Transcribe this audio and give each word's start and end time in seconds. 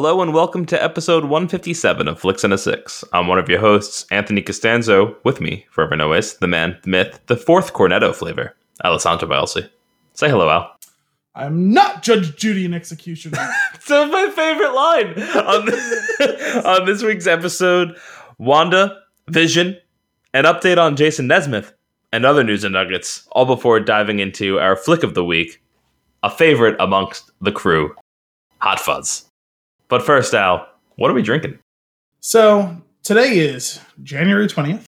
Hello 0.00 0.22
and 0.22 0.32
welcome 0.32 0.64
to 0.66 0.80
episode 0.80 1.24
157 1.24 2.06
of 2.06 2.20
Flicks 2.20 2.44
and 2.44 2.52
a 2.52 2.56
Six. 2.56 3.02
I'm 3.12 3.26
one 3.26 3.40
of 3.40 3.48
your 3.48 3.58
hosts, 3.58 4.06
Anthony 4.12 4.42
Costanzo. 4.42 5.16
With 5.24 5.40
me, 5.40 5.66
forever 5.70 6.00
always, 6.00 6.34
the 6.34 6.46
man, 6.46 6.78
the 6.84 6.90
myth, 6.90 7.18
the 7.26 7.36
fourth 7.36 7.72
Cornetto 7.72 8.14
flavor, 8.14 8.54
Alessandro 8.84 9.28
Bielsi. 9.28 9.68
Say 10.14 10.28
hello, 10.28 10.50
Al. 10.50 10.70
I'm 11.34 11.72
not 11.72 12.04
Judge 12.04 12.36
Judy 12.36 12.64
in 12.64 12.74
execution. 12.74 13.34
so 13.80 14.06
my 14.06 14.30
favorite 14.30 14.72
line 14.72 15.20
on, 15.44 15.68
on 16.80 16.86
this 16.86 17.02
week's 17.02 17.26
episode: 17.26 17.98
Wanda, 18.38 19.00
Vision, 19.26 19.76
an 20.32 20.44
update 20.44 20.78
on 20.78 20.94
Jason 20.94 21.26
Nesmith, 21.26 21.74
and 22.12 22.24
other 22.24 22.44
news 22.44 22.62
and 22.62 22.72
nuggets. 22.72 23.26
All 23.32 23.46
before 23.46 23.80
diving 23.80 24.20
into 24.20 24.60
our 24.60 24.76
flick 24.76 25.02
of 25.02 25.14
the 25.14 25.24
week, 25.24 25.60
a 26.22 26.30
favorite 26.30 26.76
amongst 26.78 27.32
the 27.40 27.50
crew, 27.50 27.96
Hot 28.60 28.78
Fuzz. 28.78 29.27
But 29.88 30.02
first, 30.04 30.34
Al, 30.34 30.66
what 30.96 31.10
are 31.10 31.14
we 31.14 31.22
drinking? 31.22 31.58
so 32.20 32.76
today 33.04 33.38
is 33.38 33.80
January 34.02 34.46
20th. 34.48 34.84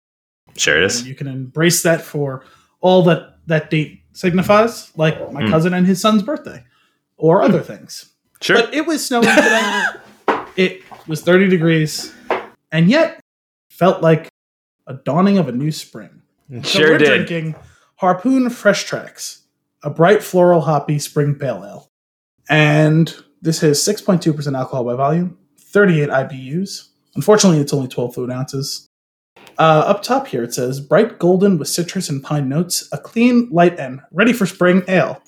Sure 0.57 0.75
it 0.77 0.83
is. 0.83 1.07
You 1.07 1.15
can 1.15 1.27
embrace 1.27 1.83
that 1.83 2.01
for 2.01 2.43
all 2.81 3.03
that 3.03 3.37
that 3.47 3.69
date 3.69 4.01
signifies, 4.13 4.91
like 4.97 5.31
my 5.31 5.43
Mm. 5.43 5.49
cousin 5.51 5.73
and 5.73 5.85
his 5.87 6.01
son's 6.01 6.21
birthday, 6.23 6.63
or 7.17 7.41
other 7.41 7.61
things. 7.61 8.11
Sure. 8.41 8.57
But 8.57 8.73
it 8.73 8.85
was 8.85 9.05
snowing 9.05 9.27
today. 9.27 9.83
it 10.55 10.81
was 11.07 11.21
30 11.21 11.47
degrees, 11.49 12.13
and 12.71 12.89
yet 12.89 13.19
felt 13.69 14.01
like 14.01 14.27
a 14.87 14.93
dawning 14.95 15.37
of 15.37 15.47
a 15.47 15.51
new 15.51 15.71
spring. 15.71 16.21
So 16.51 16.61
sure 16.61 16.89
we're 16.91 16.97
did. 16.97 17.25
drinking 17.27 17.55
Harpoon 17.97 18.49
Fresh 18.49 18.83
Tracks, 18.85 19.43
a 19.83 19.89
bright 19.89 20.21
floral 20.23 20.61
hoppy 20.61 20.99
spring 20.99 21.35
pale 21.35 21.63
ale. 21.63 21.87
And 22.49 23.15
this 23.41 23.59
has 23.61 23.79
6.2% 23.79 24.57
alcohol 24.57 24.83
by 24.83 24.95
volume, 24.95 25.37
38 25.59 26.09
IBUs. 26.09 26.89
Unfortunately, 27.15 27.59
it's 27.59 27.73
only 27.73 27.87
12 27.87 28.13
fluid 28.13 28.31
ounces. 28.31 28.87
Uh, 29.57 29.83
up 29.87 30.01
top 30.01 30.27
here, 30.27 30.43
it 30.43 30.53
says 30.53 30.79
bright 30.79 31.19
golden 31.19 31.57
with 31.57 31.67
citrus 31.67 32.09
and 32.09 32.23
pine 32.23 32.47
notes, 32.47 32.87
a 32.91 32.97
clean, 32.97 33.49
light, 33.51 33.77
and 33.77 33.99
ready 34.11 34.31
for 34.31 34.45
spring 34.45 34.83
ale. 34.87 35.21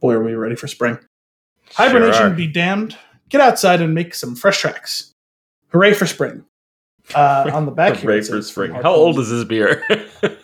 Boy, 0.00 0.14
are 0.14 0.22
we 0.22 0.34
ready 0.34 0.56
for 0.56 0.66
spring. 0.66 0.98
Hibernation 1.72 2.14
Sure 2.14 2.30
be 2.30 2.46
damned. 2.46 2.96
Get 3.28 3.40
outside 3.40 3.80
and 3.80 3.94
make 3.94 4.14
some 4.14 4.36
fresh 4.36 4.58
tracks. 4.60 5.12
Hooray 5.68 5.94
for 5.94 6.06
spring. 6.06 6.44
Uh, 7.14 7.50
on 7.52 7.66
the 7.66 7.72
back 7.72 7.96
here, 7.96 8.10
Hooray 8.10 8.18
it 8.18 8.26
for 8.26 8.42
spring. 8.42 8.72
How 8.72 8.94
old 8.94 9.18
is 9.18 9.30
this 9.30 9.44
beer? 9.44 9.84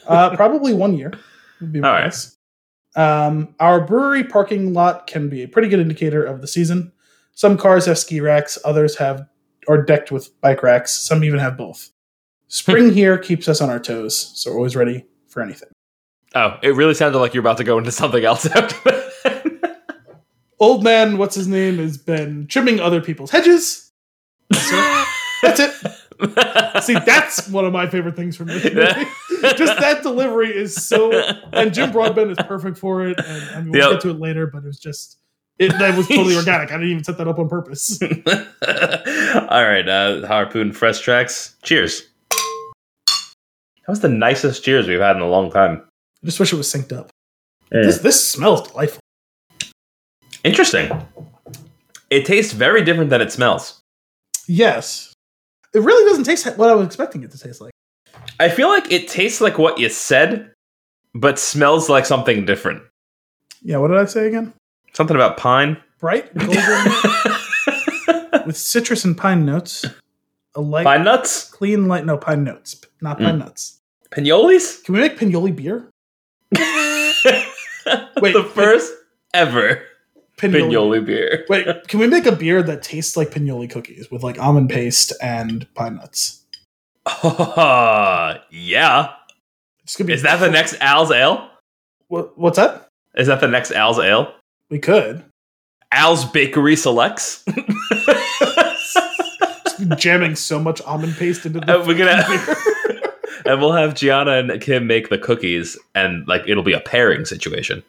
Uh, 0.07 0.35
probably 0.37 0.75
one 0.75 0.99
year. 0.99 1.13
Would 1.61 1.73
be 1.73 1.81
All 1.81 1.91
right. 1.91 2.05
guess. 2.05 2.37
Um, 2.97 3.55
our 3.61 3.81
brewery 3.81 4.25
parking 4.25 4.75
lot 4.75 5.07
can 5.07 5.29
be 5.29 5.43
a 5.45 5.49
pretty 5.49 5.69
good 5.69 5.79
indicator 5.81 6.23
of 6.23 6.41
the 6.41 6.47
season. 6.47 6.93
Some 7.33 7.57
cars 7.57 7.87
have 7.87 7.99
ski 7.99 8.21
racks, 8.21 8.59
others 8.65 8.97
have 8.99 9.27
are 9.69 9.83
decked 9.83 10.11
with 10.11 10.39
bike 10.41 10.63
racks. 10.63 10.93
Some 10.93 11.23
even 11.25 11.39
have 11.39 11.57
both. 11.57 11.91
Spring 12.49 12.89
hmm. 12.89 12.95
here 12.95 13.17
keeps 13.19 13.49
us 13.49 13.61
on 13.61 13.71
our 13.71 13.79
toes, 13.81 14.33
so 14.35 14.51
we're 14.51 14.57
always 14.59 14.77
ready 14.77 15.07
for 15.29 15.41
anything. 15.43 15.69
oh, 16.35 16.59
it 16.63 16.75
really 16.75 16.95
sounded 16.95 17.19
like 17.19 17.33
you're 17.33 17.41
about 17.41 17.59
to 17.59 17.65
go 17.65 17.79
into 17.79 17.93
something 17.93 18.25
else 18.25 18.45
after 18.47 18.77
that. 18.91 19.83
Old 20.61 20.85
man, 20.85 21.19
what's 21.19 21.35
his 21.35 21.49
name, 21.49 21.79
has 21.79 21.97
been 21.99 22.47
trimming 22.47 22.79
other 22.79 23.01
people's 23.01 23.31
hedges. 23.31 23.91
So, 24.53 25.05
that's 25.43 25.61
it. 25.61 25.73
See, 26.85 26.95
that's 26.95 27.49
one 27.49 27.65
of 27.65 27.73
my 27.73 27.89
favorite 27.89 28.15
things 28.15 28.37
from 28.37 28.47
this 28.49 28.63
movie. 28.75 29.11
Just 29.57 29.81
that 29.81 30.03
delivery 30.03 30.55
is 30.55 30.75
so 30.75 31.11
and 31.53 31.75
Jim 31.75 31.91
Broadbent 31.91 32.31
is 32.31 32.39
perfect 32.47 32.79
for 32.79 33.05
it. 33.07 33.19
And 33.19 33.51
I 33.51 33.61
mean, 33.63 33.73
we'll 33.73 33.81
Yep. 33.81 33.91
get 33.93 34.01
to 34.03 34.11
it 34.11 34.21
later, 34.21 34.47
but 34.47 34.59
it 34.59 34.67
was 34.67 34.79
just 34.79 35.19
it 35.59 35.69
that 35.79 35.97
was 35.97 36.09
totally 36.09 36.37
organic. 36.43 36.71
I 36.71 36.75
didn't 36.75 36.91
even 36.91 37.05
set 37.05 37.19
that 37.19 37.29
up 37.29 37.39
on 37.39 37.49
purpose. 37.49 38.01
All 38.03 39.65
right, 39.65 39.89
uh, 39.89 40.27
Harpoon 40.27 40.73
Fresh 40.73 41.01
Tracks. 41.01 41.57
Cheers. 41.63 42.09
That 42.31 43.89
was 43.89 44.01
the 44.01 44.09
nicest 44.09 44.65
cheers 44.65 44.87
we've 44.87 45.01
had 45.01 45.17
in 45.17 45.23
a 45.23 45.29
long 45.29 45.51
time. 45.51 45.83
I 46.23 46.27
just 46.27 46.39
wish 46.39 46.53
it 46.53 46.57
was 46.57 46.73
synced 46.73 46.97
up. 46.97 47.11
This 47.71 47.99
this 47.99 48.29
smells 48.29 48.69
delightful. 48.69 49.01
Interesting. 50.45 50.91
It 52.11 52.27
tastes 52.27 52.53
very 52.53 52.85
different 52.85 53.11
than 53.11 53.21
it 53.21 53.33
smells. 53.33 53.81
Yes, 54.47 55.13
it 55.73 55.81
really 55.81 56.09
doesn't 56.09 56.25
taste 56.25 56.47
what 56.59 56.69
I 56.69 56.75
was 56.75 56.87
expecting 56.87 57.23
it 57.23 57.31
to 57.31 57.39
taste 57.39 57.61
like. 57.61 57.73
I 58.39 58.49
feel 58.49 58.69
like 58.69 58.91
it 58.91 59.09
tastes 59.09 59.41
like 59.41 59.57
what 59.59 59.79
you 59.79 59.89
said, 59.89 60.53
but 61.15 61.39
smells 61.39 61.89
like 61.89 62.05
something 62.05 62.45
different. 62.45 62.83
Yeah, 63.63 63.79
what 63.79 63.89
did 63.89 63.97
I 63.99 64.05
say 64.05 64.27
again? 64.27 64.53
Something 64.95 65.17
about 65.17 65.37
pine. 65.37 65.77
Bright 66.01 66.35
golden 66.39 66.93
with 68.47 68.57
citrus 68.57 69.05
and 69.05 69.17
pine 69.17 69.45
notes. 69.47 69.85
A 70.55 70.61
light, 70.61 70.85
pine 70.85 71.05
nuts? 71.05 71.45
clean 71.51 71.87
light. 71.89 72.05
No 72.05 72.17
pine 72.19 72.45
notes, 72.45 72.81
not 73.01 73.19
pine 73.19 73.37
Mm. 73.37 73.39
nuts. 73.41 73.81
Pinoles? 74.11 74.79
Can 74.83 74.95
we 74.95 75.01
make 75.01 75.17
pinoli 75.17 75.55
beer? 75.55 75.89
Wait, 78.21 78.33
the 78.35 78.45
first 78.55 78.93
ever 79.33 79.83
Pinoli. 80.37 81.05
beer. 81.05 81.47
Wait, 81.49 81.67
can 81.89 82.01
we 82.01 82.07
make 82.07 82.27
a 82.27 82.33
beer 82.33 82.63
that 82.63 82.83
tastes 82.83 83.17
like 83.17 83.31
pinoli 83.31 83.71
cookies 83.71 84.11
with 84.11 84.23
like 84.23 84.39
almond 84.39 84.69
paste 84.71 85.13
and 85.23 85.67
pine 85.75 85.97
nuts? 85.97 86.45
Oh, 87.07 88.35
yeah. 88.51 89.13
It's 89.85 89.97
gonna 89.97 90.09
be. 90.09 90.13
Is 90.15 90.23
that 90.23 90.41
the 90.41 90.51
next 90.51 90.75
Al's 90.81 91.11
Ale? 91.11 91.49
What, 92.09 92.37
what's 92.39 92.57
that? 92.57 92.89
Is 93.17 93.27
that 93.29 93.41
the 93.41 93.49
next 93.49 93.73
Al's 93.73 93.99
Ale? 93.99 94.35
We 94.73 94.79
could 94.79 95.23
Al's 95.93 96.25
Bakery 96.25 96.77
Selects? 96.77 97.45
jamming 99.99 100.35
so 100.35 100.59
much 100.59 100.81
almond 100.83 101.15
paste 101.17 101.45
into 101.45 101.61
the 101.61 101.81
Uh, 101.81 101.87
we're 101.87 101.99
gonna 101.99 102.25
and 103.45 103.61
we'll 103.61 103.73
have 103.73 103.95
Gianna 103.95 104.33
and 104.33 104.59
Kim 104.63 104.87
make 104.87 105.11
the 105.11 105.19
cookies, 105.19 105.79
and 105.95 106.27
like 106.27 106.49
it'll 106.49 106.63
be 106.63 106.73
a 106.73 106.81
pairing 106.81 107.27
situation. 107.27 107.83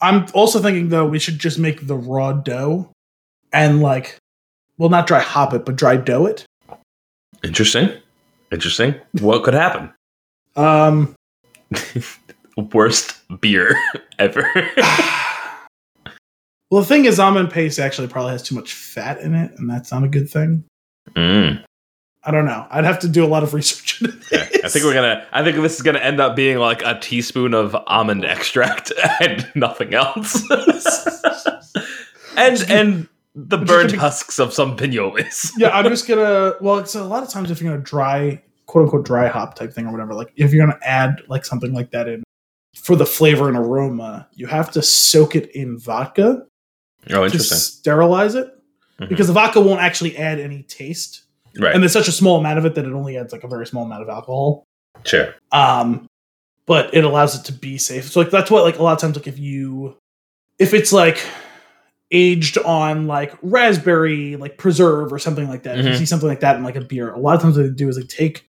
I'm 0.00 0.26
also 0.34 0.58
thinking 0.58 0.88
though 0.88 1.06
we 1.06 1.20
should 1.20 1.38
just 1.38 1.60
make 1.60 1.86
the 1.86 1.96
raw 1.96 2.32
dough 2.32 2.90
and 3.52 3.80
like, 3.80 4.16
well, 4.78 4.88
not 4.90 5.06
dry 5.06 5.20
hop 5.20 5.54
it, 5.54 5.64
but 5.64 5.76
dry 5.76 5.94
dough 5.96 6.26
it. 6.26 6.44
Interesting. 7.44 7.88
Interesting. 8.50 8.96
What 9.20 9.44
could 9.44 9.54
happen? 9.54 9.94
Um, 10.56 11.14
Worst 12.56 13.14
beer 13.40 13.76
ever. 14.18 14.50
well, 16.72 16.80
the 16.80 16.86
thing 16.88 17.04
is, 17.04 17.20
almond 17.20 17.50
paste 17.50 17.78
actually 17.78 18.08
probably 18.08 18.32
has 18.32 18.42
too 18.42 18.54
much 18.54 18.72
fat 18.72 19.20
in 19.20 19.34
it, 19.34 19.52
and 19.58 19.68
that's 19.68 19.92
not 19.92 20.04
a 20.04 20.08
good 20.08 20.30
thing. 20.30 20.64
Mm. 21.14 21.62
I 22.24 22.30
don't 22.30 22.46
know. 22.46 22.66
I'd 22.70 22.84
have 22.84 22.98
to 23.00 23.08
do 23.08 23.22
a 23.22 23.26
lot 23.28 23.42
of 23.42 23.52
research. 23.52 24.00
Into 24.00 24.16
Yeah, 24.32 24.46
I 24.64 24.68
think 24.70 24.82
we're 24.86 24.94
gonna. 24.94 25.26
I 25.32 25.44
think 25.44 25.56
this 25.58 25.76
is 25.76 25.82
gonna 25.82 25.98
end 25.98 26.18
up 26.18 26.34
being 26.34 26.56
like 26.56 26.80
a 26.82 26.98
teaspoon 26.98 27.52
of 27.52 27.76
almond 27.86 28.24
extract 28.24 28.90
and 29.20 29.46
nothing 29.54 29.92
else, 29.92 30.42
and 32.38 32.64
and 32.70 33.08
the 33.34 33.58
Which 33.58 33.64
is 33.64 33.68
burnt 33.68 33.68
gonna 33.88 33.92
be- 33.92 33.98
husks 33.98 34.38
of 34.38 34.54
some 34.54 34.74
pinoles. 34.76 35.52
yeah, 35.58 35.76
I'm 35.76 35.84
just 35.90 36.08
gonna. 36.08 36.54
Well, 36.62 36.78
it's 36.78 36.94
a 36.94 37.04
lot 37.04 37.22
of 37.22 37.28
times 37.28 37.50
if 37.50 37.60
you're 37.60 37.70
gonna 37.70 37.82
dry, 37.84 38.40
quote 38.64 38.84
unquote, 38.84 39.04
dry 39.04 39.28
hop 39.28 39.56
type 39.56 39.74
thing 39.74 39.86
or 39.86 39.92
whatever. 39.92 40.14
Like 40.14 40.32
if 40.36 40.54
you're 40.54 40.64
gonna 40.66 40.78
add 40.82 41.20
like 41.28 41.44
something 41.44 41.74
like 41.74 41.90
that 41.90 42.08
in 42.08 42.22
for 42.76 42.96
the 42.96 43.04
flavor 43.06 43.48
and 43.48 43.58
aroma, 43.58 44.26
you 44.32 44.46
have 44.46 44.70
to 44.72 44.80
soak 44.80 45.36
it 45.36 45.50
in 45.54 45.78
vodka 45.78 46.46
Oh, 47.10 47.24
interesting. 47.24 47.58
sterilize 47.58 48.34
it 48.34 48.48
Mhm. 49.00 49.08
because 49.08 49.26
the 49.26 49.32
vodka 49.32 49.60
won't 49.60 49.80
actually 49.80 50.16
add 50.16 50.38
any 50.38 50.62
taste, 50.62 51.22
Right. 51.58 51.74
and 51.74 51.82
there's 51.82 51.92
such 51.92 52.08
a 52.08 52.12
small 52.12 52.38
amount 52.38 52.58
of 52.58 52.64
it 52.64 52.74
that 52.76 52.84
it 52.84 52.92
only 52.92 53.16
adds 53.16 53.32
like 53.32 53.44
a 53.44 53.48
very 53.48 53.66
small 53.66 53.84
amount 53.84 54.02
of 54.02 54.08
alcohol. 54.08 54.64
sure. 55.04 55.34
Um, 55.50 56.06
but 56.66 56.94
it 56.94 57.02
allows 57.04 57.34
it 57.38 57.44
to 57.46 57.52
be 57.52 57.76
safe. 57.78 58.04
So 58.10 58.20
like 58.20 58.30
that's 58.30 58.50
what 58.50 58.62
like 58.62 58.78
a 58.78 58.82
lot 58.82 58.92
of 58.92 58.98
times 59.00 59.16
like 59.16 59.26
if 59.26 59.38
you 59.38 59.96
if 60.60 60.72
it's 60.74 60.92
like 60.92 61.18
aged 62.12 62.58
on 62.58 63.06
like 63.06 63.34
raspberry 63.42 64.36
like 64.36 64.58
preserve 64.58 65.12
or 65.12 65.18
something 65.18 65.48
like 65.48 65.62
that. 65.64 65.78
If 65.78 65.86
you 65.86 65.92
Mhm. 65.92 65.98
see 65.98 66.06
something 66.06 66.28
like 66.28 66.40
that 66.40 66.56
in 66.56 66.62
like 66.62 66.76
a 66.76 66.80
beer, 66.82 67.10
a 67.10 67.18
lot 67.18 67.34
of 67.36 67.42
times 67.42 67.56
what 67.56 67.62
they 67.64 67.70
do 67.70 67.88
is 67.88 67.96
they 67.96 68.02
take 68.02 68.46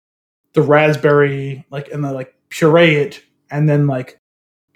the 0.54 0.62
raspberry 0.62 1.66
like 1.69 1.92
and 1.92 2.04
then 2.04 2.13
like 2.16 2.34
puree 2.50 2.96
it 2.96 3.22
and 3.51 3.69
then 3.69 3.86
like 3.86 4.18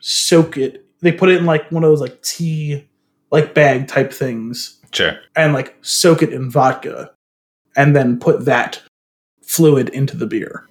soak 0.01 0.57
it. 0.57 0.85
They 1.01 1.11
put 1.11 1.29
it 1.29 1.37
in 1.37 1.45
like 1.45 1.71
one 1.71 1.83
of 1.83 1.89
those 1.89 2.01
like 2.01 2.21
tea 2.21 2.85
like 3.33 3.53
bag 3.53 3.87
type 3.89 4.13
things 4.13 4.79
Sure. 4.93 5.17
and 5.35 5.51
like 5.53 5.75
soak 5.81 6.21
it 6.23 6.31
in 6.31 6.49
vodka 6.49 7.11
and 7.75 7.95
then 7.95 8.17
put 8.19 8.45
that 8.45 8.81
fluid 9.41 9.89
into 9.89 10.15
the 10.15 10.27
beer. 10.27 10.65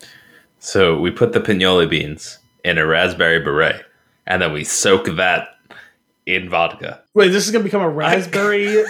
So 0.60 0.96
we 0.98 1.10
put 1.10 1.32
the 1.32 1.40
pinole 1.40 1.86
beans 1.86 2.38
in 2.64 2.78
a 2.78 2.86
raspberry 2.86 3.40
beret, 3.40 3.84
and 4.28 4.40
then 4.40 4.52
we 4.52 4.62
soak 4.62 5.06
that 5.16 5.48
in 6.24 6.48
vodka. 6.48 7.02
Wait, 7.14 7.28
this 7.30 7.44
is 7.44 7.50
gonna 7.50 7.64
become 7.64 7.82
a 7.82 7.88
raspberry, 7.90 8.66
a 8.76 8.84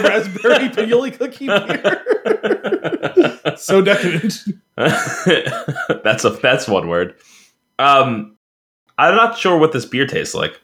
raspberry 0.00 0.70
pinoli 0.70 1.12
cookie 1.16 1.46
beer. 1.46 2.02
so 3.58 3.82
decadent. 3.82 4.38
that's 6.02 6.24
a 6.24 6.30
that's 6.42 6.66
one 6.66 6.88
word. 6.88 7.14
Um, 7.78 8.36
I'm 8.96 9.14
not 9.14 9.36
sure 9.38 9.58
what 9.58 9.72
this 9.72 9.84
beer 9.84 10.06
tastes 10.06 10.34
like. 10.34 10.58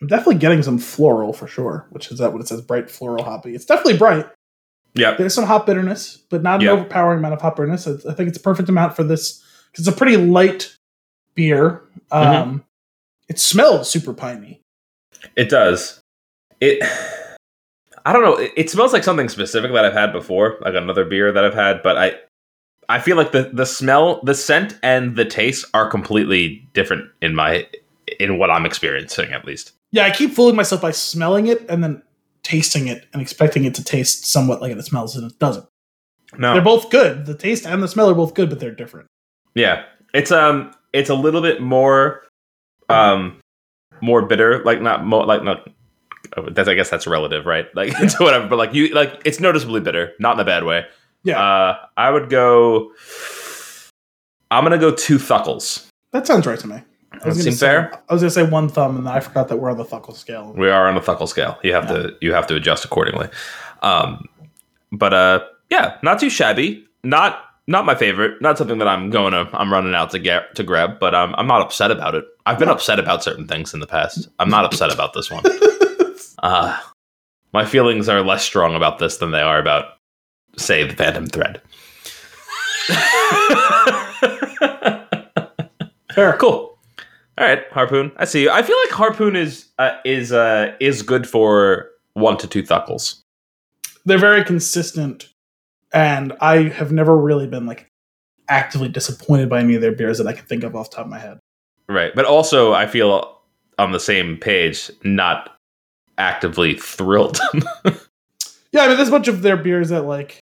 I'm 0.00 0.08
definitely 0.08 0.36
getting 0.36 0.62
some 0.62 0.78
floral 0.78 1.32
for 1.32 1.46
sure, 1.46 1.86
which 1.90 2.10
is 2.10 2.18
that 2.18 2.32
what 2.32 2.42
it 2.42 2.48
says, 2.48 2.60
bright 2.60 2.90
floral 2.90 3.24
hoppy. 3.24 3.54
It's 3.54 3.64
definitely 3.64 3.96
bright. 3.96 4.26
Yeah. 4.94 5.14
There's 5.16 5.34
some 5.34 5.44
hop 5.44 5.66
bitterness, 5.66 6.18
but 6.30 6.42
not 6.42 6.62
an 6.62 6.68
overpowering 6.68 7.18
amount 7.18 7.34
of 7.34 7.40
hop 7.40 7.56
bitterness. 7.56 7.86
I 7.86 7.92
I 8.10 8.14
think 8.14 8.28
it's 8.28 8.38
a 8.38 8.42
perfect 8.42 8.68
amount 8.68 8.96
for 8.96 9.04
this 9.04 9.42
because 9.70 9.86
it's 9.86 9.94
a 9.94 9.98
pretty 9.98 10.16
light 10.16 10.74
beer. 11.34 11.82
Um, 12.10 12.26
Mm-hmm. 12.26 12.58
It 13.28 13.40
smells 13.40 13.90
super 13.90 14.14
piney. 14.14 14.60
It 15.36 15.48
does. 15.48 16.00
It. 16.60 16.82
I 18.06 18.12
don't 18.12 18.22
know. 18.22 18.36
It, 18.36 18.52
it 18.56 18.70
smells 18.70 18.92
like 18.92 19.02
something 19.02 19.28
specific 19.28 19.72
that 19.72 19.84
I've 19.84 19.92
had 19.92 20.12
before, 20.12 20.58
like 20.60 20.74
another 20.74 21.04
beer 21.04 21.32
that 21.32 21.44
I've 21.44 21.54
had. 21.54 21.82
But 21.82 21.98
I, 21.98 22.12
I 22.88 23.00
feel 23.00 23.16
like 23.16 23.32
the 23.32 23.50
the 23.52 23.66
smell, 23.66 24.20
the 24.22 24.34
scent, 24.34 24.78
and 24.82 25.16
the 25.16 25.24
taste 25.24 25.64
are 25.74 25.90
completely 25.90 26.68
different 26.72 27.10
in 27.20 27.34
my 27.34 27.66
in 28.20 28.38
what 28.38 28.48
I'm 28.48 28.64
experiencing, 28.64 29.32
at 29.32 29.44
least. 29.44 29.72
Yeah, 29.92 30.04
I 30.04 30.10
keep 30.10 30.32
fooling 30.32 30.56
myself 30.56 30.82
by 30.82 30.90
smelling 30.90 31.46
it 31.46 31.64
and 31.68 31.82
then 31.82 32.02
tasting 32.42 32.88
it 32.88 33.06
and 33.12 33.22
expecting 33.22 33.64
it 33.64 33.74
to 33.76 33.84
taste 33.84 34.26
somewhat 34.26 34.60
like 34.60 34.72
it 34.76 34.82
smells, 34.84 35.16
and 35.16 35.30
it 35.30 35.38
doesn't. 35.38 35.66
No. 36.38 36.52
They're 36.54 36.62
both 36.62 36.90
good. 36.90 37.24
The 37.26 37.34
taste 37.36 37.66
and 37.66 37.82
the 37.82 37.88
smell 37.88 38.10
are 38.10 38.14
both 38.14 38.34
good, 38.34 38.50
but 38.50 38.58
they're 38.60 38.74
different. 38.74 39.06
Yeah, 39.54 39.84
it's 40.12 40.30
um, 40.32 40.72
it's 40.92 41.08
a 41.08 41.14
little 41.14 41.40
bit 41.40 41.60
more, 41.62 42.22
um, 42.88 43.40
more 44.00 44.26
bitter. 44.26 44.62
Like 44.64 44.82
not 44.82 45.06
more 45.06 45.24
like 45.24 45.42
not. 45.44 45.68
oh, 46.36 46.50
That's 46.50 46.68
I 46.68 46.74
guess 46.74 46.90
that's 46.90 47.06
relative, 47.06 47.46
right? 47.46 47.66
Like 47.74 47.92
it's 48.00 48.18
whatever, 48.20 48.48
but 48.48 48.56
like 48.56 48.74
you 48.74 48.88
like 48.88 49.22
it's 49.24 49.40
noticeably 49.40 49.80
bitter, 49.80 50.12
not 50.18 50.34
in 50.34 50.40
a 50.40 50.44
bad 50.44 50.64
way. 50.64 50.84
Yeah, 51.22 51.40
Uh, 51.40 51.78
I 51.96 52.10
would 52.10 52.28
go. 52.28 52.92
I'm 54.50 54.62
gonna 54.64 54.78
go 54.78 54.92
two 54.94 55.18
thuckles. 55.18 55.86
that 56.12 56.26
sounds 56.26 56.46
right 56.46 56.58
to 56.58 56.66
me. 56.68 56.82
I 57.16 57.18
That 57.18 57.26
was 57.26 57.36
gonna 57.38 57.44
seem 57.44 57.52
say, 57.52 57.66
fair. 57.66 58.02
I 58.08 58.12
was 58.12 58.22
gonna 58.22 58.30
say 58.30 58.42
one 58.44 58.68
thumb, 58.68 58.96
and 58.96 59.06
then 59.06 59.12
I 59.12 59.20
forgot 59.20 59.48
that 59.48 59.56
we're 59.56 59.70
on 59.70 59.78
the 59.78 59.84
thuckle 59.84 60.14
scale. 60.14 60.52
We 60.56 60.70
are 60.70 60.88
on 60.88 60.94
the 60.94 61.00
thuckle 61.00 61.28
scale. 61.28 61.58
You 61.62 61.72
have 61.72 61.88
to 61.88 62.14
you 62.20 62.32
have 62.32 62.46
to 62.48 62.54
adjust 62.54 62.84
accordingly. 62.84 63.28
Um, 63.82 64.28
but 64.92 65.12
uh, 65.12 65.40
yeah, 65.70 65.98
not 66.02 66.20
too 66.20 66.30
shabby. 66.30 66.84
Not 67.02 67.42
not 67.66 67.84
my 67.84 67.94
favorite. 67.94 68.40
Not 68.40 68.58
something 68.58 68.78
that 68.78 68.88
I'm 68.88 69.10
going 69.10 69.32
to 69.32 69.48
I'm 69.52 69.72
running 69.72 69.94
out 69.94 70.10
to 70.10 70.18
get 70.18 70.54
to 70.54 70.62
grab. 70.62 70.98
But 70.98 71.14
um, 71.14 71.34
I'm 71.36 71.46
not 71.46 71.62
upset 71.62 71.90
about 71.90 72.14
it. 72.14 72.24
I've 72.46 72.58
been 72.58 72.68
upset 72.68 72.98
about 72.98 73.24
certain 73.24 73.46
things 73.46 73.74
in 73.74 73.80
the 73.80 73.86
past. 73.86 74.28
I'm 74.38 74.48
not 74.48 74.64
upset 74.64 74.92
about 74.92 75.12
this 75.14 75.30
one. 75.30 75.44
Uh, 76.42 76.78
my 77.54 77.64
feelings 77.64 78.10
are 78.10 78.22
less 78.22 78.44
strong 78.44 78.74
about 78.76 78.98
this 78.98 79.16
than 79.16 79.30
they 79.30 79.40
are 79.40 79.58
about, 79.58 79.96
say, 80.58 80.86
the 80.86 80.94
Phantom 80.94 81.26
Thread. 81.26 81.62
Fair. 86.14 86.36
cool. 86.38 86.75
All 87.38 87.46
right, 87.46 87.62
harpoon. 87.70 88.12
I 88.16 88.24
see 88.24 88.42
you. 88.42 88.50
I 88.50 88.62
feel 88.62 88.76
like 88.84 88.90
harpoon 88.90 89.36
is 89.36 89.66
uh, 89.78 89.92
is 90.04 90.32
uh, 90.32 90.74
is 90.80 91.02
good 91.02 91.28
for 91.28 91.90
one 92.14 92.36
to 92.38 92.46
two 92.46 92.62
thuckles. 92.62 93.20
They're 94.06 94.18
very 94.18 94.42
consistent, 94.44 95.28
and 95.92 96.32
I 96.40 96.68
have 96.68 96.92
never 96.92 97.16
really 97.16 97.46
been 97.46 97.66
like 97.66 97.90
actively 98.48 98.88
disappointed 98.88 99.48
by 99.50 99.60
any 99.60 99.74
of 99.74 99.80
their 99.82 99.92
beers 99.92 100.18
that 100.18 100.26
I 100.26 100.32
can 100.32 100.46
think 100.46 100.62
of 100.64 100.74
off 100.74 100.90
the 100.90 100.96
top 100.96 101.06
of 101.06 101.10
my 101.10 101.18
head. 101.18 101.38
Right, 101.88 102.14
but 102.14 102.24
also 102.24 102.72
I 102.72 102.86
feel 102.86 103.38
on 103.78 103.92
the 103.92 104.00
same 104.00 104.38
page, 104.38 104.90
not 105.04 105.56
actively 106.18 106.74
thrilled. 106.74 107.38
Yeah, 108.72 108.82
I 108.82 108.88
mean, 108.88 108.96
there's 108.98 109.08
a 109.08 109.12
bunch 109.12 109.28
of 109.28 109.40
their 109.40 109.56
beers 109.56 109.88
that 109.88 110.02
like 110.02 110.40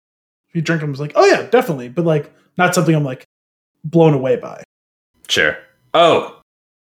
if 0.49 0.55
you 0.55 0.63
drink 0.63 0.83
them, 0.83 0.91
it's 0.91 1.01
like, 1.01 1.13
oh 1.17 1.27
yeah, 1.27 1.49
definitely, 1.51 1.89
but 1.89 2.05
like 2.05 2.31
not 2.57 2.77
something 2.77 2.95
I'm 2.95 3.03
like 3.03 3.25
blown 3.83 4.15
away 4.15 4.37
by. 4.37 4.63
sure. 5.29 5.57
Oh, 5.95 6.40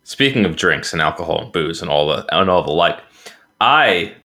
speaking 0.07 0.45
of 0.45 0.55
drinks 0.55 0.93
and 0.93 1.01
alcohol 1.01 1.41
and 1.43 1.51
booze 1.51 1.81
and 1.81 1.91
all 1.91 2.07
the 2.07 2.25
and 2.35 2.49
all 2.49 2.63
the 2.63 2.71
like, 2.71 2.99
I 3.61 4.15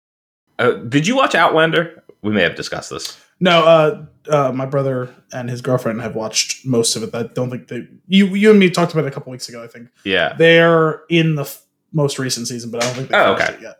uh, 0.58 0.72
did 0.72 1.06
you 1.06 1.16
watch 1.16 1.34
Outlander? 1.34 2.02
We 2.22 2.30
may 2.32 2.42
have 2.42 2.54
discussed 2.54 2.90
this. 2.90 3.18
No, 3.40 3.64
uh, 3.64 4.04
uh, 4.30 4.52
my 4.52 4.66
brother 4.66 5.12
and 5.32 5.50
his 5.50 5.60
girlfriend 5.60 6.00
have 6.02 6.14
watched 6.14 6.64
most 6.64 6.94
of 6.94 7.02
it. 7.02 7.12
I 7.14 7.24
don't 7.24 7.50
think 7.50 7.66
they. 7.66 7.88
You, 8.06 8.26
you 8.26 8.50
and 8.50 8.60
me 8.60 8.70
talked 8.70 8.92
about 8.92 9.04
it 9.04 9.08
a 9.08 9.10
couple 9.10 9.32
weeks 9.32 9.48
ago. 9.48 9.62
I 9.62 9.66
think 9.66 9.88
Yeah. 10.04 10.34
they're 10.34 11.02
in 11.08 11.34
the 11.34 11.42
f- 11.42 11.62
most 11.92 12.20
recent 12.20 12.46
season, 12.46 12.70
but 12.70 12.82
I 12.82 12.86
don't 12.86 12.94
think 12.94 13.08
they 13.08 13.16
Oh, 13.18 13.32
okay. 13.34 13.54
it 13.54 13.60
yet. 13.60 13.76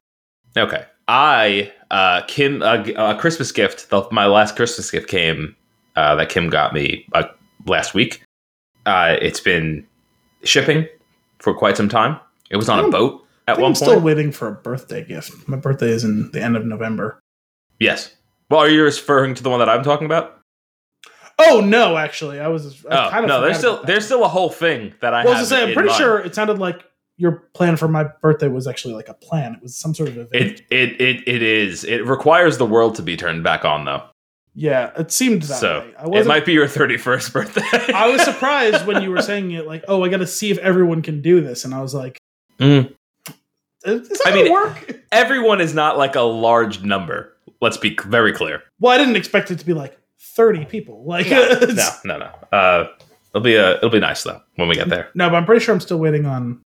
Okay. 0.57 0.85
I 1.07 1.73
uh 1.93 2.23
Kim 2.27 2.63
a, 2.63 2.83
a 2.97 3.15
Christmas 3.17 3.53
gift. 3.53 3.91
The, 3.91 4.07
my 4.11 4.27
last 4.27 4.57
Christmas 4.57 4.91
gift 4.91 5.09
came 5.09 5.55
uh, 5.95 6.17
that 6.17 6.29
Kim 6.29 6.51
got 6.51 6.73
me 6.75 7.07
uh, 7.13 7.25
last 7.67 7.95
week. 7.95 8.23
Uh, 8.87 9.17
it's 9.21 9.41
been 9.41 9.87
shipping 10.43 10.89
for 11.43 11.53
quite 11.55 11.77
some 11.77 11.89
time. 11.89 12.19
It 12.51 12.57
was 12.57 12.69
on 12.69 12.79
a 12.79 12.83
I'm- 12.83 12.91
boat 12.91 13.25
at 13.49 13.57
one 13.59 13.73
I'm 13.73 13.73
point. 13.73 13.77
still 13.77 14.01
waiting 14.01 14.31
for 14.33 14.49
a 14.49 14.53
birthday 14.53 15.05
gift. 15.05 15.49
My 15.49 15.57
birthday 15.57 15.89
is 15.91 16.05
in 16.05 16.31
the 16.33 16.41
end 16.41 16.57
of 16.57 16.65
November. 16.65 17.19
yes. 17.79 18.15
Well, 18.51 18.61
are 18.61 18.69
you 18.69 18.83
referring 18.85 19.35
to 19.35 19.43
the 19.43 19.49
one 19.49 19.61
that 19.61 19.69
I'm 19.71 19.83
talking 19.83 20.05
about? 20.05 20.39
Oh 21.39 21.61
no, 21.65 21.97
actually, 21.97 22.39
I 22.39 22.49
was. 22.49 22.85
I 22.85 23.07
Oh 23.07 23.11
kind 23.11 23.25
of 23.25 23.29
no, 23.29 23.41
there's 23.41 23.57
still 23.59 23.83
there's 23.85 24.05
still 24.05 24.25
a 24.25 24.29
whole 24.29 24.51
thing 24.51 24.93
that 25.01 25.15
I 25.15 25.25
Well, 25.25 25.35
I 25.37 25.41
was 25.41 25.49
to 25.49 25.55
say, 25.55 25.63
I'm 25.63 25.73
pretty 25.73 25.89
mind. 25.89 25.99
sure 25.99 26.19
it 26.21 26.35
sounded 26.35 26.59
like 26.59 26.85
your 27.17 27.33
plan 27.55 27.77
for 27.79 27.89
my 27.89 28.05
birthday 28.21 28.49
was 28.49 28.67
actually 28.67 28.93
like 28.95 29.09
a 29.09 29.15
plan. 29.15 29.55
It 29.55 29.63
was 29.63 29.75
some 29.75 29.95
sort 29.95 30.11
of 30.11 30.19
event. 30.19 30.35
it 30.35 30.63
it 30.71 31.01
it 31.01 31.27
it 31.27 31.43
is. 31.43 31.83
It 31.85 32.07
requires 32.07 32.59
the 32.59 32.67
world 32.67 32.95
to 32.97 33.03
be 33.03 33.17
turned 33.17 33.43
back 33.43 33.65
on 33.65 33.87
though. 33.87 34.03
Yeah, 34.55 34.91
it 34.99 35.11
seemed 35.13 35.43
that 35.43 35.59
so 35.61 35.81
way. 35.81 35.95
I 35.99 36.21
it 36.21 36.27
might 36.27 36.45
be 36.45 36.53
your 36.53 36.67
31st 36.67 37.33
birthday. 37.33 37.93
I 37.95 38.09
was 38.11 38.23
surprised 38.25 38.87
when 38.87 39.03
you 39.03 39.11
were 39.11 39.23
saying 39.23 39.51
it, 39.53 39.67
like, 39.67 39.85
"Oh, 39.89 40.05
I 40.05 40.09
got 40.09 40.19
to 40.19 40.27
see 40.27 40.51
if 40.51 40.59
everyone 40.59 41.03
can 41.03 41.23
do 41.23 41.41
this," 41.41 41.65
and 41.65 41.75
I 41.75 41.81
was 41.81 41.95
like, 41.95 42.19
Mm. 42.59 42.93
"Is 43.85 44.09
this 44.09 44.21
I 44.27 44.35
mean- 44.35 44.53
work?" 44.53 44.99
Everyone 45.11 45.61
is 45.61 45.75
not 45.75 45.99
like 45.99 46.15
a 46.17 46.21
large 46.23 46.83
number. 46.83 47.37
Let's 47.61 47.77
be 47.77 47.97
very 48.07 48.33
clear. 48.33 48.63
Well, 48.81 48.93
I 48.93 48.99
didn't 48.99 49.17
expect 49.17 49.51
it 49.51 49.59
to 49.59 49.67
be 49.67 49.75
like 49.75 49.99
30 50.21 50.65
people. 50.65 51.05
Like, 51.05 51.27
no, 51.31 51.41
it's- 51.43 52.05
no, 52.05 52.19
no. 52.19 52.31
Uh, 52.51 52.89
it'll 53.35 53.43
be 53.45 53.55
a, 53.57 53.77
it'll 53.77 53.91
be 53.91 54.01
nice 54.01 54.23
though 54.23 54.41
when 54.57 54.69
we 54.69 54.75
get 54.75 54.89
there. 54.89 55.11
No, 55.15 55.29
but 55.31 55.37
I'm 55.37 55.45
pretty 55.45 55.65
sure 55.65 55.75
I'm 55.75 55.81
still 55.81 55.99
waiting 55.99 56.27
on 56.27 56.63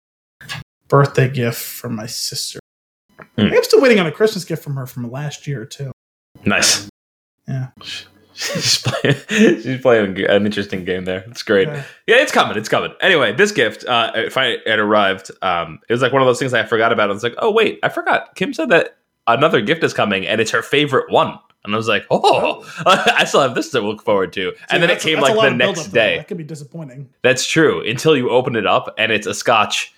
birthday 0.88 1.29
gift 1.31 1.61
from 1.61 1.94
my 1.97 2.06
sister. 2.06 2.59
I 3.19 3.25
Hmm. 3.37 3.53
I'm 3.55 3.62
still 3.65 3.81
waiting 3.81 4.00
on 4.00 4.06
a 4.06 4.12
Christmas 4.12 4.44
gift 4.44 4.62
from 4.62 4.77
her 4.77 4.87
from 4.87 5.11
last 5.11 5.47
year 5.47 5.65
too. 5.65 5.93
Nice. 6.44 6.88
Yeah. 7.50 7.69
She's 8.34 8.79
playing. 8.79 9.17
She's 9.29 9.81
playing 9.82 10.19
an 10.24 10.46
interesting 10.46 10.84
game 10.84 11.05
there. 11.05 11.24
It's 11.29 11.43
great. 11.43 11.69
Yeah. 11.69 11.84
Yeah, 12.06 12.17
it's 12.17 12.32
coming. 12.32 12.56
It's 12.56 12.69
coming. 12.70 12.93
Anyway, 13.03 13.34
this 13.34 13.53
gift, 13.53 13.84
uh, 13.84 14.13
if 14.15 14.39
I 14.39 14.56
it 14.65 14.79
arrived, 14.79 15.31
um, 15.43 15.79
it 15.89 15.93
was 15.93 16.01
like 16.01 16.13
one 16.13 16.22
of 16.22 16.27
those 16.27 16.39
things 16.39 16.55
I 16.55 16.65
forgot 16.65 16.91
about. 16.91 17.10
I 17.10 17.13
was 17.13 17.22
like, 17.22 17.34
oh 17.39 17.51
wait, 17.51 17.81
I 17.82 17.91
forgot. 17.91 18.34
Kim 18.36 18.55
said 18.55 18.70
that 18.70 18.96
another 19.27 19.60
gift 19.60 19.84
is 19.84 19.93
coming, 19.93 20.27
and 20.27 20.41
it's 20.41 20.53
her 20.53 20.63
favorite 20.63 21.10
one. 21.13 21.39
And 21.65 21.74
I 21.74 21.77
was 21.77 21.89
like, 21.89 22.06
oh, 22.10 22.65
I 22.86 23.24
still 23.24 23.43
have 23.43 23.55
this 23.55 23.69
to 23.72 23.82
look 23.82 24.03
forward 24.03 24.32
to. 24.32 24.55
and 24.70 24.82
then 24.82 24.89
it 24.89 25.01
came 25.01 25.20
like 25.20 25.34
the 25.34 25.51
next 25.55 25.89
day. 25.89 26.17
That 26.17 26.29
could 26.29 26.39
be 26.39 26.44
disappointing. 26.44 27.10
That's 27.22 27.44
true. 27.46 27.86
Until 27.86 28.17
you 28.17 28.31
open 28.31 28.56
it 28.56 28.67
up, 28.67 28.94
and 28.96 29.13
it's 29.13 29.27
a 29.27 29.34
Scotch 29.34 29.94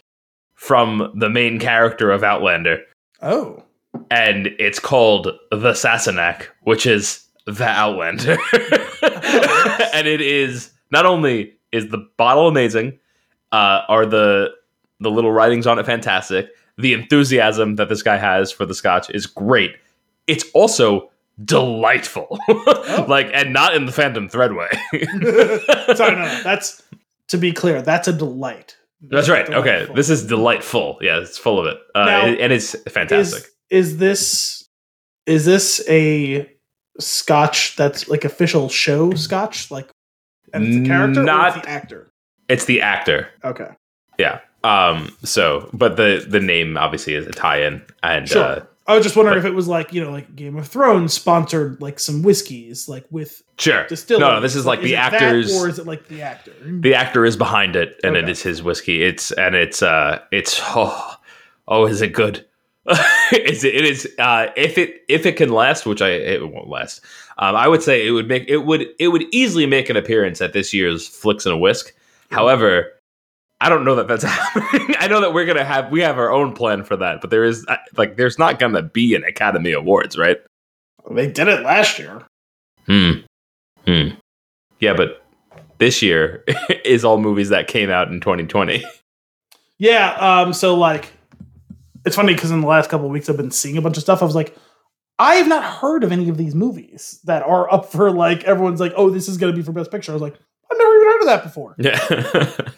from 0.57 1.13
the 1.15 1.29
main 1.29 1.61
character 1.61 2.11
of 2.11 2.25
Outlander. 2.25 2.81
Oh. 3.21 3.63
and 4.11 4.49
it's 4.59 4.81
called 4.81 5.27
the 5.53 5.73
Sassenach, 5.75 6.47
which 6.63 6.87
is 6.87 7.25
the 7.47 7.65
Outlander. 7.65 8.39
and 9.93 10.07
it 10.07 10.21
is 10.21 10.73
not 10.91 11.07
only 11.07 11.55
is 11.73 11.89
the 11.89 12.07
bottle 12.17 12.49
amazing, 12.49 12.99
uh, 13.51 13.83
are 13.89 14.07
the 14.07 14.51
the 15.01 15.11
little 15.11 15.33
writings 15.33 15.67
on 15.67 15.79
it 15.79 15.87
fantastic. 15.87 16.49
The 16.79 16.93
enthusiasm 16.95 17.77
that 17.77 17.89
this 17.89 18.03
guy 18.03 18.17
has 18.17 18.51
for 18.53 18.65
the 18.65 18.75
Scotch 18.75 19.11
is 19.11 19.27
great. 19.27 19.73
It's 20.27 20.45
also 20.55 21.11
delightful, 21.45 22.39
like, 23.09 23.29
and 23.35 23.53
not 23.53 23.75
in 23.75 23.87
the 23.87 23.93
Phantom 23.93 24.29
Thread 24.29 24.53
way. 24.55 24.69
Sorry, 25.95 26.15
no, 26.15 26.23
no. 26.23 26.41
That's 26.43 26.83
to 27.29 27.39
be 27.39 27.53
clear. 27.53 27.83
That's 27.83 28.09
a 28.09 28.13
delight. 28.13 28.77
That's 29.03 29.29
right. 29.29 29.49
Okay, 29.49 29.89
this 29.95 30.09
is 30.09 30.25
delightful. 30.27 30.99
Yeah, 31.01 31.19
it's 31.19 31.37
full 31.37 31.59
of 31.59 31.67
it, 31.67 31.79
uh, 31.95 32.05
Now, 32.05 32.27
and 32.27 32.53
it's 32.53 32.81
fantastic. 32.89 33.45
Is, 33.69 33.89
is 33.89 33.99
this 33.99 34.69
is 35.27 35.45
this 35.45 35.83
a 35.89 36.49
Scotch 36.99 37.77
that's 37.77 38.09
like 38.09 38.25
official 38.25 38.69
show 38.69 39.13
Scotch? 39.15 39.71
Like, 39.71 39.89
and 40.53 40.67
it's 40.67 40.77
a 40.77 40.89
character 40.91 41.23
Not- 41.23 41.57
it's 41.57 41.65
the 41.65 41.71
actor? 41.71 42.11
it's 42.49 42.65
the 42.67 42.81
actor. 42.83 43.29
Okay, 43.45 43.69
Yeah. 44.19 44.41
Um. 44.65 45.17
So, 45.25 45.69
but 45.73 45.97
the 45.97 46.25
the 46.29 46.39
name 46.41 46.77
obviously 46.77 47.15
is 47.15 47.27
a 47.27 47.33
tie-in, 47.33 47.83
and 48.05 48.29
sure. 48.29 48.43
uh, 48.45 48.65
I 48.87 48.95
was 48.95 49.03
just 49.05 49.17
wondering 49.17 49.41
but- 49.41 49.47
if 49.47 49.53
it 49.53 49.57
was 49.57 49.67
like 49.67 49.93
you 49.93 50.05
know, 50.05 50.11
like 50.13 50.37
Game 50.37 50.57
of 50.57 50.69
Thrones 50.69 51.13
sponsored 51.13 51.81
like 51.83 51.99
some 51.99 52.23
whiskeys, 52.23 52.89
like 52.89 53.05
with 53.11 53.43
sure. 53.59 53.87
distilleries. 53.89 54.21
No, 54.21 54.35
no, 54.37 54.41
this 54.41 54.55
is 54.55 54.65
like 54.65 54.81
the 54.81 54.93
it 54.93 54.99
actors. 54.99 55.53
or 55.53 55.69
is 55.69 55.81
it 55.81 55.87
like 55.87 56.07
the 56.07 56.23
actor? 56.23 56.53
the 56.65 56.95
actor 56.95 57.25
is 57.25 57.37
behind 57.37 57.75
it, 57.75 57.99
and 58.05 58.17
it 58.17 58.23
Okay. 58.25 58.31
is 58.33 58.43
his 58.43 58.63
whiskey. 58.63 59.03
It's 59.03 59.33
and 59.33 59.57
it's 59.57 59.83
uh, 59.83 60.21
it's 60.31 60.61
oh, 60.63 61.17
oh, 61.67 61.87
is 61.87 62.01
it 62.01 62.13
good? 62.13 62.47
is 63.33 63.65
it? 63.65 63.75
It 63.75 63.85
is. 63.85 64.09
Uh, 64.19 64.49
if 64.57 64.77
it 64.77 65.03
if 65.09 65.25
it 65.25 65.37
can 65.37 65.51
last, 65.51 65.87
which 65.87 66.03
I 66.03 66.11
it 66.11 66.51
won't 66.51 66.69
last. 66.69 67.01
Um, 67.39 67.55
I 67.55 67.69
would 67.69 67.83
say 67.83 68.07
it 68.07 68.11
would 68.11 68.29
make 68.29 68.49
it 68.49 68.59
would 68.59 68.87
it 68.99 69.09
would 69.09 69.25
easily 69.33 69.67
make 69.67 69.89
an 69.89 69.97
appearance 69.97 70.41
at 70.41 70.53
this 70.53 70.75
year's 70.75 71.07
Flicks 71.07 71.47
and 71.47 71.55
a 71.55 71.59
Whisk. 71.59 71.95
However, 72.31 72.93
I 73.61 73.69
don't 73.69 73.85
know 73.85 73.95
that 73.95 74.09
that's 74.09 74.25
happening. 74.29 74.97
I 74.99 75.07
know 75.07 75.21
that 75.21 75.33
we're 75.33 75.47
gonna 75.47 75.65
have 75.65 75.93
we 75.93 76.01
have 76.01 76.19
our 76.19 76.33
own 76.33 76.55
plan 76.55 76.83
for 76.83 76.97
that, 76.97 77.21
but 77.21 77.31
there 77.31 77.45
is 77.45 77.65
uh, 77.69 77.77
like 77.97 78.17
there's 78.17 78.39
not 78.39 78.59
gonna 78.59 78.83
be 78.83 79.15
an 79.15 79.23
Academy 79.25 79.73
Awards, 79.73 80.19
right? 80.19 80.39
they 81.11 81.27
did 81.27 81.49
it 81.49 81.63
last 81.63 81.99
year. 81.99 82.23
Hmm. 82.87 83.13
Hmm. 83.87 84.09
Yeah, 84.81 84.95
but 84.95 85.25
this 85.79 86.03
year 86.03 86.45
is 86.85 87.05
all 87.05 87.19
movies 87.19 87.49
that 87.51 87.69
came 87.69 87.91
out 87.91 88.09
in 88.09 88.21
2020. 88.21 88.85
Yeah. 89.79 90.13
Um. 90.15 90.53
So 90.53 90.75
like, 90.75 91.13
it's 92.05 92.17
funny 92.17 92.35
because 92.35 92.51
in 92.51 92.61
the 92.61 92.67
last 92.67 92.91
couple 92.91 93.07
of 93.07 93.13
weeks 93.13 93.29
I've 93.29 93.37
been 93.37 93.51
seeing 93.51 93.77
a 93.77 93.83
bunch 93.83 93.97
of 93.97 94.03
stuff. 94.03 94.23
I 94.23 94.25
was 94.25 94.35
like, 94.35 94.57
I 95.19 95.37
have 95.37 95.49
not 95.49 95.65
heard 95.65 96.05
of 96.05 96.13
any 96.13 96.29
of 96.29 96.37
these 96.37 96.55
movies 96.55 97.21
that 97.25 97.43
are 97.43 97.73
up 97.73 97.93
for 97.93 98.11
like 98.11 98.45
everyone's 98.45 98.81
like, 98.81 98.93
oh, 98.97 99.11
this 99.11 99.29
is 99.29 99.37
going 99.37 99.53
to 99.53 99.57
be 99.57 99.63
for 99.63 99.73
Best 99.73 99.91
Picture. 99.91 100.13
I 100.13 100.15
was 100.15 100.23
like, 100.23 100.35
I've 100.71 100.79
never 100.79 100.95
even 100.95 101.07
heard 101.07 101.21
of 101.21 101.27
that 101.27 101.43
before. 101.43 101.75
Yeah. 101.79 102.69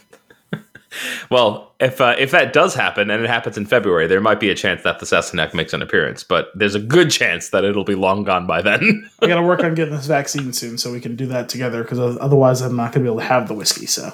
well, 1.31 1.75
if 1.81 2.01
uh, 2.01 2.17
if 2.19 2.33
that 2.33 2.53
does 2.53 2.75
happen 2.75 3.11
and 3.11 3.23
it 3.23 3.29
happens 3.29 3.57
in 3.57 3.67
February, 3.67 4.07
there 4.07 4.21
might 4.21 4.41
be 4.41 4.51
a 4.51 4.55
chance 4.55 4.83
that 4.83 4.99
the 4.99 5.07
Sassenach 5.07 5.55
makes 5.55 5.73
an 5.73 5.81
appearance, 5.81 6.23
but 6.23 6.49
there's 6.55 6.75
a 6.75 6.81
good 6.81 7.11
chance 7.11 7.51
that 7.51 7.65
it'll 7.65 7.85
be 7.85 7.95
long 7.95 8.25
gone 8.25 8.47
by 8.47 8.61
then. 8.61 9.09
I 9.23 9.27
got 9.27 9.37
to 9.37 9.43
work 9.43 9.63
on 9.63 9.75
getting 9.75 9.95
this 9.95 10.07
vaccine 10.07 10.53
soon 10.53 10.77
so 10.77 10.93
we 10.93 11.01
can 11.01 11.17
do 11.17 11.27
that 11.27 11.49
together 11.49 11.83
because 11.83 11.99
otherwise 12.19 12.61
I'm 12.61 12.77
not 12.77 12.93
going 12.93 13.05
to 13.05 13.11
be 13.11 13.13
able 13.13 13.21
to 13.21 13.27
have 13.27 13.49
the 13.49 13.55
whiskey. 13.55 13.87
So 13.87 14.13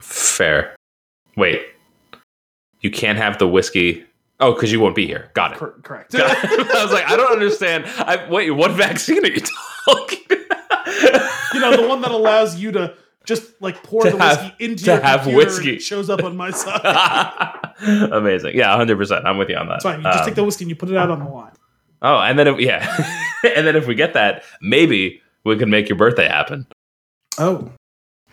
Fair. 0.00 0.76
Wait. 1.36 1.62
You 2.80 2.90
can't 2.90 3.18
have 3.18 3.38
the 3.38 3.48
whiskey. 3.48 4.04
Oh, 4.38 4.52
because 4.52 4.70
you 4.70 4.80
won't 4.80 4.94
be 4.94 5.06
here. 5.06 5.30
Got 5.34 5.52
it. 5.52 5.58
Cor- 5.58 5.78
correct. 5.82 6.12
Got 6.12 6.36
it. 6.44 6.66
I 6.76 6.82
was 6.84 6.92
like, 6.92 7.08
I 7.10 7.16
don't 7.16 7.32
understand. 7.32 7.86
I, 7.86 8.28
wait, 8.28 8.50
what 8.50 8.72
vaccine 8.72 9.24
are 9.24 9.28
you 9.28 9.40
talking? 9.86 10.18
you 11.54 11.60
know, 11.60 11.76
the 11.76 11.86
one 11.88 12.00
that 12.02 12.10
allows 12.10 12.56
you 12.58 12.72
to 12.72 12.94
just 13.24 13.60
like 13.62 13.82
pour 13.82 14.02
To 14.02 14.10
the 14.10 14.18
have- 14.18 14.42
whiskey 14.42 14.64
into 14.64 14.84
to 14.84 14.90
your 14.92 15.00
have 15.00 15.26
whiskey. 15.26 15.68
and 15.70 15.78
it 15.78 15.82
shows 15.82 16.10
up 16.10 16.22
on 16.22 16.36
my 16.36 16.50
side. 16.50 17.58
Amazing. 18.12 18.56
Yeah, 18.56 18.76
100%. 18.76 19.24
I'm 19.24 19.38
with 19.38 19.48
you 19.48 19.56
on 19.56 19.68
that. 19.68 19.76
It's 19.76 19.84
fine. 19.84 19.98
You 19.98 20.04
just 20.04 20.18
Um, 20.20 20.24
take 20.26 20.34
the 20.34 20.44
whiskey 20.44 20.64
and 20.64 20.70
you 20.70 20.76
put 20.76 20.90
it 20.90 20.96
out 20.96 21.10
on 21.10 21.18
the 21.24 21.30
line. 21.30 21.52
Oh, 22.02 22.18
and 22.18 22.38
then 22.38 22.46
if, 22.46 22.60
yeah, 22.60 22.84
and 23.56 23.66
then 23.66 23.74
if 23.74 23.86
we 23.86 23.94
get 23.94 24.12
that, 24.14 24.44
maybe 24.60 25.22
we 25.44 25.56
can 25.56 25.70
make 25.70 25.88
your 25.88 25.96
birthday 25.96 26.28
happen. 26.28 26.66
Oh, 27.38 27.70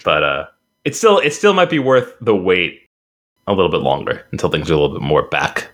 But 0.04 0.24
uh, 0.24 0.46
it 0.84 0.96
still 0.98 1.18
it 1.20 1.32
still 1.32 1.54
might 1.54 1.70
be 1.70 1.80
worth 1.80 2.14
the 2.20 2.36
wait 2.36 2.82
a 3.48 3.54
little 3.54 3.72
bit 3.72 3.82
longer 3.82 4.26
until 4.32 4.50
things 4.50 4.70
are 4.70 4.74
a 4.74 4.78
little 4.78 4.98
bit 5.00 5.02
more 5.06 5.28
back 5.30 5.70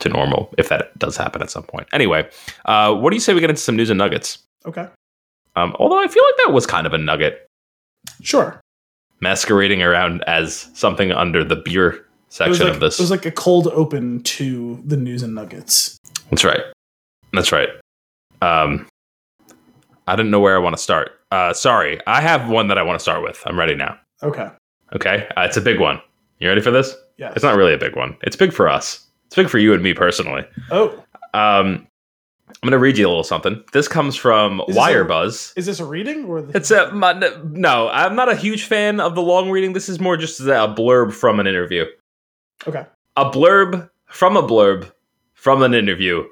to 0.00 0.08
normal, 0.08 0.52
if 0.58 0.68
that 0.68 0.96
does 0.98 1.16
happen 1.16 1.42
at 1.42 1.50
some 1.50 1.62
point. 1.64 1.86
Anyway, 1.92 2.28
uh, 2.66 2.94
what 2.94 3.10
do 3.10 3.16
you 3.16 3.20
say 3.20 3.34
we 3.34 3.40
get 3.40 3.50
into 3.50 3.62
some 3.62 3.76
news 3.76 3.90
and 3.90 3.98
nuggets? 3.98 4.38
okay. 4.66 4.88
Um, 5.56 5.74
although 5.80 5.98
I 5.98 6.06
feel 6.06 6.22
like 6.24 6.46
that 6.46 6.52
was 6.52 6.66
kind 6.66 6.86
of 6.86 6.92
a 6.92 6.98
nugget, 6.98 7.44
Sure. 8.22 8.60
masquerading 9.20 9.82
around 9.82 10.22
as 10.28 10.68
something 10.74 11.10
under 11.10 11.42
the 11.42 11.56
beer 11.56 12.06
section 12.28 12.66
like, 12.66 12.74
of 12.74 12.80
this. 12.80 12.98
it 13.00 13.02
was 13.02 13.10
like 13.10 13.26
a 13.26 13.32
cold 13.32 13.66
open 13.68 14.22
to 14.22 14.80
the 14.86 14.96
news 14.96 15.22
and 15.24 15.34
nuggets. 15.34 15.96
That's 16.30 16.44
right. 16.44 16.60
That's 17.32 17.50
right. 17.50 17.70
Um, 18.40 18.86
I 20.06 20.14
didn't 20.14 20.30
know 20.30 20.38
where 20.38 20.54
I 20.54 20.58
want 20.60 20.76
to 20.76 20.82
start. 20.82 21.10
Uh, 21.32 21.52
sorry, 21.52 21.98
I 22.06 22.20
have 22.20 22.48
one 22.48 22.68
that 22.68 22.78
I 22.78 22.82
want 22.82 22.98
to 22.98 23.02
start 23.02 23.22
with. 23.24 23.42
I'm 23.44 23.58
ready 23.58 23.74
now. 23.74 23.98
Okay. 24.22 24.48
Okay, 24.94 25.26
uh, 25.36 25.42
it's 25.42 25.56
a 25.56 25.60
big 25.60 25.80
one. 25.80 26.00
You 26.38 26.48
ready 26.48 26.60
for 26.60 26.70
this? 26.70 26.94
Yeah. 27.16 27.32
It's 27.34 27.42
not 27.42 27.56
really 27.56 27.74
a 27.74 27.78
big 27.78 27.96
one. 27.96 28.16
It's 28.22 28.36
big 28.36 28.52
for 28.52 28.68
us. 28.68 29.04
It's 29.28 29.36
big 29.36 29.48
for 29.48 29.58
you 29.58 29.72
and 29.74 29.82
me 29.82 29.94
personally. 29.94 30.44
Oh, 30.70 30.88
Um, 31.34 31.86
I'm 32.48 32.62
going 32.62 32.72
to 32.72 32.78
read 32.78 32.96
you 32.98 33.06
a 33.06 33.08
little 33.10 33.22
something. 33.22 33.62
This 33.72 33.86
comes 33.86 34.16
from 34.16 34.60
Is 34.66 34.74
this 34.74 34.76
a- 34.76 34.80
Wirebuzz. 34.80 35.52
is 35.56 35.66
this 35.66 35.78
a 35.80 35.84
reading 35.84 36.24
or 36.24 36.42
the- 36.42 36.56
It's 36.56 36.70
a 36.70 36.90
my- 36.92 37.12
no. 37.44 37.88
I'm 37.92 38.16
not 38.16 38.28
a 38.30 38.34
huge 38.34 38.64
fan 38.64 38.98
of 39.00 39.14
the 39.14 39.22
long 39.22 39.50
reading. 39.50 39.74
This 39.74 39.88
is 39.88 40.00
more 40.00 40.16
just 40.16 40.40
a 40.40 40.44
blurb 40.44 41.12
from 41.12 41.38
an 41.40 41.46
interview. 41.46 41.84
okay? 42.66 42.86
A 43.16 43.30
blurb 43.30 43.88
from 44.06 44.36
a 44.36 44.42
blurb 44.42 44.90
from 45.34 45.62
an 45.62 45.74
interview 45.74 46.24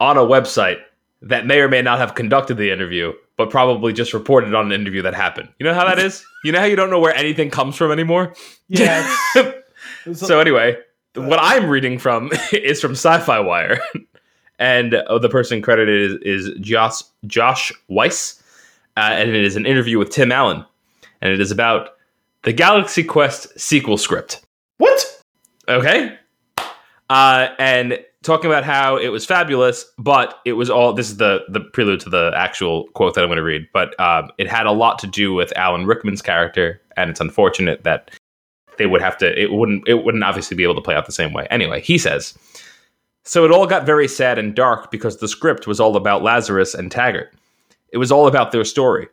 on 0.00 0.16
a 0.16 0.22
website 0.22 0.78
that 1.20 1.46
may 1.46 1.60
or 1.60 1.68
may 1.68 1.82
not 1.82 1.98
have 1.98 2.14
conducted 2.16 2.56
the 2.56 2.70
interview, 2.72 3.12
but 3.36 3.50
probably 3.50 3.92
just 3.92 4.12
reported 4.14 4.54
on 4.54 4.66
an 4.66 4.72
interview 4.72 5.02
that 5.02 5.14
happened. 5.14 5.48
You 5.60 5.66
know 5.66 5.74
how 5.74 5.84
that 5.84 5.98
is? 5.98 6.24
You 6.44 6.50
know 6.50 6.58
how 6.58 6.64
you 6.64 6.74
don't 6.74 6.90
know 6.90 6.98
where 6.98 7.14
anything 7.14 7.50
comes 7.50 7.76
from 7.76 7.92
anymore? 7.92 8.34
Yeah. 8.66 9.08
so 10.12 10.40
anyway, 10.40 10.76
what 11.14 11.38
I'm 11.40 11.68
reading 11.68 11.98
from 11.98 12.30
is 12.52 12.80
from 12.80 12.92
Sci-Fi 12.92 13.40
Wire, 13.40 13.80
and 14.58 14.94
uh, 14.94 15.18
the 15.18 15.28
person 15.28 15.62
credited 15.62 16.22
is, 16.22 16.48
is 16.48 16.60
Josh 16.60 17.02
Josh 17.26 17.72
Weiss, 17.88 18.42
uh, 18.96 19.10
and 19.12 19.30
it 19.30 19.44
is 19.44 19.56
an 19.56 19.66
interview 19.66 19.98
with 19.98 20.10
Tim 20.10 20.32
Allen, 20.32 20.64
and 21.20 21.32
it 21.32 21.40
is 21.40 21.50
about 21.50 21.90
the 22.42 22.52
Galaxy 22.52 23.04
Quest 23.04 23.58
sequel 23.58 23.96
script. 23.96 24.44
what? 24.78 25.22
Okay, 25.68 26.16
uh, 27.10 27.48
and 27.58 27.98
talking 28.22 28.50
about 28.50 28.64
how 28.64 28.96
it 28.96 29.08
was 29.08 29.26
fabulous, 29.26 29.84
but 29.98 30.40
it 30.44 30.54
was 30.54 30.70
all. 30.70 30.92
This 30.92 31.10
is 31.10 31.18
the 31.18 31.44
the 31.48 31.60
prelude 31.60 32.00
to 32.00 32.10
the 32.10 32.32
actual 32.34 32.88
quote 32.94 33.14
that 33.14 33.22
I'm 33.22 33.28
going 33.28 33.36
to 33.36 33.42
read, 33.42 33.68
but 33.72 33.98
um, 34.00 34.30
it 34.38 34.48
had 34.48 34.66
a 34.66 34.72
lot 34.72 34.98
to 35.00 35.06
do 35.06 35.32
with 35.34 35.52
Alan 35.56 35.86
Rickman's 35.86 36.22
character, 36.22 36.80
and 36.96 37.10
it's 37.10 37.20
unfortunate 37.20 37.84
that 37.84 38.10
they 38.82 38.86
would 38.86 39.00
have 39.00 39.16
to. 39.18 39.40
It 39.40 39.52
wouldn't. 39.52 39.86
It 39.86 40.04
wouldn't 40.04 40.24
obviously 40.24 40.56
be 40.56 40.64
able 40.64 40.74
to 40.74 40.80
play 40.80 40.96
out 40.96 41.06
the 41.06 41.12
same 41.12 41.32
way. 41.32 41.46
Anyway, 41.52 41.80
he 41.80 41.98
says. 41.98 42.36
So 43.22 43.44
it 43.44 43.52
all 43.52 43.64
got 43.64 43.86
very 43.86 44.08
sad 44.08 44.40
and 44.40 44.56
dark 44.56 44.90
because 44.90 45.18
the 45.18 45.28
script 45.28 45.68
was 45.68 45.78
all 45.78 45.96
about 45.96 46.24
Lazarus 46.24 46.74
and 46.74 46.90
Taggart. 46.90 47.32
It 47.92 47.98
was 47.98 48.10
all 48.10 48.26
about 48.26 48.50
their 48.50 48.64
story. 48.64 49.06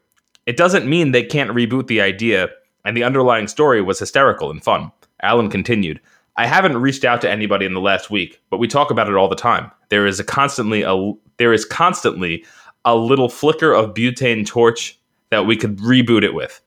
It 0.47 0.57
doesn't 0.57 0.89
mean 0.89 1.11
they 1.11 1.21
can't 1.21 1.51
reboot 1.51 1.85
the 1.85 2.01
idea, 2.01 2.49
and 2.83 2.97
the 2.97 3.03
underlying 3.03 3.47
story 3.47 3.83
was 3.83 3.99
hysterical 3.99 4.49
and 4.49 4.63
fun. 4.63 4.91
Alan 5.21 5.51
continued. 5.51 5.99
I 6.35 6.47
haven't 6.47 6.77
reached 6.77 7.05
out 7.05 7.21
to 7.21 7.29
anybody 7.29 7.67
in 7.67 7.75
the 7.75 7.79
last 7.81 8.09
week, 8.09 8.41
but 8.49 8.57
we 8.57 8.67
talk 8.67 8.89
about 8.89 9.07
it 9.07 9.15
all 9.15 9.27
the 9.27 9.35
time. 9.35 9.69
There 9.89 10.07
is 10.07 10.19
a 10.19 10.23
constantly 10.23 10.81
a 10.81 11.13
there 11.37 11.53
is 11.53 11.63
constantly 11.63 12.43
a 12.85 12.95
little 12.95 13.29
flicker 13.29 13.71
of 13.71 13.93
butane 13.93 14.47
torch 14.47 14.97
that 15.29 15.45
we 15.45 15.55
could 15.55 15.77
reboot 15.77 16.23
it 16.23 16.33
with. 16.33 16.59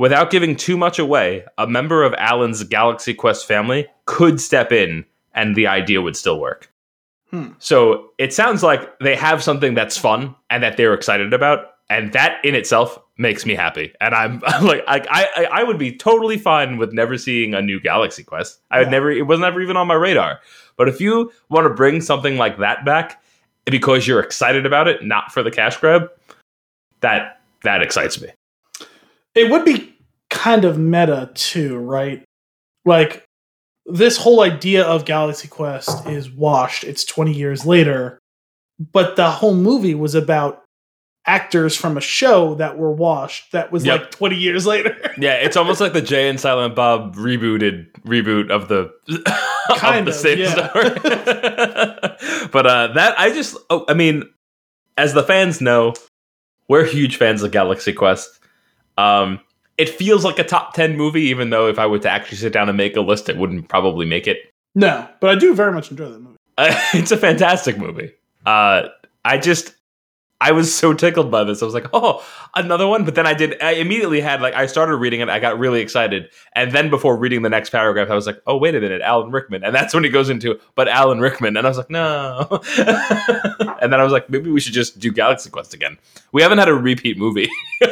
Without 0.00 0.30
giving 0.30 0.56
too 0.56 0.78
much 0.78 0.98
away, 0.98 1.44
a 1.58 1.66
member 1.66 2.04
of 2.04 2.14
Alan's 2.14 2.64
Galaxy 2.64 3.12
Quest 3.12 3.46
family 3.46 3.86
could 4.06 4.40
step 4.40 4.72
in 4.72 5.04
and 5.34 5.54
the 5.54 5.66
idea 5.66 6.00
would 6.00 6.16
still 6.16 6.40
work. 6.40 6.72
Hmm. 7.28 7.48
So 7.58 8.10
it 8.16 8.32
sounds 8.32 8.62
like 8.62 8.98
they 9.00 9.14
have 9.14 9.42
something 9.42 9.74
that's 9.74 9.98
fun 9.98 10.34
and 10.48 10.62
that 10.62 10.78
they're 10.78 10.94
excited 10.94 11.34
about, 11.34 11.74
and 11.90 12.14
that 12.14 12.42
in 12.46 12.54
itself 12.54 12.98
makes 13.18 13.44
me 13.44 13.54
happy. 13.54 13.92
And 14.00 14.14
I'm, 14.14 14.40
I'm 14.46 14.64
like, 14.64 14.82
I, 14.88 15.28
I, 15.36 15.44
I 15.60 15.64
would 15.64 15.76
be 15.78 15.94
totally 15.94 16.38
fine 16.38 16.78
with 16.78 16.94
never 16.94 17.18
seeing 17.18 17.52
a 17.52 17.60
new 17.60 17.78
Galaxy 17.78 18.24
Quest. 18.24 18.58
I 18.70 18.78
would 18.78 18.86
Yeah. 18.86 18.92
never, 18.92 19.10
it 19.10 19.26
was 19.26 19.38
never 19.38 19.60
even 19.60 19.76
on 19.76 19.86
my 19.86 19.94
radar. 19.96 20.40
But 20.78 20.88
if 20.88 20.98
you 21.02 21.30
want 21.50 21.66
to 21.66 21.74
bring 21.74 22.00
something 22.00 22.38
like 22.38 22.56
that 22.56 22.86
back 22.86 23.22
because 23.66 24.06
you're 24.06 24.20
excited 24.20 24.64
about 24.64 24.88
it, 24.88 25.04
not 25.04 25.30
for 25.30 25.42
the 25.42 25.50
cash 25.50 25.76
grab, 25.76 26.10
that 27.00 27.42
that 27.64 27.82
excites 27.82 28.18
me. 28.18 28.28
It 29.34 29.50
would 29.50 29.64
be 29.64 29.94
kind 30.28 30.64
of 30.64 30.78
meta 30.78 31.30
too, 31.34 31.76
right? 31.78 32.22
Like 32.84 33.24
this 33.86 34.16
whole 34.16 34.40
idea 34.42 34.84
of 34.84 35.04
Galaxy 35.04 35.48
Quest 35.48 36.06
is 36.06 36.30
washed. 36.30 36.84
It's 36.84 37.04
20 37.04 37.32
years 37.32 37.66
later, 37.66 38.18
but 38.92 39.16
the 39.16 39.30
whole 39.30 39.54
movie 39.54 39.94
was 39.94 40.14
about 40.14 40.62
actors 41.26 41.76
from 41.76 41.96
a 41.98 42.00
show 42.00 42.54
that 42.54 42.78
were 42.78 42.90
washed 42.92 43.52
that 43.52 43.70
was 43.70 43.84
Yep. 43.84 44.00
like 44.00 44.10
20 44.10 44.36
years 44.36 44.66
later. 44.66 44.96
Yeah, 45.18 45.34
it's 45.34 45.56
almost 45.56 45.80
like 45.80 45.92
the 45.92 46.00
Jay 46.00 46.30
and 46.30 46.40
Silent 46.40 46.74
Bob 46.74 47.14
rebooted 47.16 47.90
reboot 48.06 48.50
of 48.50 48.68
the 48.68 48.90
Kind 49.76 50.00
of 50.00 50.04
the 50.06 50.10
of, 50.12 50.16
same 50.16 50.38
yeah. 50.38 50.68
story. 50.70 52.48
but 52.52 52.66
uh, 52.66 52.88
that 52.94 53.14
I 53.18 53.30
just, 53.34 53.56
oh, 53.68 53.84
I 53.86 53.94
mean, 53.94 54.24
as 54.96 55.12
the 55.12 55.22
fans 55.22 55.60
know, 55.60 55.92
we're 56.68 56.84
huge 56.86 57.16
fans 57.16 57.42
of 57.42 57.50
Galaxy 57.52 57.92
Quest. 57.92 58.39
Um, 58.98 59.40
it 59.78 59.88
feels 59.88 60.24
like 60.24 60.38
a 60.38 60.44
top 60.44 60.74
ten 60.74 60.96
movie, 60.96 61.22
even 61.22 61.50
though 61.50 61.66
if 61.68 61.78
I 61.78 61.86
were 61.86 61.98
to 62.00 62.10
actually 62.10 62.38
sit 62.38 62.52
down 62.52 62.68
and 62.68 62.76
make 62.76 62.96
a 62.96 63.00
list, 63.00 63.28
it 63.28 63.36
wouldn't 63.36 63.68
probably 63.68 64.06
make 64.06 64.26
it. 64.26 64.38
no, 64.74 65.08
but 65.20 65.30
I 65.30 65.34
do 65.36 65.54
very 65.54 65.72
much 65.72 65.90
enjoy 65.90 66.08
that 66.08 66.20
movie. 66.20 66.36
Uh, 66.58 66.78
it's 66.94 67.10
a 67.10 67.16
fantastic 67.16 67.78
movie. 67.78 68.12
Uh, 68.44 68.88
I 69.24 69.38
just, 69.38 69.74
I 70.40 70.52
was 70.52 70.74
so 70.74 70.94
tickled 70.94 71.30
by 71.30 71.44
this. 71.44 71.60
I 71.60 71.66
was 71.66 71.74
like, 71.74 71.88
oh, 71.92 72.24
another 72.54 72.86
one. 72.86 73.04
But 73.04 73.14
then 73.14 73.26
I 73.26 73.34
did. 73.34 73.60
I 73.60 73.72
immediately 73.72 74.20
had 74.20 74.40
like 74.40 74.54
I 74.54 74.66
started 74.66 74.96
reading 74.96 75.20
it. 75.20 75.28
I 75.28 75.38
got 75.38 75.58
really 75.58 75.80
excited, 75.80 76.30
and 76.54 76.72
then 76.72 76.88
before 76.88 77.16
reading 77.16 77.42
the 77.42 77.50
next 77.50 77.70
paragraph, 77.70 78.10
I 78.10 78.14
was 78.14 78.26
like, 78.26 78.40
oh, 78.46 78.56
wait 78.56 78.74
a 78.74 78.80
minute, 78.80 79.02
Alan 79.02 79.30
Rickman, 79.30 79.64
and 79.64 79.74
that's 79.74 79.92
when 79.92 80.04
he 80.04 80.10
goes 80.10 80.30
into, 80.30 80.58
but 80.74 80.88
Alan 80.88 81.20
Rickman, 81.20 81.56
and 81.56 81.66
I 81.66 81.70
was 81.70 81.78
like, 81.78 81.90
no. 81.90 82.62
and 83.80 83.92
then 83.92 84.00
I 84.00 84.02
was 84.04 84.12
like, 84.12 84.30
maybe 84.30 84.50
we 84.50 84.60
should 84.60 84.72
just 84.72 84.98
do 84.98 85.12
Galaxy 85.12 85.50
Quest 85.50 85.74
again. 85.74 85.98
We 86.32 86.42
haven't 86.42 86.58
had 86.58 86.68
a 86.68 86.74
repeat 86.74 87.18
movie. 87.18 87.48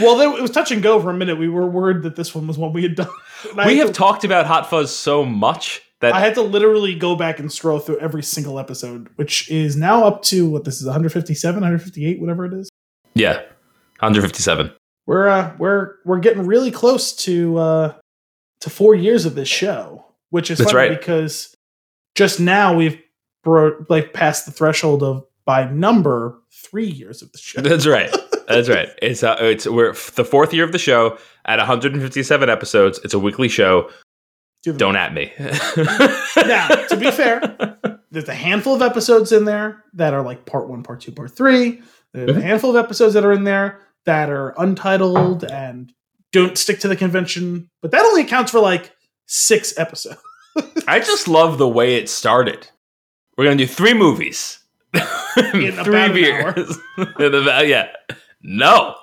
Well, 0.00 0.20
it 0.20 0.42
was 0.42 0.50
touch 0.50 0.70
and 0.70 0.82
go 0.82 1.00
for 1.00 1.10
a 1.10 1.14
minute. 1.14 1.38
We 1.38 1.48
were 1.48 1.66
worried 1.66 2.02
that 2.02 2.16
this 2.16 2.34
one 2.34 2.46
was 2.46 2.58
one 2.58 2.72
we 2.72 2.82
had 2.82 2.94
done. 2.94 3.08
I 3.56 3.66
we 3.66 3.78
have 3.78 3.92
talked 3.94 4.24
about 4.24 4.46
Hot 4.46 4.68
Fuzz 4.68 4.94
so 4.94 5.24
much 5.24 5.82
that 6.00 6.12
I 6.14 6.20
had 6.20 6.34
to 6.34 6.42
literally 6.42 6.94
go 6.94 7.14
back 7.16 7.38
and 7.38 7.52
scroll 7.52 7.78
through 7.78 7.98
every 7.98 8.22
single 8.22 8.58
episode, 8.58 9.08
which 9.16 9.50
is 9.50 9.76
now 9.76 10.04
up 10.04 10.22
to 10.24 10.48
what 10.48 10.64
this 10.64 10.80
is 10.80 10.86
157, 10.86 11.54
158, 11.60 12.20
whatever 12.20 12.44
it 12.46 12.52
is. 12.54 12.70
yeah, 13.14 13.36
157. 14.00 14.72
We're 15.06 15.28
uh, 15.28 15.54
we're 15.58 15.94
we're 16.04 16.20
getting 16.20 16.46
really 16.46 16.70
close 16.70 17.14
to 17.24 17.58
uh, 17.58 17.94
to 18.60 18.70
four 18.70 18.94
years 18.94 19.26
of 19.26 19.34
this 19.34 19.48
show, 19.48 20.04
which 20.30 20.50
is 20.50 20.58
That's 20.58 20.72
funny 20.72 20.90
right. 20.90 20.98
because 20.98 21.54
just 22.14 22.38
now 22.40 22.74
we've 22.74 23.00
bro- 23.42 23.84
like 23.88 24.12
passed 24.12 24.46
the 24.46 24.52
threshold 24.52 25.02
of 25.02 25.24
by 25.44 25.64
number 25.70 26.38
three 26.52 26.86
years 26.86 27.22
of 27.22 27.32
the 27.32 27.38
show. 27.38 27.60
That's 27.62 27.86
right. 27.86 28.14
That's 28.48 28.68
right. 28.68 28.88
It's 29.02 29.22
uh, 29.22 29.36
it's 29.40 29.66
we're 29.66 29.92
the 29.92 30.24
fourth 30.24 30.52
year 30.54 30.64
of 30.64 30.72
the 30.72 30.78
show 30.78 31.18
at 31.44 31.58
157 31.58 32.48
episodes. 32.50 33.00
It's 33.04 33.14
a 33.14 33.18
weekly 33.18 33.48
show. 33.48 33.90
Don't 34.62 34.96
at 34.96 35.14
me. 35.14 35.32
Now, 36.36 36.68
to 36.68 36.96
be 36.98 37.10
fair, 37.10 37.40
there's 38.10 38.28
a 38.28 38.34
handful 38.34 38.74
of 38.74 38.82
episodes 38.82 39.32
in 39.32 39.44
there 39.44 39.84
that 39.94 40.14
are 40.14 40.22
like 40.22 40.44
part 40.46 40.68
one, 40.68 40.82
part 40.82 41.00
two, 41.00 41.12
part 41.12 41.30
three. 41.36 41.82
There's 42.12 42.30
a 42.30 42.34
Mhm. 42.40 42.42
handful 42.42 42.70
of 42.76 42.84
episodes 42.84 43.14
that 43.14 43.24
are 43.24 43.32
in 43.32 43.44
there 43.44 43.80
that 44.04 44.28
are 44.30 44.54
untitled 44.58 45.44
and 45.44 45.92
don't 46.32 46.58
stick 46.58 46.80
to 46.80 46.88
the 46.88 46.96
convention, 46.96 47.68
but 47.82 47.90
that 47.92 48.04
only 48.04 48.22
accounts 48.22 48.50
for 48.50 48.60
like 48.60 48.92
six 49.26 49.78
episodes. 49.78 50.18
I 50.88 50.98
just 50.98 51.28
love 51.28 51.58
the 51.58 51.68
way 51.68 51.96
it 51.96 52.08
started. 52.08 52.68
We're 53.36 53.44
gonna 53.44 53.56
do 53.56 53.66
three 53.66 53.94
movies, 53.94 54.58
In 54.92 55.00
three 55.34 55.68
about 55.68 55.86
an 55.88 55.94
hour. 55.94 56.52
beers. 56.52 56.78
In 57.18 57.34
about- 57.34 57.66
yeah, 57.68 57.88
no. 58.42 58.96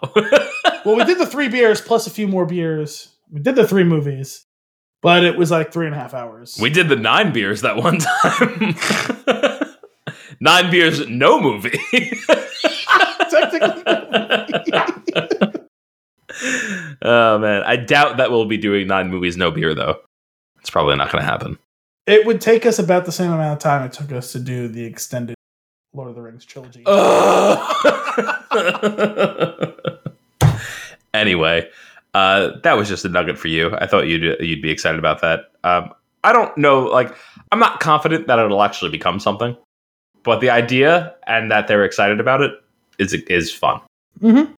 well, 0.86 0.96
we 0.98 1.04
did 1.06 1.18
the 1.20 1.26
three 1.26 1.48
beers 1.50 1.80
plus 1.82 2.08
a 2.08 2.10
few 2.12 2.28
more 2.28 2.46
beers. 2.46 3.10
We 3.32 3.40
did 3.42 3.56
the 3.56 3.68
three 3.68 3.84
movies, 3.86 4.46
but 5.02 5.24
it 5.24 5.38
was 5.38 5.52
like 5.52 5.72
three 5.72 5.86
and 5.86 5.96
a 5.96 5.98
half 5.98 6.14
hours. 6.14 6.58
we 6.62 6.70
did 6.70 6.90
the 6.90 6.96
nine 6.96 7.32
beers 7.34 7.62
that 7.62 7.78
one 7.78 8.00
time. 8.00 8.76
nine 10.40 10.72
beers, 10.72 11.08
no 11.08 11.40
movie. 11.42 11.80
technically. 13.30 13.84
oh 17.02 17.38
man, 17.40 17.64
I 17.64 17.76
doubt 17.78 18.18
that 18.18 18.32
we'll 18.32 18.46
be 18.46 18.58
doing 18.58 18.88
nine 18.88 19.10
movies, 19.10 19.38
no 19.38 19.52
beer 19.52 19.74
though. 19.74 20.02
It's 20.60 20.70
probably 20.70 20.96
not 20.96 21.12
going 21.12 21.24
to 21.24 21.30
happen. 21.30 21.58
it 22.06 22.26
would 22.26 22.42
take 22.42 22.66
us 22.66 22.80
about 22.80 23.06
the 23.06 23.12
same 23.12 23.32
amount 23.32 23.54
of 23.54 23.60
time 23.60 23.86
it 23.86 23.94
took 23.94 24.12
us 24.12 24.32
to 24.34 24.40
do 24.40 24.68
the 24.68 24.84
extended 24.84 25.36
Lord 25.94 26.10
of 26.10 26.16
the 26.16 26.22
Rings 26.22 26.46
trilogy. 26.46 26.84
anyway, 31.14 31.70
uh, 32.18 32.60
that 32.64 32.76
was 32.76 32.90
just 32.90 33.06
a 33.06 33.10
nugget 33.10 33.38
for 33.38 33.48
you. 33.48 33.76
I 33.76 33.86
thought 33.86 34.08
you'd 34.08 34.24
you'd 34.40 34.62
be 34.62 34.72
excited 34.72 34.98
about 34.98 35.22
that. 35.22 35.52
Um, 35.64 35.94
I 36.24 36.34
don't 36.34 36.58
know, 36.58 36.80
like 36.86 37.16
I'm 37.52 37.60
not 37.60 37.80
confident 37.80 38.26
that 38.26 38.40
it'll 38.40 38.64
actually 38.64 38.90
become 38.90 39.20
something, 39.20 39.56
but 40.24 40.42
the 40.42 40.50
idea 40.50 41.14
and 41.28 41.52
that 41.52 41.68
they're 41.68 41.84
excited 41.84 42.20
about 42.20 42.42
it 42.42 42.54
is 42.98 43.14
is 43.14 43.54
fun. 43.54 43.82
Mhm. 44.20 44.52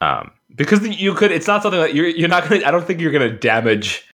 Um, 0.00 0.30
because 0.54 0.86
you 0.86 1.12
could, 1.14 1.32
it's 1.32 1.48
not 1.48 1.62
something 1.64 1.80
that 1.80 1.92
you're 1.92 2.06
you're 2.06 2.28
not 2.28 2.48
gonna. 2.48 2.64
I 2.64 2.70
don't 2.70 2.86
think 2.86 3.00
you're 3.00 3.10
gonna 3.10 3.36
damage 3.36 4.08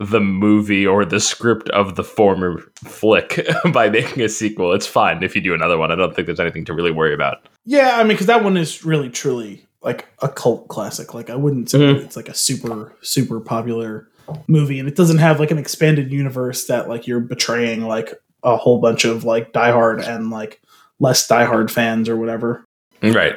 the 0.00 0.20
movie 0.20 0.86
or 0.86 1.04
the 1.04 1.20
script 1.20 1.68
of 1.68 1.94
the 1.96 2.04
former 2.04 2.62
flick 2.84 3.46
by 3.72 3.90
making 3.90 4.22
a 4.22 4.30
sequel. 4.30 4.72
It's 4.72 4.86
fine 4.86 5.22
if 5.22 5.36
you 5.36 5.42
do 5.42 5.52
another 5.52 5.76
one. 5.76 5.92
I 5.92 5.94
don't 5.94 6.16
think 6.16 6.24
there's 6.24 6.40
anything 6.40 6.64
to 6.64 6.72
really 6.72 6.90
worry 6.90 7.12
about. 7.12 7.46
Yeah, 7.66 7.96
I 7.96 7.98
mean, 7.98 8.08
because 8.08 8.26
that 8.28 8.42
one 8.42 8.56
is 8.56 8.82
really 8.82 9.10
truly 9.10 9.66
like 9.84 10.06
a 10.22 10.28
cult 10.28 10.68
classic. 10.68 11.14
Like, 11.14 11.30
I 11.30 11.36
wouldn't 11.36 11.70
say 11.70 11.78
Mhm. 11.78 12.04
it's 12.04 12.16
like 12.16 12.28
a 12.28 12.34
super 12.34 12.92
super 13.02 13.40
popular 13.40 14.08
movie, 14.48 14.78
and 14.78 14.88
it 14.88 14.96
doesn't 14.96 15.18
have 15.18 15.38
like 15.38 15.50
an 15.50 15.58
expanded 15.58 16.10
universe 16.10 16.66
that 16.66 16.88
like 16.88 17.06
you're 17.06 17.20
betraying 17.20 17.82
like 17.82 18.14
a 18.42 18.56
whole 18.56 18.80
bunch 18.80 19.04
of 19.04 19.24
like 19.24 19.52
diehard 19.52 20.06
and 20.06 20.30
like 20.30 20.60
less 21.00 21.26
diehard 21.28 21.70
fans 21.70 22.08
or 22.08 22.16
whatever. 22.16 22.64
Right. 23.02 23.34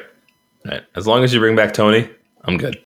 Right. 0.65 0.83
As 0.95 1.07
long 1.07 1.23
as 1.23 1.33
you 1.33 1.39
bring 1.39 1.55
back 1.55 1.73
Tony, 1.73 2.09
I'm 2.43 2.57
good. 2.57 2.81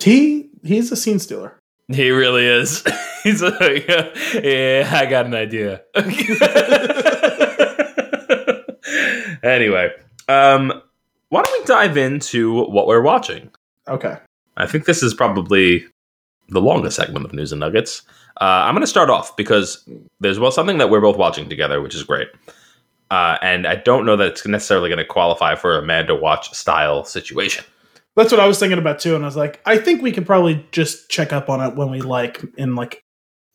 He 0.00 0.48
he's 0.64 0.90
a 0.92 0.96
scene 0.96 1.18
stealer. 1.18 1.58
He 1.88 2.10
really 2.10 2.46
is. 2.46 2.84
He's 3.22 3.42
like, 3.42 3.86
yeah, 3.88 4.88
I 4.92 5.06
got 5.08 5.26
an 5.26 5.34
idea. 5.34 5.82
anyway, 9.42 9.90
um, 10.28 10.82
why 11.32 11.40
don't 11.40 11.60
we 11.60 11.64
dive 11.64 11.96
into 11.96 12.66
what 12.66 12.86
we're 12.86 13.00
watching? 13.00 13.50
Okay. 13.88 14.18
I 14.58 14.66
think 14.66 14.84
this 14.84 15.02
is 15.02 15.14
probably 15.14 15.82
the 16.50 16.60
longest 16.60 16.96
segment 16.96 17.24
of 17.24 17.32
News 17.32 17.52
and 17.52 17.60
Nuggets. 17.60 18.02
Uh, 18.38 18.44
I'm 18.44 18.74
going 18.74 18.82
to 18.82 18.86
start 18.86 19.08
off 19.08 19.34
because 19.34 19.82
there's 20.20 20.38
well 20.38 20.50
something 20.50 20.76
that 20.76 20.90
we're 20.90 21.00
both 21.00 21.16
watching 21.16 21.48
together, 21.48 21.80
which 21.80 21.94
is 21.94 22.02
great. 22.02 22.28
Uh, 23.10 23.38
and 23.40 23.66
I 23.66 23.76
don't 23.76 24.04
know 24.04 24.14
that 24.14 24.32
it's 24.32 24.46
necessarily 24.46 24.90
going 24.90 24.98
to 24.98 25.06
qualify 25.06 25.54
for 25.54 25.78
a 25.78 25.82
man 25.82 26.06
to 26.08 26.14
watch 26.14 26.52
style 26.52 27.02
situation. 27.02 27.64
That's 28.14 28.30
what 28.30 28.40
I 28.40 28.46
was 28.46 28.58
thinking 28.58 28.78
about 28.78 29.00
too, 29.00 29.14
and 29.14 29.24
I 29.24 29.26
was 29.26 29.36
like, 29.36 29.62
I 29.64 29.78
think 29.78 30.02
we 30.02 30.12
could 30.12 30.26
probably 30.26 30.66
just 30.70 31.08
check 31.08 31.32
up 31.32 31.48
on 31.48 31.62
it 31.62 31.76
when 31.76 31.90
we 31.90 32.02
like 32.02 32.44
in 32.58 32.74
like 32.74 33.02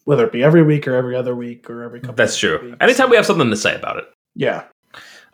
whether 0.06 0.26
it 0.26 0.32
be 0.32 0.44
every 0.44 0.63
week 0.63 0.88
or 0.88 0.96
every 0.96 1.16
other 1.16 1.36
week 1.36 1.70
or 1.70 1.84
every 1.84 2.00
couple. 2.00 2.16
That's 2.16 2.40
true. 2.40 2.60
weeks. 2.60 2.78
Anytime 2.82 3.12
we 3.12 3.18
have 3.18 3.26
something 3.28 3.52
to 3.52 3.56
say 3.56 3.76
about 3.76 3.98
it. 3.98 4.06
Yeah. 4.34 4.63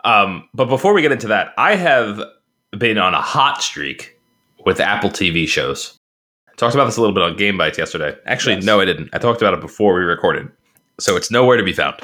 Um, 0.04 0.48
but 0.54 0.66
before 0.66 0.92
we 0.92 1.02
get 1.02 1.12
into 1.12 1.28
that, 1.28 1.54
I 1.58 1.76
have 1.76 2.20
been 2.78 2.98
on 2.98 3.14
a 3.14 3.20
hot 3.20 3.62
streak 3.62 4.18
with 4.64 4.80
Apple 4.80 5.10
TV 5.10 5.46
shows. 5.48 5.96
I 6.48 6.52
talked 6.56 6.74
about 6.74 6.84
this 6.84 6.96
a 6.96 7.00
little 7.00 7.14
bit 7.14 7.22
on 7.22 7.36
Game 7.36 7.56
Bites 7.58 7.78
yesterday. 7.78 8.14
Actually, 8.26 8.56
Yes. 8.56 8.64
no, 8.64 8.80
I 8.80 8.84
didn't. 8.84 9.10
I 9.12 9.18
talked 9.18 9.40
about 9.42 9.54
it 9.54 9.60
before 9.60 9.94
we 9.94 10.00
recorded. 10.04 10.48
So 11.00 11.16
it's 11.16 11.30
nowhere 11.30 11.56
to 11.56 11.64
be 11.64 11.72
found. 11.72 11.96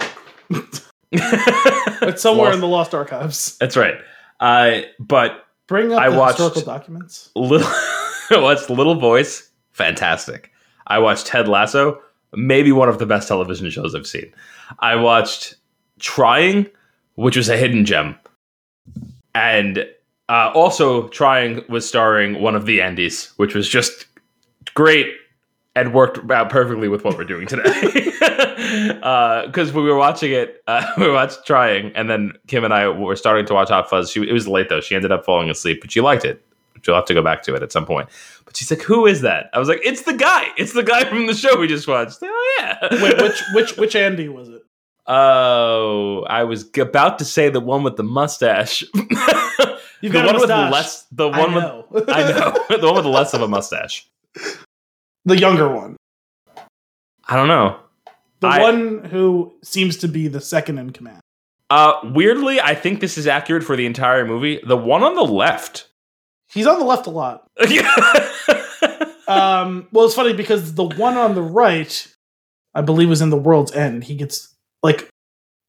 It's 1.12 2.22
somewhere 2.22 2.46
Lost- 2.46 2.54
in 2.54 2.60
the 2.60 2.66
lost 2.68 2.94
archives. 2.94 3.56
That's 3.58 3.76
right. 3.76 3.94
Uh, 4.40 4.80
but 4.98 5.44
Bring 5.68 5.92
up 5.92 6.00
I 6.00 6.08
watched- 6.08 6.38
historical 6.38 6.62
documents. 6.72 7.30
little 7.36 7.66
I 8.30 8.38
watched 8.38 8.70
Little 8.70 8.94
Voice, 8.94 9.50
fantastic. 9.72 10.50
I 10.86 10.98
watched 10.98 11.26
Ted 11.26 11.46
Lasso, 11.48 12.00
maybe 12.34 12.72
one 12.72 12.88
of 12.88 12.98
the 12.98 13.06
best 13.06 13.28
television 13.28 13.68
shows 13.70 13.94
I've 13.94 14.06
seen. 14.06 14.32
I 14.78 14.96
watched 14.96 15.56
Trying, 16.00 16.66
which 17.20 17.36
was 17.36 17.48
a 17.48 17.56
hidden 17.56 17.84
gem, 17.84 18.18
and 19.34 19.86
uh, 20.28 20.50
also 20.54 21.08
Trying 21.08 21.62
was 21.68 21.86
starring 21.86 22.40
one 22.40 22.54
of 22.54 22.66
the 22.66 22.78
Andys, 22.78 23.32
which 23.36 23.54
was 23.54 23.68
just 23.68 24.06
great 24.74 25.08
and 25.76 25.94
worked 25.94 26.30
out 26.30 26.50
perfectly 26.50 26.88
with 26.88 27.04
what 27.04 27.16
we're 27.16 27.24
doing 27.24 27.46
today. 27.46 28.06
Because 28.70 29.72
we 29.72 29.82
were 29.82 29.96
watching 29.96 30.30
it, 30.30 30.62
uh, 30.68 30.86
we 30.98 31.10
watched 31.10 31.44
Trying, 31.44 31.92
and 31.96 32.08
then 32.08 32.32
Kim 32.46 32.62
and 32.62 32.72
I 32.72 32.88
were 32.88 33.16
starting 33.16 33.44
to 33.46 33.54
watch 33.54 33.68
Hot 33.68 33.90
Fuzz. 33.90 34.10
She, 34.10 34.22
it 34.22 34.32
was 34.32 34.46
late 34.46 34.68
though; 34.68 34.80
she 34.80 34.94
ended 34.94 35.10
up 35.10 35.24
falling 35.24 35.50
asleep, 35.50 35.80
but 35.80 35.90
she 35.90 36.00
liked 36.00 36.24
it. 36.24 36.44
She'll 36.82 36.94
have 36.94 37.06
to 37.06 37.14
go 37.14 37.22
back 37.22 37.42
to 37.44 37.54
it 37.54 37.62
at 37.62 37.72
some 37.72 37.84
point. 37.84 38.08
But 38.44 38.56
she's 38.56 38.70
like, 38.70 38.82
"Who 38.82 39.06
is 39.06 39.22
that?" 39.22 39.50
I 39.52 39.58
was 39.58 39.68
like, 39.68 39.80
"It's 39.82 40.02
the 40.02 40.12
guy. 40.12 40.48
It's 40.56 40.72
the 40.72 40.84
guy 40.84 41.04
from 41.04 41.26
the 41.26 41.34
show 41.34 41.58
we 41.58 41.66
just 41.66 41.88
watched." 41.88 42.18
Oh 42.22 42.56
yeah. 42.58 43.02
Wait, 43.02 43.20
which 43.20 43.42
which 43.54 43.76
which 43.76 43.96
Andy 43.96 44.28
was 44.28 44.48
it? 44.50 44.59
Oh, 45.12 46.24
I 46.28 46.44
was 46.44 46.64
g- 46.70 46.80
about 46.80 47.18
to 47.18 47.24
say 47.24 47.48
the 47.50 47.60
one 47.60 47.82
with 47.82 47.96
the 47.96 48.02
mustache. 48.04 48.82
You've 48.94 50.12
the 50.12 50.22
got 50.22 50.24
a 50.24 50.38
one 50.38 50.40
with 50.40 50.50
less. 50.50 51.06
The 51.12 51.28
I 51.28 51.38
one 51.38 51.84
with. 51.90 52.08
I 52.08 52.22
know 52.30 52.52
the 52.78 52.86
one 52.86 52.94
with 52.96 53.06
less 53.06 53.34
of 53.34 53.42
a 53.42 53.48
mustache. 53.48 54.06
the 55.24 55.36
younger 55.36 55.68
one. 55.68 55.96
I 57.28 57.36
don't 57.36 57.48
know. 57.48 57.76
The 58.40 58.46
I- 58.48 58.60
one 58.60 59.04
who 59.04 59.52
seems 59.62 59.96
to 59.98 60.08
be 60.08 60.28
the 60.28 60.40
second 60.40 60.78
in 60.78 60.90
command. 60.90 61.20
Uh, 61.70 61.92
weirdly, 62.02 62.60
I 62.60 62.74
think 62.74 63.00
this 63.00 63.16
is 63.18 63.26
accurate 63.26 63.62
for 63.62 63.76
the 63.76 63.86
entire 63.86 64.24
movie. 64.26 64.60
The 64.66 64.76
one 64.76 65.02
on 65.02 65.14
the 65.14 65.22
left. 65.24 65.88
He's 66.52 66.66
on 66.66 66.78
the 66.80 66.84
left 66.84 67.06
a 67.06 67.10
lot. 67.10 67.46
Um, 69.28 69.86
well, 69.92 70.06
it's 70.06 70.16
funny 70.16 70.32
because 70.32 70.74
the 70.74 70.82
one 70.82 71.16
on 71.16 71.36
the 71.36 71.42
right, 71.42 72.12
I 72.74 72.80
believe, 72.80 73.08
was 73.08 73.20
in 73.22 73.30
the 73.30 73.36
World's 73.36 73.70
End. 73.70 74.02
He 74.02 74.16
gets 74.16 74.52
like 74.82 75.08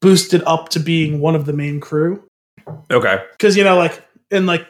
boosted 0.00 0.42
up 0.46 0.68
to 0.70 0.80
being 0.80 1.20
one 1.20 1.34
of 1.34 1.46
the 1.46 1.52
main 1.52 1.78
crew 1.80 2.24
okay. 2.90 3.22
because 3.32 3.56
you 3.56 3.64
know, 3.64 3.76
like, 3.76 4.02
and 4.30 4.46
like, 4.46 4.66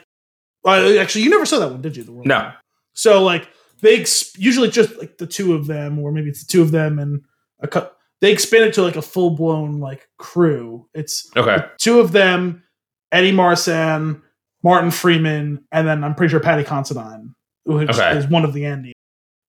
uh, 0.65 0.93
actually, 0.99 1.23
you 1.23 1.29
never 1.29 1.45
saw 1.45 1.59
that 1.59 1.71
one, 1.71 1.81
did 1.81 1.95
you? 1.97 2.03
The 2.03 2.11
World's 2.11 2.27
No. 2.27 2.51
So 2.93 3.23
like, 3.23 3.47
they 3.81 3.99
ex- 3.99 4.37
usually 4.37 4.69
just 4.69 4.97
like 4.97 5.17
the 5.17 5.27
two 5.27 5.53
of 5.55 5.67
them, 5.67 5.99
or 5.99 6.11
maybe 6.11 6.29
it's 6.29 6.45
the 6.45 6.51
two 6.51 6.61
of 6.61 6.71
them 6.71 6.99
and 6.99 7.21
a 7.61 7.67
cou- 7.67 7.89
They 8.21 8.31
expand 8.31 8.65
it 8.65 8.73
to 8.75 8.81
like 8.83 8.95
a 8.95 9.01
full 9.01 9.31
blown 9.31 9.79
like 9.79 10.07
crew. 10.17 10.87
It's 10.93 11.29
Okay. 11.35 11.57
two 11.79 11.99
of 11.99 12.11
them, 12.11 12.63
Eddie 13.11 13.31
Marsan, 13.33 14.21
Martin 14.63 14.91
Freeman, 14.91 15.65
and 15.71 15.87
then 15.87 16.03
I'm 16.03 16.15
pretty 16.15 16.31
sure 16.31 16.39
Paddy 16.39 16.63
Considine, 16.63 17.33
who 17.65 17.79
is, 17.79 17.99
Okay. 17.99 18.17
is 18.17 18.27
one 18.27 18.45
of 18.45 18.53
the 18.53 18.65
Andy. 18.65 18.93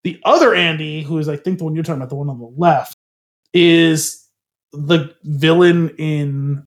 The 0.02 0.20
other 0.24 0.54
Andy, 0.54 1.02
who 1.02 1.18
is 1.18 1.28
I 1.28 1.36
think 1.36 1.58
the 1.58 1.64
one 1.64 1.74
you're 1.74 1.84
talking 1.84 2.00
about, 2.00 2.08
the 2.10 2.16
one 2.16 2.28
on 2.28 2.38
the 2.38 2.52
left, 2.56 2.96
is 3.52 4.23
the 4.76 5.14
villain 5.22 5.90
in 5.98 6.66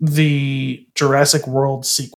the 0.00 0.86
Jurassic 0.94 1.46
World 1.46 1.84
sequel. 1.84 2.18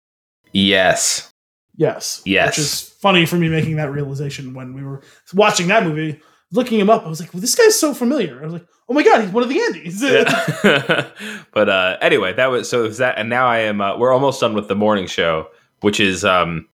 Yes. 0.53 1.33
Yes. 1.77 2.23
Yes. 2.27 2.49
Which 2.49 2.59
is 2.59 2.83
funny 3.01 3.27
for 3.27 3.37
me 3.37 3.49
making 3.49 3.77
that 3.77 3.91
realization 3.91 4.55
when 4.55 4.75
we 4.75 4.83
were 4.83 5.03
watching 5.35 5.69
that 5.69 5.85
movie. 5.85 6.21
Looking 6.53 6.81
him 6.81 6.91
up, 6.91 7.07
I 7.07 7.09
was 7.09 7.21
like, 7.21 7.33
well, 7.33 7.41
this 7.41 7.55
guy's 7.55 7.79
so 7.79 7.95
familiar. 7.95 8.41
I 8.41 8.45
was 8.45 8.53
like, 8.53 8.67
oh 8.89 8.93
my 8.93 9.05
god, 9.05 9.23
he's 9.23 9.31
one 9.31 9.45
of 9.45 9.49
the 9.49 9.59
Andys. 9.59 10.03
Yeah. 10.03 11.43
but 11.53 11.69
uh, 11.69 11.97
anyway, 12.03 12.33
that 12.33 12.47
was 12.47 12.69
so. 12.69 12.85
Is 12.85 12.99
that 12.99 13.17
and 13.19 13.31
now 13.31 13.47
I 13.47 13.59
am. 13.59 13.81
Uh, 13.81 13.97
we're 13.97 14.13
almost 14.13 14.41
done 14.41 14.55
with 14.55 14.67
the 14.67 14.75
morning 14.75 15.07
show, 15.07 15.47
which 15.81 16.01
is 16.01 16.25
um, 16.25 16.69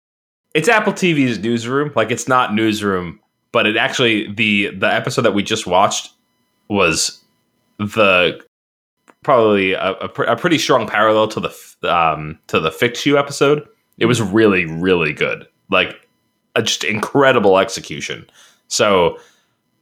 it's 0.53 0.69
Apple 0.69 0.93
TV's 0.93 1.39
newsroom. 1.39 1.91
Like 1.95 2.11
it's 2.11 2.27
not 2.27 2.53
newsroom, 2.53 3.19
but 3.51 3.65
it 3.65 3.75
actually 3.75 4.31
the 4.31 4.69
the 4.75 4.93
episode 4.93 5.23
that 5.23 5.33
we 5.33 5.41
just 5.41 5.65
watched 5.65 6.11
was 6.69 7.22
the 7.77 8.39
probably 9.23 9.73
a, 9.73 9.91
a, 9.93 10.09
pr- 10.09 10.23
a 10.23 10.35
pretty 10.35 10.57
strong 10.57 10.87
parallel 10.87 11.27
to 11.29 11.39
the 11.39 11.49
f- 11.49 11.77
um 11.83 12.37
to 12.47 12.59
the 12.59 12.71
Fix 12.71 13.05
You 13.05 13.17
episode 13.17 13.67
It 13.97 14.05
was 14.07 14.21
really, 14.21 14.65
really 14.65 15.13
good. 15.13 15.47
Like, 15.69 15.99
a 16.55 16.61
just 16.61 16.83
incredible 16.83 17.57
execution. 17.57 18.29
So, 18.67 19.17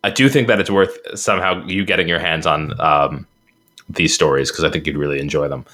I 0.03 0.09
do 0.09 0.29
think 0.29 0.47
that 0.47 0.59
it's 0.59 0.69
worth 0.69 0.97
somehow 1.19 1.65
you 1.65 1.85
getting 1.85 2.07
your 2.07 2.19
hands 2.19 2.45
on 2.47 2.79
um, 2.79 3.27
these 3.89 4.13
stories 4.13 4.49
because 4.51 4.63
I 4.63 4.69
think 4.69 4.87
you'd 4.87 4.97
really 4.97 5.19
enjoy 5.19 5.47
them. 5.47 5.65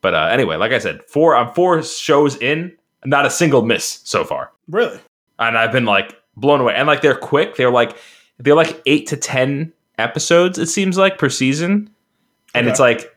But 0.00 0.14
uh, 0.14 0.28
anyway, 0.30 0.56
like 0.56 0.72
I 0.72 0.78
said, 0.78 1.02
four 1.04 1.34
I'm 1.36 1.52
four 1.52 1.82
shows 1.82 2.36
in, 2.36 2.72
not 3.04 3.26
a 3.26 3.30
single 3.30 3.62
miss 3.62 4.00
so 4.04 4.24
far, 4.24 4.50
Really? 4.68 4.98
and 5.38 5.58
I've 5.58 5.72
been 5.72 5.84
like 5.84 6.16
blown 6.36 6.60
away. 6.60 6.74
And 6.74 6.86
like 6.86 7.02
they're 7.02 7.16
quick. 7.18 7.56
They're 7.56 7.70
like 7.70 7.96
they're 8.38 8.54
like 8.54 8.80
eight 8.86 9.06
to 9.08 9.16
ten 9.16 9.72
episodes. 9.98 10.58
It 10.58 10.66
seems 10.66 10.96
like 10.98 11.18
per 11.18 11.28
season, 11.28 11.90
and 12.54 12.66
Okay. 12.66 12.70
it's 12.70 12.80
like 12.80 13.16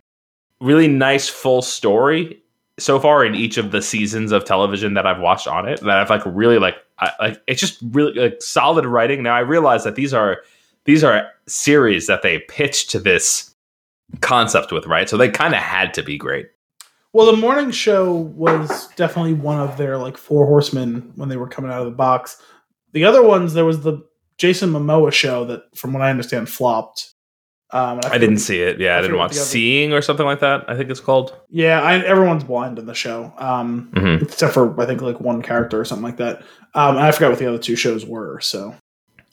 really 0.62 0.88
nice 0.88 1.30
full 1.30 1.62
story 1.62 2.42
so 2.78 3.00
far 3.00 3.26
in 3.26 3.36
each 3.36 3.58
of 3.58 3.72
the 3.72 3.82
seasons 3.82 4.32
of 4.32 4.46
television 4.46 4.94
that 4.94 5.06
I've 5.06 5.20
watched 5.20 5.48
on 5.48 5.68
it. 5.68 5.80
That 5.82 5.98
I've 5.98 6.10
like 6.10 6.24
really 6.26 6.60
like 6.60 6.76
I, 7.00 7.12
like 7.20 7.42
it's 7.48 7.60
just 7.62 7.80
really 7.92 8.13
like 8.13 8.42
solid 8.42 8.86
writing. 8.86 9.24
Now 9.24 9.36
I 9.36 9.39
realize 9.39 9.84
that 9.84 9.96
these 9.96 10.13
are 10.13 10.38
these 10.86 11.04
are 11.04 11.28
series 11.48 12.08
that 12.08 12.22
they 12.22 12.39
pitched 12.39 12.89
to 12.92 13.00
this 13.00 13.54
concept 14.22 14.72
with, 14.72 14.86
right? 14.88 15.10
So 15.10 15.18
they 15.18 15.30
kind 15.30 15.54
of 15.54 15.60
had 15.60 15.94
to 15.96 16.04
be 16.04 16.18
great. 16.18 16.48
Well, 17.12 17.26
the 17.32 17.38
morning 17.38 17.72
show 17.72 18.12
was 18.13 18.88
definitely 18.96 19.34
one 19.34 19.60
of 19.60 19.78
their 19.78 19.98
like 19.98 20.18
four 20.18 20.46
horsemen 20.46 21.12
when 21.15 21.28
they 21.30 21.38
were 21.38 21.48
coming 21.48 21.72
out 21.72 21.80
of 21.80 21.86
the 21.86 21.92
box. 21.92 22.42
The 22.94 23.04
other 23.04 23.24
ones, 23.24 23.54
there 23.54 23.65
was 23.65 23.82
the 23.82 24.04
Jason 24.39 24.71
Momoa 24.71 25.12
show 25.12 25.45
that, 25.45 25.63
from 25.78 25.93
what 25.93 26.02
I 26.02 26.10
understand, 26.10 26.49
flopped. 26.49 27.13
Um, 27.71 27.97
and 27.97 28.06
I 28.08 28.17
didn't 28.17 28.39
see 28.39 28.62
it. 28.62 28.80
Yeah, 28.80 28.95
I, 28.95 28.97
I 28.97 29.02
didn't 29.02 29.17
watch 29.17 29.30
what 29.30 29.34
the 29.36 29.41
other- 29.41 29.45
Seeing 29.49 29.93
or 29.93 30.02
something 30.02 30.25
like 30.25 30.39
that. 30.39 30.65
I 30.67 30.75
think 30.75 30.89
it's 30.89 30.99
called. 30.99 31.36
Yeah, 31.52 31.80
I, 31.82 31.97
everyone's 31.99 32.43
blind 32.43 32.80
in 32.80 32.88
the 32.88 32.95
show, 32.95 33.32
um, 33.38 33.91
Mhm. 33.93 34.23
except 34.23 34.56
for 34.56 34.80
I 34.82 34.88
think 34.88 35.02
like 35.04 35.19
one 35.21 35.43
character 35.43 35.80
or 35.80 35.86
something 35.86 36.04
like 36.06 36.17
that. 36.17 36.38
Um, 36.73 36.95
and 36.95 36.99
I 37.06 37.12
forgot 37.12 37.30
what 37.30 37.38
the 37.39 37.45
other 37.47 37.60
two 37.60 37.75
shows 37.75 38.06
were. 38.08 38.39
So 38.39 38.73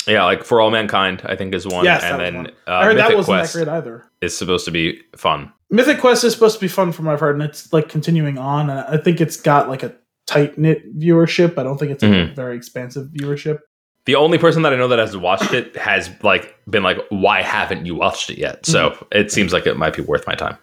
Yeah, 0.06 0.24
like 0.24 0.44
For 0.44 0.60
All 0.60 0.70
Mankind, 0.70 1.22
I 1.24 1.34
think 1.34 1.54
is 1.54 1.66
one, 1.66 1.84
Yes, 1.86 2.02
and 2.04 2.20
then 2.20 2.34
one. 2.36 2.46
uh, 2.68 2.72
I 2.72 2.84
heard 2.84 2.96
Mythic 2.96 3.08
that 3.10 3.16
wasn't 3.16 3.38
Quest 3.38 3.54
that 3.54 3.64
great 3.64 3.74
either. 3.74 4.04
is 4.20 4.36
supposed 4.36 4.64
to 4.66 4.70
be 4.70 5.00
fun. 5.16 5.50
Mythic 5.70 5.98
Quest 6.00 6.22
is 6.24 6.32
supposed 6.34 6.56
to 6.56 6.60
be 6.60 6.68
fun 6.68 6.92
from 6.92 7.06
what 7.06 7.12
I've 7.14 7.20
heard, 7.20 7.34
and 7.36 7.42
it's 7.42 7.72
like 7.72 7.88
continuing 7.88 8.36
on. 8.38 8.68
And 8.70 8.80
I 8.80 8.98
think 8.98 9.20
it's 9.22 9.36
got 9.40 9.68
like 9.70 9.82
a 9.82 9.94
tight 10.26 10.58
knit 10.58 10.96
viewership. 10.98 11.56
I 11.58 11.62
don't 11.62 11.78
think 11.78 11.90
it's 11.92 12.02
like, 12.02 12.30
a 12.30 12.34
very 12.34 12.54
expansive 12.56 13.06
viewership. 13.08 13.60
The 14.06 14.14
only 14.14 14.38
person 14.38 14.62
that 14.62 14.72
I 14.72 14.76
know 14.76 14.88
that 14.88 14.98
has 14.98 15.16
watched 15.16 15.52
it 15.52 15.76
has 15.76 16.10
like 16.22 16.54
been 16.70 16.82
like, 16.82 16.98
"Why 17.10 17.42
haven't 17.42 17.84
you 17.86 17.94
watched 17.94 18.30
it 18.30 18.38
yet?" 18.38 18.64
So 18.64 18.90
Mm-hmm. 18.90 19.04
it 19.12 19.32
seems 19.32 19.52
like 19.52 19.66
it 19.66 19.76
might 19.76 19.94
be 19.96 20.02
worth 20.02 20.26
my 20.26 20.34
time. 20.34 20.56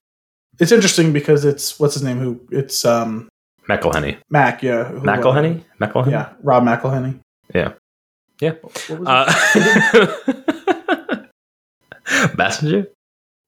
It's 0.59 0.71
interesting 0.71 1.13
because 1.13 1.45
it's 1.45 1.79
what's 1.79 1.93
his 1.93 2.03
name? 2.03 2.19
Who 2.19 2.39
it's 2.51 2.85
um 2.85 3.27
McElhenney, 3.67 4.17
Mac, 4.29 4.63
yeah, 4.63 4.85
who, 4.85 4.97
uh, 4.97 5.01
McElhenney, 5.01 5.63
McElhenney. 5.79 6.11
yeah, 6.11 6.29
Rob 6.41 6.63
McElhenney. 6.63 7.19
Yeah. 7.53 7.73
Yeah. 8.39 8.53
What 8.87 8.99
was? 8.99 9.07
Uh, 9.07 10.17
Messenger. 12.37 12.87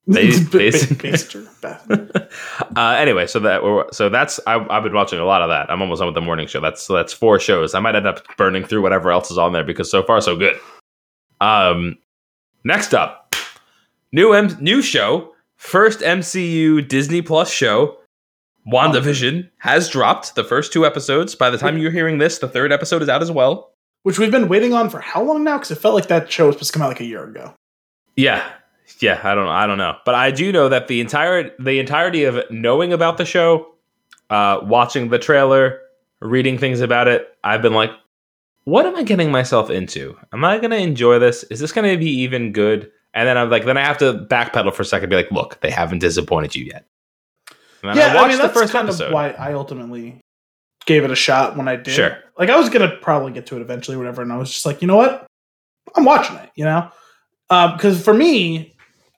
Bas- 0.08 0.39
Ba- 0.39 0.50
ba- 0.52 0.58
basic- 0.58 0.98
Baster. 1.62 2.30
Uh, 2.76 2.96
anyway, 2.98 3.26
so 3.26 3.39
that 3.39 3.63
we're, 3.63 3.86
so 3.91 4.08
that's 4.10 4.39
I, 4.46 4.63
I've 4.70 4.84
been 4.84 4.94
watching 4.94 5.18
a 5.20 5.26
lot 5.26 5.41
of 5.41 5.50
that. 5.50 5.72
I'm 5.72 5.82
almost 5.82 6.00
done 6.00 6.08
with 6.08 6.15
the 6.15 6.22
morning 6.22 6.48
show. 6.48 6.62
That's 6.62 6.86
that's 6.88 7.12
four 7.13 7.39
shows. 7.39 7.74
I 7.74 7.80
might 7.80 7.96
end 7.96 8.06
up 8.08 8.22
burning 8.38 8.63
through 8.65 8.82
whatever 8.84 9.12
else 9.12 9.32
is 9.32 9.38
on 9.38 9.52
there 9.54 9.63
because 9.63 9.89
so 9.89 10.04
far 10.04 10.22
so 10.22 10.36
good. 10.36 10.58
Um, 11.41 11.98
next 12.63 12.94
up, 12.94 13.36
new 14.12 14.34
M- 14.34 14.56
new 14.62 14.82
show, 14.82 15.34
first 15.58 16.00
MCU 16.02 16.88
Disney 16.88 17.22
Plus 17.22 17.50
show. 17.52 17.98
WandaVision 18.72 19.48
has 19.60 19.89
dropped 19.89 20.34
the 20.34 20.44
first 20.44 20.74
two 20.74 20.86
episodes. 20.88 21.36
By 21.36 21.52
the 21.52 21.58
time 21.58 21.78
you're 21.78 21.91
hearing 21.91 22.18
this, 22.18 22.39
the 22.39 22.48
third 22.48 22.72
episode 22.72 23.04
is 23.04 23.10
out 23.10 23.22
as 23.22 23.30
well. 23.32 23.72
Which 24.02 24.18
we've 24.18 24.32
been 24.32 24.48
waiting 24.48 24.74
on 24.74 24.89
for 24.89 25.00
how 25.00 25.22
long 25.24 25.44
now? 25.44 25.58
Because 25.58 25.70
it 25.72 25.76
felt 25.78 25.94
like 25.96 26.08
that 26.08 26.32
show 26.32 26.48
was 26.48 26.56
supposed 26.56 26.74
to 26.74 26.80
come 26.80 26.84
out 26.84 26.89
like 26.89 27.00
a 27.00 27.06
year 27.06 27.24
ago. 27.24 27.54
Yeah. 28.15 28.44
Yeah, 29.00 29.19
I 29.24 29.36
don't 29.36 29.48
I 29.48 29.67
don't 29.67 29.78
know. 29.78 29.98
But 30.06 30.15
I 30.15 30.32
do 30.32 30.52
know 30.52 30.69
that 30.69 30.88
the 30.88 31.02
entire 31.02 31.52
the 31.60 31.80
entirety 31.80 32.24
of 32.24 32.39
knowing 32.50 32.93
about 32.93 33.17
the 33.17 33.26
show, 33.26 33.74
uh 34.30 34.60
watching 34.63 35.10
the 35.10 35.19
trailer, 35.19 35.80
reading 36.21 36.58
things 36.58 36.82
about 36.82 37.08
it, 37.08 37.28
I've 37.43 37.62
been 37.62 37.74
like 37.74 37.91
what 38.65 38.86
am 38.86 38.95
I 38.95 39.04
getting 39.04 39.32
myself 39.32 39.69
into? 39.69 40.17
Am 40.34 40.43
I 40.43 40.58
going 40.58 40.71
to 40.71 40.78
enjoy 40.78 41.19
this? 41.19 41.43
Is 41.45 41.60
this 41.60 41.71
going 41.71 41.88
to 41.88 41.98
be 41.98 42.10
even 42.10 42.52
good? 42.52 42.91
And 43.13 43.28
then 43.28 43.38
I'm 43.38 43.50
like 43.50 43.63
then 43.63 43.78
I 43.78 43.86
have 43.86 43.98
to 44.00 44.28
backpedal 44.30 44.74
for 44.74 44.82
a 44.82 44.86
second 44.86 45.06
and 45.06 45.10
be 45.12 45.15
like, 45.15 45.32
look, 45.32 45.62
they 45.62 45.71
haven't 45.71 46.00
disappointed 46.00 46.56
you 46.56 46.65
yet. 46.65 46.86
Yeah, 47.84 48.15
I 48.15 48.24
I, 48.24 48.28
mean 48.28 48.38
the 48.38 48.43
that's 48.43 48.60
first 48.60 48.74
kind 48.74 48.88
episode. 48.88 49.08
of 49.08 49.13
why 49.13 49.30
I 49.32 49.54
ultimately 49.54 50.19
gave 50.86 51.04
it 51.04 51.12
a 51.12 51.15
shot 51.15 51.56
when 51.56 51.67
I 51.67 51.76
did. 51.76 51.93
Sure. 51.93 52.17
Like 52.38 52.50
I 52.50 52.58
was 52.58 52.69
gonna 52.69 52.98
probably 52.98 53.32
get 53.32 53.45
to 53.48 53.56
it 53.56 53.62
eventually, 53.62 53.95
whatever, 53.95 54.21
and 54.21 54.34
I 54.34 54.38
was 54.38 54.52
just 54.52 54.65
like, 54.65 54.82
you 54.82 54.88
know 54.88 54.98
what? 54.98 55.28
I'm 55.95 56.04
watching 56.04 56.36
it. 56.38 56.50
You 56.56 56.65
know, 56.65 56.91
because 57.48 58.04
for 58.04 58.13
me, 58.13 58.74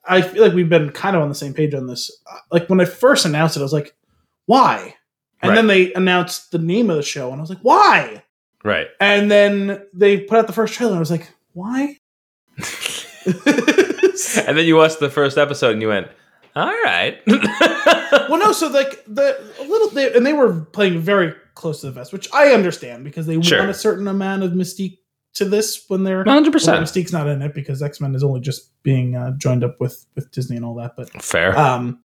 I 0.09 0.21
feel 0.21 0.43
like 0.43 0.53
we've 0.53 0.69
been 0.69 0.89
kind 0.91 1.15
of 1.15 1.21
on 1.21 1.29
the 1.29 1.35
same 1.35 1.53
page 1.53 1.73
on 1.73 1.87
this. 1.87 2.11
Uh, 2.31 2.37
Like 2.51 2.69
when 2.69 2.79
I 2.81 2.85
first 2.85 3.25
announced 3.25 3.55
it, 3.57 3.59
I 3.59 3.63
was 3.63 3.73
like, 3.73 3.95
why? 4.45 4.95
And 5.41 5.49
Right. 5.49 5.55
then 5.55 5.67
they 5.67 5.93
announced 5.93 6.51
the 6.51 6.57
name 6.59 6.89
of 6.89 6.95
the 6.97 7.03
show, 7.03 7.29
and 7.31 7.39
I 7.39 7.41
was 7.41 7.49
like, 7.49 7.59
why? 7.61 8.23
Right. 8.63 8.87
And 8.99 9.29
then 9.29 9.85
they 9.93 10.17
put 10.21 10.39
out 10.39 10.47
the 10.47 10.53
first 10.53 10.73
trailer, 10.73 10.91
and 10.93 10.97
I 10.97 10.99
was 10.99 11.11
like, 11.11 11.29
why? 11.53 11.97
and 13.27 14.57
then 14.57 14.65
you 14.65 14.75
watched 14.75 14.99
the 14.99 15.09
first 15.09 15.37
episode 15.37 15.73
and 15.73 15.81
you 15.81 15.89
went, 15.89 16.07
"All 16.55 16.65
right." 16.67 17.19
well, 17.27 18.37
no. 18.39 18.51
So 18.51 18.67
like 18.67 19.03
the 19.07 19.39
a 19.59 19.63
little, 19.63 19.89
they, 19.89 20.13
and 20.15 20.25
they 20.25 20.33
were 20.33 20.61
playing 20.71 20.99
very 20.99 21.33
close 21.55 21.81
to 21.81 21.87
the 21.87 21.91
vest, 21.91 22.13
which 22.13 22.31
I 22.33 22.49
understand 22.53 23.03
because 23.03 23.27
they 23.27 23.39
Sure. 23.41 23.59
want 23.59 23.69
a 23.71 23.73
certain 23.75 24.07
amount 24.07 24.43
of 24.43 24.51
mystique 24.53 24.97
to 25.37 25.45
this 25.45 25.85
when 25.87 26.03
they're. 26.03 26.23
100%. 26.23 26.67
Well, 26.67 26.81
Mystique's 26.81 27.11
not 27.13 27.27
in 27.27 27.41
it 27.41 27.53
because 27.53 27.81
X 27.81 27.99
Men 28.01 28.13
is 28.15 28.23
only 28.23 28.39
just 28.41 28.71
being 28.83 29.15
uh, 29.15 29.31
joined 29.37 29.63
up 29.63 29.79
with 29.79 30.05
with 30.15 30.31
Disney 30.31 30.55
and 30.57 30.65
all 30.65 30.75
that. 30.75 30.95
But 30.95 31.09
Fair. 31.21 31.57
um, 31.57 32.03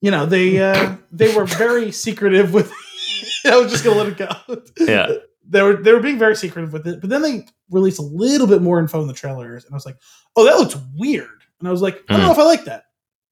you 0.00 0.10
know 0.10 0.26
they 0.26 0.58
uh, 0.60 0.96
they 1.12 1.34
were 1.34 1.44
very 1.46 1.90
secretive 2.06 2.52
with. 2.52 2.72
I 3.44 3.56
was 3.56 3.70
just 3.70 3.84
gonna 3.84 3.96
let 4.02 4.08
it 4.08 4.16
go. 4.16 4.62
Yeah. 4.78 5.12
they 5.48 5.62
were 5.62 5.76
they 5.76 5.92
were 5.92 6.00
being 6.00 6.18
very 6.18 6.34
secretive 6.36 6.72
with 6.72 6.86
it, 6.86 7.00
but 7.00 7.08
then 7.10 7.22
they 7.22 7.46
released 7.70 7.98
a 7.98 8.02
little 8.02 8.46
bit 8.46 8.60
more 8.62 8.78
info 8.80 9.00
in 9.00 9.06
the 9.06 9.14
trailers, 9.14 9.64
and 9.64 9.72
I 9.72 9.76
was 9.76 9.86
like, 9.86 9.96
"Oh, 10.34 10.44
that 10.44 10.56
looks 10.58 10.76
weird." 10.96 11.28
And 11.60 11.68
I 11.68 11.70
was 11.70 11.80
like, 11.82 12.02
"I 12.08 12.12
don't 12.14 12.22
Mm. 12.22 12.26
know 12.26 12.32
if 12.32 12.38
I 12.38 12.44
like 12.44 12.64
that." 12.64 12.84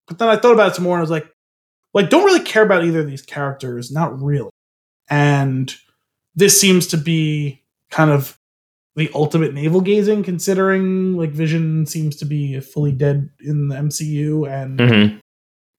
But 0.07 0.19
then 0.19 0.29
I 0.29 0.37
thought 0.37 0.53
about 0.53 0.71
it 0.73 0.75
some 0.77 0.85
more, 0.85 0.95
and 0.97 1.01
I 1.01 1.03
was 1.03 1.11
like, 1.11 1.27
"Like, 1.93 2.11
don't 2.11 2.25
really 2.25 2.41
care 2.45 2.63
about 2.63 2.85
either 2.85 3.01
of 3.01 3.07
these 3.09 3.23
characters, 3.23 3.91
not 3.91 4.21
really." 4.23 4.51
And 5.11 5.75
this 6.35 6.61
seems 6.61 6.87
to 6.89 6.97
be 6.97 7.63
kind 7.91 8.11
of 8.11 8.39
the 8.97 9.11
ultimate 9.15 9.53
navel 9.55 9.81
gazing, 9.81 10.23
considering 10.23 11.17
like 11.17 11.31
Vision 11.31 11.85
seems 11.87 12.17
to 12.17 12.25
be 12.25 12.61
fully 12.61 12.93
dead 12.93 13.29
in 13.45 13.69
the 13.69 13.77
MCU, 13.77 14.45
and 14.49 14.79
Mhm. 14.79 15.19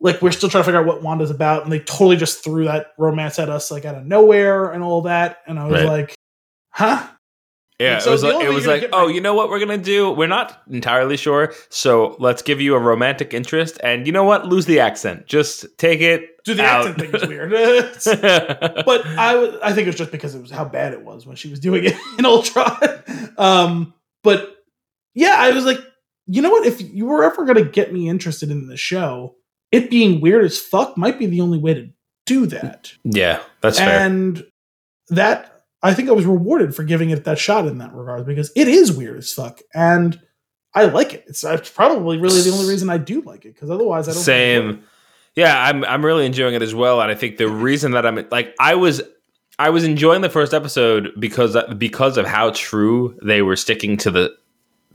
like 0.01 0.21
we're 0.21 0.31
still 0.31 0.49
trying 0.49 0.63
to 0.63 0.65
figure 0.65 0.79
out 0.81 0.85
what 0.85 1.01
Wanda's 1.01 1.31
about, 1.31 1.63
and 1.63 1.71
they 1.71 1.79
totally 1.79 2.17
just 2.17 2.43
threw 2.43 2.65
that 2.65 2.87
romance 2.97 3.39
at 3.39 3.49
us 3.49 3.71
like 3.71 3.85
out 3.85 3.95
of 3.95 4.05
nowhere 4.05 4.69
and 4.71 4.83
all 4.83 5.01
that, 5.03 5.37
and 5.47 5.57
I 5.59 5.65
was 5.67 5.73
Right. 5.81 5.85
like, 5.85 6.15
"Huh." 6.71 7.03
Yeah, 7.79 7.99
so 7.99 8.09
it 8.09 8.13
was 8.13 8.21
the 8.21 8.27
like 8.27 8.35
only 8.35 8.45
it 8.45 8.49
way 8.49 8.55
was 8.55 8.63
you're 8.65 8.73
gonna 8.73 8.81
like, 8.83 8.91
get 8.91 8.97
oh, 8.97 9.07
my- 9.07 9.13
you 9.13 9.21
know 9.21 9.33
what 9.33 9.49
we're 9.49 9.59
gonna 9.59 9.77
do? 9.77 10.09
We're 10.11 10.27
not 10.27 10.61
entirely 10.71 11.17
sure, 11.17 11.53
so 11.69 12.15
let's 12.19 12.41
give 12.41 12.61
you 12.61 12.73
a 12.75 12.79
romantic 12.79 13.33
interest, 13.33 13.77
and 13.83 14.05
you 14.07 14.13
know 14.13 14.23
what? 14.23 14.45
Lose 14.47 14.65
the 14.65 14.79
accent. 14.79 15.25
Just 15.27 15.65
take 15.77 15.99
it. 16.01 16.34
Dude, 16.45 16.57
the 16.57 16.63
out. 16.63 16.87
accent 16.87 17.11
thing 17.11 17.21
is 17.21 17.27
weird. 17.27 17.51
But 18.85 19.05
I, 19.05 19.57
I 19.63 19.73
think 19.73 19.87
it 19.87 19.87
was 19.87 19.95
just 19.95 20.11
because 20.11 20.35
it 20.35 20.41
was 20.41 20.51
how 20.51 20.63
bad 20.63 20.93
it 20.93 21.01
was 21.01 21.25
when 21.25 21.35
she 21.35 21.49
was 21.49 21.59
doing 21.59 21.85
it 21.85 21.95
in 22.19 22.25
Ultron. 22.25 22.77
Um, 23.37 23.93
but 24.23 24.55
yeah, 25.15 25.35
I 25.39 25.51
was 25.51 25.65
like, 25.65 25.79
you 26.27 26.41
know 26.41 26.51
what? 26.51 26.65
If 26.65 26.81
you 26.81 27.05
were 27.05 27.23
ever 27.23 27.45
going 27.45 27.63
to 27.63 27.69
get 27.69 27.91
me 27.91 28.07
interested 28.07 28.51
in 28.51 28.67
the 28.67 28.77
show, 28.77 29.35
it 29.71 29.89
being 29.89 30.21
weird 30.21 30.45
as 30.45 30.59
fuck 30.59 30.97
might 30.97 31.17
be 31.17 31.25
the 31.25 31.41
only 31.41 31.57
way 31.57 31.73
to 31.73 31.89
do 32.25 32.45
that. 32.47 32.93
yeah, 33.03 33.41
that's 33.61 33.77
fair. 33.79 33.99
and 33.99 34.43
that 35.09 35.63
I 35.83 35.93
think 35.93 36.09
I 36.09 36.13
was 36.13 36.25
rewarded 36.25 36.75
for 36.75 36.83
giving 36.83 37.11
it 37.11 37.25
that 37.25 37.37
shot 37.37 37.67
in 37.67 37.77
that 37.79 37.93
regard 37.93 38.25
because 38.25 38.51
it 38.55 38.67
is 38.67 38.91
weird 38.91 39.17
as 39.17 39.31
fuck, 39.31 39.61
and 39.73 40.19
I 40.73 40.85
like 40.85 41.13
it. 41.13 41.25
It's, 41.27 41.43
it's 41.43 41.69
probably 41.69 42.17
really 42.17 42.41
the 42.41 42.51
only 42.51 42.67
reason 42.67 42.89
I 42.89 42.97
do 42.97 43.21
like 43.21 43.45
it 43.45 43.53
because 43.53 43.69
otherwise 43.69 44.07
I 44.07 44.13
don't. 44.13 44.23
Same. 44.23 44.83
Yeah, 45.35 45.61
I'm 45.67 45.83
I'm 45.85 46.03
really 46.05 46.25
enjoying 46.25 46.53
it 46.55 46.61
as 46.61 46.73
well, 46.73 47.01
and 47.01 47.11
I 47.11 47.15
think 47.15 47.37
the 47.37 47.49
reason 47.49 47.91
that 47.91 48.05
I'm 48.05 48.25
like 48.31 48.55
I 48.59 48.75
was 48.75 49.01
I 49.59 49.69
was 49.69 49.83
enjoying 49.83 50.21
the 50.21 50.29
first 50.29 50.53
episode 50.53 51.11
because 51.19 51.57
because 51.77 52.17
of 52.17 52.25
how 52.25 52.51
true 52.51 53.17
they 53.21 53.41
were 53.41 53.55
sticking 53.55 53.97
to 53.97 54.11
the 54.11 54.35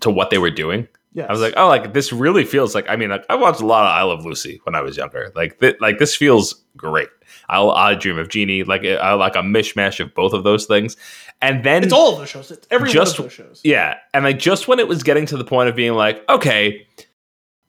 to 0.00 0.11
what 0.11 0.31
they 0.31 0.38
were 0.38 0.50
doing. 0.50 0.88
Yes. 1.12 1.26
I 1.29 1.33
was 1.33 1.40
like, 1.40 1.55
oh, 1.57 1.66
like 1.66 1.92
this 1.92 2.12
really 2.12 2.44
feels 2.44 2.72
like. 2.74 2.88
I 2.88 2.94
mean, 2.94 3.11
like 3.11 3.24
I 3.29 3.35
watched 3.35 3.61
a 3.61 3.66
lot 3.66 3.83
of 3.85 3.88
I 3.90 4.03
Love 4.03 4.24
Lucy 4.24 4.61
when 4.62 4.76
I 4.76 4.81
was 4.81 4.96
younger. 4.96 5.33
Like, 5.35 5.59
th- 5.59 5.76
like 5.81 5.98
this 5.98 6.14
feels 6.14 6.62
great. 6.76 7.09
I'll, 7.48 7.72
I 7.72 7.96
Dream 7.96 8.16
of 8.16 8.29
Jeannie. 8.29 8.62
Like, 8.62 8.85
I 8.85 9.14
like 9.14 9.35
a 9.35 9.40
mishmash 9.40 9.98
of 9.98 10.14
both 10.14 10.33
of 10.33 10.44
those 10.44 10.66
things. 10.66 10.96
And 11.42 11.64
then 11.64 11.83
it's 11.83 11.92
all 11.92 12.12
of 12.12 12.18
those 12.20 12.29
shows. 12.29 12.53
It's 12.53 12.64
every 12.70 12.90
Just- 12.90 13.18
one 13.18 13.26
of 13.26 13.37
those 13.37 13.46
shows. 13.46 13.61
yeah, 13.64 13.96
and 14.14 14.24
like 14.24 14.38
just 14.38 14.68
when 14.68 14.79
it 14.79 14.87
was 14.87 15.03
getting 15.03 15.26
to 15.26 15.37
the 15.37 15.44
point 15.44 15.68
of 15.68 15.74
being 15.74 15.94
like, 15.94 16.22
okay, 16.29 16.87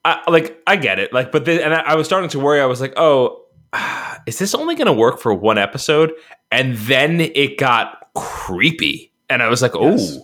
I, 0.03 0.29
like 0.29 0.61
I 0.65 0.75
get 0.77 0.99
it, 0.99 1.13
like, 1.13 1.31
but 1.31 1.45
then, 1.45 1.61
and 1.61 1.73
I, 1.73 1.81
I 1.81 1.95
was 1.95 2.07
starting 2.07 2.29
to 2.31 2.39
worry. 2.39 2.59
I 2.59 2.65
was 2.65 2.81
like, 2.81 2.93
oh, 2.97 3.43
is 4.25 4.39
this 4.39 4.55
only 4.55 4.75
going 4.75 4.87
to 4.87 4.93
work 4.93 5.19
for 5.19 5.33
one 5.33 5.57
episode? 5.57 6.11
And 6.51 6.75
then 6.77 7.21
it 7.21 7.57
got 7.57 8.07
creepy. 8.15 9.13
And 9.29 9.41
I 9.41 9.47
was 9.47 9.61
like, 9.61 9.75
oh, 9.75 9.91
Yes. 9.91 10.17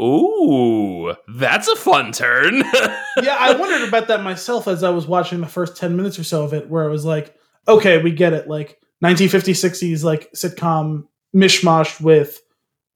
ooh, 0.00 1.14
that's 1.36 1.68
a 1.68 1.76
fun 1.76 2.12
turn. 2.12 2.58
yeah, 3.22 3.36
I 3.38 3.54
wondered 3.58 3.86
about 3.86 4.08
that 4.08 4.22
myself 4.22 4.66
as 4.68 4.82
I 4.82 4.90
was 4.90 5.06
watching 5.06 5.40
the 5.40 5.46
first 5.46 5.76
10 5.76 5.96
minutes 5.96 6.18
or 6.18 6.24
so 6.24 6.44
of 6.44 6.54
it, 6.54 6.68
where 6.70 6.84
I 6.84 6.88
was 6.88 7.04
like, 7.04 7.34
okay, 7.68 8.02
we 8.02 8.12
get 8.12 8.32
it. 8.32 8.48
Like 8.48 8.78
1950s, 9.04 9.70
60s, 9.92 10.04
like 10.04 10.30
sitcom 10.32 11.06
mishmashed 11.34 12.00
with 12.00 12.40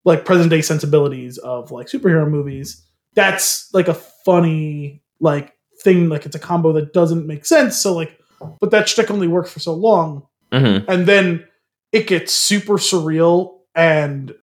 like 0.05 0.25
present 0.25 0.49
day 0.51 0.63
sensibilities 0.63 1.37
of 1.39 1.71
like 1.71 1.89
superhero 1.89 2.29
movies. 2.29 2.87
That's 3.15 3.73
like 3.75 3.89
a 3.89 3.95
funny, 3.95 5.03
like 5.21 5.55
thing. 5.83 6.09
Like 6.09 6.27
it's 6.27 6.37
a 6.37 6.41
combo 6.41 6.73
that 6.73 6.93
doesn't 6.93 7.27
make 7.27 7.45
sense. 7.45 7.77
So, 7.77 7.95
like, 7.95 8.19
but 8.61 8.71
that 8.71 8.89
shtick 8.89 9.11
only 9.11 9.29
works 9.29 9.53
for 9.53 9.61
so 9.61 9.75
long. 9.75 10.27
Mhm. 10.53 10.85
And 10.89 11.07
then 11.07 11.45
it 11.93 12.07
gets 12.07 12.33
super 12.33 12.75
surreal 12.75 13.59
and 13.75 14.35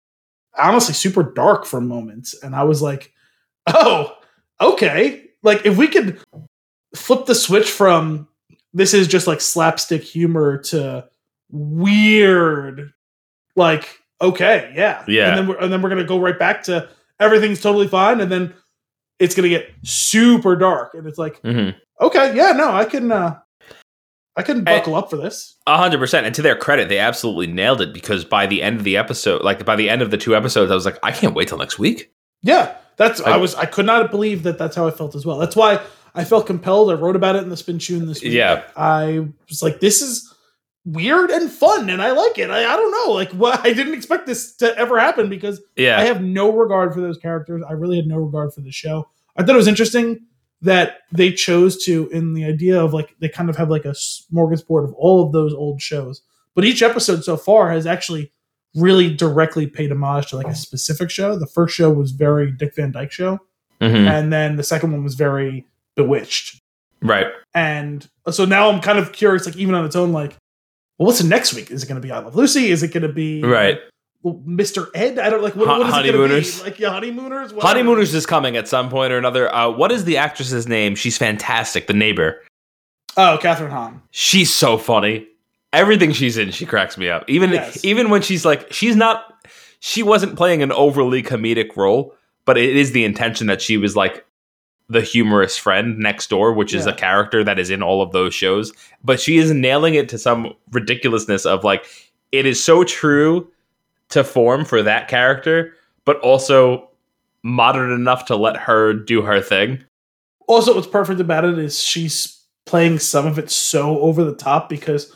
honestly 0.56 0.94
super 0.94 1.22
dark 1.22 1.64
for 1.64 1.80
moments. 1.80 2.34
And 2.42 2.54
I 2.54 2.64
was 2.64 2.82
like, 2.82 3.12
oh, 3.66 4.16
okay. 4.60 5.24
Like 5.42 5.66
if 5.66 5.76
we 5.76 5.88
could 5.88 6.20
flip 6.94 7.26
the 7.26 7.34
switch 7.34 7.70
from 7.70 8.28
this 8.72 8.94
is 8.94 9.06
just 9.08 9.26
like 9.26 9.40
slapstick 9.40 10.02
humor 10.02 10.58
to 10.58 11.08
weird, 11.50 12.92
like, 13.56 13.98
okay, 14.20 14.72
yeah. 14.74 15.04
Yeah. 15.06 15.28
And 15.28 15.38
then 15.38 15.46
we're 15.48 15.56
and 15.58 15.72
then 15.72 15.82
we're 15.82 15.88
gonna 15.90 16.04
go 16.04 16.18
right 16.18 16.38
back 16.38 16.64
to 16.64 16.88
everything's 17.20 17.60
totally 17.60 17.88
fine, 17.88 18.20
and 18.20 18.30
then 18.30 18.54
it's 19.18 19.34
gonna 19.34 19.48
get 19.48 19.70
super 19.82 20.56
dark. 20.56 20.94
And 20.94 21.06
it's 21.06 21.18
like, 21.18 21.40
mm-hmm. 21.42 21.76
okay, 22.04 22.34
yeah, 22.36 22.52
no, 22.52 22.70
I 22.72 22.84
can 22.84 23.10
uh 23.12 23.38
I 24.36 24.42
can 24.42 24.58
Hey. 24.66 24.78
buckle 24.78 24.96
up 24.96 25.10
for 25.10 25.16
this. 25.16 25.56
A 25.66 25.76
hundred 25.76 25.98
percent. 25.98 26.26
And 26.26 26.34
to 26.34 26.42
their 26.42 26.56
credit, 26.56 26.88
they 26.88 26.98
absolutely 26.98 27.46
nailed 27.46 27.80
it 27.80 27.92
because 27.94 28.24
by 28.24 28.46
the 28.46 28.62
end 28.62 28.78
of 28.78 28.84
the 28.84 28.96
episode, 28.96 29.42
like 29.42 29.64
by 29.64 29.76
the 29.76 29.88
end 29.88 30.02
of 30.02 30.10
the 30.10 30.16
two 30.18 30.34
episodes, 30.34 30.70
I 30.72 30.74
was 30.74 30.84
like, 30.84 30.98
I 31.02 31.12
can't 31.12 31.34
wait 31.34 31.48
till 31.48 31.58
next 31.58 31.78
week. 31.78 32.12
Yeah, 32.42 32.74
that's 32.96 33.20
I, 33.20 33.32
I- 33.34 33.36
was 33.36 33.54
I 33.54 33.66
could 33.66 33.86
not 33.86 34.10
believe 34.10 34.42
that 34.42 34.58
that's 34.58 34.74
how 34.76 34.86
I 34.88 34.90
felt 34.90 35.14
as 35.14 35.24
well. 35.24 35.38
That's 35.38 35.54
why 35.56 35.80
I 36.16 36.24
felt 36.24 36.46
compelled. 36.46 36.90
I 36.90 36.94
wrote 36.94 37.16
about 37.16 37.36
it 37.36 37.42
in 37.44 37.48
the 37.48 37.56
Spin 37.56 37.78
Tune 37.78 38.06
this 38.06 38.22
week. 38.22 38.32
Yeah. 38.32 38.64
I 38.76 39.28
was 39.48 39.62
like, 39.62 39.78
this 39.80 40.02
is 40.02 40.33
weird 40.84 41.30
and 41.30 41.50
fun, 41.50 41.88
and 41.88 42.02
I 42.02 42.10
like 42.12 42.38
it. 42.38 42.50
I, 42.50 42.58
I 42.72 42.76
don't 42.76 42.90
know, 42.90 43.12
like 43.14 43.30
what 43.32 43.60
I 43.64 43.72
didn't 43.72 43.94
expect 43.94 44.26
this 44.26 44.54
to 44.56 44.76
ever 44.76 44.98
happen 45.00 45.28
because 45.30 45.60
Yeah. 45.76 45.98
I 45.98 46.04
have 46.04 46.22
no 46.22 46.52
regard 46.52 46.92
for 46.94 47.00
those 47.00 47.16
characters. 47.18 47.62
I 47.68 47.72
really 47.72 47.96
had 47.96 48.06
no 48.06 48.16
regard 48.18 48.52
for 48.52 48.60
the 48.60 48.70
show. 48.72 49.08
I 49.36 49.42
thought 49.42 49.54
it 49.54 49.58
was 49.58 49.68
interesting 49.68 50.20
that 50.62 50.98
they 51.12 51.32
chose 51.32 51.82
to, 51.84 52.08
in 52.10 52.34
the 52.34 52.44
idea 52.44 52.80
of 52.82 52.92
like 52.94 53.14
they 53.20 53.28
kind 53.28 53.48
of 53.50 53.56
have 53.56 53.70
like 53.70 53.84
a 53.84 53.90
smorgasbord 53.94 54.84
of 54.84 54.94
all 54.94 55.24
of 55.24 55.32
those 55.32 55.52
old 55.54 55.80
shows, 55.80 56.22
but 56.54 56.64
each 56.64 56.82
episode 56.82 57.24
so 57.24 57.36
far 57.36 57.70
has 57.70 57.86
actually 57.86 58.30
really 58.74 59.14
directly 59.14 59.66
paid 59.66 59.90
homage 59.92 60.28
to 60.30 60.36
like 60.36 60.46
a 60.48 60.54
specific 60.54 61.08
show. 61.10 61.36
The 61.38 61.46
first 61.46 61.74
show 61.74 61.90
was 61.92 62.10
very 62.12 62.50
Dick 62.50 62.74
Van 62.76 62.92
Dyke 62.92 63.12
show, 63.12 63.38
Mhm. 63.80 64.06
and 64.08 64.32
then 64.32 64.56
the 64.56 64.62
second 64.62 64.92
one 64.92 65.02
was 65.04 65.14
very 65.14 65.66
Bewitched. 65.96 66.60
Right. 67.02 67.28
And 67.54 68.08
so 68.30 68.44
now 68.44 68.68
I'm 68.68 68.80
kind 68.80 68.98
of 68.98 69.12
curious, 69.12 69.46
like 69.46 69.56
even 69.56 69.74
on 69.76 69.84
its 69.84 69.94
own, 69.94 70.12
like, 70.12 70.36
well, 70.98 71.06
what's 71.06 71.20
the 71.20 71.28
next 71.28 71.54
week? 71.54 71.70
Is 71.70 71.82
it 71.82 71.86
going 71.88 72.00
to 72.00 72.06
be 72.06 72.12
I 72.12 72.18
Love 72.20 72.36
Lucy? 72.36 72.70
Is 72.70 72.82
it 72.82 72.92
going 72.92 73.02
to 73.02 73.12
be 73.12 73.42
Right. 73.42 73.78
Mr. 74.24 74.88
Ed? 74.94 75.18
I 75.18 75.28
don't 75.28 75.42
like 75.42 75.54
what, 75.54 75.68
Hon- 75.68 75.80
what 75.80 75.88
is 75.88 75.94
it 75.94 75.96
going 75.96 76.04
to 76.04 76.12
Honeymooners? 76.18 76.58
be? 76.60 76.64
Like 76.64 76.78
yeah, 76.78 76.90
honeymooners. 76.90 77.52
Whatever. 77.52 77.66
Honeymooners 77.68 78.14
is 78.14 78.24
coming 78.26 78.56
at 78.56 78.66
some 78.68 78.88
point 78.88 79.12
or 79.12 79.18
another. 79.18 79.54
Uh, 79.54 79.68
what 79.70 79.92
is 79.92 80.04
the 80.04 80.16
actress's 80.16 80.66
name? 80.66 80.94
She's 80.94 81.18
fantastic. 81.18 81.86
The 81.88 81.92
neighbor. 81.94 82.40
Oh, 83.16 83.38
Kathryn 83.40 83.70
Hahn. 83.70 84.00
She's 84.12 84.52
so 84.52 84.78
funny. 84.78 85.26
Everything 85.72 86.12
she's 86.12 86.38
in, 86.38 86.52
she 86.52 86.64
cracks 86.66 86.96
me 86.96 87.08
up. 87.10 87.24
Even 87.28 87.50
Yes. 87.50 87.84
even 87.84 88.08
when 88.08 88.22
she's 88.22 88.44
like, 88.44 88.72
she's 88.72 88.96
not. 88.96 89.24
She 89.80 90.02
wasn't 90.02 90.36
playing 90.36 90.62
an 90.62 90.72
overly 90.72 91.22
comedic 91.22 91.76
role, 91.76 92.14
but 92.46 92.56
it 92.56 92.74
is 92.76 92.92
the 92.92 93.04
intention 93.04 93.48
that 93.48 93.60
she 93.60 93.76
was 93.76 93.94
like 93.94 94.24
the 94.88 95.00
humorous 95.00 95.56
friend 95.56 95.98
next 95.98 96.28
door, 96.30 96.52
which 96.52 96.74
is 96.74 96.84
Yeah. 96.86 96.92
a 96.92 96.94
character 96.96 97.42
that 97.42 97.58
is 97.58 97.70
in 97.70 97.82
all 97.82 98.02
of 98.02 98.12
those 98.12 98.34
shows. 98.34 98.72
But 99.02 99.20
she 99.20 99.38
is 99.38 99.50
nailing 99.50 99.94
it 99.94 100.08
to 100.10 100.18
some 100.18 100.52
ridiculousness 100.72 101.46
of 101.46 101.64
like, 101.64 101.86
it 102.32 102.44
is 102.46 102.62
so 102.62 102.84
true 102.84 103.48
to 104.10 104.22
form 104.22 104.64
for 104.64 104.82
that 104.82 105.08
character, 105.08 105.72
but 106.04 106.18
also 106.20 106.88
modern 107.42 107.92
enough 107.92 108.26
to 108.26 108.36
let 108.36 108.56
her 108.56 108.92
do 108.92 109.22
her 109.22 109.40
thing. 109.40 109.82
Also, 110.48 110.74
what's 110.74 110.86
perfect 110.86 111.20
about 111.20 111.44
it 111.44 111.58
is 111.58 111.82
she's 111.82 112.38
playing 112.66 112.98
some 112.98 113.26
of 113.26 113.38
it 113.38 113.50
so 113.50 113.98
over 114.00 114.22
the 114.24 114.34
top 114.34 114.68
because 114.68 115.14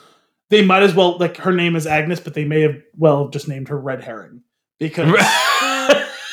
they 0.49 0.65
might 0.65 0.83
as 0.83 0.95
well 0.95 1.19
like 1.19 1.37
her 1.39 1.53
name 1.53 1.77
is 1.77 1.87
Agnes, 1.87 2.21
but 2.21 2.33
they 2.35 2.45
may 2.45 2.63
have 2.63 2.77
well 2.97 3.29
just 3.29 3.49
named 3.49 3.69
her 3.69 3.79
Red 3.79 4.03
Herring 4.03 4.43
because 4.79 5.09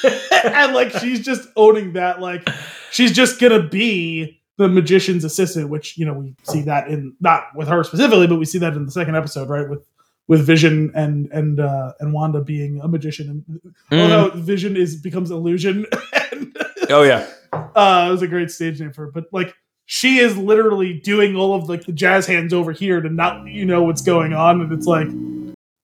and 0.43 0.73
like 0.73 0.91
she's 0.91 1.19
just 1.23 1.47
owning 1.55 1.93
that 1.93 2.19
like 2.21 2.47
she's 2.91 3.11
just 3.11 3.39
gonna 3.39 3.61
be 3.67 4.39
the 4.57 4.67
magician's 4.67 5.23
assistant 5.23 5.69
which 5.69 5.97
you 5.97 6.05
know 6.05 6.13
we 6.13 6.35
see 6.43 6.61
that 6.61 6.87
in 6.87 7.15
not 7.19 7.43
with 7.55 7.67
her 7.67 7.83
specifically 7.83 8.27
but 8.27 8.37
we 8.37 8.45
see 8.45 8.57
that 8.59 8.73
in 8.73 8.85
the 8.85 8.91
second 8.91 9.15
episode 9.15 9.49
right 9.49 9.69
with 9.69 9.83
with 10.27 10.45
vision 10.45 10.91
and 10.95 11.27
and 11.31 11.59
uh 11.59 11.93
and 11.99 12.13
wanda 12.13 12.41
being 12.41 12.79
a 12.81 12.87
magician 12.87 13.29
and 13.29 13.61
Mm. 13.91 14.01
although 14.01 14.29
vision 14.41 14.75
is 14.75 14.95
becomes 14.95 15.29
illusion 15.31 15.85
and 16.31 16.57
oh 16.89 17.03
yeah. 17.03 17.27
uh 17.53 18.05
it 18.07 18.11
was 18.11 18.21
a 18.21 18.27
great 18.27 18.49
stage 18.51 18.79
name 18.79 18.91
for 18.93 19.05
her 19.05 19.11
but 19.11 19.25
like 19.31 19.53
she 19.85 20.17
is 20.17 20.35
literally 20.35 20.99
doing 20.99 21.35
all 21.35 21.53
of 21.53 21.69
like 21.69 21.85
the 21.85 21.91
jazz 21.91 22.25
hands 22.25 22.53
over 22.53 22.71
here 22.71 23.01
to 23.01 23.09
not 23.09 23.45
you 23.47 23.65
know 23.65 23.83
what's 23.83 24.01
going 24.01 24.33
on 24.33 24.61
and 24.61 24.71
it's 24.71 24.87
like 24.87 25.07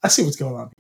i 0.03 0.07
see 0.07 0.23
what's 0.23 0.35
going 0.37 0.55
on 0.55 0.71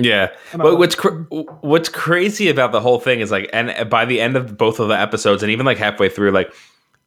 Yeah. 0.00 0.30
But 0.56 0.78
what's 0.78 0.94
cr- 0.94 1.22
what's 1.60 1.88
crazy 1.88 2.48
about 2.48 2.72
the 2.72 2.80
whole 2.80 2.98
thing 2.98 3.20
is 3.20 3.30
like, 3.30 3.48
and 3.52 3.88
by 3.88 4.04
the 4.04 4.20
end 4.20 4.36
of 4.36 4.56
both 4.56 4.80
of 4.80 4.88
the 4.88 4.98
episodes, 4.98 5.42
and 5.42 5.52
even 5.52 5.66
like 5.66 5.78
halfway 5.78 6.08
through, 6.08 6.30
like 6.30 6.52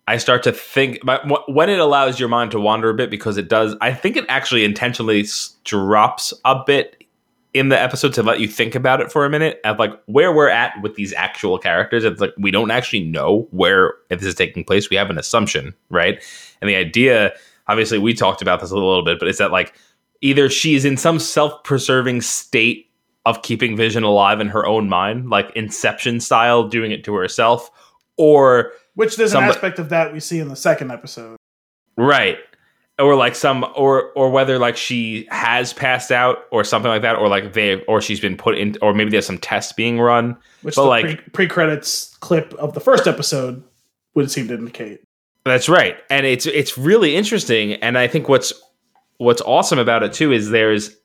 I 0.07 0.17
start 0.17 0.43
to 0.43 0.51
think, 0.51 0.99
but 1.03 1.23
when 1.49 1.69
it 1.69 1.79
allows 1.79 2.19
your 2.19 2.29
mind 2.29 2.51
to 2.51 2.59
wander 2.59 2.89
a 2.89 2.93
bit, 2.93 3.09
because 3.09 3.37
it 3.37 3.47
does, 3.47 3.75
I 3.79 3.93
think 3.93 4.17
it 4.17 4.25
actually 4.27 4.65
intentionally 4.65 5.25
drops 5.63 6.33
a 6.43 6.61
bit 6.65 7.03
in 7.53 7.69
the 7.69 7.79
episode 7.79 8.13
to 8.15 8.23
let 8.23 8.39
you 8.39 8.47
think 8.47 8.75
about 8.75 8.99
it 8.99 9.11
for 9.11 9.25
a 9.25 9.29
minute 9.29 9.61
of 9.63 9.77
like 9.77 9.91
where 10.07 10.33
we're 10.33 10.49
at 10.49 10.73
with 10.81 10.95
these 10.95 11.13
actual 11.13 11.57
characters. 11.57 12.03
It's 12.03 12.19
like 12.19 12.33
we 12.37 12.51
don't 12.51 12.71
actually 12.71 13.03
know 13.03 13.47
where 13.51 13.93
this 14.09 14.23
is 14.23 14.35
taking 14.35 14.63
place. 14.63 14.89
We 14.89 14.97
have 14.97 15.09
an 15.09 15.17
assumption, 15.17 15.73
right? 15.89 16.21
And 16.61 16.69
the 16.69 16.75
idea, 16.75 17.31
obviously, 17.67 17.99
we 17.99 18.13
talked 18.13 18.41
about 18.41 18.59
this 18.59 18.71
a 18.71 18.75
little 18.75 19.05
bit, 19.05 19.19
but 19.19 19.27
it's 19.27 19.37
that 19.37 19.51
like 19.51 19.73
either 20.23 20.49
she's 20.49 20.85
in 20.85 20.97
some 20.97 21.19
self-preserving 21.19 22.21
state 22.21 22.89
of 23.25 23.41
keeping 23.43 23.75
Vision 23.77 24.03
alive 24.03 24.39
in 24.39 24.47
her 24.47 24.65
own 24.65 24.89
mind, 24.89 25.29
like 25.29 25.51
Inception 25.55 26.19
style, 26.19 26.67
doing 26.67 26.91
it 26.91 27.03
to 27.03 27.13
herself, 27.13 27.69
or 28.17 28.71
which 28.95 29.17
there's 29.17 29.31
Somebody- 29.31 29.51
an 29.51 29.55
aspect 29.55 29.79
of 29.79 29.89
that 29.89 30.13
we 30.13 30.19
see 30.19 30.39
in 30.39 30.47
the 30.49 30.55
second 30.55 30.91
episode 30.91 31.37
right, 31.97 32.37
or 32.99 33.15
like 33.15 33.35
some, 33.35 33.65
or 33.75 34.11
or 34.13 34.29
whether 34.29 34.57
like 34.59 34.77
she 34.77 35.27
has 35.29 35.73
passed 35.73 36.11
out 36.11 36.39
or 36.51 36.63
something 36.63 36.89
like 36.89 37.01
that, 37.01 37.15
or 37.17 37.27
like 37.27 37.53
they, 37.53 37.81
or 37.85 38.01
she's 38.01 38.19
been 38.19 38.37
put 38.37 38.57
in, 38.57 38.77
or 38.81 38.93
maybe 38.93 39.09
there's 39.11 39.25
some 39.25 39.37
tests 39.37 39.73
being 39.73 39.99
run. 39.99 40.35
which 40.61 40.75
But, 40.75 40.83
the 40.83 40.89
like- 40.89 41.05
pre- 41.05 41.15
pre-credits 41.47 42.15
clip 42.19 42.53
of 42.55 42.73
the 42.73 42.79
first 42.79 43.07
episode 43.07 43.63
would 44.15 44.29
seem 44.31 44.47
to 44.47 44.53
indicate. 44.55 45.01
That's 45.45 45.67
right, 45.69 45.97
and 46.09 46.25
it's 46.25 46.45
it's 46.45 46.77
really 46.77 47.15
interesting, 47.15 47.73
and 47.73 47.97
I 47.97 48.07
think 48.07 48.29
what's 48.29 48.53
what's 49.17 49.41
awesome 49.41 49.79
about 49.79 50.03
it 50.03 50.13
too 50.13 50.31
is 50.31 50.49
there's 50.49 50.95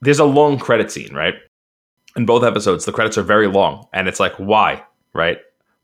there's 0.00 0.18
a 0.18 0.24
long 0.24 0.58
credit 0.58 0.90
scene, 0.90 1.14
right? 1.14 1.34
In 2.16 2.26
both 2.26 2.42
episodes, 2.42 2.84
the 2.84 2.92
credits 2.92 3.18
are 3.18 3.22
very 3.22 3.46
long, 3.46 3.86
and 3.92 4.08
it's 4.08 4.20
like 4.20 4.34
why, 4.34 4.82
right? 5.12 5.38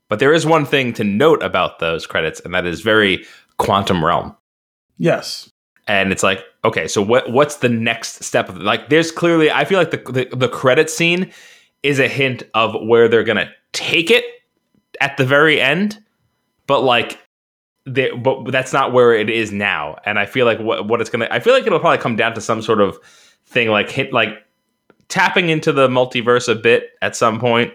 But 0.09 0.19
there 0.19 0.33
is 0.33 0.45
one 0.45 0.65
thing 0.65 0.93
to 0.93 1.03
note 1.03 1.43
about 1.43 1.79
those 1.79 2.07
credits, 2.07 2.39
and 2.39 2.53
that 2.53 2.65
is 2.65 2.81
very 2.81 3.25
quantum 3.57 4.03
realm. 4.03 4.35
Yes. 4.97 5.51
And 5.87 6.11
it's 6.11 6.23
like, 6.23 6.43
okay, 6.65 6.87
so 6.87 7.01
what 7.01 7.31
what's 7.31 7.57
the 7.57 7.69
next 7.69 8.23
step 8.23 8.49
of 8.49 8.57
like? 8.57 8.89
There's 8.89 9.11
clearly, 9.11 9.49
I 9.49 9.65
feel 9.65 9.79
like 9.79 9.91
the 9.91 10.11
the, 10.11 10.35
the 10.35 10.49
credit 10.49 10.89
scene 10.89 11.31
is 11.83 11.99
a 11.99 12.07
hint 12.07 12.43
of 12.53 12.75
where 12.87 13.07
they're 13.07 13.23
gonna 13.23 13.49
take 13.71 14.11
it 14.11 14.25
at 14.99 15.15
the 15.17 15.25
very 15.25 15.61
end, 15.61 16.03
but 16.65 16.81
like 16.81 17.19
they, 17.87 18.11
but 18.11 18.51
that's 18.51 18.73
not 18.73 18.91
where 18.93 19.13
it 19.13 19.29
is 19.29 19.51
now. 19.51 19.97
And 20.05 20.19
I 20.19 20.25
feel 20.25 20.45
like 20.45 20.59
what 20.59 20.87
what 20.87 21.01
it's 21.01 21.09
gonna, 21.09 21.27
I 21.31 21.39
feel 21.39 21.53
like 21.53 21.65
it'll 21.65 21.79
probably 21.79 21.97
come 22.01 22.15
down 22.15 22.33
to 22.33 22.41
some 22.41 22.61
sort 22.61 22.81
of 22.81 22.99
thing 23.45 23.69
like 23.69 23.89
hit 23.89 24.13
like 24.13 24.29
tapping 25.07 25.49
into 25.49 25.71
the 25.71 25.87
multiverse 25.87 26.49
a 26.49 26.55
bit 26.55 26.89
at 27.01 27.15
some 27.15 27.39
point 27.39 27.71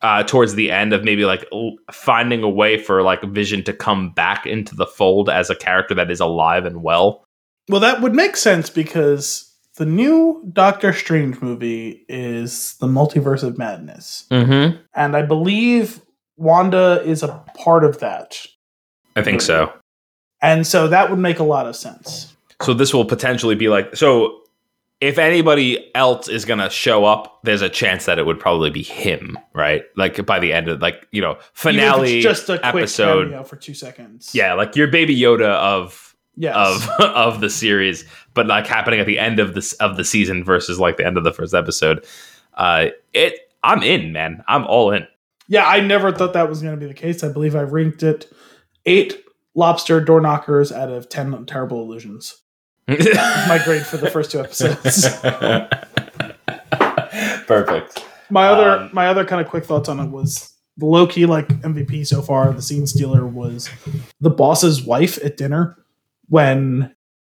uh 0.00 0.22
towards 0.22 0.54
the 0.54 0.70
end 0.70 0.94
of 0.94 1.04
maybe 1.04 1.26
like 1.26 1.46
l- 1.52 1.76
finding 1.92 2.42
a 2.42 2.48
way 2.48 2.78
for 2.78 3.02
like 3.02 3.22
vision 3.24 3.62
to 3.62 3.74
come 3.74 4.10
back 4.10 4.46
into 4.46 4.74
the 4.74 4.86
fold 4.86 5.28
as 5.28 5.50
a 5.50 5.54
character 5.54 5.94
that 5.94 6.10
is 6.10 6.20
alive 6.20 6.64
and 6.64 6.82
well. 6.82 7.24
Well, 7.68 7.80
that 7.80 8.00
would 8.00 8.14
make 8.14 8.36
sense 8.36 8.70
because 8.70 9.52
the 9.76 9.86
new 9.86 10.42
Doctor 10.52 10.92
Strange 10.92 11.42
movie 11.42 12.06
is 12.08 12.76
the 12.78 12.86
Multiverse 12.86 13.42
of 13.42 13.58
Madness, 13.58 14.24
mm-hmm. 14.30 14.78
And 14.94 15.16
I 15.16 15.22
believe 15.22 16.00
Wanda 16.36 17.02
is 17.04 17.22
a 17.22 17.44
part 17.56 17.84
of 17.84 17.98
that, 18.00 18.38
i 19.16 19.22
think 19.22 19.40
so 19.40 19.72
and 20.42 20.66
so 20.66 20.86
that 20.88 21.08
would 21.10 21.18
make 21.18 21.38
a 21.38 21.42
lot 21.44 21.66
of 21.66 21.74
sense. 21.74 22.34
So 22.62 22.74
this 22.74 22.92
will 22.92 23.06
potentially 23.06 23.54
be 23.54 23.68
like 23.68 23.96
so. 23.96 24.40
If 25.00 25.18
anybody 25.18 25.90
else 25.94 26.28
is 26.28 26.44
gonna 26.44 26.68
show 26.70 27.04
up, 27.06 27.40
there's 27.42 27.62
a 27.62 27.68
chance 27.70 28.04
that 28.04 28.18
it 28.18 28.26
would 28.26 28.38
probably 28.38 28.70
be 28.70 28.82
him, 28.82 29.38
right? 29.54 29.82
Like 29.96 30.24
by 30.26 30.38
the 30.38 30.52
end 30.52 30.68
of 30.68 30.80
like 30.82 31.06
you 31.10 31.22
know 31.22 31.32
Even 31.32 31.40
if 31.40 31.46
it's 31.46 31.60
finale 31.60 32.20
just 32.20 32.48
a 32.50 32.58
quick 32.58 32.64
episode. 32.64 33.24
cameo 33.30 33.44
for 33.44 33.56
two 33.56 33.72
seconds. 33.74 34.34
Yeah, 34.34 34.52
like 34.52 34.76
your 34.76 34.88
baby 34.88 35.18
Yoda 35.18 35.48
of 35.54 36.14
Yes. 36.36 36.54
of 36.54 36.88
of 37.00 37.40
the 37.40 37.48
series, 37.50 38.04
but 38.34 38.46
like 38.46 38.66
happening 38.66 39.00
at 39.00 39.06
the 39.06 39.18
end 39.18 39.38
of 39.40 39.54
this 39.54 39.72
of 39.74 39.96
the 39.96 40.04
season 40.04 40.44
versus 40.44 40.78
like 40.78 40.98
the 40.98 41.06
end 41.06 41.16
of 41.16 41.24
the 41.24 41.32
first 41.32 41.54
episode. 41.54 42.04
Uh, 42.54 42.88
it 43.14 43.50
I'm 43.62 43.82
in, 43.82 44.12
man. 44.12 44.44
I'm 44.48 44.64
all 44.66 44.92
in. 44.92 45.06
Yeah, 45.48 45.66
I 45.66 45.80
never 45.80 46.12
thought 46.12 46.34
that 46.34 46.48
was 46.48 46.60
going 46.62 46.74
to 46.74 46.80
be 46.80 46.86
the 46.86 46.94
case. 46.94 47.24
I 47.24 47.28
believe 47.32 47.56
I 47.56 47.62
ranked 47.62 48.02
it 48.02 48.30
eight 48.86 49.22
lobster 49.54 50.00
door 50.00 50.20
knockers 50.20 50.72
out 50.72 50.90
of 50.90 51.08
ten 51.08 51.44
terrible 51.46 51.82
illusions. 51.82 52.42
My 52.88 53.60
grade 53.64 53.84
for 53.84 53.96
the 53.96 54.10
first 54.10 54.30
two 54.30 54.40
episodes. 54.40 55.08
Perfect. 57.46 58.04
My 58.30 58.48
other 58.48 58.70
Um, 58.70 58.90
my 58.92 59.06
other 59.08 59.24
kind 59.24 59.40
of 59.40 59.48
quick 59.48 59.64
thoughts 59.64 59.88
on 59.88 60.00
it 60.00 60.10
was 60.10 60.52
the 60.76 60.86
low 60.86 61.06
key 61.06 61.26
like 61.26 61.48
MVP 61.48 62.06
so 62.06 62.22
far. 62.22 62.52
The 62.52 62.62
scene 62.62 62.86
stealer 62.86 63.26
was 63.26 63.70
the 64.20 64.30
boss's 64.30 64.82
wife 64.82 65.22
at 65.24 65.36
dinner 65.36 65.76
when 66.28 66.94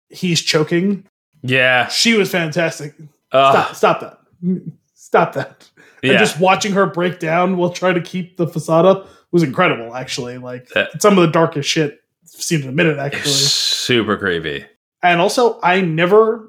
he's 0.09 0.41
choking. 0.43 1.05
Yeah. 1.43 1.89
She 1.89 2.15
was 2.15 2.31
fantastic. 2.31 2.95
Uh, 3.31 3.53
Stop, 3.53 3.75
stop 3.77 4.01
that. 4.01 4.19
Stop 4.95 5.33
that. 5.35 5.69
yeah. 6.03 6.13
And 6.13 6.19
just 6.19 6.41
watching 6.41 6.73
her 6.73 6.87
break 6.87 7.19
down 7.19 7.57
while 7.57 7.71
trying 7.71 7.95
to 7.95 8.01
keep 8.03 8.37
the 8.37 8.47
facade 8.47 8.85
up 8.87 9.09
was 9.33 9.43
incredible, 9.43 9.95
actually. 9.95 10.39
Like 10.39 10.69
Yeah. 10.75 10.87
some 10.99 11.19
of 11.19 11.23
the 11.27 11.31
darkest 11.33 11.69
shit 11.69 12.01
seen 12.25 12.63
in 12.63 12.69
a 12.69 12.73
minute, 12.73 12.99
actually. 12.99 13.31
super 13.33 14.17
creepy. 14.17 14.65
And 15.03 15.21
also, 15.21 15.59
I 15.63 15.81
never 15.81 16.49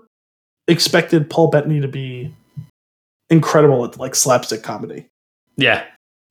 expected 0.67 1.29
Paul 1.29 1.49
Bettany 1.49 1.81
to 1.81 1.87
be 1.87 2.33
incredible 3.29 3.85
at 3.85 3.97
like 3.97 4.15
slapstick 4.15 4.63
comedy. 4.63 5.07
Yeah. 5.57 5.83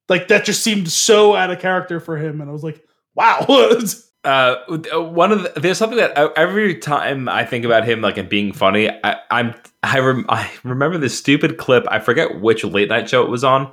Like 0.09 0.29
that 0.29 0.45
just 0.45 0.63
seemed 0.63 0.91
so 0.91 1.37
out 1.37 1.51
of 1.51 1.61
character 1.61 2.01
for 2.01 2.17
him, 2.17 2.41
and 2.41 2.49
I 2.49 2.53
was 2.53 2.63
like, 2.65 2.83
wow. 3.15 3.47
Uh, 4.25 4.57
one 4.95 5.31
of 5.31 5.45
the, 5.45 5.61
there's 5.61 5.79
something 5.79 5.97
that 5.97 6.19
uh, 6.19 6.29
every 6.37 6.75
time 6.75 7.29
I 7.29 7.45
think 7.45 7.65
about 7.65 7.85
him 7.89 8.01
like 8.01 8.19
and 8.19 8.29
being 8.29 8.53
funny, 8.53 8.91
I, 9.05 9.17
I'm 9.31 9.55
I, 9.85 10.01
rem, 10.01 10.27
I 10.29 10.51
remember 10.65 10.99
this 10.99 11.17
stupid 11.17 11.57
clip. 11.57 11.87
I 11.89 12.01
forget 12.01 12.41
which 12.41 12.65
late 12.65 12.89
night 12.89 13.09
show 13.09 13.23
it 13.23 13.31
was 13.31 13.45
on. 13.45 13.69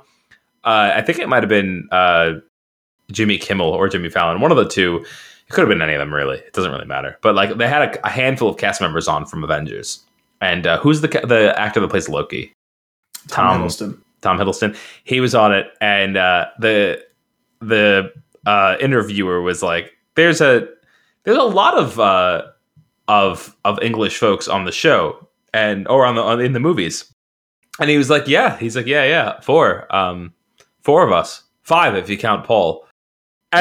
Uh, 0.64 0.92
I 0.94 1.02
think 1.02 1.18
it 1.18 1.28
might 1.28 1.42
have 1.42 1.48
been 1.50 1.88
uh, 1.90 2.34
Jimmy 3.12 3.38
Kimmel 3.38 3.70
or 3.70 3.88
Jimmy 3.88 4.10
Fallon, 4.10 4.40
one 4.40 4.50
of 4.50 4.56
the 4.56 4.68
two. 4.68 5.04
It 5.48 5.52
could 5.52 5.60
have 5.60 5.68
been 5.68 5.82
any 5.82 5.94
of 5.94 6.00
them, 6.00 6.12
really. 6.12 6.38
It 6.38 6.52
doesn't 6.54 6.72
really 6.72 6.86
matter. 6.86 7.18
But 7.22 7.36
like 7.36 7.56
they 7.56 7.68
had 7.68 7.82
a, 7.82 8.06
a 8.06 8.10
handful 8.10 8.48
of 8.48 8.56
cast 8.56 8.80
members 8.80 9.06
on 9.06 9.26
from 9.26 9.44
Avengers, 9.44 10.04
and 10.40 10.66
uh, 10.66 10.78
who's 10.78 11.00
the 11.00 11.08
the 11.08 11.54
actor 11.56 11.80
that 11.80 11.88
plays 11.88 12.08
Loki? 12.08 12.52
Tom 13.28 13.60
Tom- 13.60 13.62
Hiddleston. 13.62 13.98
Tom 14.22 14.38
Hiddleston. 14.38 14.76
He 15.04 15.20
was 15.20 15.34
on 15.34 15.54
it, 15.54 15.66
and 15.80 16.16
uh, 16.16 16.46
the 16.58 17.04
the 17.60 18.12
uh, 18.44 18.76
interviewer 18.80 19.40
was 19.40 19.62
like, 19.62 19.92
"There's 20.14 20.40
a 20.40 20.68
there's 21.24 21.36
a 21.36 21.42
lot 21.42 21.78
of 21.78 22.00
uh, 22.00 22.42
of 23.08 23.56
of 23.64 23.80
English 23.82 24.18
folks 24.18 24.48
on 24.48 24.64
the 24.64 24.72
show, 24.72 25.28
and 25.52 25.86
or 25.88 26.04
on 26.04 26.14
the 26.16 26.22
on, 26.22 26.40
in 26.40 26.52
the 26.52 26.60
movies." 26.60 27.12
And 27.78 27.90
he 27.90 27.98
was 27.98 28.10
like, 28.10 28.26
"Yeah." 28.26 28.56
He's 28.56 28.74
like, 28.74 28.86
"Yeah, 28.86 29.04
yeah, 29.04 29.40
four, 29.40 29.94
um, 29.94 30.32
four 30.82 31.04
of 31.04 31.12
us, 31.12 31.42
five 31.62 31.94
if 31.94 32.08
you 32.08 32.18
count 32.18 32.44
Paul." 32.44 32.85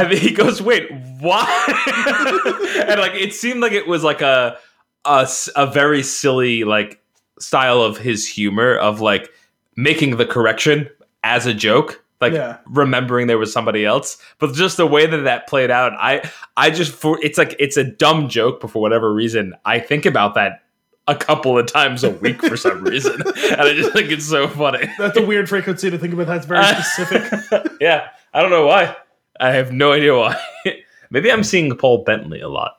And 0.04 0.12
he 0.12 0.32
goes, 0.32 0.62
"Wait, 0.62 0.90
what?" 1.20 1.48
and 2.88 3.00
like 3.00 3.14
it 3.16 3.34
seemed 3.34 3.62
like 3.62 3.72
it 3.72 3.88
was 3.88 4.04
like 4.04 4.22
a 4.22 4.58
a 5.06 5.68
very 5.72 6.04
silly 6.04 6.64
like 6.64 7.02
style 7.40 7.82
of 7.82 7.98
his 7.98 8.28
humor 8.28 8.76
of 8.76 9.02
like 9.02 9.30
making 9.76 10.18
the 10.18 10.26
correction 10.26 10.90
as 11.24 11.46
a 11.46 11.54
joke 11.54 12.04
like 12.22 12.34
Yeah. 12.34 12.58
remembering 12.68 13.28
there 13.28 13.38
was 13.38 13.52
somebody 13.54 13.86
else 13.86 14.18
but 14.40 14.54
just 14.54 14.78
the 14.78 14.88
way 14.88 15.06
that 15.06 15.18
that 15.26 15.48
played 15.48 15.70
out 15.70 15.92
i 16.00 16.28
i 16.58 16.70
just 16.72 16.94
for 16.94 17.20
it's 17.22 17.38
like 17.38 17.56
it's 17.60 17.76
a 17.78 17.84
dumb 17.84 18.30
joke 18.30 18.62
but 18.62 18.72
for 18.72 18.82
whatever 18.82 19.14
reason 19.14 19.54
i 19.66 19.80
think 19.80 20.06
about 20.06 20.34
that 20.36 20.64
a 21.08 21.16
couple 21.16 21.60
of 21.60 21.68
times 21.68 22.04
a 22.04 22.10
week 22.12 22.42
for 22.42 22.56
some 22.58 22.84
reason 22.86 23.22
and 23.22 23.62
i 23.62 23.74
just 23.74 23.92
think 23.92 24.10
it's 24.10 24.26
so 24.26 24.48
funny 24.48 24.88
That's 24.98 25.18
a 25.18 25.26
weird 25.26 25.50
frequency 25.50 25.92
to 25.92 25.98
think 25.98 26.14
about. 26.14 26.28
That's 26.28 26.46
very 26.46 26.66
specific. 26.84 27.72
yeah 27.82 28.08
i 28.34 28.42
don't 28.42 28.50
know 28.52 28.66
why 28.66 28.96
i 29.40 29.52
have 29.52 29.72
no 29.72 29.92
idea 29.92 30.16
why 30.16 30.36
maybe 31.10 31.32
i'm 31.32 31.44
seeing 31.44 31.76
paul 31.78 32.04
bentley 32.04 32.42
a 32.42 32.50
lot 32.50 32.74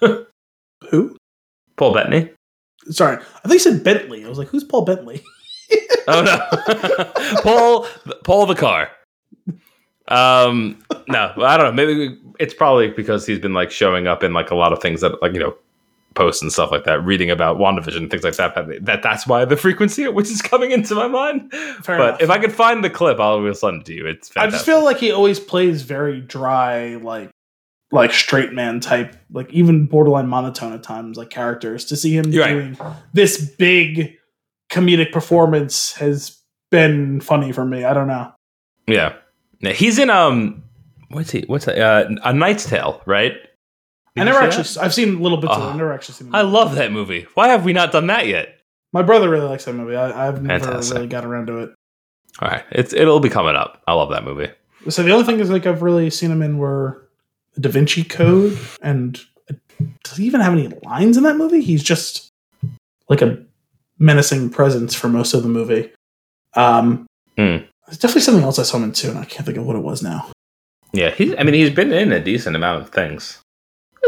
Who? 0.90 1.16
paul 1.76 1.94
Bentley. 1.94 2.32
Sorry, 2.90 3.16
I 3.16 3.48
think 3.48 3.54
you 3.54 3.58
said 3.60 3.82
Bentley. 3.82 4.24
I 4.24 4.28
was 4.28 4.36
like, 4.36 4.48
who's 4.48 4.64
Paul 4.64 4.84
Bentley? 4.84 5.22
Oh 6.06 6.22
no, 6.22 7.40
Paul, 7.42 7.86
Paul 8.24 8.44
the 8.44 8.54
car. 8.54 8.90
Um, 10.08 10.84
no, 11.08 11.32
I 11.38 11.56
don't 11.56 11.64
know. 11.64 11.72
Maybe 11.72 12.20
it's 12.38 12.52
probably 12.52 12.90
because 12.90 13.26
he's 13.26 13.38
been 13.38 13.54
like 13.54 13.70
showing 13.70 14.06
up 14.06 14.22
in 14.22 14.34
like 14.34 14.50
a 14.50 14.54
lot 14.54 14.74
of 14.74 14.82
things 14.82 15.00
that 15.00 15.22
like 15.22 15.32
you 15.32 15.40
know 15.40 15.56
posts 16.14 16.42
and 16.42 16.52
stuff 16.52 16.70
like 16.70 16.84
that, 16.84 17.04
reading 17.04 17.30
about 17.30 17.58
WandaVision 17.58 17.96
and 17.96 18.10
things 18.10 18.24
like 18.24 18.36
that. 18.36 18.54
That, 18.54 18.84
that 18.84 19.02
that's 19.02 19.26
why 19.26 19.44
the 19.44 19.56
frequency 19.56 20.04
at 20.04 20.14
which 20.14 20.30
is 20.30 20.42
coming 20.42 20.70
into 20.70 20.94
my 20.94 21.08
mind. 21.08 21.52
Fair 21.52 21.98
but 21.98 22.08
enough. 22.08 22.22
if 22.22 22.30
I 22.30 22.38
could 22.38 22.52
find 22.52 22.82
the 22.84 22.90
clip, 22.90 23.20
I'll 23.20 23.52
send 23.54 23.82
it 23.82 23.84
to 23.86 23.92
you. 23.94 24.06
It's 24.06 24.30
I 24.36 24.48
just 24.48 24.64
feel 24.64 24.84
like 24.84 24.98
he 24.98 25.10
always 25.12 25.40
plays 25.40 25.82
very 25.82 26.20
dry, 26.20 26.96
like 26.96 27.30
like 27.90 28.12
straight 28.12 28.52
man 28.52 28.80
type, 28.80 29.16
like 29.30 29.52
even 29.52 29.86
borderline 29.86 30.26
monotone 30.26 30.72
at 30.72 30.82
times, 30.82 31.16
like 31.16 31.30
characters. 31.30 31.84
To 31.86 31.96
see 31.96 32.16
him 32.16 32.32
You're 32.32 32.44
right. 32.44 32.52
doing 32.52 32.78
this 33.12 33.44
big 33.56 34.16
comedic 34.70 35.12
performance 35.12 35.92
has 35.94 36.38
been 36.70 37.20
funny 37.20 37.52
for 37.52 37.64
me. 37.64 37.84
I 37.84 37.94
don't 37.94 38.08
know. 38.08 38.32
yeah. 38.86 39.14
Yeah, 39.60 39.72
he's 39.72 39.98
in 39.98 40.10
um, 40.10 40.62
what's 41.08 41.30
he? 41.30 41.44
What's 41.46 41.64
that? 41.64 41.78
Uh, 41.78 42.08
a 42.22 42.34
Knight's 42.34 42.68
Tale, 42.68 43.00
right? 43.06 43.32
I 44.16 44.24
never 44.24 44.38
actually. 44.38 44.62
That? 44.64 44.78
I've 44.82 44.94
seen 44.94 45.20
little 45.20 45.38
bits 45.38 45.52
of 45.52 45.60
it. 45.60 45.64
Oh, 45.64 45.68
I've 45.70 45.76
never 45.76 45.92
actually 45.92 46.14
seen. 46.14 46.28
it. 46.28 46.34
I 46.34 46.42
love 46.42 46.74
that 46.76 46.92
movie. 46.92 47.26
Why 47.34 47.48
have 47.48 47.64
we 47.64 47.72
not 47.72 47.90
done 47.92 48.06
that 48.08 48.26
yet? 48.26 48.60
My 48.92 49.02
brother 49.02 49.28
really 49.28 49.46
likes 49.48 49.64
that 49.64 49.72
movie. 49.74 49.96
I, 49.96 50.28
I've 50.28 50.40
never 50.42 50.64
Fantastic. 50.64 50.94
really 50.94 51.08
got 51.08 51.24
around 51.24 51.46
to 51.48 51.58
it. 51.58 51.74
All 52.40 52.48
right, 52.48 52.64
it's 52.70 52.92
it'll 52.92 53.20
be 53.20 53.28
coming 53.28 53.56
up. 53.56 53.82
I 53.88 53.92
love 53.94 54.10
that 54.10 54.24
movie. 54.24 54.50
So 54.88 55.02
the 55.02 55.10
only 55.12 55.24
thing 55.24 55.40
is 55.40 55.50
like 55.50 55.66
I've 55.66 55.82
really 55.82 56.10
seen 56.10 56.30
him 56.30 56.42
in 56.42 56.58
were 56.58 57.08
Da 57.58 57.70
Vinci 57.70 58.04
Code, 58.04 58.56
and 58.82 59.20
uh, 59.50 59.54
does 60.04 60.16
he 60.18 60.26
even 60.26 60.40
have 60.40 60.52
any 60.52 60.68
lines 60.84 61.16
in 61.16 61.22
that 61.24 61.36
movie? 61.36 61.60
He's 61.60 61.82
just 61.82 62.28
like 63.08 63.22
a 63.22 63.42
menacing 63.98 64.50
presence 64.50 64.94
for 64.94 65.08
most 65.08 65.34
of 65.34 65.42
the 65.42 65.48
movie. 65.48 65.90
Um, 66.54 67.06
Hmm. 67.36 67.58
there's 67.86 67.98
definitely 67.98 68.20
something 68.22 68.44
else 68.44 68.58
I 68.60 68.62
saw 68.62 68.76
him 68.76 68.84
in 68.84 68.92
too, 68.92 69.10
and 69.10 69.18
I 69.18 69.24
can't 69.24 69.44
think 69.44 69.58
of 69.58 69.66
what 69.66 69.74
it 69.76 69.82
was 69.82 70.02
now. 70.02 70.30
Yeah, 70.92 71.10
he's. 71.10 71.34
I 71.36 71.42
mean, 71.42 71.54
he's 71.54 71.70
been 71.70 71.92
in 71.92 72.12
a 72.12 72.20
decent 72.22 72.54
amount 72.54 72.82
of 72.82 72.90
things. 72.90 73.40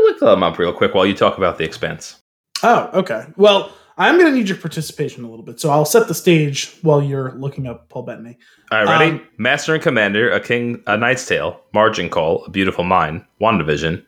Look 0.05 0.21
them 0.21 0.43
up 0.43 0.59
real 0.59 0.73
quick 0.73 0.95
while 0.95 1.07
you 1.07 1.15
talk 1.15 1.39
about 1.39 1.59
The 1.59 1.65
Expanse. 1.65 2.21
Oh, 2.63 2.91
okay. 2.95 3.27
Well, 3.37 3.73
I'm 3.99 4.19
going 4.19 4.31
to 4.31 4.37
need 4.39 4.49
your 4.49 4.59
participation 4.59 5.25
a 5.25 5.31
little 5.31 5.45
bit, 5.45 5.59
so 5.61 5.71
I'll 5.71 5.85
set 5.85 6.09
the 6.09 6.15
stage 6.15 6.77
while 6.83 7.03
you're 7.03 7.33
looking 7.33 7.67
up 7.67 7.89
Paul 7.89 8.03
Bettany. 8.03 8.39
All 8.71 8.85
right, 8.85 8.99
ready? 8.99 9.11
Um, 9.13 9.27
Master 9.39 9.75
and 9.75 9.83
Commander, 9.83 10.31
A 10.31 10.41
King, 10.41 10.83
A 10.87 10.97
Knight's 10.97 11.27
Tale, 11.27 11.61
Margin 11.73 12.09
Call, 12.09 12.45
A 12.45 12.51
Beautiful 12.51 12.85
Mind, 12.85 13.25
WandaVision, 13.41 14.05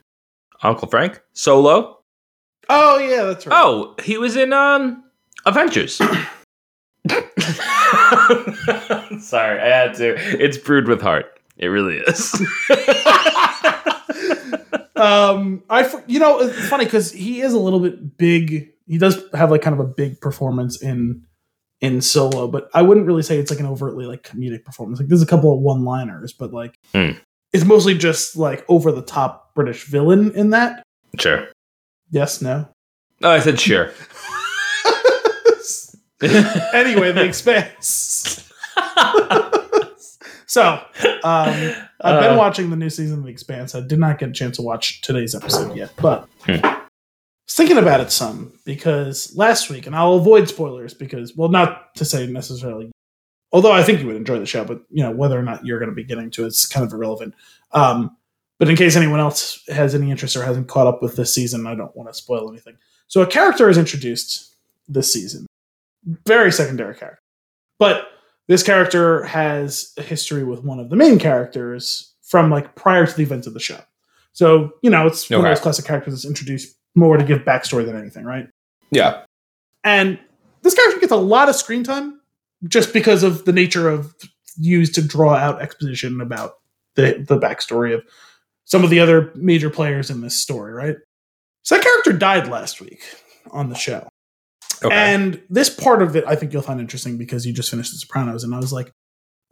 Uncle 0.63 0.87
Frank, 0.87 1.21
Solo. 1.33 1.99
Oh 2.69 2.99
yeah, 2.99 3.23
that's 3.23 3.47
right. 3.47 3.59
Oh, 3.59 3.95
he 4.03 4.17
was 4.19 4.35
in 4.35 4.53
um 4.53 5.03
Avengers. 5.45 5.95
Sorry, 9.19 9.59
I 9.59 9.67
had 9.67 9.95
to. 9.95 10.15
It's 10.39 10.57
brewed 10.57 10.87
with 10.87 11.01
heart. 11.01 11.39
It 11.57 11.67
really 11.67 11.97
is. 11.97 12.33
um, 14.99 15.63
I 15.69 15.89
you 16.07 16.19
know 16.19 16.39
it's 16.41 16.67
funny 16.69 16.85
because 16.85 17.11
he 17.11 17.41
is 17.41 17.53
a 17.53 17.59
little 17.59 17.79
bit 17.79 18.17
big. 18.17 18.69
He 18.87 18.97
does 18.97 19.21
have 19.33 19.51
like 19.51 19.61
kind 19.61 19.73
of 19.73 19.79
a 19.79 19.87
big 19.89 20.19
performance 20.21 20.81
in 20.81 21.25
in 21.81 22.01
Solo, 22.01 22.47
but 22.47 22.69
I 22.73 22.81
wouldn't 22.81 23.05
really 23.07 23.21
say 23.23 23.37
it's 23.39 23.49
like 23.51 23.59
an 23.61 23.65
overtly 23.65 24.05
like 24.05 24.23
comedic 24.23 24.65
performance. 24.65 24.99
Like 24.99 25.07
there's 25.09 25.21
a 25.21 25.25
couple 25.27 25.53
of 25.53 25.59
one 25.61 25.83
liners, 25.85 26.33
but 26.33 26.51
like 26.53 26.75
Hmm. 26.93 27.11
it's 27.53 27.63
mostly 27.65 27.97
just 27.97 28.35
like 28.35 28.65
over 28.67 28.91
the 28.91 29.01
top 29.01 29.53
British 29.55 29.85
villain 29.85 30.31
in 30.35 30.49
that. 30.51 30.83
sure. 31.17 31.47
Yes, 32.11 32.41
no. 32.41 32.67
Oh, 33.23 33.29
I 33.29 33.39
said 33.39 33.59
sure. 33.59 33.91
anyway, 36.73 37.11
the 37.13 37.23
expanse. 37.23 38.45
so, 40.49 40.63
um, 41.23 41.73
I've 42.01 42.19
been 42.21 42.33
Uh. 42.33 42.37
watching 42.37 42.69
the 42.71 42.75
new 42.75 42.89
season 42.89 43.19
of 43.19 43.23
The 43.25 43.29
Expanse. 43.29 43.75
I 43.75 43.81
did 43.81 43.99
not 43.99 44.17
get 44.19 44.29
a 44.29 44.31
chance 44.33 44.55
to 44.57 44.61
watch 44.63 45.01
today's 45.01 45.35
episode 45.35 45.75
yet, 45.75 45.91
but 46.01 46.27
Hmm. 46.45 46.55
I 46.63 46.81
was 47.45 47.55
thinking 47.55 47.77
about 47.77 48.01
it 48.01 48.11
some 48.11 48.53
because 48.65 49.35
last 49.35 49.69
week, 49.69 49.85
and 49.87 49.95
I'll 49.95 50.15
avoid 50.15 50.49
spoilers 50.49 50.93
because, 50.93 51.35
well, 51.35 51.49
not 51.49 51.93
to 51.95 52.05
say 52.05 52.25
necessarily, 52.27 52.91
although 53.51 53.71
I 53.71 53.83
think 53.83 53.99
you 54.01 54.07
would 54.07 54.15
enjoy 54.15 54.39
the 54.39 54.45
show, 54.45 54.63
but 54.65 54.81
you 54.89 55.03
know 55.03 55.11
whether 55.11 55.37
or 55.37 55.43
not 55.43 55.65
you're 55.65 55.79
going 55.79 55.89
to 55.89 55.95
be 55.95 56.03
getting 56.03 56.29
to 56.31 56.45
it's 56.45 56.65
kind 56.65 56.85
of 56.85 56.91
irrelevant. 56.93 57.33
Um, 57.71 58.15
but 58.59 58.69
in 58.69 58.75
case 58.75 58.95
anyone 58.95 59.19
else 59.19 59.63
has 59.69 59.95
any 59.95 60.11
interest 60.11 60.35
or 60.35 60.43
hasn't 60.43 60.67
caught 60.67 60.87
up 60.87 61.01
with 61.01 61.15
this 61.15 61.33
season, 61.33 61.65
I 61.67 61.75
don't 61.75 61.95
want 61.95 62.09
to 62.09 62.13
spoil 62.13 62.49
anything. 62.49 62.75
So 63.07 63.21
a 63.21 63.27
character 63.27 63.69
is 63.69 63.77
introduced 63.77 64.55
this 64.87 65.11
season, 65.13 65.45
very 66.27 66.51
secondary 66.51 66.95
character, 66.95 67.21
but 67.79 68.07
this 68.49 68.63
character 68.63 69.23
has 69.23 69.93
a 69.97 70.01
history 70.01 70.43
with 70.43 70.63
one 70.63 70.79
of 70.79 70.89
the 70.89 70.95
main 70.97 71.19
characters 71.19 72.13
from 72.23 72.49
like 72.49 72.75
prior 72.75 73.05
to 73.05 73.15
the 73.15 73.23
events 73.23 73.47
of 73.47 73.53
the 73.53 73.59
show. 73.59 73.79
So 74.33 74.71
you 74.81 74.89
know, 74.89 75.07
it's 75.07 75.29
one 75.29 75.39
of 75.39 75.45
those 75.45 75.61
classic 75.61 75.85
characters 75.85 76.13
that's 76.13 76.25
introduced 76.25 76.75
more 76.95 77.15
to 77.15 77.23
give 77.23 77.39
backstory 77.39 77.85
than 77.85 77.95
anything, 77.95 78.25
right? 78.25 78.49
Yeah. 78.91 79.23
And 79.83 80.19
this 80.63 80.73
character 80.73 80.99
gets 80.99 81.11
a 81.11 81.17
lot 81.17 81.47
of 81.47 81.55
screen 81.55 81.83
time 81.83 82.19
just 82.67 82.91
because 82.91 83.23
of 83.23 83.45
the 83.45 83.53
nature 83.53 83.87
of 83.87 84.13
used 84.57 84.95
to 84.95 85.01
draw 85.01 85.35
out 85.35 85.61
exposition 85.61 86.19
about 86.19 86.55
the 86.95 87.23
the 87.27 87.39
backstory 87.39 87.93
of 87.93 88.03
some 88.65 88.83
of 88.83 88.89
the 88.89 88.99
other 88.99 89.31
major 89.35 89.69
players 89.69 90.09
in 90.09 90.21
this 90.21 90.39
story, 90.39 90.73
right? 90.73 90.97
So 91.63 91.75
that 91.75 91.83
character 91.83 92.13
died 92.13 92.47
last 92.47 92.81
week 92.81 93.01
on 93.51 93.69
the 93.69 93.75
show. 93.75 94.08
Okay. 94.83 94.95
And 94.95 95.41
this 95.49 95.69
part 95.69 96.01
of 96.01 96.15
it 96.15 96.23
I 96.27 96.35
think 96.35 96.53
you'll 96.53 96.61
find 96.61 96.79
interesting 96.79 97.17
because 97.17 97.45
you 97.45 97.53
just 97.53 97.69
finished 97.69 97.91
The 97.91 97.97
Sopranos, 97.99 98.43
and 98.43 98.53
I 98.53 98.57
was 98.57 98.71
like, 98.73 98.91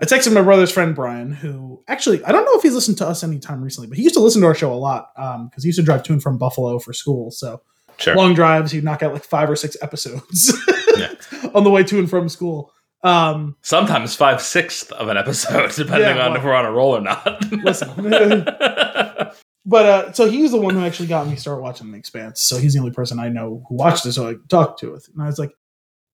I 0.01 0.05
texted 0.05 0.33
my 0.33 0.41
brother's 0.41 0.71
friend 0.71 0.93
Brian, 0.95 1.31
who 1.31 1.83
actually 1.87 2.23
I 2.23 2.31
don't 2.31 2.45
know 2.45 2.53
if 2.55 2.63
he's 2.63 2.73
listened 2.75 2.97
to 2.99 3.07
us 3.07 3.23
anytime 3.23 3.61
recently, 3.63 3.87
but 3.87 3.97
he 3.97 4.03
used 4.03 4.15
to 4.15 4.21
listen 4.21 4.41
to 4.41 4.47
our 4.47 4.55
show 4.55 4.73
a 4.73 4.75
lot 4.75 5.09
because 5.15 5.63
he 5.63 5.67
used 5.69 5.79
to 5.79 5.83
drive 5.85 6.03
to 6.03 6.13
and 6.13 6.21
from 6.21 6.37
Buffalo 6.37 6.79
for 6.79 6.93
school. 6.93 7.31
So 7.31 7.61
sure. 7.97 8.15
long 8.15 8.33
drives, 8.33 8.71
he'd 8.71 8.83
knock 8.83 9.01
out 9.03 9.13
like 9.13 9.23
five 9.23 9.49
or 9.49 9.55
six 9.55 9.75
episodes 9.81 10.53
Yeah. 10.97 11.13
on 11.55 11.63
the 11.63 11.71
way 11.71 11.83
to 11.83 11.99
and 11.99 12.09
from 12.09 12.29
school. 12.29 12.71
Um, 13.03 13.55
Sometimes 13.61 14.15
five 14.15 14.41
sixths 14.41 14.91
of 14.91 15.07
an 15.07 15.17
episode, 15.17 15.71
depending 15.75 16.15
Yeah, 16.15 16.25
on 16.25 16.31
well- 16.31 16.35
if 16.35 16.43
we're 16.43 16.53
on 16.53 16.65
a 16.65 16.71
roll 16.71 16.95
or 16.97 17.01
not. 17.01 17.51
Listen. 17.51 17.89
but 19.67 19.85
uh, 19.85 20.11
so 20.13 20.29
he 20.29 20.41
was 20.41 20.51
the 20.51 20.61
one 20.61 20.75
who 20.75 20.85
actually 20.85 21.09
got 21.09 21.27
me 21.27 21.35
start 21.35 21.61
watching 21.61 21.91
The 21.91 21.97
Expanse. 21.97 22.41
So 22.41 22.57
he's 22.57 22.73
the 22.73 22.79
only 22.79 22.93
person 22.93 23.19
I 23.19 23.27
know 23.27 23.65
who 23.67 23.75
watched 23.75 24.05
it, 24.05 24.13
so 24.13 24.29
I 24.29 24.35
talked 24.47 24.79
to 24.79 24.93
it. 24.95 25.03
And 25.13 25.21
I 25.21 25.25
was 25.25 25.37
like, 25.37 25.51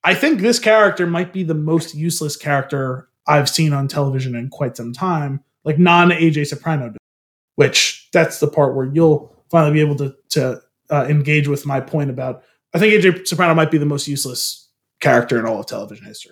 I 0.04 0.16
think 0.16 0.42
this 0.42 0.58
character 0.58 1.06
might 1.06 1.32
be 1.32 1.44
the 1.44 1.54
most 1.54 1.94
useless 1.94 2.36
character 2.36 3.10
I've 3.28 3.48
seen 3.48 3.72
on 3.72 3.88
television 3.88 4.36
in 4.36 4.50
quite 4.50 4.76
some 4.76 4.92
time, 4.92 5.44
like 5.64 5.78
non 5.78 6.10
AJ 6.10 6.48
Soprano, 6.48 6.96
which 7.54 8.10
that's 8.12 8.40
the 8.40 8.48
part 8.48 8.76
where 8.76 8.90
you'll 8.92 9.32
finally 9.52 9.74
be 9.74 9.82
able 9.82 9.98
to 9.98 10.16
to 10.30 10.60
uh, 10.90 11.06
engage 11.08 11.48
with 11.48 11.64
my 11.64 11.80
point 11.80 12.10
about. 12.10 12.44
I 12.74 12.80
think 12.80 12.92
AJ 12.92 13.28
Soprano 13.28 13.54
might 13.54 13.70
be 13.70 13.78
the 13.78 13.86
most 13.86 14.08
useless 14.08 14.68
character 15.00 15.38
in 15.38 15.46
all 15.46 15.60
of 15.60 15.68
television 15.68 16.08
history. 16.08 16.32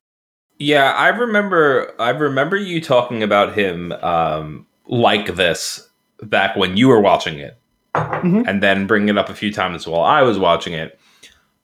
yeah, 0.58 0.92
I 0.94 1.10
remember. 1.10 1.94
I 2.00 2.10
remember 2.10 2.58
you 2.58 2.82
talking 2.82 3.22
about 3.22 3.54
him 3.56 3.92
um, 3.92 4.66
like 4.88 5.36
this 5.36 5.88
back 6.22 6.56
when 6.56 6.78
you 6.78 6.88
were 6.88 7.00
watching 7.02 7.40
it, 7.40 7.58
Mhm. 7.96 8.48
and 8.48 8.62
then 8.64 8.88
bringing 8.88 9.10
it 9.10 9.18
up 9.18 9.30
a 9.30 9.34
few 9.34 9.52
times 9.52 9.88
while 9.88 10.02
I 10.02 10.22
was 10.22 10.38
watching 10.40 10.74
it. 10.74 11.00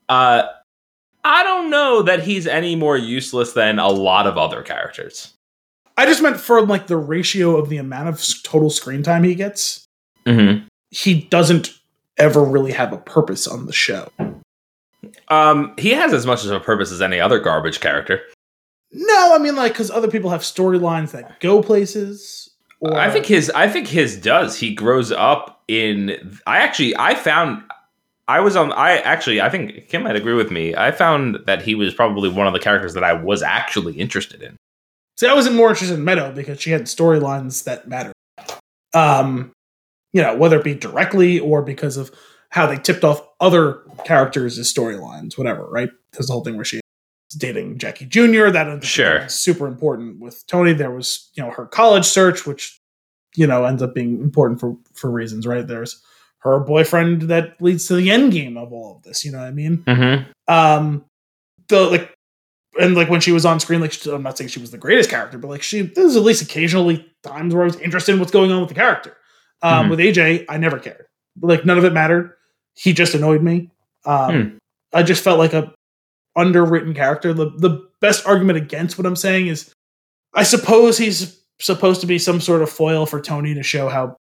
Uh, 0.10 0.44
I 1.24 1.44
don't 1.44 1.70
know 1.70 2.02
that 2.04 2.24
he's 2.24 2.48
any 2.48 2.76
more 2.76 2.98
useless 2.98 3.54
than 3.54 3.80
a 3.80 3.90
lot 3.90 4.28
of 4.28 4.38
other 4.38 4.62
characters. 4.62 5.34
I 5.98 6.06
just 6.06 6.22
meant 6.22 6.40
for 6.40 6.62
like 6.66 6.88
the 6.88 6.98
ratio 6.98 7.58
of 7.58 7.70
the 7.70 7.78
amount 7.78 8.10
of 8.10 8.24
total 8.44 8.70
screen 8.70 9.04
time 9.04 9.24
he 9.24 9.36
gets. 9.36 9.84
Mm-hmm. 10.26 10.66
He 10.92 11.22
doesn't 11.22 11.74
ever 12.18 12.44
really 12.44 12.72
have 12.72 12.94
a 12.94 12.98
purpose 12.98 13.48
on 13.48 13.66
the 13.66 13.74
show. 13.74 14.10
Um, 15.30 15.74
he 15.78 15.92
has 15.92 16.14
as 16.14 16.26
much 16.26 16.46
of 16.46 16.52
a 16.52 16.60
purpose 16.60 16.92
as 16.92 17.02
any 17.02 17.20
other 17.20 17.40
garbage 17.40 17.80
character. 17.80 18.22
No, 18.92 19.36
I 19.36 19.38
mean 19.40 19.56
like 19.56 19.74
because 19.74 19.92
other 19.92 20.08
people 20.10 20.30
have 20.30 20.42
storylines 20.42 21.12
that 21.12 21.40
go 21.40 21.62
places. 21.62 22.47
Or 22.80 22.96
I 22.96 23.10
think 23.10 23.26
his 23.26 23.50
I 23.52 23.68
think 23.68 23.88
his 23.88 24.18
does. 24.18 24.60
He 24.60 24.74
grows 24.74 25.12
up 25.12 25.64
in 25.68 26.40
I 26.46 26.60
actually 26.60 26.96
I 26.98 27.16
found 27.16 27.64
I 28.28 28.40
was 28.40 28.56
on 28.56 28.72
I 28.72 28.98
actually 28.98 29.42
I 29.42 29.50
think 29.50 29.88
Kim 29.90 30.04
might 30.04 30.16
agree 30.16 30.34
with 30.34 30.52
me. 30.52 30.76
I 30.76 30.92
found 30.92 31.40
that 31.46 31.62
he 31.62 31.76
was 31.76 31.94
probably 31.94 32.30
one 32.30 32.48
of 32.48 32.54
the 32.54 32.60
characters 32.60 32.94
that 32.94 33.04
I 33.04 33.14
was 33.14 33.42
actually 33.42 33.96
interested 33.96 34.42
in. 34.42 34.56
See, 35.18 35.28
I 35.28 35.34
wasn't 35.34 35.56
more 35.56 35.70
interested 35.70 35.96
in 35.96 36.04
Meadow 36.04 36.32
because 36.32 36.62
she 36.62 36.70
had 36.70 36.84
storylines 36.84 37.64
that 37.64 37.88
mattered. 37.88 38.14
Um, 38.94 39.52
you 40.14 40.22
know, 40.22 40.36
whether 40.36 40.60
it 40.60 40.64
be 40.64 40.76
directly 40.76 41.40
or 41.40 41.64
because 41.64 41.98
of 41.98 42.12
how 42.50 42.68
they 42.68 42.78
tipped 42.78 43.04
off 43.04 43.28
other 43.40 43.82
characters' 44.06 44.60
storylines, 44.72 45.38
whatever, 45.38 45.68
right? 45.70 45.90
Because 46.12 46.28
the 46.28 46.34
whole 46.34 46.44
thing 46.44 46.56
where 46.56 46.66
she 46.66 46.80
dating 47.36 47.78
Jackie 47.78 48.06
Jr. 48.06 48.50
that 48.50 48.84
Sure. 48.84 49.28
super 49.28 49.68
important 49.68 50.20
with 50.20 50.46
Tony. 50.48 50.74
There 50.74 50.92
was, 50.92 51.30
you 51.36 51.44
know, 51.44 51.52
her 51.52 51.66
college 51.66 52.06
search, 52.06 52.46
which 52.46 52.80
you 53.36 53.46
know 53.48 53.66
ends 53.66 53.82
up 53.84 53.94
being 53.94 54.20
important 54.22 54.60
for 54.60 54.78
for 54.94 55.10
reasons, 55.12 55.46
right? 55.46 55.68
There's 55.68 56.02
her 56.40 56.60
boyfriend 56.60 57.24
that 57.24 57.60
leads 57.62 57.88
to 57.88 57.96
the 57.96 58.10
end 58.12 58.32
game 58.32 58.58
of 58.58 58.72
all 58.72 58.98
of 58.98 59.04
this. 59.04 59.26
You 59.26 59.32
know 59.32 59.40
what 59.40 59.48
I 59.48 59.52
mean? 59.52 59.78
Mm-hmm. 59.88 60.54
um 60.54 61.04
the 61.68 61.82
like 61.82 62.14
and 62.80 62.96
like 62.96 63.10
when 63.10 63.20
she 63.20 63.32
was 63.34 63.46
on 63.46 63.60
screen 63.60 63.82
like 63.82 63.92
she- 63.92 64.10
i'm 64.12 64.24
not 64.24 64.38
saying 64.38 64.48
she 64.48 64.60
was 64.62 64.72
the 64.72 64.78
greatest 64.78 65.10
character 65.10 65.38
but 65.38 65.50
like 65.50 65.62
she 65.64 65.82
there's 65.82 66.16
at 66.16 66.22
least 66.24 66.42
occasionally 66.42 67.06
times 67.24 67.54
where 67.54 67.64
i 67.64 67.66
was 67.66 67.76
interested 67.82 68.14
in 68.14 68.20
what's 68.20 68.32
going 68.32 68.52
on 68.52 68.60
with 68.62 68.70
the 68.70 68.76
character 68.76 69.18
um 69.64 69.88
Mhm. 69.88 69.90
with 69.90 70.00
aj 70.00 70.46
i 70.48 70.58
never 70.58 70.80
cared 70.80 71.06
like 71.42 71.66
none 71.66 71.78
of 71.78 71.84
it 71.84 71.92
mattered 71.92 72.32
he 72.76 72.94
just 72.94 73.14
annoyed 73.16 73.42
me 73.44 73.70
um 74.06 74.32
Hmm. 74.52 74.58
i 74.94 75.04
just 75.04 75.22
felt 75.24 75.40
like 75.40 75.52
a 75.54 75.74
underwritten 76.38 76.94
character. 76.94 77.34
The 77.34 77.50
the 77.58 77.86
best 78.00 78.28
argument 78.28 78.58
against 78.58 78.96
what 78.98 79.08
i'm 79.08 79.16
saying 79.16 79.48
is 79.48 79.74
i 80.36 80.44
suppose 80.44 81.00
he's 81.00 81.42
supposed 81.60 82.00
to 82.02 82.06
be 82.06 82.20
some 82.20 82.40
sort 82.40 82.62
of 82.62 82.70
foil 82.70 83.08
for 83.08 83.20
tony 83.20 83.56
to 83.56 83.64
show 83.64 83.90
how 83.90 84.16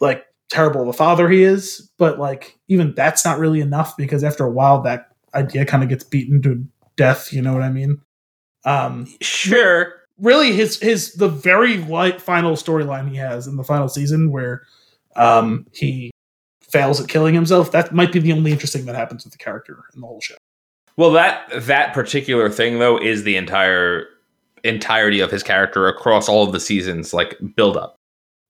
like 0.00 0.24
terrible 0.48 0.80
of 0.80 0.88
a 0.88 0.92
father 0.94 1.28
he 1.28 1.42
is 1.42 1.90
but 1.98 2.18
like 2.18 2.56
even 2.68 2.94
that's 2.94 3.22
not 3.22 3.38
really 3.38 3.60
enough 3.60 3.94
because 3.98 4.24
after 4.24 4.42
a 4.42 4.50
while 4.50 4.80
that 4.80 5.08
idea 5.34 5.66
kind 5.66 5.82
of 5.82 5.90
gets 5.90 6.02
beaten 6.02 6.40
to 6.40 6.64
death 6.96 7.30
you 7.30 7.42
know 7.42 7.52
what 7.52 7.62
i 7.62 7.68
mean? 7.70 8.00
Um 8.64 9.06
Sure. 9.20 9.92
really 10.18 10.52
his 10.52 10.80
his 10.80 11.12
the 11.12 11.28
very 11.28 11.76
light 11.76 12.22
final 12.22 12.52
storyline 12.54 13.10
he 13.10 13.16
has 13.16 13.46
in 13.46 13.56
the 13.56 13.64
final 13.64 13.88
season 13.88 14.30
where 14.32 14.62
um 15.14 15.66
he 15.72 16.10
fails 16.62 17.00
at 17.02 17.08
killing 17.08 17.34
himself 17.34 17.70
that 17.72 17.92
might 17.94 18.12
be 18.12 18.18
the 18.18 18.32
only 18.32 18.50
interesting 18.50 18.86
that 18.86 18.94
happens 18.96 19.24
with 19.24 19.32
the 19.32 19.38
character 19.38 19.84
in 19.94 20.00
the 20.00 20.06
whole 20.06 20.22
show 20.22 20.36
Well, 20.96 21.12
that 21.12 21.48
that 21.66 21.94
particular 21.94 22.50
thing 22.50 22.78
though 22.78 22.98
is 22.98 23.24
the 23.24 23.36
entire 23.36 24.06
entirety 24.64 25.20
of 25.20 25.30
his 25.30 25.42
character 25.42 25.86
across 25.88 26.28
all 26.28 26.44
of 26.44 26.52
the 26.52 26.60
seasons, 26.60 27.14
like 27.14 27.36
build 27.56 27.76
up. 27.76 27.96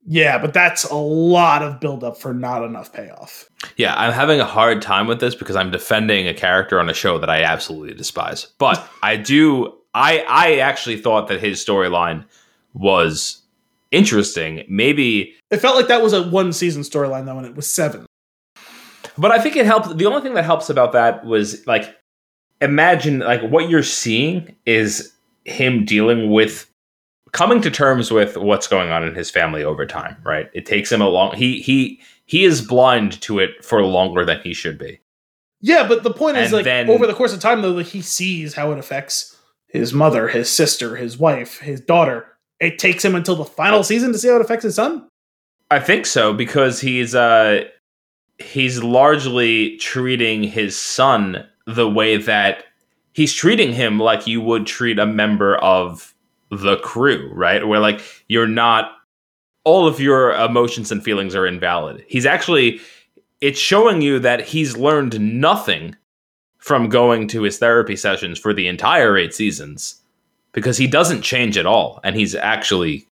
yeah 0.06 0.38
but 0.38 0.52
that's 0.54 0.84
a 0.84 0.96
lot 0.96 1.62
of 1.62 1.78
build 1.78 2.02
up 2.02 2.16
for 2.16 2.32
not 2.34 2.64
enough 2.64 2.92
payoff 2.92 3.48
Yeah, 3.76 3.94
I'm 3.94 4.12
having 4.12 4.40
a 4.40 4.44
hard 4.46 4.80
time 4.82 5.06
with 5.06 5.20
this 5.20 5.34
because 5.34 5.54
I'm 5.56 5.70
defending 5.70 6.26
a 6.26 6.34
character 6.34 6.80
on 6.80 6.88
a 6.88 6.94
show 6.94 7.18
that 7.18 7.28
I 7.30 7.42
absolutely 7.42 7.94
despise. 7.94 8.46
But 8.58 8.84
I 9.02 9.16
do 9.16 9.74
I 9.94 10.24
I 10.28 10.56
actually 10.58 10.96
thought 10.96 11.28
that 11.28 11.40
his 11.40 11.64
storyline 11.64 12.24
was 12.72 13.42
interesting. 13.92 14.64
Maybe 14.68 15.34
it 15.50 15.58
felt 15.58 15.76
like 15.76 15.88
that 15.88 16.02
was 16.02 16.12
a 16.14 16.22
one 16.28 16.52
season 16.52 16.82
storyline 16.82 17.26
though 17.26 17.38
and 17.38 17.46
it 17.46 17.54
was 17.54 17.70
seven 17.70 18.06
but 19.18 19.30
I 19.32 19.38
think 19.38 19.54
it 19.56 19.66
helped 19.66 19.96
the 19.98 20.06
only 20.06 20.22
thing 20.22 20.34
that 20.34 20.44
helps 20.44 20.70
about 20.70 20.92
that 20.92 21.24
was 21.26 21.66
like 21.66 21.94
imagine 22.60 23.20
like 23.20 23.42
what 23.42 23.68
you're 23.70 23.82
seeing 23.82 24.54
is 24.66 25.12
him 25.44 25.84
dealing 25.84 26.30
with 26.30 26.70
coming 27.32 27.60
to 27.62 27.70
terms 27.70 28.10
with 28.10 28.36
what's 28.36 28.66
going 28.66 28.90
on 28.90 29.04
in 29.04 29.14
his 29.14 29.30
family 29.30 29.62
over 29.64 29.86
time, 29.86 30.16
right? 30.24 30.50
It 30.52 30.66
takes 30.66 30.90
him 30.90 31.00
a 31.00 31.08
long 31.08 31.34
he 31.36 31.60
he 31.60 32.00
he 32.26 32.44
is 32.44 32.60
blind 32.62 33.20
to 33.22 33.38
it 33.38 33.64
for 33.64 33.82
longer 33.84 34.24
than 34.24 34.40
he 34.42 34.54
should 34.54 34.78
be. 34.78 35.00
Yeah, 35.62 35.86
but 35.86 36.04
the 36.04 36.12
point 36.12 36.38
is, 36.38 36.52
like, 36.52 36.64
then- 36.64 36.88
over 36.88 37.06
the 37.06 37.12
course 37.12 37.34
of 37.34 37.40
time, 37.40 37.60
though, 37.60 37.72
like, 37.72 37.86
he 37.86 38.00
sees 38.00 38.54
how 38.54 38.72
it 38.72 38.78
affects 38.78 39.36
his 39.66 39.92
mother, 39.92 40.28
his 40.28 40.48
sister, 40.50 40.96
his 40.96 41.18
wife, 41.18 41.58
his 41.58 41.82
daughter. 41.82 42.26
It 42.60 42.78
takes 42.78 43.04
him 43.04 43.14
until 43.14 43.36
the 43.36 43.44
final 43.44 43.82
season 43.84 44.10
to 44.12 44.18
see 44.18 44.28
how 44.28 44.36
it 44.36 44.40
affects 44.40 44.64
his 44.64 44.74
son. 44.74 45.06
I 45.70 45.78
think 45.78 46.06
so 46.06 46.32
because 46.32 46.80
he's 46.80 47.14
uh 47.14 47.64
he's 48.38 48.82
largely 48.82 49.76
treating 49.76 50.42
his 50.42 50.78
son 50.78 51.46
the 51.74 51.88
way 51.88 52.16
that 52.16 52.64
he's 53.12 53.32
treating 53.32 53.72
him 53.72 53.98
like 53.98 54.26
you 54.26 54.40
would 54.40 54.66
treat 54.66 54.98
a 54.98 55.06
member 55.06 55.56
of 55.56 56.14
the 56.50 56.76
crew, 56.78 57.30
right? 57.32 57.66
Where 57.66 57.80
like 57.80 58.00
you're 58.28 58.46
not 58.46 58.92
all 59.64 59.86
of 59.86 60.00
your 60.00 60.32
emotions 60.32 60.90
and 60.90 61.02
feelings 61.02 61.34
are 61.34 61.46
invalid. 61.46 62.04
He's 62.08 62.26
actually 62.26 62.80
it's 63.40 63.58
showing 63.58 64.02
you 64.02 64.18
that 64.18 64.42
he's 64.42 64.76
learned 64.76 65.20
nothing 65.20 65.96
from 66.58 66.88
going 66.88 67.26
to 67.28 67.42
his 67.42 67.58
therapy 67.58 67.96
sessions 67.96 68.38
for 68.38 68.52
the 68.52 68.68
entire 68.68 69.16
8 69.16 69.32
seasons 69.32 70.02
because 70.52 70.76
he 70.76 70.86
doesn't 70.86 71.22
change 71.22 71.56
at 71.56 71.64
all 71.64 72.00
and 72.04 72.16
he's 72.16 72.34
actually 72.34 73.06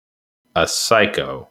a 0.57 0.67
psycho 0.67 1.49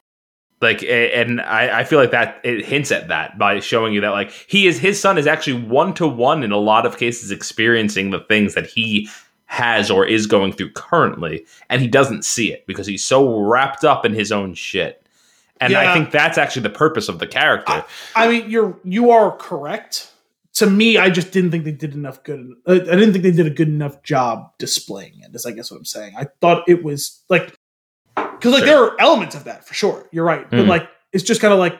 like 0.66 0.84
and 0.84 1.40
I, 1.42 1.80
I 1.80 1.84
feel 1.84 2.00
like 2.00 2.12
that 2.12 2.42
it 2.44 2.66
hints 2.66 2.92
at 2.92 3.08
that 3.08 3.38
by 3.38 3.60
showing 3.60 3.94
you 3.94 4.02
that 4.02 4.10
like 4.10 4.32
he 4.32 4.68
is 4.68 4.80
his 4.80 5.00
son 5.00 5.18
is 5.18 5.28
actually 5.28 5.62
one 5.62 5.94
to 5.96 6.08
one 6.08 6.44
in 6.44 6.52
a 6.52 6.58
lot 6.58 6.86
of 6.86 6.98
cases 6.98 7.32
experiencing 7.32 8.10
the 8.10 8.20
things 8.20 8.56
that 8.56 8.66
he 8.66 9.10
has 9.46 9.90
or 9.92 10.06
is 10.06 10.28
going 10.28 10.52
through 10.52 10.72
currently 10.72 11.46
and 11.70 11.82
he 11.82 11.88
doesn't 11.88 12.26
see 12.26 12.52
it 12.52 12.66
because 12.68 12.88
he's 12.88 13.04
so 13.04 13.40
wrapped 13.40 13.86
up 13.86 14.06
in 14.06 14.14
his 14.14 14.32
own 14.32 14.54
shit 14.54 15.06
and 15.62 15.74
i 15.76 15.94
think 15.94 16.12
that's 16.12 16.38
actually 16.38 16.64
the 16.64 16.70
purpose 16.70 17.08
of 17.08 17.20
the 17.20 17.28
character 17.28 17.86
I 18.16 18.28
mean, 18.28 18.50
you're 18.50 18.78
you 18.84 19.12
are 19.12 19.32
correct 19.38 20.12
to 20.56 20.70
me, 20.70 20.98
I 20.98 21.10
just 21.10 21.32
didn't 21.32 21.52
think 21.52 21.66
they 21.66 21.72
did 21.74 21.94
enough 21.94 22.24
good. 22.24 22.54
I 22.66 22.76
didn't 22.78 23.12
think 23.12 23.24
they 23.24 23.32
did 23.32 23.46
a 23.46 23.50
good 23.50 23.68
enough 23.68 24.02
job 24.04 24.52
displaying 24.58 25.20
it. 25.20 25.36
Is 25.36 25.46
I 25.46 25.52
guess 25.52 25.70
what 25.70 25.78
I'm 25.78 25.86
saying. 25.86 26.14
I 26.18 26.28
thought 26.40 26.64
it 26.70 26.82
was 26.82 27.24
like 27.30 27.60
because 28.46 28.60
like 28.62 28.68
Sure. 28.68 28.86
there 28.86 28.94
are 28.94 29.02
elements 29.02 29.36
of 29.36 29.44
that 29.46 29.68
for 29.68 29.74
sure. 29.74 30.08
You're 30.12 30.26
right, 30.26 30.50
but 30.50 30.60
Mhm. 30.60 30.68
like 30.68 30.88
it's 31.14 31.24
just 31.24 31.42
kind 31.42 31.54
of 31.54 31.60
like, 31.60 31.80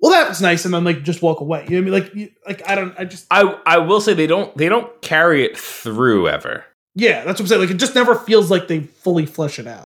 well, 0.00 0.12
that 0.12 0.28
was 0.28 0.40
nice, 0.40 0.64
and 0.64 0.72
then 0.72 0.84
like 0.84 1.02
just 1.02 1.22
walk 1.22 1.40
away. 1.40 1.66
You 1.68 1.80
know 1.82 1.90
what 1.92 2.00
I 2.02 2.04
mean? 2.04 2.04
Like, 2.08 2.14
you, 2.14 2.28
like 2.46 2.68
I 2.70 2.74
don't. 2.74 2.94
I 2.98 3.04
just 3.04 3.26
I 3.30 3.56
I 3.66 3.78
will 3.78 4.00
say 4.00 4.14
they 4.14 4.26
don't 4.26 4.56
they 4.56 4.68
don't 4.68 5.00
carry 5.02 5.44
it 5.44 5.56
through 5.58 6.28
ever. 6.28 6.64
yeah, 6.94 7.24
that's 7.24 7.38
what 7.38 7.40
I'm 7.40 7.46
saying. 7.48 7.60
Like 7.62 7.70
it 7.70 7.76
just 7.76 7.94
never 7.94 8.14
feels 8.14 8.50
like 8.50 8.66
they 8.68 8.80
fully 8.80 9.26
flesh 9.26 9.58
it 9.58 9.66
out. 9.66 9.84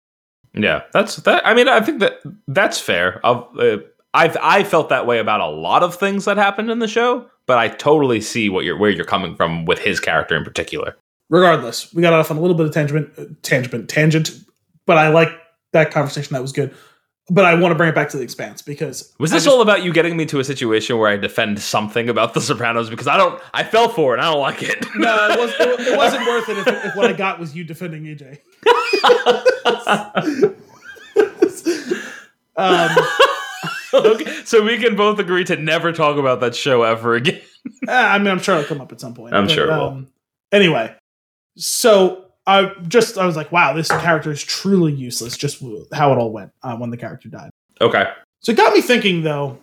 Yeah, 0.53 0.83
that's 0.93 1.17
that. 1.17 1.47
I 1.47 1.55
mean, 1.55 1.69
I 1.69 1.81
think 1.81 2.01
that 2.01 2.21
that's 2.49 2.81
fair. 2.81 3.21
I've 3.25 3.45
uh, 3.59 3.79
I've 4.13 4.37
I 4.43 4.65
felt 4.65 4.89
that 4.89 5.07
way 5.07 5.19
about 5.21 5.41
a 5.41 5.47
lot 5.47 5.83
of 5.85 5.95
things 5.95 6.25
that 6.25 6.37
happened 6.37 6.71
in 6.73 6.81
the 6.81 6.89
show, 6.89 7.27
but 7.47 7.57
I 7.59 7.69
totally 7.69 8.21
see 8.21 8.49
what 8.49 8.65
you're 8.65 8.77
where 8.77 8.91
you're 8.91 9.05
coming 9.05 9.37
from 9.37 9.65
with 9.65 9.79
his 9.79 10.01
character 10.01 10.35
in 10.37 10.43
particular. 10.45 10.97
regardless, 11.29 11.95
we 11.95 12.03
got 12.03 12.13
off 12.13 12.33
on 12.33 12.37
a 12.37 12.41
little 12.41 12.57
bit 12.57 12.67
of 12.67 12.73
tangent, 12.75 13.09
uh, 13.17 13.23
tangent, 13.43 13.89
tangent, 13.89 14.33
but 14.87 14.99
I 14.99 15.11
like 15.11 15.31
that 15.73 15.91
conversation. 15.91 16.35
That 16.35 16.43
was 16.43 16.53
good. 16.53 16.75
But 17.33 17.45
I 17.45 17.55
want 17.55 17.71
to 17.71 17.77
bring 17.77 17.89
it 17.89 17.95
back 17.95 18.09
to 18.09 18.17
the 18.17 18.25
expanse 18.25 18.61
because 18.61 19.13
Was 19.21 19.31
this 19.31 19.45
just- 19.45 19.55
all 19.55 19.63
about 19.63 19.85
you 19.85 19.93
getting 19.93 20.17
me 20.17 20.27
to 20.27 20.41
a 20.41 20.45
situation 20.45 20.99
where 20.99 21.09
I 21.09 21.17
defend 21.17 21.61
something 21.61 22.09
about 22.09 22.35
The 22.35 22.41
Sopranos 22.41 22.91
because 22.91 23.07
I 23.07 23.17
don't 23.17 23.41
I 23.55 23.63
fell 23.63 23.89
for 23.89 24.15
it. 24.15 24.19
and 24.19 24.27
I 24.27 24.33
don't 24.33 24.41
like 24.41 24.63
it. 24.65 24.85
No, 24.97 25.29
it, 25.31 25.39
was, 25.39 25.51
it, 25.61 25.81
it 25.93 25.97
wasn't 25.97 26.27
worth 26.27 26.49
it 26.49 26.59
if, 26.59 26.67
if 26.87 26.97
what 26.97 27.07
I 27.09 27.13
got 27.13 27.39
was 27.39 27.55
you 27.55 27.63
defending 27.63 28.03
AJ. 28.05 28.39
Um, 32.57 32.91
okay, 33.95 34.45
so 34.45 34.63
we 34.63 34.77
can 34.77 34.95
both 34.95 35.19
agree 35.19 35.45
to 35.45 35.57
never 35.57 35.93
talk 35.93 36.19
about 36.19 36.41
that 36.41 36.55
show 36.55 36.83
ever 36.83 37.15
again. 37.15 37.41
I 37.89 38.19
mean, 38.19 38.29
I'm 38.29 38.39
sure 38.39 38.57
it'll 38.57 38.67
come 38.69 38.83
up 38.83 38.93
at 38.93 39.01
some 39.01 39.15
point. 39.15 39.35
I'm 39.35 39.49
sure 39.49 39.65
it 39.71 39.75
will. 39.75 39.89
um, 39.89 40.09
Anyway, 40.53 40.95
so 41.57 42.20
I 42.47 42.73
just 42.89 43.19
I 43.19 43.27
was 43.27 43.37
like, 43.37 43.53
wow, 43.53 43.73
this 43.75 43.89
character 43.89 44.31
is 44.31 44.43
truly 44.43 44.93
useless. 44.93 45.37
Just 45.37 45.63
how 45.93 46.13
it 46.13 46.19
all 46.19 46.33
went 46.33 46.53
uh, 46.63 46.77
when 46.77 46.91
the 46.91 46.97
character 46.97 47.29
died. 47.29 47.51
Okay. 47.81 48.05
So 48.41 48.53
it 48.53 48.57
got 48.59 48.73
me 48.75 48.81
thinking, 48.81 49.23
though. 49.23 49.59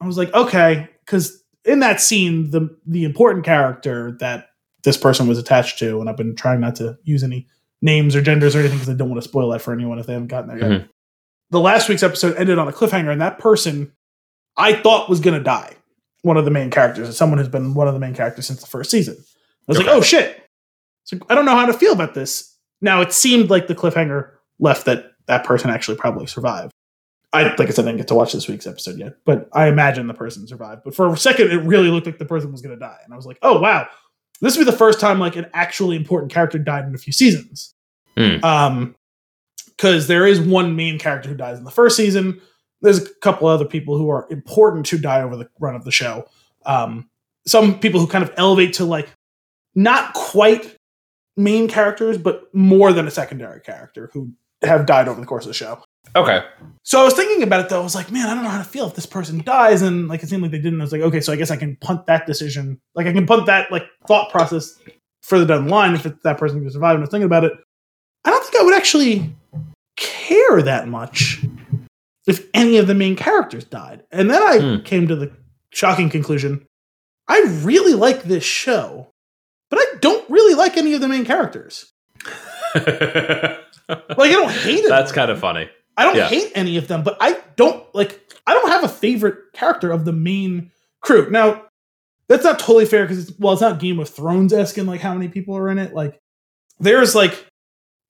I 0.00 0.06
was 0.06 0.16
like, 0.18 0.32
okay, 0.34 0.88
because 1.04 1.42
in 1.64 1.80
that 1.80 2.00
scene, 2.00 2.50
the 2.50 2.76
the 2.86 3.04
important 3.04 3.44
character 3.44 4.16
that 4.20 4.50
this 4.84 4.96
person 4.96 5.26
was 5.26 5.38
attached 5.38 5.78
to, 5.80 6.00
and 6.00 6.08
I've 6.08 6.16
been 6.16 6.36
trying 6.36 6.60
not 6.60 6.76
to 6.76 6.96
use 7.02 7.24
any 7.24 7.46
names 7.82 8.14
or 8.14 8.22
genders 8.22 8.54
or 8.54 8.60
anything 8.60 8.78
because 8.78 8.92
I 8.92 8.96
don't 8.96 9.08
want 9.10 9.20
to 9.22 9.28
spoil 9.28 9.50
that 9.50 9.60
for 9.62 9.72
anyone 9.72 9.98
if 9.98 10.06
they 10.06 10.12
haven't 10.12 10.28
gotten 10.28 10.48
there 10.48 10.58
yet. 10.58 10.70
Mhm. 10.82 10.88
The 11.50 11.60
last 11.60 11.88
week's 11.88 12.02
episode 12.02 12.36
ended 12.36 12.58
on 12.58 12.68
a 12.68 12.72
cliffhanger, 12.72 13.10
and 13.10 13.20
that 13.20 13.38
person 13.38 13.92
I 14.56 14.74
thought 14.74 15.08
was 15.08 15.20
going 15.20 15.36
to 15.36 15.42
die. 15.42 15.74
One 16.22 16.36
of 16.36 16.44
the 16.44 16.50
main 16.50 16.70
characters, 16.70 17.16
someone 17.16 17.38
who's 17.38 17.48
been 17.48 17.74
one 17.74 17.88
of 17.88 17.94
the 17.94 18.00
main 18.00 18.14
characters 18.14 18.46
since 18.46 18.60
the 18.60 18.66
first 18.66 18.90
season. 18.90 19.16
I 19.16 19.24
was 19.68 19.78
Okay. 19.78 19.86
like, 19.88 19.96
oh 19.96 20.00
shit. 20.02 20.42
So 21.08 21.18
I 21.30 21.34
don't 21.34 21.46
know 21.46 21.56
how 21.56 21.64
to 21.64 21.72
feel 21.72 21.94
about 21.94 22.12
this. 22.12 22.54
Now 22.82 23.00
it 23.00 23.14
seemed 23.14 23.48
like 23.48 23.66
the 23.66 23.74
cliffhanger 23.74 24.30
left 24.58 24.84
that 24.84 25.12
that 25.26 25.42
person 25.42 25.70
actually 25.70 25.96
probably 25.96 26.26
survived. 26.26 26.70
I 27.32 27.44
like 27.44 27.68
I 27.68 27.70
said, 27.70 27.86
I 27.86 27.88
didn't 27.88 27.98
get 27.98 28.08
to 28.08 28.14
watch 28.14 28.34
this 28.34 28.46
week's 28.46 28.66
episode 28.66 28.98
yet, 28.98 29.16
but 29.24 29.48
I 29.54 29.68
imagine 29.68 30.06
the 30.06 30.14
person 30.14 30.46
survived. 30.46 30.82
But 30.84 30.94
for 30.94 31.10
a 31.10 31.16
second, 31.16 31.50
it 31.50 31.62
really 31.62 31.88
looked 31.88 32.06
like 32.06 32.18
the 32.18 32.26
person 32.26 32.52
was 32.52 32.60
going 32.60 32.74
to 32.74 32.80
die, 32.80 32.98
and 33.04 33.12
I 33.12 33.16
was 33.16 33.24
like, 33.24 33.38
"Oh 33.40 33.58
wow, 33.58 33.86
this 34.42 34.56
would 34.56 34.64
be 34.66 34.70
the 34.70 34.76
first 34.76 35.00
time 35.00 35.18
like 35.18 35.36
an 35.36 35.46
actually 35.54 35.96
important 35.96 36.30
character 36.30 36.58
died 36.58 36.84
in 36.84 36.94
a 36.94 36.98
few 36.98 37.12
seasons." 37.12 37.74
Hmm. 38.16 38.44
Um, 38.44 38.94
because 39.66 40.08
there 40.08 40.26
is 40.26 40.40
one 40.40 40.76
main 40.76 40.98
character 40.98 41.28
who 41.28 41.36
dies 41.36 41.58
in 41.58 41.64
the 41.64 41.70
first 41.70 41.96
season. 41.96 42.40
There's 42.82 43.02
a 43.02 43.14
couple 43.20 43.46
other 43.46 43.64
people 43.64 43.96
who 43.96 44.10
are 44.10 44.26
important 44.30 44.88
who 44.88 44.98
die 44.98 45.22
over 45.22 45.36
the 45.36 45.48
run 45.58 45.74
of 45.74 45.84
the 45.84 45.92
show. 45.92 46.26
Um, 46.66 47.08
some 47.46 47.78
people 47.78 48.00
who 48.00 48.06
kind 48.06 48.24
of 48.24 48.32
elevate 48.36 48.74
to 48.74 48.84
like 48.84 49.08
not 49.74 50.14
quite 50.14 50.77
main 51.38 51.68
characters, 51.68 52.18
but 52.18 52.52
more 52.54 52.92
than 52.92 53.06
a 53.06 53.10
secondary 53.10 53.60
character 53.60 54.10
who 54.12 54.32
have 54.62 54.84
died 54.86 55.08
over 55.08 55.20
the 55.20 55.26
course 55.26 55.44
of 55.44 55.48
the 55.48 55.54
show. 55.54 55.80
Okay. 56.16 56.42
So 56.82 57.00
I 57.00 57.04
was 57.04 57.14
thinking 57.14 57.42
about 57.42 57.60
it 57.60 57.68
though. 57.68 57.80
I 57.80 57.84
was 57.84 57.94
like, 57.94 58.10
man, 58.10 58.28
I 58.28 58.34
don't 58.34 58.42
know 58.44 58.50
how 58.50 58.58
to 58.58 58.64
feel 58.64 58.86
if 58.88 58.94
this 58.94 59.06
person 59.06 59.42
dies, 59.44 59.82
and 59.82 60.08
like 60.08 60.22
it 60.22 60.28
seemed 60.28 60.42
like 60.42 60.50
they 60.50 60.58
didn't. 60.58 60.80
I 60.80 60.84
was 60.84 60.92
like, 60.92 61.02
okay, 61.02 61.20
so 61.20 61.32
I 61.32 61.36
guess 61.36 61.50
I 61.50 61.56
can 61.56 61.76
punt 61.76 62.06
that 62.06 62.26
decision. 62.26 62.80
Like 62.94 63.06
I 63.06 63.12
can 63.12 63.26
punt 63.26 63.46
that 63.46 63.70
like 63.70 63.84
thought 64.06 64.30
process 64.30 64.78
further 65.22 65.44
down 65.46 65.64
the 65.66 65.70
line 65.70 65.94
if 65.94 66.06
it, 66.06 66.22
that 66.24 66.38
person 66.38 66.60
can 66.60 66.70
survive. 66.70 66.94
And 66.94 67.00
I 67.00 67.02
was 67.02 67.10
thinking 67.10 67.26
about 67.26 67.44
it. 67.44 67.52
I 68.24 68.30
don't 68.30 68.42
think 68.44 68.60
I 68.60 68.64
would 68.64 68.74
actually 68.74 69.32
care 69.96 70.62
that 70.62 70.88
much 70.88 71.44
if 72.26 72.46
any 72.54 72.78
of 72.78 72.86
the 72.86 72.94
main 72.94 73.14
characters 73.16 73.64
died. 73.64 74.02
And 74.10 74.30
then 74.30 74.42
I 74.42 74.58
Hmm. 74.60 74.82
came 74.84 75.06
to 75.08 75.16
the 75.16 75.30
shocking 75.72 76.08
conclusion: 76.10 76.66
I 77.28 77.40
really 77.62 77.94
like 77.94 78.22
this 78.24 78.44
show, 78.44 79.10
but 79.70 79.78
I 79.78 79.84
don't 80.00 80.28
really 80.30 80.54
like 80.54 80.76
any 80.76 80.94
of 80.94 81.00
the 81.00 81.08
main 81.08 81.24
characters. 81.24 81.92
Like 83.88 84.30
I 84.30 84.32
don't 84.32 84.50
hate 84.52 84.84
it. 84.84 84.88
That's 84.90 85.12
kind 85.12 85.30
of 85.30 85.38
funny. 85.40 85.68
I 85.96 86.04
don't 86.04 86.14
Yeah. 86.16 86.28
hate 86.28 86.52
any 86.54 86.76
of 86.76 86.88
them, 86.88 87.02
but 87.02 87.16
I 87.20 87.40
don't 87.56 87.82
like. 87.94 88.20
I 88.46 88.52
don't 88.52 88.68
have 88.68 88.84
a 88.84 88.88
favorite 88.88 89.36
character 89.54 89.90
of 89.90 90.04
the 90.04 90.12
main 90.12 90.70
crew. 91.00 91.30
Now, 91.30 91.64
that's 92.28 92.44
not 92.44 92.58
totally 92.58 92.84
fair 92.84 93.06
because 93.06 93.32
well, 93.38 93.54
it's 93.54 93.62
not 93.62 93.78
Game 93.80 93.98
of 93.98 94.08
Thrones 94.10 94.52
esque 94.52 94.76
in 94.76 94.86
like 94.86 95.00
how 95.00 95.14
many 95.14 95.28
people 95.28 95.56
are 95.56 95.70
in 95.70 95.78
it. 95.78 95.94
Like, 95.94 96.20
there's 96.78 97.14
like, 97.14 97.46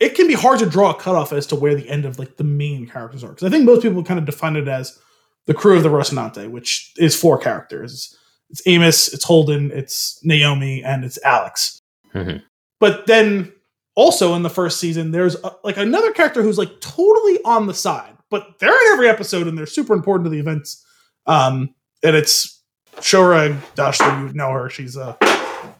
it 0.01 0.17
can 0.17 0.27
be 0.27 0.35
hard 0.35 0.59
to 0.59 0.67
draw 0.67 0.91
a 0.91 0.95
cutoff 0.99 1.33
as 1.33 1.47
to 1.49 1.55
where 1.55 1.77
the 1.77 1.89
end 1.89 2.05
of 2.05 2.19
like 2.19 2.37
the 2.39 2.45
main 2.45 2.89
characters 2.89 3.23
are 3.23 3.29
because 3.29 3.45
I 3.47 3.51
think 3.51 3.65
most 3.65 3.83
people 3.83 4.03
kind 4.03 4.19
of 4.19 4.27
define 4.27 4.57
it 4.57 4.67
as 4.67 4.99
the 5.47 5.55
crew 5.55 5.77
of 5.77 5.85
the 5.85 5.91
Rocinante, 5.91 6.51
which 6.51 6.93
is 6.97 7.15
four 7.15 7.39
characters. 7.39 8.17
It's 8.51 8.63
Amos, 8.67 9.13
it's 9.13 9.25
Holden, 9.25 9.71
it's 9.73 10.19
Naomi, 10.25 10.83
and 10.83 11.05
it's 11.05 11.19
Alex. 11.25 11.81
Mhm. 12.15 12.43
But 12.81 13.07
then 13.07 13.53
also 13.95 14.35
in 14.35 14.43
the 14.43 14.51
first 14.51 14.79
season, 14.81 15.11
there's 15.11 15.37
uh 15.43 15.51
like 15.65 15.77
another 15.77 16.13
character 16.13 16.43
who's 16.43 16.59
like 16.59 16.81
totally 16.81 17.39
on 17.45 17.67
the 17.67 17.75
side, 17.75 18.15
but 18.31 18.59
they're 18.59 18.71
in 18.87 18.93
every 18.93 19.09
episode 19.09 19.47
and 19.47 19.59
they're 19.59 19.67
super 19.67 19.93
important 19.95 20.25
to 20.27 20.31
the 20.31 20.39
events. 20.39 20.85
Um, 21.27 21.75
and 22.03 22.17
it's 22.17 22.63
Shohreh 22.97 23.59
Aghdashloo. 23.77 24.29
You 24.29 24.35
know 24.35 24.51
her. 24.53 24.71
She's 24.71 24.97
a 24.97 25.17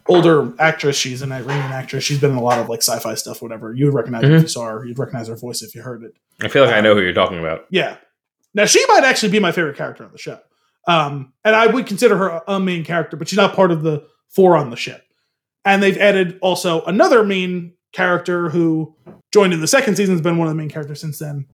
older 0.07 0.53
actress. 0.59 0.95
She's 0.95 1.21
an 1.21 1.31
Iranian 1.31 1.71
actress. 1.71 2.03
She's 2.03 2.19
been 2.19 2.31
in 2.31 2.37
a 2.37 2.41
lot 2.43 2.59
of 2.59 2.69
like 2.69 2.81
sci-fi 2.81 3.15
stuff, 3.15 3.41
whatever. 3.41 3.73
You 3.73 3.85
would 3.85 3.93
recognize 3.93 4.23
her 4.23 4.35
if 4.35 4.41
you 4.43 4.47
saw 4.47 4.65
her. 4.65 4.85
You'd 4.85 4.99
recognize 4.99 5.27
her 5.27 5.35
voice 5.35 5.61
if 5.61 5.73
you 5.73 5.81
heard 5.81 6.03
it. 6.03 6.13
I 6.41 6.47
feel 6.49 6.65
like 6.65 6.73
I 6.73 6.81
know 6.81 6.93
who 6.95 7.01
you're 7.01 7.13
talking 7.13 7.39
about. 7.39 7.65
Yeah. 7.69 7.97
Now 8.53 8.65
she 8.65 8.83
might 8.87 9.03
actually 9.03 9.31
be 9.31 9.39
my 9.39 9.51
favorite 9.51 9.77
character 9.77 10.03
on 10.03 10.11
the 10.11 10.17
show. 10.17 10.39
Um, 10.87 11.33
and 11.43 11.55
I 11.55 11.67
would 11.67 11.85
consider 11.85 12.17
her 12.17 12.41
a, 12.47 12.59
main 12.59 12.83
character, 12.83 13.15
but 13.17 13.27
she's 13.27 13.37
not 13.37 13.55
part 13.55 13.71
of 13.71 13.83
the 13.83 14.07
four 14.29 14.57
on 14.57 14.69
the 14.69 14.75
ship. 14.75 15.03
And 15.65 15.83
they've 15.83 15.97
added 15.97 16.39
also 16.41 16.83
another 16.83 17.23
main 17.23 17.73
character 17.91 18.49
who 18.49 18.95
joined 19.31 19.53
in 19.53 19.61
the 19.61 19.67
second 19.67 19.95
season, 19.97 20.15
has 20.15 20.21
been 20.21 20.37
one 20.37 20.47
of 20.47 20.53
the 20.53 20.57
main 20.57 20.69
characters 20.69 21.01
since 21.01 21.19
then. 21.19 21.45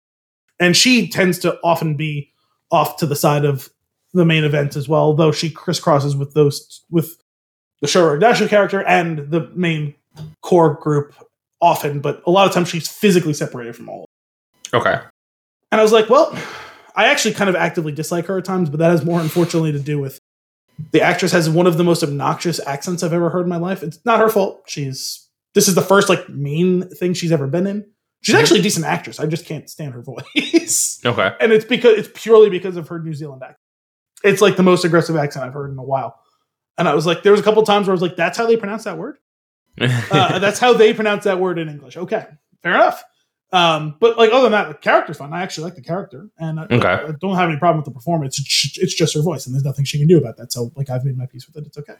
And 0.59 0.77
she 0.77 1.09
tends 1.09 1.39
to 1.39 1.59
often 1.63 1.95
be 1.95 2.31
off 2.71 2.97
to 2.97 3.05
the 3.05 3.15
side 3.15 3.43
of 3.45 3.69
the 4.13 4.25
main 4.25 4.45
event 4.45 4.75
as 4.77 4.87
well, 4.87 5.13
though 5.13 5.31
she 5.31 5.49
crisscrosses 5.49 6.17
with 6.17 6.33
those 6.33 6.83
with 6.89 7.17
the 7.81 7.87
Shohreh 7.87 8.19
Aghdashloo 8.19 8.47
character 8.47 8.83
and 8.83 9.29
the 9.31 9.51
main 9.53 9.95
core 10.41 10.75
group 10.75 11.13
often, 11.61 11.99
but 11.99 12.21
a 12.25 12.31
lot 12.31 12.47
of 12.47 12.53
times 12.53 12.69
she's 12.69 12.87
physically 12.87 13.33
separated 13.33 13.75
from 13.75 13.89
all 13.89 14.05
Okay. 14.73 14.93
and 15.71 15.81
I 15.81 15.83
was 15.83 15.91
like, 15.91 16.09
well, 16.09 16.37
I 16.95 17.07
actually 17.07 17.33
kind 17.33 17.49
of 17.49 17.55
actively 17.55 17.91
dislike 17.91 18.25
her 18.27 18.37
at 18.37 18.45
times, 18.45 18.69
but 18.69 18.79
that 18.79 18.89
has 18.91 19.03
more, 19.03 19.19
unfortunately, 19.19 19.71
to 19.73 19.79
do 19.79 19.99
with 19.99 20.19
the 20.91 21.01
actress 21.01 21.31
has 21.31 21.49
one 21.49 21.67
of 21.67 21.77
the 21.77 21.83
most 21.83 22.03
obnoxious 22.03 22.59
accents 22.65 23.01
I've 23.03 23.13
ever 23.13 23.29
heard 23.29 23.43
in 23.43 23.49
my 23.49 23.57
life. 23.57 23.83
It's 23.83 23.99
not 24.05 24.19
her 24.19 24.29
fault. 24.29 24.63
She's 24.67 25.27
this 25.53 25.67
is 25.67 25.75
the 25.75 25.81
first 25.81 26.09
like 26.09 26.27
main 26.29 26.89
thing 26.89 27.13
she's 27.13 27.31
ever 27.31 27.47
been 27.47 27.65
in. 27.67 27.85
She's 28.21 28.35
actually 28.35 28.59
a 28.61 28.63
decent 28.63 28.85
actress. 28.85 29.19
I 29.19 29.25
just 29.27 29.45
can't 29.45 29.69
stand 29.69 29.93
her 29.93 30.01
voice, 30.35 30.99
Okay. 31.05 31.31
and 31.39 31.51
it's 31.51 31.65
because 31.65 31.97
it's 31.97 32.09
purely 32.21 32.49
because 32.49 32.75
of 32.75 32.87
her 32.87 32.99
New 32.99 33.13
Zealand 33.13 33.43
accent. 33.43 33.59
It's 34.23 34.41
like 34.41 34.55
the 34.57 34.63
most 34.63 34.83
aggressive 34.83 35.15
accent 35.15 35.45
I've 35.45 35.53
heard 35.53 35.71
in 35.71 35.77
a 35.77 35.83
while. 35.83 36.19
And 36.77 36.89
I 36.89 36.95
was 36.95 37.05
like, 37.05 37.23
there 37.23 37.31
was 37.31 37.39
a 37.39 37.43
couple 37.43 37.61
times 37.63 37.87
where 37.87 37.91
I 37.93 37.95
was 37.95 38.01
like, 38.01 38.15
that's 38.17 38.37
how 38.37 38.47
they 38.47 38.57
pronounce 38.57 38.83
that 38.85 38.97
word 38.97 39.17
uh, 39.81 40.39
that's 40.39 40.57
how 40.59 40.73
they 40.73 40.93
pronounce 40.93 41.25
that 41.25 41.39
word 41.39 41.59
in 41.59 41.69
English. 41.69 41.97
Okay, 41.97 42.25
fair 42.63 42.73
enough. 42.75 43.03
Um, 43.55 43.95
but 44.01 44.17
like 44.17 44.31
other 44.31 44.43
than 44.43 44.51
that, 44.51 44.67
the 44.67 44.73
character's 44.73 45.17
fun. 45.17 45.31
I 45.31 45.41
actually 45.41 45.63
like 45.65 45.75
the 45.75 45.81
character, 45.81 46.29
and 46.37 46.59
I, 46.59 46.63
Okay. 46.69 46.87
I 47.07 47.11
don't 47.21 47.35
have 47.35 47.49
any 47.49 47.57
problem 47.57 47.77
with 47.77 47.85
the 47.85 47.91
performance. 47.91 48.37
It's, 48.37 48.77
it's 48.77 48.93
just 48.93 49.13
her 49.15 49.21
voice, 49.21 49.45
and 49.45 49.55
there's 49.55 49.63
nothing 49.63 49.85
she 49.85 49.97
can 49.97 50.07
do 50.07 50.17
about 50.17 50.35
that. 50.37 50.51
So 50.51 50.71
like 50.75 50.89
I've 50.89 51.05
made 51.05 51.17
my 51.17 51.25
peace 51.25 51.47
with 51.47 51.55
it. 51.55 51.67
It's 51.67 51.77
okay. 51.77 51.95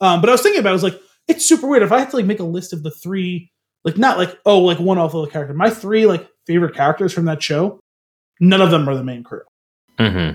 Um, 0.00 0.20
but 0.20 0.28
I 0.28 0.32
was 0.32 0.42
thinking 0.42 0.60
about, 0.60 0.70
it, 0.70 0.72
I 0.72 0.74
was 0.74 0.82
like, 0.82 1.00
it's 1.28 1.46
super 1.46 1.68
weird. 1.68 1.82
If 1.84 1.92
I 1.92 2.00
had 2.00 2.10
to 2.10 2.16
like 2.16 2.26
make 2.26 2.40
a 2.40 2.44
list 2.44 2.72
of 2.72 2.82
the 2.82 2.90
three, 2.90 3.52
like 3.84 3.96
not 3.96 4.18
like 4.18 4.36
oh 4.46 4.58
like 4.60 4.80
one 4.80 4.98
off 4.98 5.14
of 5.14 5.24
the 5.24 5.30
character, 5.30 5.54
my 5.54 5.70
three 5.70 6.06
like 6.06 6.28
favorite 6.46 6.74
characters 6.74 7.12
from 7.12 7.26
that 7.26 7.40
show, 7.42 7.78
none 8.40 8.60
of 8.60 8.72
them 8.72 8.88
are 8.88 8.96
the 8.96 9.04
main 9.04 9.22
crew. 9.22 9.42
hmm 9.98 10.32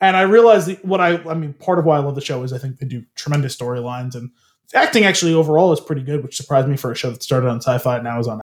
And 0.00 0.16
I 0.16 0.22
realized 0.22 0.68
that 0.68 0.84
what 0.84 1.00
I, 1.00 1.16
I 1.28 1.34
mean, 1.34 1.54
part 1.54 1.78
of 1.80 1.86
why 1.86 1.96
I 1.96 2.00
love 2.00 2.14
the 2.14 2.20
show 2.20 2.42
is 2.44 2.52
I 2.52 2.58
think 2.58 2.78
they 2.78 2.86
do 2.86 3.04
tremendous 3.16 3.56
storylines 3.56 4.14
and 4.14 4.30
acting 4.74 5.04
actually 5.04 5.34
overall 5.34 5.72
is 5.72 5.80
pretty 5.80 6.02
good, 6.02 6.22
which 6.22 6.36
surprised 6.36 6.68
me 6.68 6.76
for 6.76 6.92
a 6.92 6.94
show 6.94 7.10
that 7.10 7.22
started 7.22 7.48
on 7.48 7.60
sci-fi 7.60 7.96
and 7.96 8.04
now 8.04 8.20
is 8.20 8.28
on. 8.28 8.40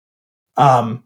Um, 0.57 1.03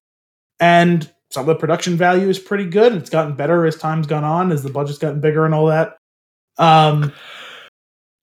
and 0.64 1.12
some 1.32 1.42
of 1.42 1.48
the 1.48 1.56
production 1.56 1.98
value 1.98 2.30
is 2.30 2.40
pretty 2.40 2.66
good. 2.66 2.94
It's 2.94 3.10
gotten 3.10 3.36
better 3.36 3.66
as 3.66 3.76
time's 3.76 4.08
gone 4.08 4.24
on, 4.24 4.52
as 4.52 4.64
the 4.64 4.70
budget's 4.70 5.00
gotten 5.00 5.20
bigger 5.20 5.46
and 5.46 5.54
all 5.54 5.66
that. 5.68 5.98
Um, 6.58 7.12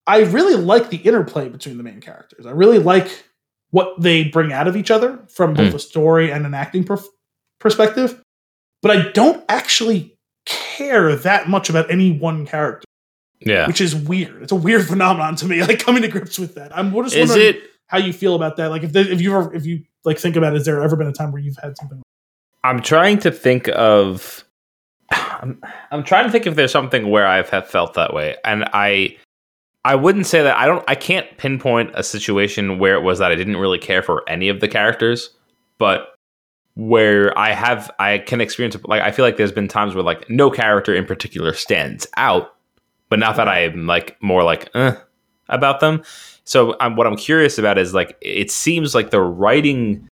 I 0.07 0.21
really 0.23 0.55
like 0.57 0.91
the 0.91 0.97
interplay 0.97 1.49
between 1.49 1.77
the 1.77 1.83
main 1.83 2.01
characters. 2.01 2.47
I 2.47 2.53
really 2.53 2.79
like 2.79 3.25
what 3.71 4.01
they 4.01 4.25
bring 4.25 4.53
out 4.53 4.67
of 4.69 4.77
each 4.77 4.91
other 4.91 5.19
from 5.29 5.55
both 5.55 5.73
Mm. 5.73 5.75
a 5.75 5.79
story 5.79 6.31
and 6.33 6.47
an 6.47 6.55
acting 6.55 6.85
perf- 6.85 7.05
perspective. 7.61 8.21
But 8.83 8.91
I 8.97 9.11
don't 9.11 9.45
actually 9.49 10.17
care 10.47 11.15
that 11.17 11.49
much 11.49 11.69
about 11.69 11.91
any 11.91 12.11
one 12.13 12.47
character, 12.47 12.87
Yeah. 13.41 13.67
which 13.67 13.81
is 13.81 13.95
weird. 13.95 14.43
It's 14.43 14.53
a 14.53 14.57
weird 14.57 14.87
phenomenon 14.87 15.37
to 15.37 15.47
me. 15.47 15.61
Like 15.67 15.79
coming 15.81 16.03
to 16.03 16.09
grips 16.09 16.39
with 16.39 16.55
that. 16.55 16.77
I'm 16.77 16.93
just 17.05 17.15
Is 17.15 17.29
wondering 17.29 17.55
it? 17.57 17.63
how 17.89 17.99
you 17.99 18.13
feel 18.13 18.35
about 18.35 18.57
that. 18.57 18.71
Like 18.71 18.83
if 18.85 18.95
if 18.97 19.21
you 19.21 19.37
ever 19.37 19.55
if 19.55 19.67
you 19.67 19.83
like 20.05 20.19
think 20.19 20.37
about, 20.37 20.53
it, 20.55 20.57
has 20.57 20.65
there 20.65 20.81
ever 20.83 20.97
been 20.97 21.09
a 21.09 21.13
time 21.13 21.31
where 21.33 21.43
you've 21.43 21.59
had 21.63 21.77
something? 21.77 22.01
I'm 22.65 22.83
trying 22.83 23.19
to 23.21 23.31
think 23.31 23.69
of. 23.69 24.45
I'm, 25.11 25.61
I'm 25.91 26.05
trying 26.05 26.25
to 26.25 26.31
think 26.31 26.47
if 26.47 26.55
there's 26.55 26.73
something 26.73 27.11
where 27.11 27.27
I've 27.27 27.49
have 27.51 27.69
felt 27.69 27.95
that 27.95 28.15
way, 28.15 28.37
and 28.45 28.65
I, 28.73 29.17
I 29.85 29.95
wouldn't 29.95 30.27
say 30.27 30.43
that 30.43 30.57
I 30.57 30.67
don't. 30.67 30.85
I 30.89 30.95
can't 30.95 31.27
pinpoint 31.39 31.93
a 31.95 32.03
situation 32.03 32.79
where 32.79 32.95
it 32.95 33.03
was 33.03 33.19
that 33.19 33.33
I 33.33 33.35
didn't 33.35 33.57
really 33.57 33.79
care 33.79 34.03
for 34.03 34.29
any 34.29 34.49
of 34.49 34.61
the 34.61 34.69
characters, 34.69 35.31
but 35.79 36.15
where 36.75 37.37
I 37.37 37.53
have, 37.53 37.91
I 37.99 38.19
can 38.19 38.41
experience 38.41 38.77
like 38.85 39.03
I 39.03 39.11
feel 39.11 39.25
like 39.25 39.37
there's 39.37 39.53
been 39.53 39.69
times 39.69 39.95
where 39.95 40.05
like 40.05 40.29
no 40.31 40.51
character 40.51 40.95
in 40.95 41.07
particular 41.07 41.53
stands 41.53 42.07
out, 42.17 42.55
but 43.09 43.19
not 43.19 43.37
that 43.37 43.49
I'm 43.49 43.87
like 43.87 44.17
more 44.23 44.43
like 44.43 44.71
eh, 44.75 44.95
about 45.49 45.81
them. 45.81 46.03
So 46.45 46.77
I'm, 46.81 46.97
what 46.97 47.07
I'm 47.07 47.17
curious 47.17 47.59
about 47.59 47.79
is 47.79 47.95
like 47.95 48.17
it 48.21 48.51
seems 48.51 48.95
like 48.95 49.11
the 49.11 49.21
writing 49.21 50.09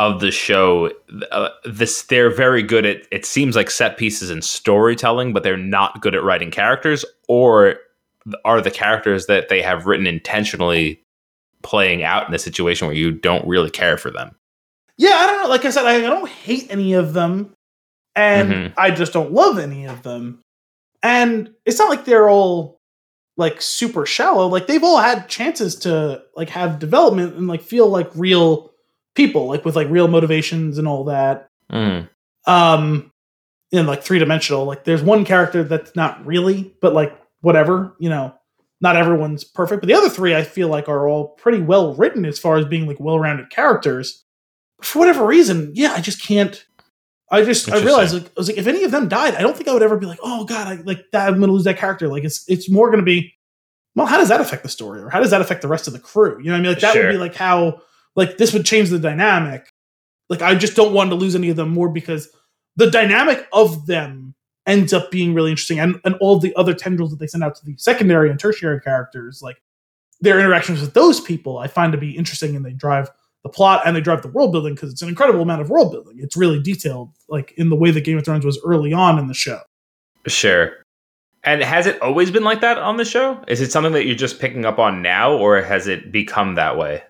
of 0.00 0.18
the 0.20 0.32
show 0.32 0.90
uh, 1.30 1.50
this 1.64 2.02
they're 2.02 2.34
very 2.34 2.62
good 2.62 2.84
at 2.84 3.02
it 3.12 3.24
seems 3.24 3.54
like 3.54 3.70
set 3.70 3.96
pieces 3.96 4.30
and 4.30 4.42
storytelling 4.42 5.32
but 5.32 5.44
they're 5.44 5.56
not 5.56 6.00
good 6.02 6.14
at 6.16 6.22
writing 6.24 6.50
characters 6.50 7.04
or 7.28 7.76
are 8.44 8.60
the 8.60 8.70
characters 8.70 9.26
that 9.26 9.48
they 9.48 9.62
have 9.62 9.86
written 9.86 10.06
intentionally 10.08 11.00
playing 11.62 12.02
out 12.02 12.26
in 12.28 12.34
a 12.34 12.38
situation 12.38 12.86
where 12.88 12.96
you 12.96 13.12
don't 13.12 13.46
really 13.46 13.70
care 13.70 13.96
for 13.96 14.10
them 14.10 14.34
Yeah, 14.96 15.14
I 15.14 15.26
don't 15.26 15.42
know. 15.42 15.48
Like 15.48 15.64
I 15.64 15.70
said, 15.70 15.86
I, 15.86 15.96
I 15.96 16.00
don't 16.00 16.28
hate 16.28 16.66
any 16.70 16.92
of 16.94 17.12
them, 17.14 17.54
and 18.14 18.50
Mhm. 18.52 18.72
I 18.76 18.90
just 18.90 19.12
don't 19.14 19.32
love 19.32 19.58
any 19.58 19.86
of 19.86 20.02
them. 20.02 20.40
And 21.02 21.54
it's 21.64 21.78
not 21.78 21.88
like 21.88 22.04
they're 22.04 22.28
all 22.28 22.76
like 23.38 23.62
super 23.62 24.04
shallow. 24.04 24.46
Like 24.48 24.66
they've 24.66 24.84
all 24.84 24.98
had 24.98 25.28
chances 25.28 25.74
to 25.76 26.22
like 26.36 26.50
have 26.50 26.78
development 26.78 27.34
and 27.36 27.48
like 27.48 27.62
feel 27.62 27.88
like 27.88 28.10
real 28.14 28.69
people, 29.26 29.46
like 29.46 29.64
with 29.64 29.76
like 29.76 29.88
real 29.90 30.08
motivations 30.08 30.78
and 30.78 30.88
all 30.88 31.04
that. 31.04 31.48
mm. 31.72 32.08
Um, 32.46 33.12
in 33.72 33.86
like 33.86 34.02
three 34.02 34.18
dimensional. 34.18 34.64
Like 34.64 34.84
there's 34.84 35.02
one 35.02 35.24
character 35.24 35.62
that's 35.62 35.94
not 35.94 36.24
really, 36.26 36.74
but 36.80 36.92
like 36.94 37.16
whatever, 37.40 37.94
you 37.98 38.08
know. 38.08 38.34
Not 38.82 38.96
everyone's 38.96 39.44
perfect, 39.44 39.82
but 39.82 39.88
the 39.88 39.94
other 39.94 40.08
three 40.08 40.34
I 40.34 40.42
feel 40.42 40.68
like 40.68 40.88
are 40.88 41.06
all 41.06 41.28
pretty 41.42 41.60
well 41.60 41.94
written 41.94 42.24
as 42.24 42.38
far 42.38 42.56
as 42.56 42.64
being 42.64 42.86
like 42.86 42.98
well-rounded 42.98 43.50
characters 43.50 44.24
for 44.82 45.00
whatever 45.00 45.26
reason, 45.26 45.72
yeah, 45.74 45.92
I 45.92 46.00
just 46.00 46.22
can't. 46.22 46.64
I 47.30 47.44
just 47.44 47.70
I 47.70 47.78
realized 47.84 48.14
like 48.14 48.24
I 48.24 48.30
was 48.38 48.48
like 48.48 48.56
if 48.56 48.66
any 48.66 48.82
of 48.84 48.90
them 48.90 49.06
died, 49.06 49.34
I 49.34 49.42
don't 49.42 49.54
think 49.54 49.68
I 49.68 49.74
would 49.74 49.82
ever 49.82 49.98
be 49.98 50.06
like, 50.06 50.18
oh 50.22 50.44
god, 50.46 50.66
I 50.66 50.74
like 50.82 51.04
that. 51.12 51.28
I'm 51.28 51.38
gonna 51.38 51.52
lose 51.52 51.64
that 51.64 51.76
character. 51.76 52.08
Like 52.08 52.24
it's 52.24 52.42
it's 52.48 52.70
more 52.70 52.90
gonna 52.90 53.02
be, 53.02 53.34
well, 53.94 54.06
how 54.06 54.16
does 54.16 54.30
that 54.30 54.40
affect 54.40 54.62
the 54.62 54.70
story, 54.70 55.00
or 55.02 55.10
how 55.10 55.20
does 55.20 55.30
that 55.30 55.42
affect 55.42 55.60
the 55.60 55.68
rest 55.68 55.86
of 55.86 55.92
the 55.92 55.98
crew? 56.00 56.38
You 56.38 56.46
know 56.46 56.52
what 56.52 56.58
I 56.58 56.62
mean? 56.62 56.72
Like 56.72 56.80
that 56.80 56.94
Sure. 56.94 57.04
would 57.06 57.12
be 57.12 57.18
like 57.18 57.34
how 57.34 57.82
like 58.20 58.36
this 58.36 58.52
would 58.52 58.66
change 58.66 58.90
the 58.90 58.98
dynamic. 58.98 59.72
Like 60.28 60.42
I 60.42 60.54
just 60.54 60.76
don't 60.76 60.92
want 60.92 61.08
to 61.08 61.16
lose 61.16 61.34
any 61.34 61.48
of 61.48 61.56
them 61.56 61.70
more 61.70 61.88
because 61.88 62.28
the 62.76 62.90
dynamic 62.90 63.48
of 63.50 63.86
them 63.86 64.34
ends 64.66 64.92
up 64.92 65.10
being 65.10 65.32
really 65.32 65.50
interesting, 65.50 65.80
and 65.80 65.98
and 66.04 66.16
all 66.20 66.38
the 66.38 66.54
other 66.54 66.74
tendrils 66.74 67.10
that 67.12 67.18
they 67.18 67.26
send 67.26 67.42
out 67.42 67.54
to 67.56 67.64
the 67.64 67.74
secondary 67.78 68.30
and 68.30 68.38
tertiary 68.38 68.78
characters, 68.82 69.40
like 69.42 69.62
their 70.20 70.38
interactions 70.38 70.82
with 70.82 70.92
those 70.92 71.18
people, 71.18 71.56
I 71.56 71.66
find 71.66 71.92
to 71.92 71.98
be 71.98 72.14
interesting, 72.14 72.54
and 72.54 72.62
they 72.62 72.74
drive 72.74 73.08
the 73.42 73.48
plot 73.48 73.80
and 73.86 73.96
they 73.96 74.02
drive 74.02 74.20
the 74.20 74.28
world 74.28 74.52
building 74.52 74.74
because 74.74 74.92
it's 74.92 75.00
an 75.00 75.08
incredible 75.08 75.40
amount 75.40 75.62
of 75.62 75.70
world 75.70 75.90
building. 75.90 76.18
It's 76.18 76.36
really 76.36 76.62
detailed, 76.62 77.08
like 77.30 77.52
in 77.56 77.70
the 77.70 77.76
way 77.76 77.90
that 77.90 78.02
Game 78.02 78.18
of 78.18 78.24
Thrones 78.26 78.44
was 78.44 78.60
early 78.62 78.92
on 78.92 79.18
in 79.18 79.28
the 79.28 79.34
show. 79.34 79.60
sure 80.26 80.84
and 81.42 81.62
has 81.62 81.86
it 81.86 82.00
always 82.02 82.30
been 82.30 82.44
like 82.44 82.60
that 82.60 82.78
on 82.78 82.96
the 82.96 83.04
show 83.04 83.42
is 83.48 83.60
it 83.60 83.72
something 83.72 83.92
that 83.92 84.06
you're 84.06 84.14
just 84.14 84.38
picking 84.38 84.64
up 84.64 84.78
on 84.78 85.00
now 85.02 85.32
or 85.32 85.62
has 85.62 85.86
it 85.86 86.12
become 86.12 86.54
that 86.54 86.76
way 86.76 87.02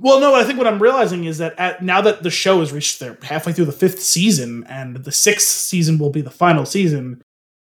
Well, 0.00 0.20
no, 0.20 0.34
I 0.34 0.44
think 0.44 0.58
what 0.58 0.66
I'm 0.68 0.80
realizing 0.80 1.24
is 1.24 1.38
that 1.38 1.58
at, 1.58 1.82
now 1.82 2.00
that 2.02 2.22
the 2.22 2.30
show 2.30 2.60
has 2.60 2.72
reached 2.72 3.00
their 3.00 3.18
halfway 3.22 3.52
through 3.52 3.64
the 3.64 3.72
fifth 3.72 4.00
season, 4.00 4.64
and 4.68 4.96
the 4.96 5.10
sixth 5.10 5.48
season 5.48 5.98
will 5.98 6.10
be 6.10 6.20
the 6.20 6.30
final 6.30 6.64
season. 6.64 7.20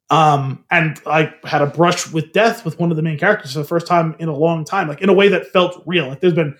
Um, 0.09 0.63
and 0.71 0.99
I 1.05 1.33
had 1.43 1.61
a 1.61 1.67
brush 1.67 2.11
with 2.11 2.31
death 2.31 2.63
with 2.65 2.79
one 2.79 2.91
of 2.91 2.97
the 2.97 3.03
main 3.03 3.17
characters 3.17 3.53
for 3.53 3.59
the 3.59 3.65
first 3.65 3.87
time 3.87 4.15
in 4.19 4.27
a 4.29 4.35
long 4.35 4.63
time, 4.65 4.87
like 4.87 5.01
in 5.01 5.09
a 5.09 5.13
way 5.13 5.27
that 5.29 5.47
felt 5.47 5.83
real. 5.85 6.07
Like 6.07 6.19
there's 6.21 6.33
been 6.33 6.55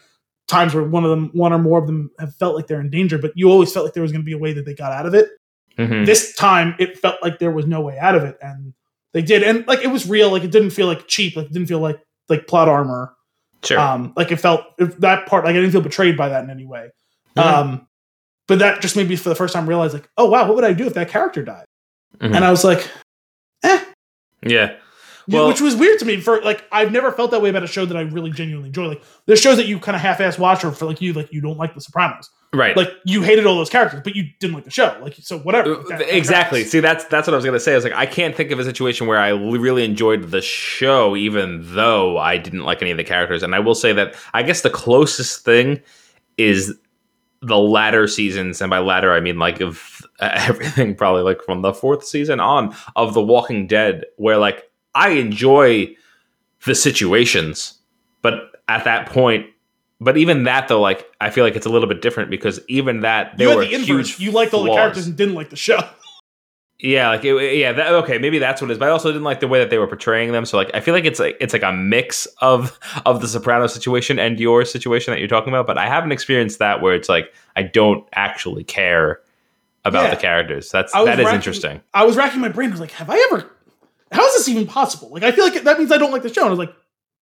times 0.47 0.73
where 0.75 0.83
one 0.83 1.03
of 1.03 1.09
them, 1.09 1.29
one 1.33 1.51
or 1.53 1.57
more 1.59 1.79
of 1.79 1.87
them, 1.87 2.11
have 2.19 2.35
felt 2.35 2.55
like 2.55 2.67
they're 2.67 2.79
in 2.81 2.89
danger, 2.89 3.17
but 3.17 3.31
you 3.35 3.49
always 3.49 3.71
felt 3.73 3.85
like 3.85 3.93
there 3.93 4.03
was 4.03 4.11
going 4.11 4.21
to 4.21 4.25
be 4.25 4.33
a 4.33 4.37
way 4.37 4.53
that 4.53 4.65
they 4.65 4.73
got 4.73 4.91
out 4.91 5.05
of 5.07 5.13
it. 5.15 5.29
Mhm. 5.77 6.05
This 6.05 6.33
time, 6.35 6.75
it 6.79 6.97
felt 6.99 7.21
like 7.21 7.39
there 7.39 7.51
was 7.51 7.65
no 7.65 7.81
way 7.81 7.97
out 7.99 8.15
of 8.15 8.23
it, 8.23 8.37
and 8.41 8.73
they 9.13 9.21
did, 9.21 9.43
and 9.43 9.65
like 9.67 9.79
it 9.83 9.87
was 9.91 10.07
real. 10.07 10.31
Like 10.31 10.43
it 10.43 10.51
didn't 10.51 10.69
feel 10.71 10.87
like 10.87 11.07
cheap. 11.07 11.35
Like 11.35 11.47
it 11.47 11.53
didn't 11.53 11.67
feel 11.67 11.79
like 11.79 11.99
like 12.29 12.47
plot 12.47 12.67
armor. 12.69 13.14
Sure 13.65 13.79
Um, 13.79 14.13
like 14.15 14.31
it 14.31 14.37
felt 14.37 14.61
if 14.77 14.97
that 14.97 15.25
part, 15.27 15.45
like 15.45 15.51
I 15.51 15.59
didn't 15.59 15.71
feel 15.71 15.81
betrayed 15.81 16.17
by 16.17 16.29
that 16.29 16.43
in 16.43 16.49
any 16.49 16.65
way. 16.65 16.89
Mhm. 17.37 17.43
Um, 17.43 17.87
but 18.47 18.59
that 18.59 18.81
just 18.81 18.95
made 18.95 19.09
me 19.09 19.15
for 19.15 19.29
the 19.29 19.35
first 19.35 19.53
time 19.53 19.67
realize, 19.67 19.93
like, 19.93 20.09
oh 20.17 20.29
wow, 20.29 20.45
what 20.47 20.55
would 20.55 20.63
I 20.65 20.73
do 20.73 20.85
if 20.85 20.93
that 20.93 21.09
character 21.09 21.43
died? 21.43 21.65
Mhm. 22.19 22.35
And 22.35 22.45
I 22.45 22.51
was 22.51 22.63
like, 22.63 22.89
eh, 23.63 23.83
yeah 24.43 24.75
Well- 25.27 25.47
which 25.47 25.61
was 25.61 25.75
weird 25.75 25.99
to 25.99 26.05
me. 26.05 26.21
For 26.21 26.41
like, 26.41 26.63
I've 26.71 26.91
never 26.91 27.11
felt 27.11 27.31
that 27.31 27.41
way 27.41 27.49
about 27.49 27.63
a 27.63 27.67
show 27.67 27.85
that 27.85 27.97
I 27.97 28.01
really 28.01 28.31
genuinely 28.31 28.67
enjoy. 28.69 28.87
Like, 28.87 29.03
there's 29.25 29.39
shows 29.41 29.57
that 29.57 29.65
you 29.67 29.79
kind 29.79 29.95
of 29.95 30.01
half-ass 30.01 30.37
watch, 30.37 30.63
or 30.63 30.71
for 30.71 30.85
like 30.85 31.01
you, 31.01 31.13
like 31.13 31.31
you 31.33 31.41
don't 31.41 31.57
like 31.57 31.73
The 31.73 31.81
Sopranos, 31.81 32.29
right 32.53 32.77
like 32.77 32.89
you 33.05 33.21
hated 33.21 33.45
all 33.45 33.55
those 33.55 33.69
characters, 33.69 34.01
but 34.03 34.15
you 34.15 34.25
didn't 34.39 34.53
like 34.53 34.63
the 34.65 34.71
show. 34.71 34.97
Like, 35.01 35.15
so 35.15 35.39
whatever. 35.39 35.73
Uh, 35.73 35.77
Like, 35.77 35.87
that- 35.87 35.99
that 35.99 36.15
exactly. 36.17 36.59
counts. 36.61 36.71
See, 36.71 36.79
that's 36.79 37.05
that's 37.05 37.27
what 37.27 37.33
I 37.33 37.37
was 37.37 37.45
gonna 37.45 37.59
say. 37.59 37.71
I 37.71 37.75
was 37.75 37.83
like, 37.83 37.93
I 37.93 38.05
can't 38.05 38.35
think 38.35 38.51
of 38.51 38.59
a 38.59 38.63
situation 38.63 39.07
where 39.07 39.19
I 39.19 39.29
really 39.29 39.83
enjoyed 39.83 40.29
the 40.31 40.41
show, 40.41 41.15
even 41.15 41.61
though 41.75 42.17
I 42.17 42.37
didn't 42.37 42.63
like 42.63 42.81
any 42.81 42.91
of 42.91 42.97
the 42.97 43.03
characters. 43.03 43.41
And 43.43 43.55
I 43.55 43.59
will 43.59 43.75
say 43.75 43.93
that 43.93 44.15
I 44.33 44.43
guess 44.43 44.61
the 44.61 44.69
closest 44.69 45.43
thing 45.43 45.81
is 46.37 46.75
the 47.41 47.57
latter 47.57 48.07
seasons, 48.07 48.61
and 48.61 48.69
by 48.69 48.79
latter 48.79 49.11
I 49.13 49.19
mean 49.19 49.37
like 49.37 49.59
of 49.61 50.01
uh, 50.19 50.29
everything, 50.33 50.95
probably 50.95 51.21
like 51.23 51.41
from 51.43 51.61
the 51.61 51.73
fourth 51.73 52.03
season 52.05 52.39
on 52.39 52.73
of 52.95 53.13
The 53.13 53.21
Walking 53.21 53.67
Dead, 53.67 54.05
where 54.17 54.37
like 54.37 54.63
I 54.95 55.09
enjoy 55.09 55.95
the 56.65 56.73
situations, 56.73 57.77
but 58.21 58.61
at 58.67 58.83
that 58.85 59.07
point. 59.07 59.47
But 60.01 60.17
even 60.17 60.43
that, 60.43 60.67
though, 60.67 60.81
like 60.81 61.05
I 61.21 61.29
feel 61.29 61.43
like 61.43 61.55
it's 61.55 61.65
a 61.65 61.69
little 61.69 61.87
bit 61.87 62.01
different 62.01 62.29
because 62.29 62.59
even 62.67 63.01
that 63.01 63.37
there 63.37 63.49
You 63.49 63.55
were 63.55 63.65
the 63.65 63.77
huge. 63.77 64.19
You 64.19 64.31
liked 64.31 64.53
all 64.53 64.63
the 64.63 64.71
characters 64.73 65.05
and 65.07 65.15
didn't 65.15 65.35
like 65.35 65.49
the 65.51 65.55
show. 65.55 65.79
Yeah, 66.77 67.07
like 67.11 67.23
it, 67.23 67.57
yeah, 67.57 67.71
that, 67.71 67.93
okay, 68.03 68.17
maybe 68.17 68.37
that's 68.37 68.61
what 68.61 68.69
it 68.69 68.73
is. 68.73 68.77
But 68.77 68.89
I 68.89 68.91
also 68.91 69.09
didn't 69.09 69.23
like 69.23 69.39
the 69.39 69.47
way 69.47 69.59
that 69.59 69.69
they 69.69 69.77
were 69.77 69.87
portraying 69.87 70.33
them. 70.33 70.45
So 70.45 70.57
like, 70.57 70.69
I 70.73 70.81
feel 70.81 70.93
like 70.93 71.05
it's 71.05 71.21
like 71.21 71.37
it's 71.39 71.53
like 71.53 71.63
a 71.63 71.71
mix 71.71 72.25
of 72.41 72.77
of 73.05 73.21
the 73.21 73.29
Soprano 73.29 73.65
situation 73.67 74.19
and 74.19 74.37
your 74.41 74.65
situation 74.65 75.13
that 75.13 75.19
you're 75.19 75.29
talking 75.29 75.49
about. 75.49 75.67
But 75.67 75.77
I 75.77 75.87
haven't 75.87 76.11
experienced 76.11 76.59
that 76.59 76.81
where 76.81 76.93
it's 76.93 77.07
like 77.07 77.33
I 77.55 77.63
don't 77.63 78.05
actually 78.13 78.65
care 78.65 79.21
about 79.85 80.03
Yeah. 80.03 80.09
the 80.11 80.15
characters. 80.17 80.69
That's 80.69 80.91
that 80.91 81.17
is 81.17 81.23
racking- 81.23 81.35
interesting. 81.35 81.81
I 81.93 82.03
was 82.03 82.17
racking 82.17 82.41
my 82.41 82.49
brain. 82.49 82.69
I 82.69 82.71
was 82.71 82.81
like, 82.81 82.91
have 82.91 83.09
I 83.09 83.25
ever? 83.31 83.49
How 84.15 84.25
is 84.27 84.33
this 84.33 84.49
even 84.49 84.65
possible? 84.67 85.09
Like, 85.11 85.23
I 85.23 85.31
feel 85.31 85.43
like 85.45 85.63
that 85.63 85.77
means 85.77 85.91
I 85.91 85.97
don't 85.97 86.11
like 86.11 86.23
the 86.23 86.33
show. 86.33 86.41
And 86.41 86.47
I 86.47 86.51
was 86.51 86.59
like, 86.59 86.73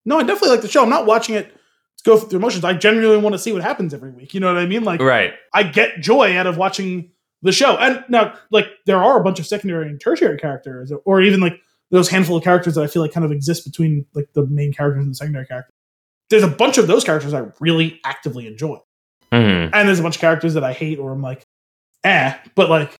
no, 0.05 0.17
I 0.19 0.23
definitely 0.23 0.49
like 0.49 0.61
the 0.61 0.67
show. 0.67 0.83
I'm 0.83 0.89
not 0.89 1.05
watching 1.05 1.35
it 1.35 1.51
to 1.51 2.03
go 2.05 2.17
through 2.17 2.39
emotions. 2.39 2.63
I 2.63 2.73
genuinely 2.73 3.17
want 3.17 3.33
to 3.33 3.39
see 3.39 3.51
what 3.53 3.61
happens 3.61 3.93
every 3.93 4.11
week. 4.11 4.33
You 4.33 4.39
know 4.39 4.47
what 4.53 4.61
I 4.61 4.65
mean? 4.65 4.83
Like, 4.83 5.01
Right. 5.01 5.33
I 5.53 5.63
get 5.63 5.99
joy 6.01 6.37
out 6.37 6.47
of 6.47 6.57
watching 6.57 7.11
the 7.41 7.51
show. 7.51 7.75
And 7.77 8.03
now, 8.09 8.33
like, 8.51 8.67
there 8.85 9.01
are 9.03 9.19
a 9.19 9.23
bunch 9.23 9.39
of 9.39 9.45
secondary 9.45 9.87
and 9.89 9.99
tertiary 9.99 10.37
characters, 10.37 10.91
or 11.05 11.21
even 11.21 11.39
like 11.41 11.59
those 11.91 12.09
handful 12.09 12.37
of 12.37 12.43
characters 12.43 12.75
that 12.75 12.83
I 12.83 12.87
feel 12.87 13.01
like 13.01 13.11
kind 13.11 13.25
of 13.25 13.31
exist 13.31 13.65
between 13.65 14.05
like 14.13 14.29
the 14.33 14.45
main 14.47 14.73
characters 14.73 15.03
and 15.03 15.11
the 15.11 15.15
secondary 15.15 15.45
characters. 15.45 15.73
There's 16.29 16.43
a 16.43 16.47
bunch 16.47 16.77
of 16.77 16.87
those 16.87 17.03
characters 17.03 17.33
I 17.33 17.45
really 17.59 17.99
actively 18.05 18.47
enjoy 18.47 18.79
Mhm. 19.31 19.69
and 19.73 19.87
there's 19.87 19.99
a 19.99 20.03
bunch 20.03 20.15
of 20.15 20.21
characters 20.21 20.53
that 20.55 20.63
I 20.63 20.73
hate 20.73 20.97
or 20.99 21.11
I'm 21.11 21.21
like, 21.21 21.43
eh. 22.03 22.33
But 22.55 22.69
like, 22.69 22.95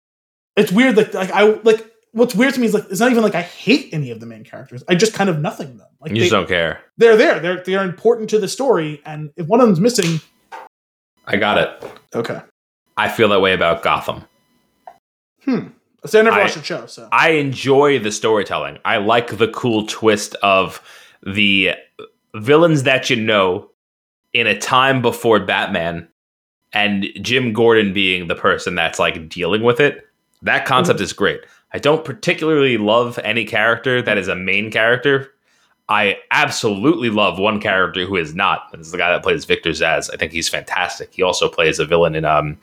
it's 0.56 0.72
weird. 0.72 0.96
Like, 0.98 1.14
like 1.14 1.32
I 1.32 1.44
like 1.64 1.90
what's 2.14 2.34
weird 2.34 2.54
to 2.54 2.60
me 2.60 2.68
is 2.68 2.74
like 2.74 2.86
it's 2.90 3.00
not 3.00 3.12
even 3.12 3.24
like 3.24 3.36
I 3.36 3.42
hate 3.42 3.90
any 3.92 4.10
of 4.12 4.20
the 4.20 4.26
main 4.26 4.44
characters. 4.44 4.84
I 4.88 4.96
just 4.96 5.14
kind 5.14 5.30
of 5.30 5.40
nothing 5.40 5.78
them. 5.78 5.88
Like 6.00 6.12
You 6.12 6.16
they, 6.16 6.22
just 6.22 6.32
don't 6.32 6.48
care. 6.48 6.82
they're 6.98 7.18
there. 7.18 7.40
They're 7.40 7.64
they're 7.64 7.84
important 7.84 8.30
to 8.32 8.40
the 8.40 8.48
story, 8.48 9.02
and 9.06 9.32
if 9.36 9.48
one 9.48 9.60
of 9.60 9.68
them's 9.68 9.80
missing, 9.80 10.22
I 11.26 11.36
got 11.38 11.58
it. 11.58 11.92
okay. 12.16 12.42
I 12.96 13.10
feel 13.10 13.30
that 13.30 13.42
way 13.42 13.54
about 13.54 13.82
Gotham. 13.84 14.24
Hmm. 15.44 15.68
So 16.06 16.20
I 16.20 16.24
never 16.24 16.38
watched 16.40 16.56
the 16.56 16.64
show. 16.64 16.86
So 16.86 17.10
I 17.12 17.32
enjoy 17.32 17.98
the 18.00 18.12
storytelling. 18.12 18.78
I 18.86 18.98
like 18.98 19.38
the 19.38 19.48
cool 19.48 19.88
twist 19.88 20.36
of 20.44 20.82
the 21.26 21.72
villains 22.36 22.84
that 22.84 23.10
you 23.10 23.16
know 23.16 23.70
in 24.34 24.48
a 24.48 24.58
time 24.58 25.02
before 25.02 25.40
Batman 25.40 26.08
and 26.74 27.06
Jim 27.22 27.54
Gordon 27.54 27.94
being 27.94 28.28
the 28.28 28.36
person 28.36 28.76
that's 28.76 29.00
like 29.00 29.30
dealing 29.30 29.64
with 29.64 29.80
it. 29.80 30.06
That 30.42 30.66
concept 30.66 31.00
is 31.00 31.14
great. 31.14 31.42
I 31.74 31.80
don't 31.80 32.06
particularly 32.06 32.78
love 32.78 33.20
any 33.24 33.46
character 33.46 34.02
that 34.02 34.18
is 34.18 34.28
a 34.28 34.36
main 34.36 34.70
character. 34.72 35.34
I 35.90 36.18
absolutely 36.32 37.10
love 37.10 37.40
one 37.40 37.60
character 37.60 38.06
who 38.06 38.16
is 38.16 38.34
not. 38.34 38.72
This 38.72 38.88
is 38.88 38.92
the 38.92 38.98
guy 38.98 39.12
that 39.12 39.24
plays 39.24 39.46
Victor 39.46 39.72
Zsasz. 39.72 40.10
I 40.14 40.18
think 40.18 40.32
he's 40.32 40.48
fantastic. 40.48 41.14
He 41.14 41.24
also 41.24 41.50
plays 41.50 41.80
a 41.80 41.86
villain 41.86 42.16
in 42.16 42.26
um, 42.26 42.58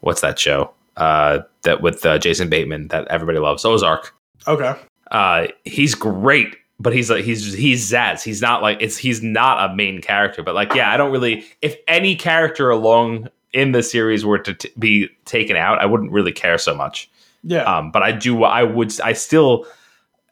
what's 0.00 0.20
that 0.20 0.38
show? 0.38 0.72
Uh, 0.96 1.40
that 1.62 1.82
with 1.82 2.06
uh, 2.06 2.18
Jason 2.18 2.48
Bateman 2.48 2.88
that 2.88 3.08
everybody 3.08 3.38
loves, 3.38 3.64
Ozark. 3.64 4.14
Okay. 4.46 4.74
Uh, 5.10 5.48
he's 5.64 5.94
great, 5.94 6.56
but 6.78 6.94
he's 6.94 7.10
like 7.10 7.24
he's 7.24 7.52
he's 7.54 7.90
Zsasz. 7.90 8.22
He's 8.22 8.40
not 8.40 8.62
like 8.62 8.78
it's 8.80 8.96
he's 8.96 9.22
not 9.22 9.70
a 9.70 9.74
main 9.74 10.00
character, 10.00 10.42
but 10.42 10.54
like 10.54 10.74
yeah, 10.74 10.92
I 10.92 10.96
don't 10.96 11.10
really. 11.10 11.44
If 11.62 11.76
any 11.88 12.14
character 12.14 12.70
along 12.70 13.28
in 13.52 13.72
the 13.72 13.82
series 13.82 14.24
were 14.24 14.38
to 14.38 14.54
t- 14.54 14.70
be 14.78 15.08
taken 15.24 15.56
out, 15.56 15.80
I 15.80 15.86
wouldn't 15.86 16.12
really 16.12 16.32
care 16.32 16.58
so 16.58 16.74
much. 16.74 17.10
Yeah. 17.44 17.62
Um, 17.62 17.90
but 17.90 18.02
I 18.02 18.12
do. 18.12 18.42
I 18.44 18.62
would. 18.62 18.98
I 19.00 19.12
still, 19.12 19.66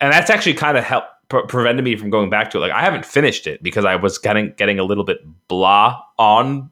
and 0.01 0.13
that's 0.13 0.31
actually 0.31 0.55
kind 0.55 0.77
of 0.77 0.85
helped 0.85 1.09
pre- 1.29 1.47
prevented 1.47 1.85
me 1.85 1.97
from 1.97 2.11
going 2.11 2.31
back 2.31 2.51
to 2.51 2.59
it. 2.59 2.61
Like 2.61 2.73
I 2.73 2.81
haven't 2.81 3.05
finished 3.05 3.47
it 3.47 3.63
because 3.63 3.85
I 3.85 3.97
was 3.97 4.19
getting 4.19 4.53
getting 4.57 4.79
a 4.79 4.85
little 4.85 5.05
bit 5.05 5.19
blah 5.49 6.01
on 6.19 6.71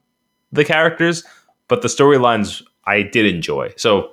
the 0.52 0.64
characters, 0.64 1.24
but 1.68 1.82
the 1.82 1.88
storylines 1.88 2.62
I 2.84 3.02
did 3.02 3.26
enjoy. 3.26 3.72
So 3.76 4.12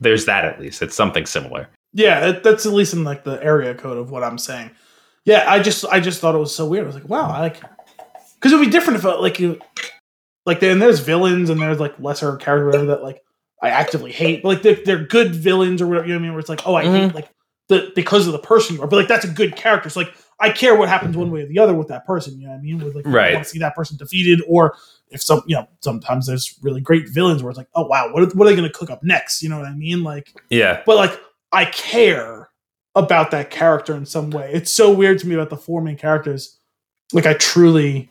there's 0.00 0.26
that 0.26 0.44
at 0.44 0.60
least. 0.60 0.82
It's 0.82 0.94
something 0.94 1.26
similar. 1.26 1.68
Yeah, 1.94 2.32
that's 2.32 2.66
at 2.66 2.72
least 2.72 2.94
in 2.94 3.04
like 3.04 3.24
the 3.24 3.42
area 3.42 3.74
code 3.74 3.98
of 3.98 4.10
what 4.10 4.24
I'm 4.24 4.38
saying. 4.38 4.70
Yeah, 5.24 5.44
I 5.46 5.60
just 5.60 5.84
I 5.86 6.00
just 6.00 6.20
thought 6.20 6.34
it 6.34 6.38
was 6.38 6.54
so 6.54 6.66
weird. 6.66 6.84
I 6.84 6.86
was 6.86 6.94
like, 6.94 7.08
wow, 7.08 7.30
I 7.30 7.40
like 7.40 7.62
because 8.34 8.52
it 8.52 8.56
would 8.58 8.64
be 8.66 8.70
different 8.70 8.98
if 8.98 9.04
uh, 9.04 9.20
like 9.20 9.38
you 9.38 9.60
like 10.46 10.60
then 10.60 10.78
there's 10.78 11.00
villains 11.00 11.48
and 11.50 11.60
there's 11.60 11.78
like 11.78 11.98
lesser 12.00 12.36
character 12.36 12.66
whatever 12.66 12.86
that 12.86 13.02
like 13.02 13.22
I 13.62 13.68
actively 13.70 14.12
hate. 14.12 14.42
But, 14.42 14.48
like 14.48 14.62
they're, 14.62 14.78
they're 14.84 15.04
good 15.04 15.34
villains 15.34 15.80
or 15.80 15.86
whatever 15.86 16.06
you 16.06 16.12
know 16.14 16.18
what 16.18 16.20
I 16.20 16.22
mean. 16.24 16.32
Where 16.32 16.40
it's 16.40 16.48
like, 16.48 16.66
oh, 16.66 16.74
I 16.74 16.84
hate 16.84 17.14
like 17.14 17.28
the 17.68 17.92
because 17.94 18.26
of 18.26 18.32
the 18.32 18.38
person 18.40 18.76
you 18.76 18.82
are, 18.82 18.86
but 18.88 18.96
like 18.96 19.08
that's 19.08 19.24
a 19.24 19.28
good 19.28 19.54
character. 19.56 19.88
So 19.88 20.00
like 20.00 20.12
I 20.40 20.50
care 20.50 20.74
what 20.74 20.88
happens 20.88 21.16
one 21.16 21.30
way 21.30 21.42
or 21.42 21.46
the 21.46 21.60
other 21.60 21.72
with 21.74 21.86
that 21.88 22.04
person. 22.04 22.38
You 22.38 22.46
know 22.46 22.52
what 22.52 22.58
I 22.58 22.62
mean? 22.62 22.78
With 22.84 22.94
like 22.96 23.06
Right. 23.06 23.30
I 23.30 23.34
want 23.34 23.44
to 23.44 23.50
see 23.50 23.60
that 23.60 23.76
person 23.76 23.96
defeated, 23.96 24.42
or 24.48 24.74
if 25.10 25.22
some 25.22 25.42
you 25.46 25.54
know 25.56 25.68
sometimes 25.80 26.26
there's 26.26 26.58
really 26.62 26.80
great 26.80 27.08
villains 27.08 27.42
where 27.42 27.50
it's 27.50 27.56
like, 27.58 27.68
oh 27.76 27.86
wow, 27.86 28.12
what 28.12 28.22
are, 28.24 28.36
what 28.36 28.46
are 28.46 28.50
they 28.50 28.56
going 28.56 28.70
to 28.70 28.76
cook 28.76 28.90
up 28.90 29.02
next? 29.04 29.42
You 29.42 29.48
know 29.48 29.58
what 29.58 29.66
I 29.68 29.74
mean? 29.74 30.02
Like 30.02 30.34
Yeah. 30.50 30.82
but 30.84 30.96
like 30.96 31.18
I 31.52 31.66
care 31.66 32.48
about 32.96 33.30
that 33.30 33.50
character 33.50 33.94
in 33.94 34.04
some 34.04 34.30
way. 34.30 34.50
It's 34.52 34.74
so 34.74 34.90
weird 34.92 35.18
to 35.20 35.28
me 35.28 35.34
about 35.36 35.50
the 35.50 35.56
four 35.56 35.80
main 35.80 35.96
characters. 35.96 36.58
Like 37.12 37.26
I 37.26 37.34
truly 37.34 38.10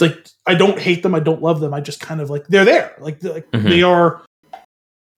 like 0.00 0.26
I 0.46 0.54
don't 0.54 0.78
hate 0.78 1.02
them, 1.02 1.14
I 1.14 1.20
don't 1.20 1.42
love 1.42 1.60
them. 1.60 1.74
I 1.74 1.80
just 1.80 2.00
kind 2.00 2.20
of 2.20 2.30
like 2.30 2.46
they're 2.48 2.64
there. 2.64 2.94
Like 2.98 3.22
like 3.22 3.50
Mhm. 3.50 3.68
they 3.68 3.82
are 3.82 4.22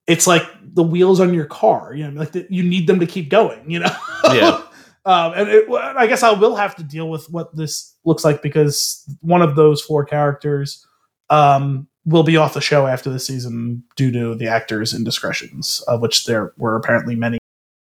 it's 0.07 0.27
like 0.27 0.43
the 0.63 0.83
wheels 0.83 1.21
on 1.21 1.33
your 1.33 1.47
car, 1.47 1.95
you 1.95 2.11
know, 2.11 2.19
like 2.19 2.33
the, 2.33 2.47
you 2.51 2.63
need 2.63 2.87
them 2.87 3.01
to 3.01 3.07
keep 3.07 3.29
going, 3.31 3.71
you 3.71 3.79
know. 3.79 3.97
Yeah. 4.27 4.63
um 5.07 5.33
and 5.35 5.49
it, 5.49 5.71
I 5.71 6.07
guess 6.07 6.23
I 6.23 6.33
will 6.33 6.57
have 6.57 6.75
to 6.77 6.83
deal 6.83 7.11
with 7.11 7.29
what 7.31 7.55
this 7.55 7.95
looks 8.05 8.25
like 8.25 8.41
because 8.43 9.05
one 9.21 9.43
of 9.43 9.55
those 9.55 9.83
four 9.83 10.05
characters 10.05 10.87
um 11.31 11.87
will 12.07 12.23
be 12.23 12.37
off 12.37 12.55
the 12.55 12.61
show 12.61 12.87
after 12.87 13.09
the 13.11 13.19
season 13.19 13.83
due 13.97 14.11
to 14.13 14.35
the 14.35 14.47
actors' 14.47 14.93
indiscretions, 14.93 15.81
of 15.89 16.03
which 16.03 16.27
there 16.27 16.53
were 16.59 16.77
apparently 16.77 17.17
many 17.17 17.39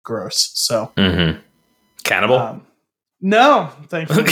gross. 0.04 0.50
So, 0.54 0.92
Mm-hmm. 0.96 1.40
Cannibal. 2.04 2.36
um, 2.36 2.66
no, 3.22 3.70
thankfully, 3.88 4.24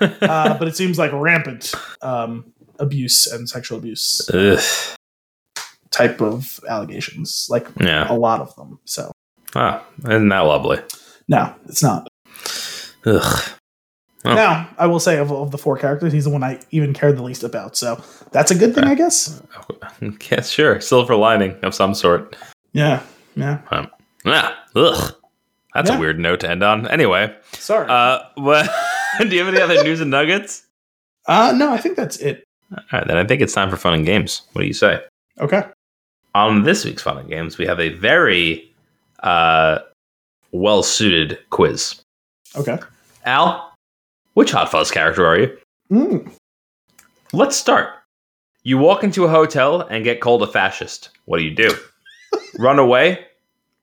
uh, 0.22 0.58
but 0.58 0.66
it 0.68 0.76
seems 0.76 0.98
like 0.98 1.12
rampant 1.12 1.72
um, 2.02 2.52
abuse 2.78 3.26
and 3.26 3.48
sexual 3.48 3.78
abuse 3.78 4.28
Ugh. 4.32 4.60
Type 5.92 6.20
of 6.20 6.58
allegations, 6.68 7.46
like 7.50 7.66
Yeah. 7.80 8.10
a 8.12 8.14
lot 8.16 8.40
of 8.40 8.54
them. 8.56 8.78
So, 8.84 9.12
Ah, 9.54 9.82
isn't 10.08 10.28
that 10.30 10.40
lovely? 10.40 10.78
no, 11.28 11.54
it's 11.68 11.82
not. 11.82 12.08
Ugh. 13.06 13.42
Oh. 14.24 14.34
Now, 14.34 14.68
I 14.78 14.86
will 14.86 15.00
say 15.00 15.18
of, 15.18 15.32
of 15.32 15.50
the 15.50 15.58
four 15.58 15.76
characters, 15.76 16.12
he's 16.12 16.24
the 16.24 16.30
one 16.30 16.44
I 16.44 16.60
even 16.70 16.94
cared 16.94 17.16
the 17.16 17.22
least 17.24 17.42
about. 17.42 17.76
So 17.76 18.00
that's 18.30 18.52
a 18.52 18.54
good 18.54 18.74
thing, 18.74 18.84
I 18.84 18.94
guess. 18.94 19.42
Yeah, 20.30 20.40
sure. 20.42 20.80
Silver 20.80 21.14
lining 21.16 21.56
of 21.62 21.74
some 21.74 21.94
sort. 21.94 22.34
Yeah, 22.72 23.02
yeah. 23.36 23.58
Ah, 23.70 24.56
ugh. 24.76 25.14
That's 25.74 25.90
Yeah. 25.90 25.96
a 25.96 26.00
weird 26.00 26.18
note 26.18 26.40
to 26.40 26.50
end 26.50 26.62
on. 26.62 26.86
Anyway, 26.88 27.34
Sorry. 27.54 27.86
uh, 27.88 28.20
what? 28.36 28.68
do 29.20 29.28
you 29.28 29.44
have 29.44 29.52
any 29.54 29.60
other 29.62 29.82
news 29.84 30.00
and 30.00 30.10
nuggets? 30.10 30.66
uh, 31.28 31.52
no, 31.56 31.72
I 31.72 31.78
think 31.78 31.96
that's 31.96 32.16
it. 32.18 32.44
All 32.72 32.78
right, 32.92 33.06
then 33.06 33.16
I 33.16 33.24
think 33.24 33.42
it's 33.42 33.52
time 33.52 33.70
for 33.70 33.76
fun 33.76 33.94
and 33.94 34.06
games. 34.06 34.42
What 34.52 34.62
do 34.62 34.66
you 34.68 34.72
say? 34.74 35.00
Okay. 35.40 35.62
On 36.34 36.62
this 36.62 36.84
week's 36.84 37.02
fun 37.02 37.18
and 37.18 37.28
games, 37.28 37.58
we 37.58 37.66
have 37.66 37.78
a 37.80 37.90
very 37.90 38.70
uh, 39.22 39.80
well 40.50 40.82
suited 40.82 41.38
quiz. 41.50 42.00
Okay. 42.56 42.78
Al, 43.24 43.72
which 44.34 44.50
Hot 44.52 44.70
Fuzz 44.70 44.90
character 44.90 45.26
are 45.26 45.38
you? 45.38 45.58
Mm. 45.90 46.32
Let's 47.32 47.56
start. 47.56 47.90
You 48.62 48.78
walk 48.78 49.04
into 49.04 49.24
a 49.24 49.28
hotel 49.28 49.80
and 49.82 50.04
get 50.04 50.20
called 50.20 50.42
a 50.42 50.46
fascist. 50.46 51.10
What 51.26 51.38
do 51.38 51.44
you 51.44 51.54
do? 51.54 51.74
Run 52.58 52.78
away, 52.78 53.26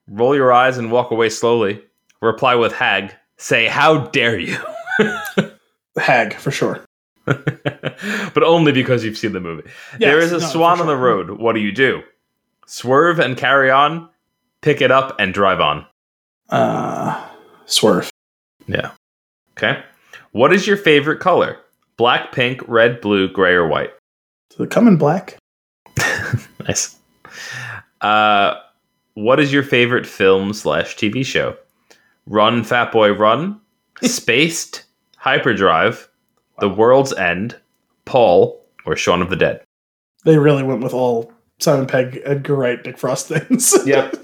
roll 0.08 0.34
your 0.34 0.52
eyes 0.52 0.78
and 0.78 0.90
walk 0.90 1.10
away 1.10 1.28
slowly, 1.28 1.82
reply 2.20 2.54
with 2.54 2.72
hag, 2.72 3.14
say, 3.36 3.66
How 3.66 4.06
dare 4.08 4.38
you? 4.38 4.56
Hag, 5.96 6.34
for 6.34 6.50
sure. 6.50 6.84
but 7.24 8.42
only 8.42 8.72
because 8.72 9.04
you've 9.04 9.18
seen 9.18 9.32
the 9.32 9.40
movie. 9.40 9.68
there 9.98 10.20
Yes, 10.20 10.26
is 10.26 10.32
a 10.32 10.38
no, 10.40 10.46
swan 10.46 10.76
for 10.76 10.82
on 10.82 10.86
the 10.88 10.96
road. 10.96 11.30
What 11.30 11.54
do 11.54 11.60
you 11.60 11.72
do? 11.72 12.02
Swerve 12.70 13.18
and 13.18 13.36
carry 13.36 13.68
on, 13.68 14.08
pick 14.60 14.80
it 14.80 14.92
up 14.92 15.16
and 15.18 15.34
drive 15.34 15.60
on. 15.60 15.84
Uh, 16.50 17.20
swerve. 17.66 18.08
Yeah. 18.68 18.92
Okay. 19.58 19.82
What 20.30 20.52
is 20.52 20.68
your 20.68 20.76
favorite 20.76 21.18
color? 21.18 21.58
Black, 21.96 22.30
pink, 22.30 22.60
red, 22.68 23.00
blue, 23.00 23.26
gray, 23.28 23.54
or 23.54 23.66
white? 23.66 23.90
Does 24.50 24.60
it 24.60 24.70
come 24.70 24.86
in 24.86 24.96
black? 24.98 25.36
Nice. 26.68 26.96
Uh, 28.02 28.54
what 29.14 29.40
is 29.40 29.52
your 29.52 29.64
favorite 29.64 30.06
film 30.06 30.52
slash 30.52 30.94
TV 30.94 31.26
show? 31.26 31.56
Run, 32.26 32.62
Fat 32.62 32.92
Boy, 32.92 33.12
Run, 33.12 33.60
Spaced, 34.02 34.84
Hyperdrive, 35.16 36.08
The 36.60 36.68
World's 36.68 37.12
End, 37.14 37.56
Paul, 38.04 38.64
or 38.86 38.94
Shaun 38.94 39.22
of 39.22 39.30
the 39.30 39.34
Dead? 39.36 39.64
They 40.24 40.38
really 40.38 40.62
went 40.62 40.84
with 40.84 40.94
all 40.94 41.32
Simon 41.60 41.86
Pegg, 41.86 42.20
Edgar 42.24 42.54
Wright, 42.56 42.84
Nick 42.84 42.98
Frost 42.98 43.28
things. 43.28 43.74
Yep. 43.86 44.16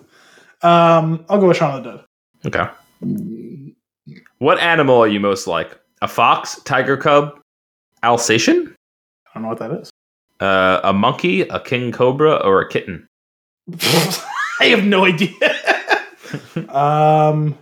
um, 0.62 1.24
I'll 1.28 1.38
go 1.40 1.48
with 1.48 1.56
Shaun 1.56 1.78
of 1.78 1.84
the 1.84 1.90
Dead. 1.90 2.04
Okay. 2.54 4.16
What 4.38 4.58
animal 4.60 4.96
are 4.98 5.08
you 5.08 5.20
most 5.20 5.46
like? 5.46 5.78
A 6.02 6.08
fox, 6.08 6.60
tiger 6.64 6.96
cub, 6.96 7.38
Alsatian, 8.02 8.74
I 9.28 9.34
don't 9.34 9.42
know 9.44 9.48
what 9.48 9.58
that 9.58 9.70
is. 9.72 9.90
uh, 10.40 10.80
a 10.84 10.92
monkey, 10.92 11.42
a 11.42 11.58
king 11.60 11.90
cobra, 11.92 12.34
or 12.36 12.60
a 12.60 12.68
kitten? 12.68 13.06
I 14.60 14.66
have 14.66 14.84
no 14.84 15.04
idea. 15.06 15.32
um, 16.68 17.56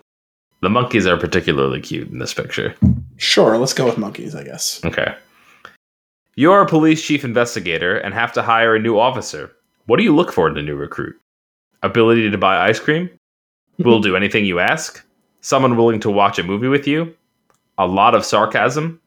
The 0.60 0.68
monkeys 0.70 1.06
are 1.06 1.16
particularly 1.16 1.80
cute 1.80 2.08
in 2.10 2.18
this 2.18 2.34
picture. 2.34 2.74
sure, 3.16 3.56
let's 3.58 3.72
go 3.72 3.86
with 3.86 3.98
monkeys, 3.98 4.34
I 4.34 4.42
guess. 4.44 4.80
Okay. 4.84 5.14
You're 6.36 6.60
a 6.62 6.66
police 6.66 7.00
chief 7.04 7.24
investigator 7.24 7.96
and 7.96 8.12
have 8.12 8.32
to 8.32 8.42
hire 8.42 8.74
a 8.74 8.80
new 8.80 8.98
officer. 8.98 9.52
What 9.86 9.98
do 9.98 10.02
you 10.02 10.14
look 10.14 10.32
for 10.32 10.48
in 10.48 10.56
a 10.56 10.62
new 10.62 10.76
recruit? 10.76 11.14
Ability 11.82 12.30
to 12.30 12.38
buy 12.38 12.68
ice 12.68 12.80
cream? 12.80 13.10
Will 13.78 14.00
do 14.00 14.16
anything 14.16 14.46
you 14.46 14.58
ask? 14.58 15.04
Someone 15.42 15.76
willing 15.76 16.00
to 16.00 16.10
watch 16.10 16.38
a 16.38 16.42
movie 16.42 16.68
with 16.68 16.86
you? 16.86 17.14
A 17.76 17.86
lot 17.86 18.14
of 18.14 18.24
sarcasm? 18.24 19.00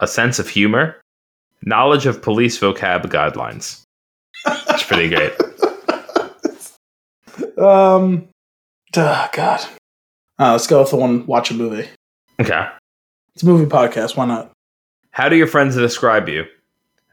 A 0.00 0.08
sense 0.08 0.38
of 0.40 0.48
humor? 0.48 0.96
Knowledge 1.62 2.06
of 2.06 2.22
police 2.22 2.58
vocab 2.58 3.06
guidelines. 3.06 3.82
That's 4.44 4.82
pretty 4.82 5.08
great. 5.08 5.32
Um, 7.56 8.28
oh, 8.96 9.28
God. 9.32 9.60
Uh, 10.38 10.52
let's 10.52 10.66
go 10.66 10.80
with 10.80 10.90
the 10.90 10.96
one 10.96 11.24
watch 11.26 11.50
a 11.50 11.54
movie. 11.54 11.88
Okay. 12.40 12.68
It's 13.34 13.42
a 13.42 13.46
movie 13.46 13.66
podcast. 13.66 14.16
Why 14.16 14.26
not? 14.26 14.50
How 15.10 15.28
do 15.28 15.36
your 15.36 15.46
friends 15.46 15.76
describe 15.76 16.28
you? 16.28 16.44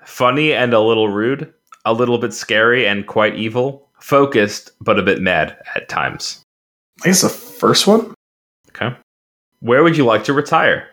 Funny 0.04 0.52
and 0.52 0.74
a 0.74 0.80
little 0.80 1.08
rude, 1.08 1.54
a 1.86 1.94
little 1.94 2.18
bit 2.18 2.34
scary 2.34 2.88
and 2.88 3.08
quite 3.08 3.36
evil, 3.36 3.88
focused 4.00 4.72
but 4.82 5.00
a 5.00 5.04
bit 5.04 5.22
mad 5.22 5.58
at 5.76 5.90
times. 5.90 6.42
I 7.04 7.08
guess 7.08 7.22
the 7.22 7.30
first 7.30 7.88
one. 7.88 8.14
Okay. 8.70 8.96
Where 9.60 9.84
would 9.84 9.98
you 9.98 10.06
like 10.06 10.24
to 10.26 10.34
retire? 10.34 10.88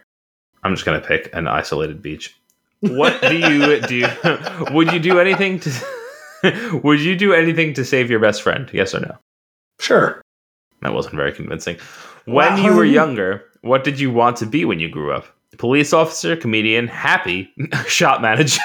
I'm 0.63 0.75
just 0.75 0.85
going 0.85 1.01
to 1.01 1.07
pick 1.07 1.31
an 1.35 1.49
isolated 1.49 2.03
beach. 2.03 2.37
What 2.81 3.21
do 3.23 3.37
you 3.37 3.81
do? 3.87 4.07
would 4.73 4.93
you 4.93 4.99
do 4.99 5.19
anything 5.19 5.61
to 5.61 5.71
Would 6.83 7.01
you 7.01 7.17
do 7.17 7.33
anything 7.33 7.75
to 7.75 7.85
save 7.85 8.11
your 8.11 8.21
best 8.21 8.43
friend? 8.43 8.71
Yes 8.73 8.95
or 8.95 9.01
no? 9.01 9.17
Sure. 9.79 10.23
That 10.83 10.95
wasn't 10.95 11.17
very 11.17 11.33
convincing. 11.33 11.77
When 12.25 12.63
you 12.63 12.75
were 12.75 12.85
um, 12.85 12.91
younger, 12.91 13.45
what 13.63 13.85
did 13.85 14.01
you 14.01 14.11
want 14.11 14.37
to 14.39 14.47
be 14.47 14.65
when 14.65 14.81
you 14.81 14.89
grew 14.89 15.13
up? 15.13 15.27
Police 15.59 15.93
officer, 15.93 16.37
comedian, 16.37 16.87
happy, 16.87 17.53
shop 17.87 18.23
manager. 18.23 18.63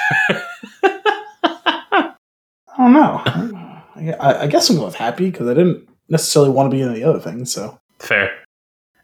I 2.78 2.82
don't 2.84 2.92
know. 2.92 4.16
I, 4.20 4.42
I 4.42 4.46
guess 4.46 4.68
I'm 4.68 4.76
going 4.76 4.86
with 4.86 4.94
happy 4.94 5.30
because 5.30 5.48
I 5.48 5.54
didn't 5.54 5.88
necessarily 6.08 6.50
want 6.50 6.70
to 6.70 6.76
be 6.76 6.82
in 6.82 6.88
any 6.90 7.00
the 7.00 7.08
other 7.08 7.20
thing. 7.20 7.44
So 7.46 7.78
Fair. 7.98 8.30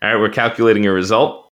All 0.03 0.11
right, 0.13 0.21
we're 0.21 0.29
calculating 0.31 0.85
your 0.85 0.95
result. 0.95 1.49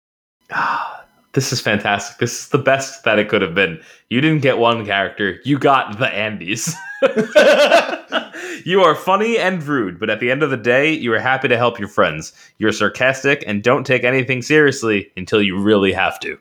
Ah, 0.53 1.05
This 1.33 1.53
is 1.53 1.61
fantastic. 1.61 2.19
This 2.19 2.43
is 2.43 2.49
the 2.51 2.59
best 2.59 3.05
that 3.05 3.19
it 3.19 3.29
could 3.29 3.43
have 3.43 3.55
been. 3.55 3.81
You 4.11 4.21
didn't 4.21 4.43
get 4.43 4.59
one 4.59 4.85
character, 4.87 5.41
you 5.45 5.59
got 5.59 5.99
the 5.99 6.07
Andys. 6.07 6.75
you 8.65 8.83
are 8.83 8.95
funny 8.95 9.39
and 9.39 9.63
rude, 9.63 9.99
but 9.99 10.11
at 10.11 10.21
the 10.21 10.31
end 10.31 10.43
of 10.43 10.51
the 10.51 10.57
day, 10.57 10.93
you 10.93 11.13
are 11.13 11.19
happy 11.19 11.49
to 11.49 11.57
help 11.57 11.79
your 11.79 11.89
friends. 11.89 12.33
You're 12.59 12.73
sarcastic 12.73 13.43
and 13.47 13.63
don't 13.63 13.85
take 13.85 14.05
anything 14.05 14.43
seriously 14.43 15.11
until 15.17 15.43
you 15.43 15.59
really 15.59 15.93
have 15.93 16.21
to. 16.21 16.39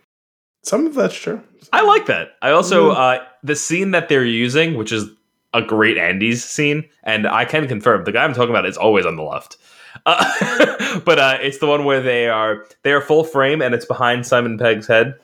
Some 0.64 0.86
of 0.88 0.94
that's 0.94 1.16
true. 1.16 1.42
I 1.74 1.82
like 1.82 2.06
that. 2.06 2.36
I 2.42 2.52
also 2.52 2.92
Mm. 2.92 2.96
uh 3.20 3.24
the 3.44 3.56
scene 3.56 3.92
that 3.92 4.08
they're 4.10 4.24
using, 4.26 4.76
which 4.76 4.92
is 4.92 5.10
a 5.54 5.62
great 5.62 5.98
Andys 5.98 6.38
scene, 6.38 6.84
and 7.04 7.28
I 7.28 7.46
can 7.46 7.68
confirm 7.68 8.04
the 8.06 8.12
guy 8.12 8.24
I'm 8.24 8.34
talking 8.34 8.50
about 8.50 8.66
is 8.66 8.78
always 8.78 9.06
on 9.06 9.16
the 9.16 9.24
left. 9.24 9.58
Uh, 10.06 11.00
but 11.06 11.20
uh, 11.20 11.38
it's 11.42 11.60
the 11.60 11.68
one 11.68 11.86
where 11.86 12.02
they 12.02 12.28
are 12.28 12.66
they 12.84 12.92
are 12.92 13.02
full 13.02 13.24
frame 13.24 13.62
and 13.62 13.76
it's 13.76 13.86
behind 13.86 14.26
Simon 14.26 14.58
Pegg's 14.58 14.88
head, 14.88 15.16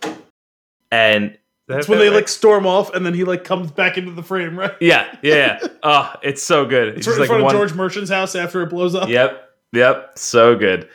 and 0.91 1.37
That's 1.67 1.87
when 1.87 1.99
they 1.99 2.09
like 2.09 2.27
storm 2.27 2.65
off, 2.65 2.93
and 2.93 3.05
then 3.05 3.13
he 3.13 3.23
like 3.23 3.43
comes 3.43 3.71
back 3.71 3.97
into 3.97 4.11
the 4.11 4.23
frame, 4.23 4.57
right? 4.57 4.73
yeah 4.79 5.15
yeah 5.21 5.59
yeah. 5.61 5.67
oh 5.83 6.13
it's 6.21 6.43
so 6.43 6.65
good. 6.65 6.89
It's 6.89 7.05
just 7.05 7.17
right 7.17 7.23
in 7.23 7.27
front 7.27 7.43
one- 7.43 7.55
of 7.55 7.59
George 7.59 7.73
Merchant's 7.73 8.11
house 8.11 8.35
after 8.35 8.61
it 8.61 8.69
blows 8.69 8.95
up. 8.95 9.09
Yep 9.09 9.49
yep 9.73 10.11
so 10.17 10.55
good. 10.55 10.87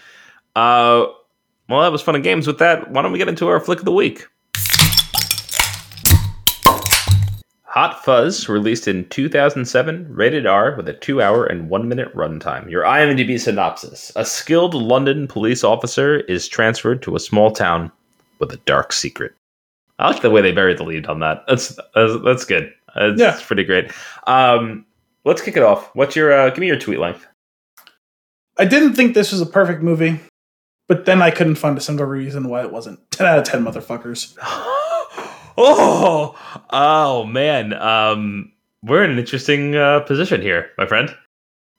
Uh, 0.55 1.07
well 1.69 1.83
that 1.83 1.93
was 1.93 2.01
fun 2.03 2.15
and 2.15 2.23
games. 2.25 2.47
With 2.47 2.59
that, 2.59 2.91
why 2.91 3.03
don't 3.03 3.13
we 3.13 3.19
get 3.19 3.29
into 3.29 3.49
our 3.49 3.59
flick 3.61 3.81
of 3.81 3.85
the 3.85 3.93
week? 3.93 4.29
Hot 7.75 8.05
Fuzz, 8.05 8.49
released 8.49 8.87
in 8.87 9.05
2007, 9.09 10.07
rated 10.15 10.47
R 10.47 10.77
with 10.77 10.89
a 10.89 10.93
2 10.93 11.21
hour 11.21 11.45
and 11.45 11.69
1 11.69 11.89
minute 11.89 12.15
runtime. 12.15 12.71
Your 12.71 12.85
IMDb 12.85 13.39
synopsis 13.41 14.13
A 14.15 14.25
skilled 14.25 14.75
London 14.75 15.27
police 15.27 15.65
officer 15.65 16.21
is 16.21 16.47
transferred 16.47 17.03
to 17.03 17.17
a 17.17 17.21
small 17.21 17.51
town 17.51 17.91
with 18.39 18.53
a 18.53 18.59
dark 18.59 18.93
secret. 18.93 19.35
I 19.99 20.09
like 20.09 20.23
the 20.23 20.31
way 20.31 20.41
they 20.41 20.53
buried 20.53 20.79
the 20.79 20.85
lead 20.85 21.07
on 21.07 21.19
that. 21.19 21.43
That's 21.49 21.77
that's, 21.97 22.13
that's 22.25 22.45
good. 22.45 22.73
That's 22.95 23.21
Yeah. 23.21 23.41
pretty 23.43 23.65
great. 23.65 23.91
Um, 24.29 24.87
let's 25.25 25.43
kick 25.43 25.57
it 25.57 25.65
off. 25.65 25.91
What's 25.97 26.15
your 26.15 26.33
uh, 26.33 26.51
give 26.51 26.59
me 26.59 26.69
your 26.69 26.79
tweet 26.79 27.01
length? 27.01 27.27
I 28.57 28.67
didn't 28.67 28.95
think 28.95 29.15
this 29.15 29.33
was 29.33 29.41
a 29.41 29.47
perfect 29.47 29.83
movie, 29.83 30.21
but 30.87 31.07
then 31.07 31.21
I 31.23 31.33
couldn't 31.33 31.57
find 31.57 31.77
a 31.77 31.81
single 31.81 32.07
reason 32.07 32.49
why 32.49 32.61
it 32.63 32.71
wasn't. 32.71 33.01
Ten 33.11 33.27
out 33.27 33.39
of 33.39 33.45
ten, 33.45 33.65
motherfuckers. 33.65 34.37
oh, 35.57 36.39
oh 36.71 37.25
man. 37.25 37.73
Um, 37.75 38.53
we're 38.83 39.05
in 39.05 39.11
an 39.11 39.19
interesting 39.19 39.77
uh, 39.77 40.01
position 40.01 40.41
here, 40.43 40.71
my 40.79 40.87
friend. 40.87 41.15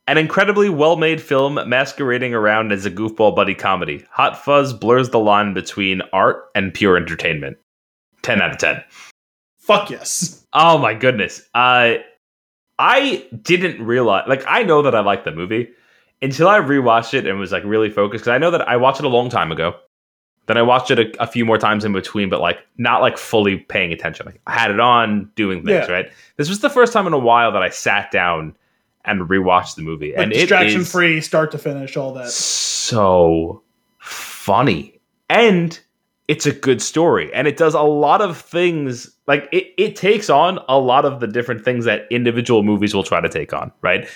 An 0.07 0.17
incredibly 0.17 0.69
well-made 0.69 1.19
film 1.19 1.59
masquerading 1.67 2.33
around 2.33 2.71
as 2.71 2.85
a 2.85 2.91
goofball 2.91 3.35
buddy 3.35 3.55
comedy. 3.55 4.05
Hot 4.11 4.37
Fuzz 4.37 4.71
blurs 4.71 5.09
the 5.09 5.19
line 5.19 5.53
between 5.53 6.01
art 6.13 6.45
and 6.53 6.73
pure 6.73 6.95
entertainment. 6.95 7.57
Ten 8.21 8.41
out 8.41 8.51
of 8.51 8.57
ten. 8.57 8.83
Fuck 9.57 9.89
yes. 9.89 10.45
Oh 10.53 10.77
my 10.77 10.93
goodness. 10.93 11.41
Uh, 11.55 11.95
I 12.77 13.27
didn't 13.41 13.83
realize. 13.83 14.25
Like, 14.27 14.43
I 14.47 14.63
know 14.63 14.83
that 14.83 14.93
I 14.93 14.99
liked 14.99 15.25
the 15.25 15.31
movie 15.31 15.69
until 16.21 16.47
I 16.47 16.59
rewatched 16.59 17.13
it 17.13 17.25
and 17.25 17.39
was 17.39 17.51
like 17.51 17.63
really 17.63 17.89
focused 17.89 18.25
because 18.25 18.33
I 18.33 18.37
know 18.37 18.51
that 18.51 18.67
I 18.67 18.77
watched 18.77 18.99
it 18.99 19.05
a 19.05 19.09
long 19.09 19.29
time 19.29 19.51
ago. 19.51 19.75
Then 20.47 20.57
I 20.57 20.61
watched 20.61 20.91
it 20.91 20.99
a, 20.99 21.23
a 21.23 21.27
few 21.27 21.43
more 21.45 21.57
times 21.57 21.83
in 21.85 21.91
between, 21.93 22.29
but 22.29 22.39
like 22.39 22.59
not 22.77 23.01
like 23.01 23.17
fully 23.17 23.57
paying 23.57 23.91
attention. 23.91 24.25
Like 24.27 24.39
I 24.47 24.53
had 24.53 24.71
it 24.71 24.79
on 24.79 25.31
doing 25.35 25.59
things, 25.65 25.87
Yeah. 25.87 25.91
right? 25.93 26.11
This 26.37 26.49
was 26.49 26.59
the 26.59 26.69
first 26.69 26.93
time 26.93 27.07
in 27.07 27.13
a 27.13 27.17
while 27.19 27.51
that 27.51 27.63
I 27.63 27.69
sat 27.69 28.11
down 28.11 28.55
and 29.05 29.21
rewatched 29.29 29.75
the 29.75 29.81
movie, 29.81 30.11
Like 30.11 30.23
and 30.23 30.31
it 30.33 30.37
distraction 30.41 30.81
is 30.81 30.91
free, 30.91 31.21
start 31.21 31.51
to 31.51 31.57
finish, 31.57 31.95
all 31.97 32.13
that. 32.13 32.29
so 32.29 33.61
funny 33.99 34.99
and 35.29 35.79
it's 36.27 36.45
a 36.45 36.51
good 36.51 36.81
story 36.81 37.33
and 37.33 37.47
it 37.47 37.57
does 37.57 37.73
a 37.73 37.81
lot 37.81 38.21
of 38.21 38.37
things 38.37 39.09
like 39.27 39.49
it, 39.51 39.73
it 39.77 39.95
takes 39.95 40.29
on 40.29 40.59
a 40.69 40.77
lot 40.79 41.05
of 41.05 41.19
the 41.19 41.27
different 41.27 41.63
things 41.65 41.85
that 41.85 42.03
individual 42.11 42.61
movies 42.63 42.93
will 42.93 43.03
try 43.03 43.19
to 43.19 43.29
take 43.29 43.53
on 43.53 43.71
right 43.81 44.07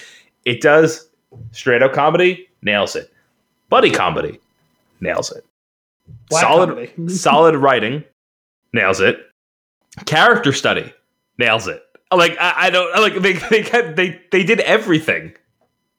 it 0.45 0.61
does 0.61 1.09
straight 1.51 1.82
up 1.82 1.93
comedy 1.93 2.47
nails 2.61 2.95
it 2.95 3.11
buddy 3.69 3.89
comedy 3.89 4.39
nails 5.01 5.32
it 5.32 5.43
Black 6.30 6.41
solid 6.41 7.12
solid 7.12 7.55
writing. 7.55 8.03
Nails 8.74 8.99
it. 9.01 9.20
Character 10.05 10.53
study. 10.53 10.93
Nails 11.38 11.68
it. 11.68 11.82
Like 12.12 12.38
i, 12.39 12.53
I 12.57 12.70
don't 12.70 12.91
like 13.01 13.22
they 13.22 13.34
they, 13.49 13.64
kept, 13.64 13.95
they 13.95 14.22
they 14.32 14.43
did 14.43 14.60
everything 14.62 15.34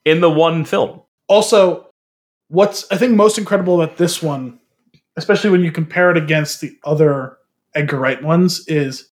in 0.05 0.21
the 0.21 0.29
one 0.29 0.65
film. 0.65 1.01
Also, 1.27 1.89
what's 2.47 2.89
I 2.91 2.97
think 2.97 3.15
most 3.15 3.37
incredible 3.37 3.81
about 3.81 3.97
this 3.97 4.21
one, 4.21 4.59
especially 5.15 5.49
when 5.49 5.61
you 5.61 5.71
compare 5.71 6.11
it 6.11 6.17
against 6.17 6.61
the 6.61 6.77
other 6.83 7.37
Edgar 7.73 7.99
Wright 7.99 8.21
ones, 8.21 8.67
is 8.67 9.09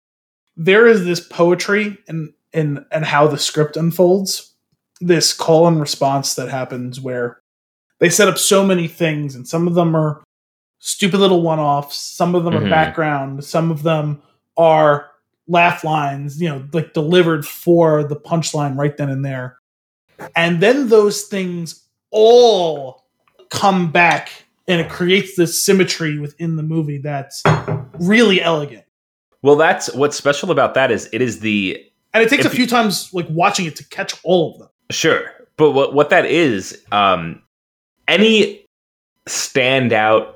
there 0.58 0.88
is 0.88 1.06
this 1.06 1.22
poetry 1.22 1.97
and 2.08 2.34
in 2.54 2.86
and 2.91 3.06
how 3.06 3.28
the 3.28 3.38
script 3.38 3.78
unfolds. 3.78 4.54
This 5.02 5.34
call 5.34 5.66
and 5.68 5.80
response 5.80 6.36
that 6.36 6.50
happens 6.50 7.00
where 7.00 7.39
they 8.00 8.10
set 8.10 8.28
up 8.28 8.38
so 8.38 8.66
many 8.66 8.88
things, 8.88 9.34
and 9.36 9.47
some 9.47 9.68
of 9.68 9.76
them 9.76 9.95
are 9.95 10.22
stupid 10.80 11.19
little 11.19 11.41
one 11.41 11.59
offs, 11.59 11.97
some 11.97 12.36
of 12.36 12.43
them 12.43 12.53
Mhm. 12.53 12.65
are 12.65 12.69
background, 12.69 13.43
some 13.43 13.69
of 13.71 13.84
them 13.84 14.21
are 14.57 15.07
laugh 15.47 15.84
lines, 15.84 16.41
you 16.41 16.47
know, 16.49 16.63
like 16.73 16.93
delivered 16.93 17.45
for 17.45 18.03
the 18.03 18.15
punchline 18.15 18.77
right 18.77 18.95
then 18.97 19.09
and 19.09 19.23
there. 19.25 19.57
And 20.36 20.61
then 20.61 20.89
those 20.89 21.23
things 21.23 21.84
all 22.11 23.05
come 23.49 23.91
back 23.91 24.30
and 24.67 24.80
it 24.82 24.89
creates 24.89 25.36
this 25.36 25.61
symmetry 25.61 26.19
within 26.19 26.55
the 26.55 26.63
movie 26.63 26.97
that's 26.99 27.41
really 27.99 28.41
elegant. 28.41 28.84
well 29.41 29.55
that's 29.55 29.91
what's 29.95 30.15
special 30.17 30.51
about 30.51 30.73
that 30.75 30.91
is 30.91 31.07
it 31.13 31.21
is 31.21 31.39
the 31.39 31.77
And 32.13 32.21
it 32.23 32.30
takes 32.30 32.45
a 32.45 32.49
few 32.49 32.67
times 32.67 33.09
like 33.13 33.25
watching 33.30 33.65
it 33.65 33.75
to 33.77 33.88
catch 33.88 34.13
all 34.23 34.51
of 34.53 34.59
them. 34.59 34.69
Sure, 34.91 35.32
but 35.57 35.71
what 35.71 35.93
what 35.93 36.09
that 36.11 36.25
is, 36.25 36.84
um, 36.91 37.41
any 38.07 38.65
standout 39.27 40.34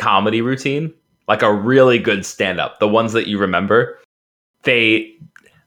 comedy 0.00 0.40
routine, 0.40 0.92
like 1.28 1.42
a 1.42 1.52
really 1.52 1.98
good 1.98 2.24
stand 2.26 2.58
up, 2.58 2.80
the 2.80 2.88
ones 2.88 3.12
that 3.12 3.28
you 3.28 3.38
remember, 3.38 3.98
they 4.64 5.14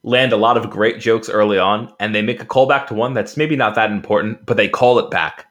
land 0.04 0.34
a 0.34 0.38
lot 0.38 0.58
of 0.58 0.70
great 0.70 1.00
jokes 1.00 1.30
early 1.30 1.58
on, 1.58 1.90
and 2.00 2.14
they 2.14 2.22
make 2.22 2.42
a 2.42 2.46
callback 2.46 2.88
to 2.88 2.94
one 2.94 3.14
that's 3.14 3.38
maybe 3.38 3.56
not 3.56 3.76
that 3.76 3.90
important, 3.92 4.46
but 4.46 4.58
they 4.58 4.68
call 4.68 5.00
it 5.00 5.10
back. 5.10 5.46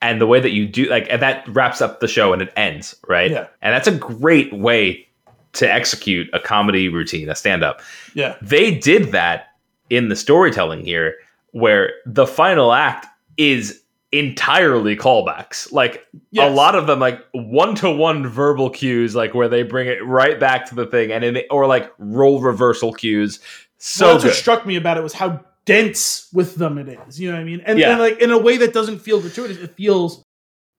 And 0.00 0.20
the 0.20 0.26
way 0.26 0.40
that 0.40 0.50
you 0.50 0.66
do, 0.66 0.86
like, 0.86 1.06
and 1.10 1.20
that 1.20 1.46
wraps 1.48 1.80
up 1.82 2.00
the 2.00 2.08
show 2.08 2.32
and 2.32 2.40
it 2.40 2.52
ends, 2.56 2.96
right? 3.06 3.30
Yeah. 3.30 3.46
And 3.60 3.74
that's 3.74 3.86
a 3.86 3.96
great 3.96 4.52
way 4.52 5.06
to 5.52 5.70
execute 5.70 6.28
a 6.32 6.40
comedy 6.40 6.88
routine, 6.88 7.28
a 7.28 7.34
stand 7.34 7.62
up 7.62 7.82
Yeah. 8.14 8.36
they 8.40 8.74
did 8.74 9.12
that 9.12 9.48
in 9.90 10.08
the 10.08 10.16
storytelling 10.16 10.84
here 10.84 11.14
where 11.50 11.92
the 12.06 12.26
final 12.26 12.72
act 12.72 13.06
is 13.36 13.81
entirely 14.12 14.94
callbacks 14.94 15.72
like 15.72 16.06
a 16.38 16.50
lot 16.50 16.74
of 16.74 16.86
them 16.86 17.00
like 17.00 17.18
one-to-one 17.32 18.26
verbal 18.26 18.68
cues 18.68 19.14
like 19.14 19.32
where 19.34 19.48
they 19.48 19.62
bring 19.62 19.88
it 19.88 20.04
right 20.04 20.38
back 20.38 20.66
to 20.66 20.74
the 20.74 20.86
thing 20.86 21.10
and 21.10 21.24
it, 21.24 21.46
or 21.50 21.66
like 21.66 21.90
role 21.98 22.40
reversal 22.40 22.92
cues 22.92 23.40
so 23.78 24.04
well, 24.04 24.14
that's 24.14 24.24
good 24.24 24.28
what 24.30 24.36
struck 24.36 24.66
me 24.66 24.76
about 24.76 24.98
it 24.98 25.02
was 25.02 25.14
how 25.14 25.42
dense 25.64 26.28
with 26.32 26.56
them 26.56 26.78
it 26.78 26.88
is. 27.08 27.20
You 27.20 27.30
know 27.30 27.36
what 27.36 27.40
I 27.40 27.44
mean? 27.44 27.62
And, 27.64 27.78
Yeah. 27.78 27.92
and 27.92 28.00
like 28.00 28.20
in 28.20 28.30
a 28.30 28.38
way 28.38 28.56
that 28.58 28.72
doesn't 28.72 28.98
feel 29.00 29.20
gratuitous, 29.20 29.58
it 29.58 29.74
feels 29.76 30.24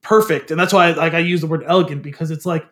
perfect. 0.01 0.51
And 0.51 0.59
that's 0.59 0.73
why 0.73 0.88
I, 0.88 0.91
like 0.91 1.13
I 1.13 1.19
use 1.19 1.41
the 1.41 1.47
word 1.47 1.63
elegant 1.65 2.03
because 2.03 2.31
it's 2.31 2.45
like 2.45 2.65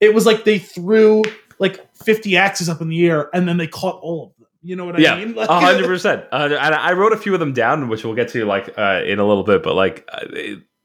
it 0.00 0.14
was 0.14 0.26
like 0.26 0.44
they 0.44 0.58
threw 0.58 1.22
like 1.58 1.94
50 1.96 2.36
axes 2.36 2.68
up 2.68 2.80
in 2.80 2.88
the 2.88 3.06
air 3.06 3.28
and 3.34 3.48
then 3.48 3.56
they 3.56 3.66
caught 3.66 4.00
all 4.00 4.26
of 4.26 4.36
them. 4.37 4.37
You 4.68 4.76
know 4.76 4.84
what 4.84 4.98
Yeah, 4.98 5.14
I 5.14 5.24
mean? 5.24 5.34
Like, 5.34 5.48
A 5.48 5.58
hundred 5.60 5.86
percent. 5.86 6.24
And 6.30 6.54
I 6.54 6.92
wrote 6.92 7.12
a 7.14 7.16
few 7.16 7.32
of 7.32 7.40
them 7.40 7.54
down, 7.54 7.88
which 7.88 8.04
we'll 8.04 8.14
get 8.14 8.28
to 8.30 8.44
like 8.44 8.78
uh, 8.78 9.02
in 9.06 9.18
a 9.18 9.26
little 9.26 9.44
bit. 9.44 9.62
But 9.62 9.74
like, 9.74 10.06
uh, 10.12 10.26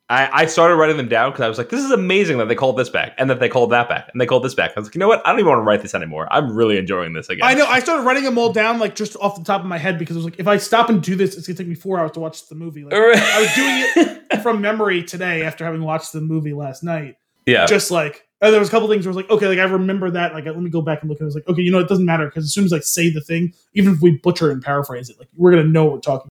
I, 0.10 0.44
I 0.44 0.46
started 0.46 0.76
writing 0.76 0.96
them 0.98 1.08
down 1.10 1.32
because 1.32 1.42
I 1.44 1.50
was 1.50 1.58
like, 1.58 1.70
this 1.70 1.84
is 1.84 1.92
amazing 1.92 2.38
that 2.38 2.48
they 2.48 2.56
called 2.56 2.78
this 2.78 2.90
back, 2.90 3.14
and 3.18 3.30
that 3.30 3.40
they 3.40 3.50
called 3.50 3.72
that 3.72 3.90
back, 3.90 4.10
and 4.12 4.22
they 4.22 4.26
called 4.26 4.44
this 4.44 4.54
back. 4.54 4.72
I 4.76 4.80
was 4.80 4.88
like, 4.88 4.96
you 4.96 5.00
know 5.00 5.08
what? 5.08 5.26
I 5.26 5.32
don't 5.32 5.40
even 5.40 5.50
want 5.50 5.60
to 5.60 5.64
write 5.64 5.82
this 5.82 5.94
anymore. 5.96 6.28
I'm 6.32 6.56
really 6.56 6.78
enjoying 6.78 7.14
this 7.14 7.28
again. 7.30 7.46
I 7.48 7.56
know. 7.56 7.66
I 7.66 7.80
started 7.80 8.04
writing 8.04 8.24
them 8.24 8.38
all 8.38 8.54
down 8.54 8.80
like 8.80 8.96
just 8.96 9.18
off 9.18 9.38
the 9.38 9.44
top 9.44 9.62
of 9.62 9.68
my 9.68 9.78
head 9.78 10.00
because 10.00 10.16
it 10.16 10.20
was 10.20 10.26
like 10.26 10.40
if 10.40 10.48
I 10.48 10.58
stop 10.58 10.90
and 10.90 11.02
do 11.02 11.16
this, 11.16 11.36
it's 11.36 11.48
gonna 11.48 11.58
take 11.58 11.68
me 11.68 11.76
four 11.76 12.00
hours 12.00 12.12
to 12.12 12.20
watch 12.22 12.48
the 12.48 12.56
movie. 12.56 12.84
Like, 12.86 12.94
I 12.96 13.42
was 13.42 13.54
doing 13.56 14.18
it 14.32 14.42
from 14.42 14.62
memory 14.62 15.04
today 15.04 15.44
after 15.44 15.66
having 15.66 15.84
watched 15.84 16.14
the 16.14 16.22
movie 16.22 16.54
last 16.54 16.84
night. 16.84 17.16
yeah, 17.46 17.66
Just 17.66 17.92
like 17.92 18.28
and 18.44 18.54
there 18.54 18.60
was 18.60 18.68
a 18.68 18.72
couple 18.72 18.88
things 18.90 19.06
where 19.06 19.14
I 19.14 19.16
was 19.16 19.24
like, 19.24 19.32
okay, 19.32 19.48
like 19.48 19.60
I 19.60 19.64
remember 19.64 20.12
that. 20.12 20.34
Like 20.34 20.46
let 20.46 20.58
me 20.60 20.70
go 20.70 20.82
back 20.82 21.02
and 21.02 21.10
look. 21.10 21.20
And 21.20 21.26
I 21.26 21.28
was 21.28 21.36
like, 21.36 21.48
okay, 21.48 21.62
you 21.62 21.72
know, 21.72 21.80
it 21.80 21.88
doesn't 21.90 22.06
matter 22.06 22.26
because 22.26 22.44
as 22.46 22.54
soon 22.54 22.66
as 22.66 22.74
I 22.74 22.80
say 22.80 23.10
the 23.10 23.22
thing, 23.22 23.54
even 23.74 23.94
if 23.94 24.02
we 24.02 24.18
butcher 24.18 24.52
and 24.52 24.62
paraphrase 24.62 25.10
it, 25.10 25.18
like 25.18 25.30
we're 25.36 25.52
gonna 25.52 25.64
know 25.64 25.86
what 25.86 25.94
we're 25.94 26.00
talking. 26.02 26.30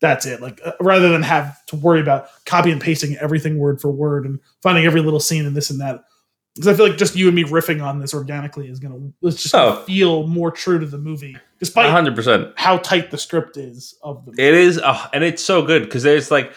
That's 0.00 0.26
it. 0.26 0.40
Like 0.42 0.60
uh, 0.64 0.72
rather 0.80 1.08
than 1.08 1.22
have 1.22 1.64
to 1.66 1.76
worry 1.76 2.00
about 2.00 2.28
copy 2.44 2.70
and 2.70 2.80
pasting 2.80 3.16
everything 3.16 3.58
word 3.58 3.80
for 3.80 3.90
word 3.90 4.26
and 4.26 4.38
finding 4.62 4.84
every 4.84 5.00
little 5.00 5.20
scene 5.20 5.46
and 5.46 5.56
this 5.56 5.70
and 5.70 5.80
that. 5.80 6.04
Because 6.54 6.68
I 6.68 6.74
feel 6.74 6.88
like 6.88 6.98
just 6.98 7.16
you 7.16 7.26
and 7.26 7.36
me 7.36 7.44
riffing 7.44 7.84
on 7.84 7.98
this 7.98 8.14
organically 8.14 8.68
is 8.68 8.78
gonna 8.78 9.10
it's 9.22 9.42
just 9.42 9.54
Oh. 9.54 9.82
feel 9.86 10.26
more 10.26 10.50
true 10.50 10.78
to 10.78 10.86
the 10.86 10.96
movie, 10.98 11.36
despite 11.58 11.90
hundred 11.90 12.14
percent. 12.14 12.52
how 12.56 12.78
tight 12.78 13.10
the 13.10 13.18
script 13.18 13.56
is 13.56 13.94
of 14.02 14.24
the 14.24 14.30
movie. 14.32 14.42
It 14.42 14.54
is, 14.54 14.78
uh, 14.78 15.08
and 15.12 15.22
it's 15.24 15.42
so 15.42 15.62
good 15.62 15.82
because 15.84 16.02
there's 16.02 16.30
like, 16.30 16.52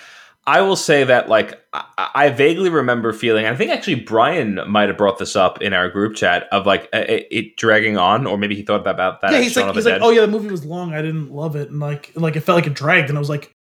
I 0.50 0.62
will 0.62 0.76
say 0.76 1.04
that 1.04 1.30
like 1.30 1.64
I, 1.74 2.10
I 2.16 2.30
vaguely 2.30 2.72
remember 2.72 3.14
feeling. 3.14 3.45
I 3.45 3.56
think 3.56 3.70
actually 3.70 3.95
Brian 3.95 4.60
might 4.68 4.89
have 4.89 4.97
brought 4.97 5.20
this 5.20 5.36
up 5.36 5.62
in 5.62 5.74
our 5.74 5.89
group 5.89 6.16
chat 6.16 6.47
of 6.52 6.66
like 6.66 6.89
it, 6.91 7.28
it 7.30 7.56
dragging 7.56 7.97
on, 7.97 8.26
or 8.26 8.36
maybe 8.36 8.56
he 8.56 8.64
thought 8.64 8.82
about 8.88 9.22
that. 9.22 9.32
yeah, 9.32 9.41
he's 9.41 9.56
like, 9.56 9.76
he's 9.76 9.86
like, 9.86 10.02
oh 10.02 10.10
yeah, 10.10 10.22
the 10.22 10.28
movie 10.28 10.50
was 10.50 10.66
long. 10.66 10.91
I 10.91 11.04
didn't 11.04 11.32
love 11.32 11.56
it, 11.56 11.70
and 11.70 11.80
like, 11.80 12.12
like 12.16 12.36
it 12.36 12.41
felt 12.41 12.56
like 12.56 12.66
it 12.66 12.74
dragged. 12.74 13.10
And 13.10 13.18
I 13.18 13.20
was 13.20 13.30
like, 13.30 13.54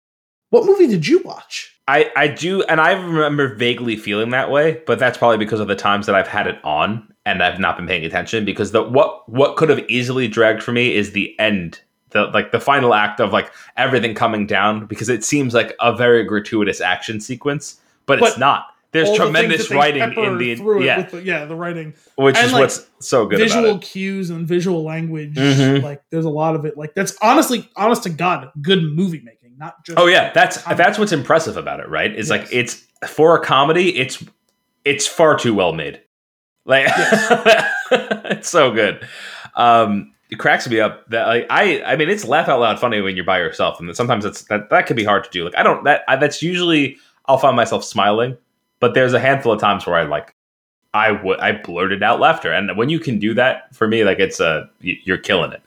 what 0.48 0.64
movie 0.64 0.86
did 0.86 1.06
you 1.06 1.18
watch? 1.24 1.78
I, 1.86 2.10
I 2.16 2.28
do, 2.28 2.62
and 2.62 2.80
I 2.80 2.92
remember 2.92 3.54
vaguely 3.54 3.96
feeling 3.96 4.30
that 4.30 4.50
way, 4.50 4.82
but 4.86 4.98
that's 4.98 5.18
probably 5.18 5.38
because 5.38 5.60
of 5.60 5.68
the 5.68 5.76
times 5.76 6.06
that 6.06 6.14
I've 6.14 6.28
had 6.28 6.46
it 6.46 6.58
on 6.64 7.06
and 7.26 7.42
I've 7.42 7.58
not 7.58 7.76
been 7.76 7.86
paying 7.86 8.04
attention. 8.06 8.46
Because 8.46 8.72
the 8.72 8.82
what 8.82 9.28
what 9.28 9.56
could 9.56 9.68
have 9.68 9.84
easily 9.90 10.26
dragged 10.26 10.62
for 10.62 10.72
me 10.72 10.94
is 10.94 11.12
the 11.12 11.38
end, 11.38 11.82
the 12.10 12.24
like 12.26 12.52
the 12.52 12.60
final 12.60 12.94
act 12.94 13.20
of 13.20 13.32
like 13.32 13.52
everything 13.76 14.14
coming 14.14 14.46
down, 14.46 14.86
because 14.86 15.08
it 15.08 15.24
seems 15.24 15.54
like 15.54 15.74
a 15.80 15.94
very 15.94 16.24
gratuitous 16.24 16.80
action 16.80 17.20
sequence, 17.20 17.80
but, 18.06 18.20
it's 18.22 18.38
not. 18.38 18.66
There's 18.90 19.10
the 19.10 19.16
tremendous 19.16 19.68
they 19.68 19.76
writing 19.76 20.02
in 20.02 20.38
the 20.38 20.46
yeah, 20.82 21.02
the, 21.02 21.22
yeah, 21.22 21.44
the 21.44 21.54
writing, 21.54 21.92
which 22.16 22.36
and, 22.36 22.46
is 22.46 22.52
like, 22.52 22.60
what's 22.62 22.86
so 23.00 23.26
good 23.26 23.38
visual 23.38 23.66
about 23.66 23.82
it. 23.82 23.86
cues 23.86 24.30
and 24.30 24.48
visual 24.48 24.82
language. 24.82 25.34
Mhm. 25.34 25.82
Like, 25.82 26.02
there's 26.08 26.24
a 26.24 26.30
lot 26.30 26.54
of 26.54 26.64
it. 26.64 26.78
Like, 26.78 26.94
that's 26.94 27.14
honestly, 27.20 27.68
honest 27.76 28.04
to 28.04 28.10
God, 28.10 28.50
good 28.62 28.82
movie 28.82 29.20
making, 29.22 29.58
not 29.58 29.84
just. 29.84 29.98
Oh 29.98 30.06
yeah, 30.06 30.32
that's 30.32 30.62
comedy. 30.62 30.82
that's 30.82 30.98
what's 30.98 31.12
impressive 31.12 31.58
about 31.58 31.80
it, 31.80 31.88
right? 31.90 32.14
Is 32.14 32.30
like 32.30 32.48
it's 32.50 32.82
for 33.06 33.36
a 33.36 33.44
comedy, 33.44 33.94
it's 33.94 34.24
it's 34.86 35.06
far 35.06 35.36
too 35.36 35.52
well 35.52 35.74
made. 35.74 36.00
Like 36.64 36.86
it's 37.90 38.48
so 38.48 38.70
good. 38.70 39.06
Um 39.54 40.14
it 40.30 40.38
cracks 40.38 40.68
me 40.68 40.80
up 40.80 41.08
that 41.08 41.26
like 41.26 41.46
I 41.50 41.82
I 41.82 41.96
mean 41.96 42.08
it's 42.08 42.24
laugh 42.24 42.48
out 42.48 42.60
loud 42.60 42.78
funny 42.78 43.00
when 43.00 43.16
you're 43.16 43.24
by 43.24 43.38
yourself 43.38 43.80
and 43.80 43.94
sometimes 43.96 44.24
it's 44.24 44.42
that 44.44 44.70
that 44.70 44.86
can 44.86 44.96
be 44.96 45.04
hard 45.04 45.24
to 45.24 45.30
do. 45.30 45.44
Like 45.44 45.56
I 45.56 45.62
don't 45.62 45.84
that 45.84 46.02
I, 46.08 46.16
that's 46.16 46.42
usually 46.42 46.96
I'll 47.26 47.38
find 47.38 47.56
myself 47.56 47.84
smiling, 47.84 48.36
but 48.80 48.94
there's 48.94 49.14
a 49.14 49.20
handful 49.20 49.52
of 49.52 49.60
times 49.60 49.86
where 49.86 49.96
I 49.96 50.02
like 50.02 50.34
I 50.92 51.12
would 51.12 51.40
I 51.40 51.52
blurted 51.52 52.02
out 52.02 52.20
laughter 52.20 52.52
and 52.52 52.76
when 52.76 52.88
you 52.88 53.00
can 53.00 53.18
do 53.18 53.34
that 53.34 53.74
for 53.74 53.88
me 53.88 54.04
like 54.04 54.18
it's 54.18 54.40
a 54.40 54.68
you're 54.80 55.18
killing 55.18 55.52
it. 55.52 55.62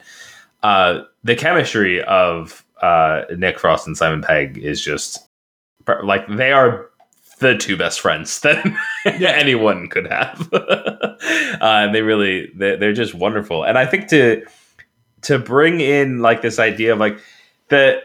Uh 0.61 1.01
the 1.23 1.35
chemistry 1.35 2.03
of 2.03 2.63
uh 2.81 3.23
Nick 3.35 3.59
Frost 3.59 3.87
and 3.87 3.97
Simon 3.97 4.21
Pegg 4.21 4.59
is 4.59 4.81
just 4.81 5.27
like 6.03 6.27
they 6.27 6.51
are 6.51 6.90
the 7.41 7.57
two 7.57 7.75
best 7.75 7.99
friends 7.99 8.39
that 8.41 8.65
anyone 9.05 9.89
could 9.89 10.07
have. 10.07 10.47
uh, 10.53 11.17
and 11.61 11.93
they 11.93 12.01
really 12.01 12.51
they're, 12.55 12.77
they're 12.77 12.93
just 12.93 13.13
wonderful. 13.13 13.63
And 13.63 13.77
I 13.77 13.85
think 13.85 14.07
to 14.09 14.45
to 15.23 15.37
bring 15.37 15.81
in 15.81 16.19
like 16.19 16.41
this 16.41 16.59
idea 16.59 16.93
of 16.93 16.99
like 16.99 17.19
the 17.67 18.01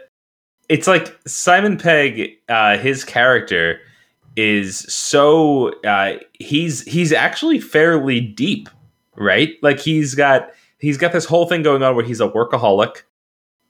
it's 0.69 0.89
like 0.89 1.17
Simon 1.27 1.79
Pegg, 1.79 2.31
uh, 2.49 2.77
his 2.79 3.05
character 3.05 3.79
is 4.37 4.79
so 4.93 5.69
uh, 5.83 6.15
he's 6.33 6.83
he's 6.83 7.13
actually 7.13 7.61
fairly 7.61 8.21
deep, 8.21 8.69
right? 9.17 9.55
Like 9.63 9.79
he's 9.79 10.15
got 10.15 10.51
he's 10.79 10.97
got 10.97 11.13
this 11.13 11.27
whole 11.27 11.47
thing 11.47 11.63
going 11.63 11.83
on 11.83 11.95
where 11.95 12.05
he's 12.05 12.21
a 12.21 12.29
workaholic 12.29 13.03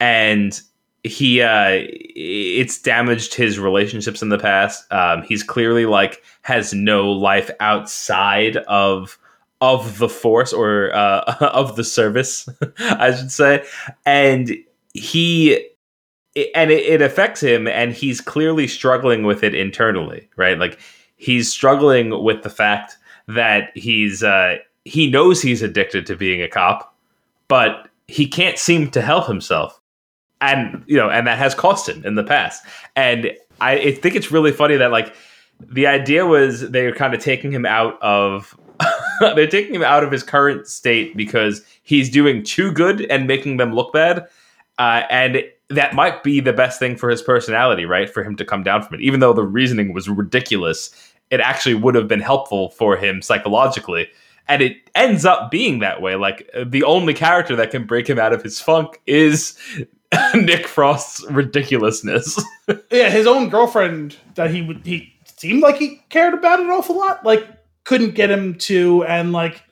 and 0.00 0.60
he 1.06 1.40
uh 1.40 1.84
it's 2.16 2.80
damaged 2.80 3.34
his 3.34 3.58
relationships 3.58 4.22
in 4.22 4.28
the 4.28 4.38
past. 4.38 4.90
Um 4.92 5.22
he's 5.22 5.42
clearly 5.42 5.86
like 5.86 6.22
has 6.42 6.74
no 6.74 7.10
life 7.10 7.50
outside 7.60 8.56
of 8.68 9.18
of 9.60 9.98
the 9.98 10.08
force 10.08 10.52
or 10.52 10.94
uh 10.94 11.20
of 11.40 11.76
the 11.76 11.84
service 11.84 12.48
i 12.78 13.14
should 13.14 13.32
say. 13.32 13.64
And 14.04 14.56
he 14.94 15.68
and 16.54 16.70
it, 16.70 16.84
it 16.84 17.02
affects 17.02 17.40
him 17.40 17.66
and 17.66 17.92
he's 17.92 18.20
clearly 18.20 18.66
struggling 18.66 19.22
with 19.22 19.42
it 19.42 19.54
internally 19.54 20.28
right? 20.36 20.58
Like 20.58 20.78
he's 21.16 21.50
struggling 21.50 22.22
with 22.22 22.42
the 22.42 22.50
fact 22.50 22.96
that 23.28 23.70
he's 23.74 24.22
uh 24.22 24.56
he 24.84 25.10
knows 25.10 25.42
he's 25.42 25.62
addicted 25.62 26.06
to 26.06 26.16
being 26.16 26.42
a 26.42 26.48
cop 26.48 26.94
but 27.48 27.88
he 28.08 28.26
can't 28.26 28.58
seem 28.58 28.90
to 28.90 29.02
help 29.02 29.26
himself 29.26 29.80
and 30.40 30.82
you 30.86 30.96
know 30.96 31.08
and 31.10 31.26
that 31.26 31.38
has 31.38 31.54
cost 31.54 31.88
him 31.88 32.04
in 32.04 32.14
the 32.14 32.24
past. 32.24 32.64
And 32.94 33.32
i, 33.60 33.92
think 33.92 34.14
it's 34.14 34.30
really 34.30 34.52
funny 34.52 34.76
that 34.76 34.90
like 34.90 35.14
the 35.60 35.86
idea 35.86 36.26
was 36.26 36.70
they're 36.70 36.94
kind 36.94 37.14
of 37.14 37.20
taking 37.20 37.50
him 37.50 37.64
out 37.64 38.00
of 38.02 38.58
they're 39.20 39.46
taking 39.46 39.74
him 39.74 39.82
out 39.82 40.04
of 40.04 40.12
his 40.12 40.22
current 40.22 40.66
state 40.66 41.16
because 41.16 41.62
he's 41.82 42.10
doing 42.10 42.42
too 42.42 42.70
good 42.70 43.00
and 43.02 43.26
making 43.26 43.56
them 43.56 43.74
look 43.74 43.92
bad 43.92 44.26
uh, 44.78 45.02
and 45.08 45.42
that 45.68 45.94
might 45.94 46.22
be 46.22 46.38
the 46.38 46.52
best 46.52 46.78
thing 46.78 46.96
for 46.96 47.08
his 47.08 47.22
personality 47.22 47.86
right? 47.86 48.10
For 48.10 48.22
him 48.22 48.36
to 48.36 48.44
come 48.44 48.62
down 48.62 48.82
from 48.82 48.96
it. 48.96 49.00
Even 49.00 49.20
though 49.20 49.32
the 49.32 49.42
reasoning 49.42 49.94
was 49.94 50.08
ridiculous 50.08 51.12
it 51.30 51.40
actually 51.40 51.74
would 51.74 51.94
have 51.94 52.08
been 52.08 52.20
helpful 52.20 52.70
for 52.70 52.96
him 52.96 53.22
psychologically. 53.22 54.08
And 54.48 54.62
it 54.62 54.76
ends 54.94 55.24
up 55.24 55.50
being 55.50 55.80
that 55.80 56.00
way. 56.00 56.14
Like 56.14 56.48
the 56.64 56.84
only 56.84 57.14
character 57.14 57.56
that 57.56 57.70
can 57.70 57.84
break 57.84 58.08
him 58.08 58.18
out 58.18 58.32
of 58.32 58.42
his 58.42 58.60
funk 58.60 59.00
is 59.06 59.58
Nick 60.34 60.66
Frost's 60.66 61.24
ridiculousness. 61.30 62.42
yeah, 62.90 63.10
his 63.10 63.26
own 63.26 63.48
girlfriend 63.48 64.16
that 64.34 64.50
he 64.50 64.62
would 64.62 64.84
he 64.84 65.12
seemed 65.24 65.62
like 65.62 65.76
he 65.76 66.00
cared 66.08 66.34
about 66.34 66.60
an 66.60 66.66
awful 66.68 66.96
lot. 66.96 67.24
Like 67.24 67.46
couldn't 67.84 68.14
get 68.14 68.30
him 68.30 68.54
to, 68.58 69.04
and 69.04 69.32
like 69.32 69.62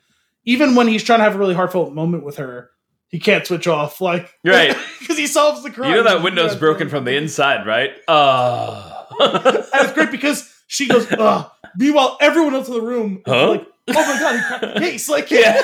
even 0.45 0.75
when 0.75 0.89
he's 0.89 1.03
trying 1.05 1.21
to 1.21 1.25
have 1.25 1.35
a 1.35 1.39
really 1.39 1.55
heartfelt 1.55 1.93
moment 1.95 2.25
with 2.25 2.37
her, 2.37 2.71
he 3.09 3.19
can't 3.19 3.47
switch 3.47 3.67
off. 3.67 4.01
Like 4.01 4.33
Right. 4.45 4.77
because 5.01 5.17
he 5.19 5.27
solves 5.27 5.63
the 5.63 5.71
crime. 5.71 5.91
you 5.91 5.97
know 5.97 6.03
that 6.05 6.23
window's 6.23 6.57
broken 6.57 6.89
from 6.89 7.05
the 7.05 7.17
inside, 7.17 7.67
right? 7.67 7.93
Uh. 8.09 8.91
And 9.21 9.65
it's 9.87 9.93
great 9.93 10.11
because 10.11 10.53
she 10.67 10.89
goes, 10.89 11.07
Ugh. 11.13 11.51
Meanwhile, 11.77 12.19
everyone 12.21 12.55
else 12.55 12.69
in 12.69 12.75
the 12.75 12.81
room 12.83 13.23
Huh? 13.27 13.51
like, 13.51 13.67
oh 13.89 13.93
my 13.93 14.19
god, 14.21 14.35
he 14.37 14.43
cracked 14.47 14.75
the 14.75 14.81
case. 14.81 15.09
Like, 15.09 15.31
yeah. 15.31 15.63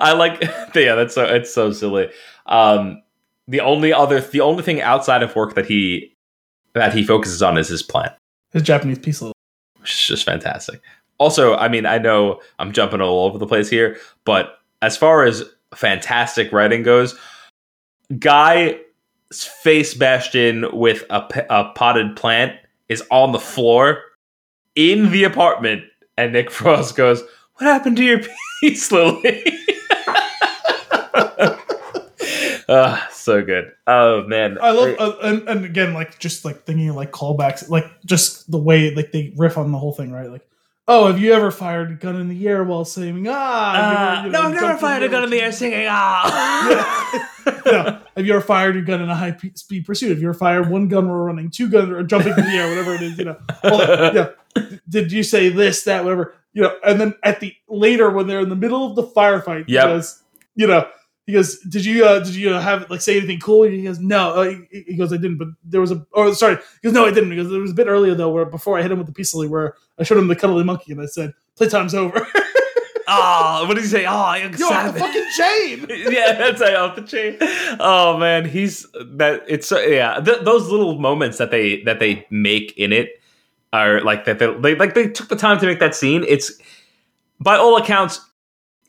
I 0.00 0.12
like 0.14 0.40
yeah, 0.74 0.94
that's 0.94 1.14
so 1.14 1.24
it's 1.24 1.52
so 1.52 1.72
silly. 1.72 2.08
Um 2.46 3.02
the 3.48 3.60
only 3.60 3.92
other 3.92 4.20
the 4.20 4.40
only 4.40 4.62
thing 4.62 4.80
outside 4.80 5.22
of 5.22 5.34
work 5.36 5.54
that 5.54 5.66
he 5.66 6.12
that 6.74 6.92
he 6.92 7.04
focuses 7.04 7.42
on 7.42 7.56
is 7.56 7.68
his 7.68 7.82
plant. 7.82 8.12
his 8.52 8.62
Japanese 8.62 8.98
peace 8.98 9.22
lily. 9.22 9.32
which 9.80 9.92
is 9.92 10.06
just 10.06 10.24
fantastic. 10.24 10.80
Also, 11.18 11.54
I 11.56 11.68
mean, 11.68 11.86
I 11.86 11.96
know 11.98 12.40
I'm 12.58 12.72
jumping 12.72 13.00
all 13.00 13.24
over 13.24 13.38
the 13.38 13.46
place 13.46 13.70
here, 13.70 13.96
but 14.26 14.58
as 14.82 14.96
far 14.96 15.24
as 15.24 15.42
fantastic 15.74 16.52
writing 16.52 16.82
goes, 16.82 17.18
Guy's 18.18 18.74
face 19.32 19.94
bashed 19.94 20.34
in 20.34 20.66
with 20.72 21.04
a, 21.08 21.26
a 21.48 21.72
potted 21.74 22.16
plant 22.16 22.52
is 22.88 23.02
on 23.10 23.32
the 23.32 23.38
floor 23.38 24.02
in 24.74 25.10
the 25.10 25.24
apartment, 25.24 25.84
and 26.18 26.32
Nick 26.34 26.50
Frost 26.50 26.96
goes, 26.96 27.22
"What 27.54 27.66
happened 27.66 27.96
to 27.96 28.04
your 28.04 28.20
peace 28.60 28.92
Lily?" 28.92 29.42
Ah, 32.68 33.06
so 33.12 33.42
good. 33.44 33.72
Oh 33.86 34.24
man, 34.24 34.58
I 34.60 34.70
love, 34.72 34.96
uh, 34.98 35.16
and, 35.22 35.48
and 35.48 35.64
again, 35.64 35.94
like 35.94 36.18
just 36.18 36.44
like 36.44 36.64
thinking 36.64 36.92
like 36.94 37.12
callbacks, 37.12 37.68
like 37.68 37.86
just 38.04 38.50
the 38.50 38.58
way 38.58 38.94
like 38.94 39.12
they 39.12 39.32
riff 39.36 39.56
on 39.56 39.70
the 39.72 39.78
whole 39.78 39.92
thing, 39.92 40.10
right? 40.10 40.28
Like, 40.30 40.46
oh, 40.88 41.06
have 41.06 41.20
you 41.20 41.32
ever 41.32 41.50
fired 41.50 41.92
a 41.92 41.94
gun 41.94 42.16
in 42.16 42.28
the 42.28 42.48
air 42.48 42.64
while 42.64 42.84
singing? 42.84 43.26
ah? 43.28 44.20
Uh, 44.20 44.24
you 44.26 44.30
know, 44.32 44.42
no, 44.42 44.48
I've 44.48 44.54
never 44.54 44.78
fired 44.78 45.02
a 45.04 45.08
gun 45.08 45.24
in 45.24 45.30
the 45.30 45.40
air 45.40 45.52
singing 45.52 45.86
ah. 45.88 47.32
You 47.46 47.72
know, 47.72 48.00
have 48.16 48.26
you 48.26 48.32
ever 48.32 48.40
fired 48.40 48.74
your 48.74 48.84
gun 48.84 49.00
in 49.02 49.08
a 49.08 49.14
high 49.14 49.30
pe- 49.32 49.52
speed 49.54 49.86
pursuit? 49.86 50.10
Have 50.10 50.20
you 50.20 50.28
ever 50.28 50.38
fired 50.38 50.68
one 50.68 50.88
gun 50.88 51.08
while 51.08 51.18
running, 51.18 51.50
two 51.50 51.68
guns 51.68 51.90
or 51.90 52.02
jumping 52.02 52.32
in 52.36 52.44
the 52.44 52.50
air, 52.50 52.68
whatever 52.68 52.94
it 52.94 53.02
is? 53.02 53.18
You 53.18 53.26
know, 53.26 53.36
well, 53.62 54.14
yeah. 54.14 54.30
Did 54.88 55.12
you 55.12 55.22
say 55.22 55.48
this, 55.50 55.84
that, 55.84 56.02
whatever? 56.02 56.34
You 56.52 56.62
know, 56.62 56.76
and 56.84 57.00
then 57.00 57.14
at 57.22 57.40
the 57.40 57.54
later 57.68 58.10
when 58.10 58.26
they're 58.26 58.40
in 58.40 58.48
the 58.48 58.56
middle 58.56 58.86
of 58.88 58.96
the 58.96 59.02
firefight, 59.04 59.66
Yep. 59.68 60.02
he 60.02 60.62
you 60.62 60.66
know, 60.66 60.88
he 61.26 61.32
goes, 61.32 61.58
"Did 61.60 61.84
you 61.84 62.06
uh, 62.06 62.20
did 62.20 62.34
you 62.36 62.54
uh, 62.54 62.60
have 62.60 62.88
like 62.88 63.00
say 63.00 63.16
anything 63.16 63.40
cool?" 63.40 63.64
He 63.64 63.82
goes, 63.82 63.98
"No." 63.98 64.30
Uh, 64.30 64.54
he, 64.70 64.84
he 64.88 64.96
goes, 64.96 65.12
"I 65.12 65.16
didn't." 65.16 65.38
But 65.38 65.48
there 65.64 65.80
was 65.80 65.90
a 65.90 66.06
oh 66.14 66.32
sorry. 66.32 66.56
He 66.56 66.88
goes, 66.88 66.92
"No, 66.92 67.04
I 67.04 67.10
didn't." 67.10 67.30
Because 67.30 67.50
there 67.50 67.60
was 67.60 67.72
a 67.72 67.74
bit 67.74 67.88
earlier 67.88 68.14
though 68.14 68.30
where 68.30 68.44
before 68.44 68.78
I 68.78 68.82
hit 68.82 68.92
him 68.92 68.98
with 68.98 69.08
the 69.08 69.12
pistol, 69.12 69.46
where 69.48 69.74
I 69.98 70.04
showed 70.04 70.18
him 70.18 70.28
the 70.28 70.36
cuddly 70.36 70.64
monkey 70.64 70.92
and 70.92 71.00
I 71.00 71.06
said, 71.06 71.34
"Playtime's 71.58 71.94
over." 71.94 72.26
Ah, 73.08 73.64
what 73.66 73.74
did 73.74 73.84
he 73.84 73.88
say? 73.88 74.04
Oh, 74.04 74.34
Yo, 74.34 74.48
the 74.48 74.98
fucking 74.98 75.26
chain. 75.36 75.86
yeah, 76.12 76.32
that's 76.32 76.60
like 76.60 76.74
off 76.74 76.96
the 76.96 77.02
chain. 77.02 77.36
Oh 77.78 78.16
man, 78.18 78.48
he's 78.48 78.84
that. 78.94 79.44
It's 79.46 79.68
so 79.68 79.78
yeah. 79.78 80.20
Th- 80.20 80.40
those 80.42 80.68
little 80.68 80.98
moments 80.98 81.38
that 81.38 81.52
they 81.52 81.82
that 81.82 82.00
they 82.00 82.26
make 82.30 82.76
in 82.76 82.92
it 82.92 83.20
are 83.72 84.00
like 84.00 84.24
that. 84.24 84.40
They, 84.40 84.52
they 84.54 84.74
like 84.74 84.94
they 84.94 85.08
took 85.08 85.28
the 85.28 85.36
time 85.36 85.60
to 85.60 85.66
make 85.66 85.78
that 85.78 85.94
scene. 85.94 86.24
It's 86.26 86.50
by 87.40 87.56
all 87.56 87.76
accounts, 87.76 88.20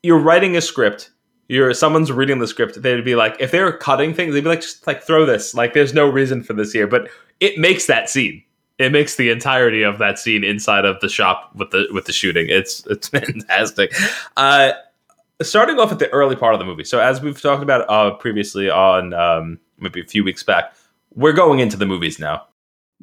you're 0.02 0.20
writing 0.20 0.58
a 0.58 0.62
script. 0.62 1.12
You're 1.48 1.74
someone's 1.74 2.12
reading 2.12 2.40
the 2.40 2.48
script. 2.48 2.82
They'd 2.82 3.06
be 3.06 3.16
like, 3.16 3.38
if 3.40 3.52
they 3.52 3.62
were 3.62 3.72
cutting 3.72 4.14
things, 4.14 4.34
they'd 4.34 4.44
be 4.44 4.50
like, 4.50 4.62
just 4.62 4.86
like 4.86 5.02
throw 5.02 5.26
this. 5.26 5.54
Like, 5.54 5.74
there's 5.74 5.94
no 5.94 6.10
reason 6.10 6.44
for 6.44 6.54
this 6.54 6.74
here, 6.74 6.88
but 6.88 7.10
it 7.40 7.58
makes 7.58 7.86
that 7.88 8.10
scene. 8.10 8.44
It 8.78 8.92
makes 8.92 9.16
the 9.16 9.30
entirety 9.30 9.82
of 9.82 9.98
that 9.98 10.20
scene 10.20 10.44
inside 10.44 10.86
of 10.86 11.00
the 11.00 11.10
shop 11.10 11.52
with 11.56 11.72
the 11.72 11.88
with 11.92 12.06
the 12.06 12.14
shooting. 12.14 12.48
It's 12.50 12.86
it's 12.88 13.08
fantastic. 13.08 13.94
Uh, 14.36 14.74
starting 15.42 15.80
off 15.80 15.92
at 15.92 16.00
the 16.00 16.10
early 16.10 16.36
part 16.36 16.54
of 16.54 16.60
the 16.60 16.66
movie. 16.66 16.84
So 16.84 17.00
as 17.00 17.22
we've 17.22 17.42
talked 17.42 17.64
about 17.64 17.90
uh, 17.90 18.12
previously 18.16 18.70
on 18.70 19.14
um, 19.14 19.60
maybe 19.80 20.02
a 20.02 20.06
few 20.06 20.24
weeks 20.24 20.44
back, 20.44 20.76
we're 21.16 21.34
going 21.34 21.60
into 21.60 21.78
the 21.78 21.86
movies 21.86 22.20
now. 22.20 22.46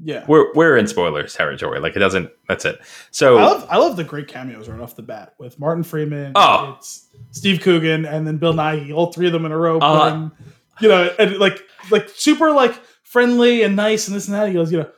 Yeah. 0.03 0.25
we're 0.27 0.53
we're 0.55 0.77
in 0.77 0.87
spoilers 0.89 1.35
territory. 1.35 1.79
Like 1.81 1.95
it 1.95 2.01
doesn't. 2.01 2.31
That's 2.49 2.65
it. 2.65 2.81
So 3.13 3.39
I 3.39 3.45
love 3.45 3.67
I 3.71 3.77
love 3.79 3.97
the 3.97 4.05
great 4.05 4.27
cameos 4.29 4.69
right 4.69 4.81
off 4.81 4.97
the 4.97 5.03
bat 5.03 5.35
with 5.39 5.59
Martin 5.61 5.85
Freeman. 5.85 6.33
Oh. 6.35 6.75
it's 6.79 7.07
Steve 7.31 7.61
Coogan 7.61 8.05
and 8.05 8.27
then 8.27 8.39
Bill 8.39 8.53
Nighy, 8.55 8.93
all 8.95 9.13
three 9.13 9.27
of 9.27 9.33
them 9.33 9.45
in 9.45 9.53
a 9.53 9.57
row. 9.59 9.79
Playing, 9.79 10.33
you 10.81 10.89
know, 10.89 11.15
and 11.19 11.37
like 11.39 11.61
like 11.91 12.09
super 12.09 12.51
like 12.51 12.75
friendly 13.05 13.63
and 13.63 13.77
nice 13.77 14.09
and 14.09 14.17
this 14.17 14.27
and 14.27 14.35
that. 14.35 14.49
He 14.49 14.55
goes, 14.55 14.73
you 14.73 14.79
know, 14.79 14.91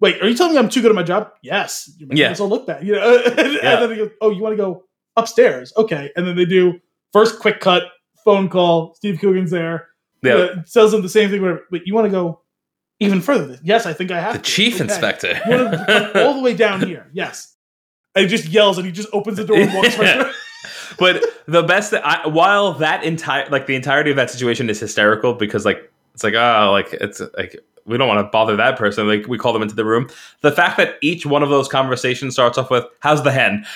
wait, 0.00 0.22
are 0.22 0.28
you 0.28 0.36
telling 0.36 0.52
me 0.52 0.58
I'm 0.60 0.68
too 0.68 0.82
good 0.82 0.90
at 0.92 0.94
my 0.94 1.02
job? 1.02 1.32
Yes. 1.42 1.90
You 1.98 2.06
might 2.06 2.16
Yeah. 2.16 2.30
as 2.30 2.38
well 2.38 2.48
look 2.48 2.66
that. 2.68 2.84
You 2.84 2.94
know, 2.94 3.22
and, 3.26 3.38
and 3.38 3.58
then 3.82 3.90
he 3.90 3.96
goes, 3.96 4.10
oh, 4.20 4.30
you 4.30 4.40
want 4.42 4.52
to 4.52 4.56
go 4.62 4.84
upstairs? 5.16 5.72
Okay, 5.76 6.12
and 6.16 6.24
then 6.26 6.36
they 6.36 6.44
do 6.44 6.74
first 7.12 7.40
quick 7.40 7.58
cut 7.58 7.82
phone 8.24 8.48
call. 8.48 8.94
Steve 8.94 9.18
Coogan's 9.20 9.50
there. 9.50 9.88
yeah, 10.22 10.34
uh, 10.34 10.62
tells 10.72 10.92
them 10.92 11.02
the 11.02 11.08
same 11.08 11.28
thing. 11.30 11.42
Whatever. 11.42 11.64
But 11.72 11.86
you 11.88 11.94
want 11.94 12.04
to 12.06 12.10
go 12.12 12.40
even 13.00 13.20
further? 13.20 13.58
Yes, 13.62 13.86
I 13.86 13.92
think 13.92 14.10
I 14.10 14.20
have. 14.20 14.32
the 14.34 14.38
to. 14.38 14.44
chief 14.44 14.74
Okay. 14.74 14.84
inspector. 14.84 15.40
You 15.48 15.56
want 15.64 15.72
to 15.72 16.10
come 16.12 16.22
all 16.26 16.34
the 16.34 16.40
way 16.40 16.54
down 16.54 16.80
here? 16.86 17.08
Yes. 17.12 17.54
And 18.14 18.24
he 18.24 18.28
just 18.36 18.48
yells 18.48 18.78
and 18.78 18.86
he 18.86 18.92
just 18.92 19.08
opens 19.12 19.36
the 19.38 19.44
door 19.44 19.56
and 19.58 19.74
walks 19.74 19.98
right 19.98 20.20
through. 20.20 20.32
but 20.98 21.24
the 21.46 21.62
best 21.62 21.90
that 21.90 22.06
I, 22.06 22.26
while 22.28 22.72
that 22.74 23.02
entire 23.04 23.48
like 23.50 23.66
the 23.66 23.74
entirety 23.74 24.10
of 24.10 24.16
that 24.16 24.30
situation 24.30 24.70
is 24.70 24.78
hysterical 24.78 25.34
because 25.34 25.64
like 25.64 25.90
it's 26.14 26.22
like 26.22 26.34
oh 26.34 26.70
like 26.70 26.92
it's 26.92 27.20
like 27.36 27.56
we 27.86 27.98
don't 27.98 28.06
want 28.06 28.24
to 28.24 28.30
bother 28.30 28.54
that 28.56 28.78
person 28.78 29.08
like 29.08 29.26
we 29.26 29.36
call 29.36 29.52
them 29.52 29.62
into 29.62 29.74
the 29.74 29.84
room 29.84 30.08
the 30.42 30.52
fact 30.52 30.76
that 30.76 30.94
each 31.02 31.26
one 31.26 31.42
of 31.42 31.48
those 31.50 31.66
conversations 31.68 32.34
starts 32.34 32.56
off 32.56 32.70
with 32.70 32.84
how's 33.00 33.22
the 33.24 33.32
hen 33.32 33.66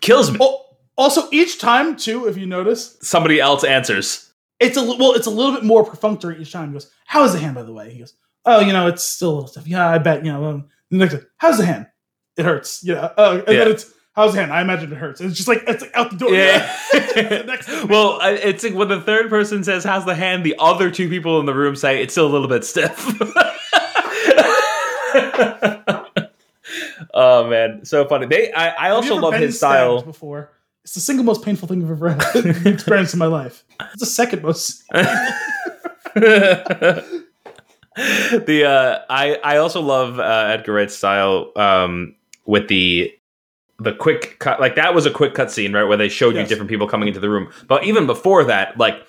kills 0.00 0.32
me 0.32 0.38
Oh, 0.40 0.60
also, 0.96 1.28
each 1.32 1.58
time 1.58 1.96
too, 1.96 2.28
if 2.28 2.36
you 2.36 2.46
notice, 2.46 2.96
somebody 3.02 3.40
else 3.40 3.64
answers 3.64 4.32
it's 4.60 4.76
a 4.76 4.82
well, 4.84 5.12
it's 5.12 5.26
a 5.26 5.30
little 5.30 5.52
bit 5.52 5.64
more 5.64 5.84
perfunctory 5.84 6.40
each 6.40 6.52
time. 6.52 6.68
He 6.68 6.72
goes, 6.74 6.90
"How 7.06 7.24
is 7.24 7.32
the 7.32 7.40
hen 7.40 7.54
by 7.54 7.62
the 7.64 7.72
way?" 7.72 7.90
He 7.92 7.98
goes, 7.98 8.14
"Oh, 8.44 8.60
you 8.60 8.72
know, 8.72 8.86
it's 8.86 9.02
still 9.04 9.30
a 9.30 9.34
little 9.34 9.48
stiff. 9.48 9.66
Yeah, 9.66 9.88
I 9.88 9.98
bet. 9.98 10.24
You 10.24 10.32
know." 10.32 10.44
Um, 10.44 10.68
the 10.90 10.98
next, 10.98 11.16
how's 11.38 11.58
the 11.58 11.66
hand? 11.66 11.86
It 12.36 12.44
hurts. 12.44 12.82
Yeah. 12.84 13.10
Uh, 13.16 13.42
and 13.46 13.56
Yeah. 13.56 13.64
then 13.64 13.70
it's 13.72 13.92
how's 14.14 14.34
the 14.34 14.40
hand? 14.40 14.52
I 14.52 14.60
imagine 14.60 14.92
it 14.92 14.96
hurts. 14.98 15.20
It's 15.20 15.36
just 15.36 15.48
like 15.48 15.62
it's 15.66 15.82
like 15.82 15.96
out 15.96 16.10
the 16.10 16.16
door. 16.16 16.32
yeah 16.34 16.70
The 16.92 17.86
well 17.88 18.18
it's 18.22 18.62
like 18.64 18.74
when 18.74 18.88
the 18.88 19.00
third 19.00 19.30
person 19.30 19.64
says 19.64 19.84
how's 19.84 20.04
the 20.04 20.14
hand 20.14 20.44
the 20.44 20.56
other 20.58 20.90
two 20.90 21.08
people 21.08 21.40
in 21.40 21.46
the 21.46 21.54
room 21.54 21.76
say 21.76 22.02
it's 22.02 22.12
still 22.12 22.26
a 22.26 22.32
little 22.32 22.48
bit 22.48 22.64
stiff 22.64 23.06
oh 27.14 27.48
man 27.48 27.84
so 27.84 28.04
funny 28.06 28.26
they 28.26 28.52
i, 28.52 28.88
I 28.88 28.90
also 28.90 29.14
love 29.16 29.34
his 29.34 29.56
style 29.56 30.02
Before, 30.02 30.50
it's 30.82 30.94
the 30.94 31.00
single 31.00 31.24
most 31.24 31.42
painful 31.44 31.68
thing 31.68 31.84
I've 31.84 31.90
ever 31.92 32.16
experienced 32.68 33.14
in 33.14 33.18
my 33.18 33.26
life. 33.26 33.64
It's 33.92 34.00
the 34.00 34.06
second 34.06 34.42
most. 34.42 34.82
the 38.46 38.64
uh 38.64 38.98
i 39.08 39.36
i 39.44 39.56
also 39.56 39.80
love 39.80 40.18
uh 40.18 40.46
edgar 40.48 40.72
wright's 40.72 40.96
style 40.96 41.52
um 41.56 42.14
with 42.44 42.68
the 42.68 43.12
the 43.78 43.92
quick 43.92 44.38
cut 44.38 44.60
like 44.60 44.76
that 44.76 44.94
was 44.94 45.06
a 45.06 45.10
quick 45.10 45.34
cut 45.34 45.50
scene 45.50 45.72
right 45.72 45.84
where 45.84 45.96
they 45.96 46.08
showed 46.08 46.36
you 46.36 46.44
different 46.46 46.70
people 46.70 46.86
coming 46.86 47.08
into 47.08 47.20
the 47.20 47.28
room. 47.28 47.50
But 47.66 47.84
even 47.84 48.06
before 48.06 48.44
that 48.44 48.78
like 48.78 49.04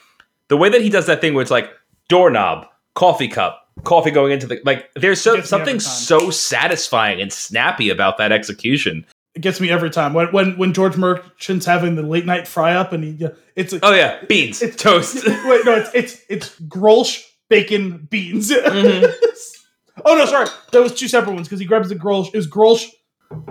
the 0.48 0.58
way 0.58 0.70
that 0.70 0.82
he 0.82 0.90
does 0.90 1.06
that 1.06 1.22
thing 1.22 1.34
where 1.34 1.42
it's 1.42 1.52
like 1.52 1.70
doorknob 2.08 2.68
coffee 2.94 3.28
cup 3.28 3.70
coffee 3.84 4.12
going 4.12 4.32
into 4.32 4.48
the 4.48 4.60
like 4.66 4.90
there's 4.96 5.22
so, 5.22 5.36
Gets 5.36 5.52
me 5.52 5.60
every 5.60 5.68
something 5.70 5.80
so 5.80 6.30
satisfying 6.32 7.22
and 7.22 7.32
snappy 7.32 7.90
about 7.90 8.18
that 8.18 8.32
execution. 8.32 9.06
It 9.36 9.42
gets 9.42 9.60
me 9.60 9.70
every 9.70 9.90
time. 9.90 10.14
When 10.14 10.28
when 10.32 10.58
when 10.58 10.74
George 10.74 10.98
Merchant's 10.98 11.66
having 11.66 11.96
the 11.96 12.04
late 12.04 12.26
night 12.26 12.48
fry 12.48 12.74
up 12.74 12.92
and 12.94 13.04
he 13.04 13.28
it's 13.56 13.74
a, 13.74 13.80
oh 13.84 13.94
yeah. 13.94 14.24
Beans. 14.26 14.62
It's- 14.62 14.82
toast. 14.82 15.26
Wait 15.28 15.66
no 15.66 15.76
it's 15.76 15.90
it's 15.94 16.22
it's 16.30 16.60
Grolsch 16.62 17.24
bacon 17.50 18.08
beans. 18.10 18.52
Mhm. 18.52 19.14
oh 20.06 20.16
no, 20.16 20.26
sorry, 20.26 20.48
that 20.72 20.82
was 20.82 20.94
two 20.94 21.08
separate 21.08 21.34
ones 21.34 21.48
because 21.48 21.60
he 21.60 21.66
grabs 21.66 21.90
the 21.90 21.96
Grolsch. 21.96 22.28
It 22.28 22.38
was 22.38 22.48
Grolsch 22.48 22.90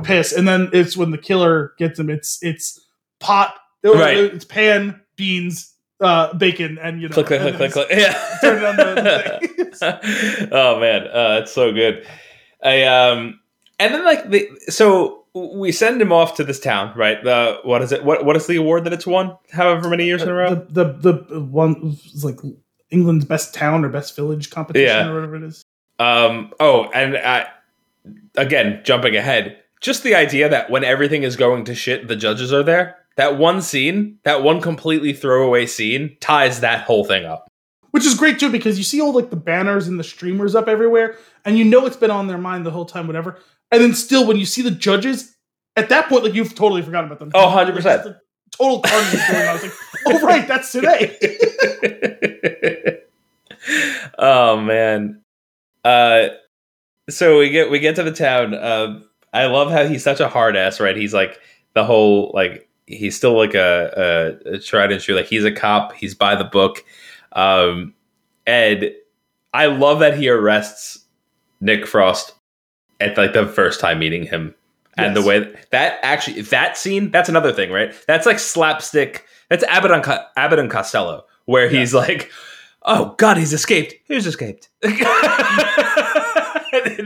piss, 0.02 0.32
and 0.32 0.46
then 0.46 0.70
it's 0.72 0.96
when 0.96 1.10
the 1.10 1.18
killer 1.18 1.72
gets 1.78 1.98
him. 1.98 2.10
It's 2.10 2.38
it's 2.42 2.80
pot. 3.20 3.54
Right. 3.82 4.16
It's 4.16 4.46
pan 4.46 5.00
beans, 5.16 5.74
uh, 6.00 6.34
bacon, 6.34 6.78
and 6.80 7.02
you 7.02 7.08
know. 7.08 7.14
click 7.14 7.26
click 7.26 7.40
click 7.40 7.56
click 7.56 7.72
click 7.72 7.88
yeah 7.90 8.38
Turn 8.40 8.64
on 8.64 8.76
the, 8.76 8.94
the 9.80 10.48
oh 10.52 10.80
man, 10.80 11.02
uh, 11.08 11.40
it's 11.42 11.52
so 11.52 11.72
good. 11.72 12.06
I 12.62 12.84
um, 12.84 13.40
and 13.78 13.92
then 13.92 14.04
like 14.04 14.30
the 14.30 14.48
so 14.68 15.24
we 15.34 15.72
send 15.72 16.00
him 16.00 16.12
off 16.12 16.36
to 16.36 16.44
this 16.44 16.60
town, 16.60 16.96
right? 16.96 17.22
The 17.22 17.60
what 17.64 17.82
is 17.82 17.92
it? 17.92 18.04
What 18.04 18.24
what 18.24 18.36
is 18.36 18.46
the 18.46 18.56
award 18.56 18.84
that 18.84 18.92
it's 18.92 19.06
won? 19.06 19.36
However 19.52 19.88
many 19.88 20.06
years 20.06 20.22
in 20.22 20.28
a 20.28 20.34
row. 20.34 20.54
the, 20.54 20.84
the 20.84 21.12
the 21.28 21.40
one 21.40 21.80
was 21.82 22.24
like 22.24 22.38
England's 22.94 23.24
best 23.24 23.52
town 23.52 23.84
or 23.84 23.88
best 23.88 24.14
village 24.16 24.50
competition 24.50 24.86
Yeah. 24.88 25.08
or 25.10 25.14
whatever 25.14 25.36
it 25.36 25.42
is. 25.42 25.64
Um. 25.98 26.52
Oh, 26.60 26.88
and 26.94 27.16
uh, 27.16 27.44
again, 28.36 28.80
jumping 28.84 29.16
ahead, 29.16 29.58
just 29.80 30.02
the 30.02 30.14
idea 30.14 30.48
that 30.48 30.70
when 30.70 30.84
everything 30.84 31.22
is 31.22 31.36
going 31.36 31.64
to 31.66 31.74
shit, 31.74 32.08
the 32.08 32.16
judges 32.16 32.52
are 32.52 32.62
there. 32.62 32.96
That 33.16 33.38
one 33.38 33.62
scene, 33.62 34.18
that 34.24 34.42
one 34.42 34.60
completely 34.60 35.12
throwaway 35.12 35.66
scene, 35.66 36.16
ties 36.20 36.60
that 36.60 36.82
whole 36.84 37.04
thing 37.04 37.24
up. 37.24 37.46
Which 37.92 38.04
is 38.04 38.14
great 38.14 38.40
too 38.40 38.50
because 38.50 38.76
you 38.76 38.82
see 38.82 39.00
all 39.00 39.12
like 39.12 39.30
the 39.30 39.36
banners 39.36 39.86
and 39.86 40.00
the 40.00 40.04
streamers 40.04 40.56
up 40.56 40.66
everywhere, 40.66 41.16
and 41.44 41.56
you 41.56 41.64
know 41.64 41.86
it's 41.86 41.96
been 41.96 42.10
on 42.10 42.26
their 42.26 42.38
mind 42.38 42.66
the 42.66 42.72
whole 42.72 42.86
time, 42.86 43.06
whatever. 43.06 43.38
And 43.70 43.80
then 43.82 43.94
still, 43.94 44.26
when 44.26 44.36
you 44.36 44.46
see 44.46 44.62
the 44.62 44.70
judges, 44.72 45.36
at 45.76 45.88
that 45.90 46.08
point, 46.08 46.24
like 46.24 46.34
you've 46.34 46.54
totally 46.56 46.82
forgotten 46.82 47.06
about 47.06 47.20
them. 47.20 47.30
Oh, 47.34 47.46
100%. 47.46 47.74
Like, 47.74 47.82
just 47.84 48.04
the 48.04 48.20
Total 48.56 48.80
is 48.84 49.28
going 49.28 49.48
on. 49.48 49.56
It's 49.56 49.64
like, 49.64 49.72
oh 50.06 50.20
right, 50.26 50.46
that's 50.46 50.70
today. 50.72 51.18
oh 54.18 54.56
man. 54.60 55.22
Uh 55.84 56.28
so 57.10 57.38
we 57.38 57.50
get 57.50 57.70
we 57.70 57.78
get 57.80 57.96
to 57.96 58.02
the 58.02 58.12
town. 58.12 58.54
Um 58.54 59.08
I 59.32 59.46
love 59.46 59.70
how 59.70 59.86
he's 59.86 60.04
such 60.04 60.20
a 60.20 60.28
hard 60.28 60.56
ass, 60.56 60.78
right? 60.80 60.96
He's 60.96 61.12
like 61.14 61.40
the 61.74 61.84
whole 61.84 62.30
like 62.34 62.68
he's 62.86 63.16
still 63.16 63.36
like 63.36 63.54
a, 63.54 64.38
a, 64.46 64.54
a 64.54 64.58
tried 64.58 64.92
and 64.92 65.00
true, 65.00 65.14
like 65.16 65.26
he's 65.26 65.44
a 65.44 65.52
cop, 65.52 65.92
he's 65.94 66.14
by 66.14 66.36
the 66.36 66.44
book. 66.44 66.84
Um 67.32 67.94
and 68.46 68.92
I 69.52 69.66
love 69.66 70.00
that 70.00 70.16
he 70.16 70.28
arrests 70.28 71.04
Nick 71.60 71.86
Frost 71.86 72.34
at 73.00 73.16
like 73.16 73.32
the 73.32 73.46
first 73.46 73.80
time 73.80 73.98
meeting 73.98 74.24
him. 74.24 74.54
And 74.96 75.16
the 75.16 75.22
way 75.22 75.54
that 75.70 75.98
actually 76.02 76.40
that 76.42 76.76
scene, 76.76 77.10
that's 77.10 77.28
another 77.28 77.52
thing, 77.52 77.70
right? 77.70 77.94
That's 78.06 78.26
like 78.26 78.38
slapstick. 78.38 79.26
That's 79.50 79.64
Abbott 79.64 79.90
and, 79.90 80.02
Co- 80.04 80.24
Abbott 80.36 80.58
and 80.58 80.70
Costello, 80.70 81.24
where 81.46 81.68
he's 81.68 81.92
like, 81.94 82.30
"Oh 82.82 83.14
God, 83.18 83.36
he's 83.36 83.52
escaped. 83.52 83.94
He's 84.06 84.26
escaped." 84.26 84.68
and, 84.82 84.94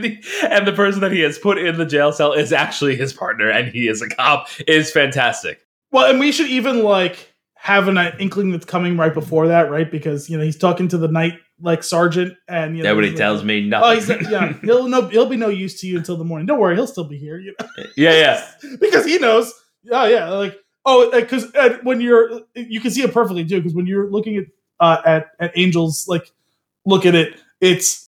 he- 0.03 0.21
and 0.49 0.67
the 0.67 0.73
person 0.75 1.01
that 1.01 1.11
he 1.11 1.21
has 1.21 1.37
put 1.37 1.57
in 1.57 1.77
the 1.77 1.85
jail 1.85 2.11
cell 2.11 2.33
is 2.33 2.51
actually 2.53 2.95
his 2.95 3.13
partner, 3.13 3.49
and 3.49 3.67
he 3.69 3.87
is 3.87 4.01
a 4.01 4.09
cop. 4.09 4.47
Is 4.67 4.91
fantastic. 4.91 5.65
Well, 5.91 6.09
and 6.09 6.19
we 6.19 6.31
should 6.31 6.47
even 6.47 6.83
like 6.83 7.33
have 7.55 7.87
an 7.87 7.97
uh, 7.97 8.15
inkling 8.19 8.51
that's 8.51 8.65
coming 8.65 8.95
right 8.97 9.13
before 9.13 9.47
that, 9.47 9.69
right? 9.69 9.89
Because 9.89 10.29
you 10.29 10.37
know 10.37 10.43
he's 10.43 10.57
talking 10.57 10.87
to 10.89 10.97
the 10.97 11.07
night 11.07 11.33
like 11.61 11.83
sergeant, 11.83 12.33
and 12.47 12.77
you 12.77 12.83
know 12.83 12.89
Nobody 12.89 13.09
he's 13.09 13.17
tells 13.17 13.39
like, 13.39 13.47
me 13.47 13.67
nothing. 13.67 13.89
Oh, 13.89 13.93
he's 13.95 14.31
yeah. 14.31 14.53
He'll 14.63 14.87
no. 14.87 15.07
He'll 15.07 15.25
be 15.25 15.37
no 15.37 15.49
use 15.49 15.79
to 15.81 15.87
you 15.87 15.97
until 15.97 16.17
the 16.17 16.23
morning. 16.23 16.45
Don't 16.45 16.59
worry, 16.59 16.75
he'll 16.75 16.87
still 16.87 17.03
be 17.03 17.17
here. 17.17 17.39
You 17.39 17.53
know? 17.59 17.65
yeah, 17.97 18.11
yeah. 18.63 18.75
because 18.81 19.05
he 19.05 19.17
knows. 19.17 19.53
Oh 19.91 20.05
yeah, 20.05 20.29
like 20.29 20.57
oh, 20.85 21.09
because 21.11 21.53
uh, 21.55 21.77
when 21.83 22.01
you're, 22.01 22.41
you 22.55 22.79
can 22.79 22.91
see 22.91 23.01
it 23.01 23.13
perfectly 23.13 23.45
too. 23.45 23.57
Because 23.57 23.73
when 23.73 23.87
you're 23.87 24.09
looking 24.09 24.37
at 24.37 24.45
uh, 24.79 25.01
at 25.05 25.31
at 25.39 25.51
Angels, 25.55 26.07
like 26.07 26.31
look 26.85 27.05
at 27.05 27.15
it, 27.15 27.39
it's 27.61 28.07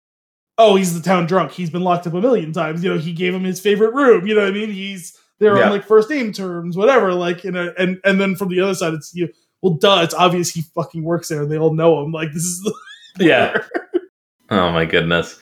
oh, 0.59 0.77
he's 0.77 0.95
the 0.95 1.03
town 1.03 1.27
drunk. 1.27 1.53
He's 1.53 1.71
been 1.71 1.83
locked 1.83 2.07
up 2.07 2.15
a 2.15 2.21
million 2.21 2.53
times. 2.53 2.85
You 2.85 2.93
know, 2.95 2.99
he 2.99 3.13
gave 3.13 3.35
him 3.35 3.45
his 3.45 3.61
favorite 3.61 3.95
room. 3.95 4.27
You 4.27 4.35
know 4.35 4.43
what 4.43 4.51
I 4.51 4.53
mean? 4.53 4.71
He's 4.71 5.17
they're 5.39 5.57
Yeah. 5.57 5.67
on 5.67 5.71
like 5.71 5.87
first 5.87 6.11
name 6.11 6.33
terms, 6.33 6.77
whatever. 6.77 7.15
Like 7.15 7.45
you 7.45 7.51
know, 7.51 7.73
and 7.79 7.99
and 8.05 8.21
then 8.21 8.37
from 8.37 8.49
the 8.49 8.61
other 8.61 8.75
side, 8.75 8.95
it's 8.95 9.15
you. 9.15 9.29
Well, 9.63 9.75
duh, 9.75 10.01
it's 10.03 10.15
obvious 10.15 10.51
he 10.51 10.63
fucking 10.63 11.03
works 11.03 11.29
there. 11.29 11.43
And 11.43 11.51
They 11.51 11.59
all 11.59 11.75
know 11.75 12.03
him. 12.03 12.13
Like 12.13 12.33
this 12.33 12.45
is 12.45 12.63
the 12.63 12.75
Yeah. 13.19 13.57
Oh 14.53 14.73
my 14.73 14.85
goodness. 14.85 15.41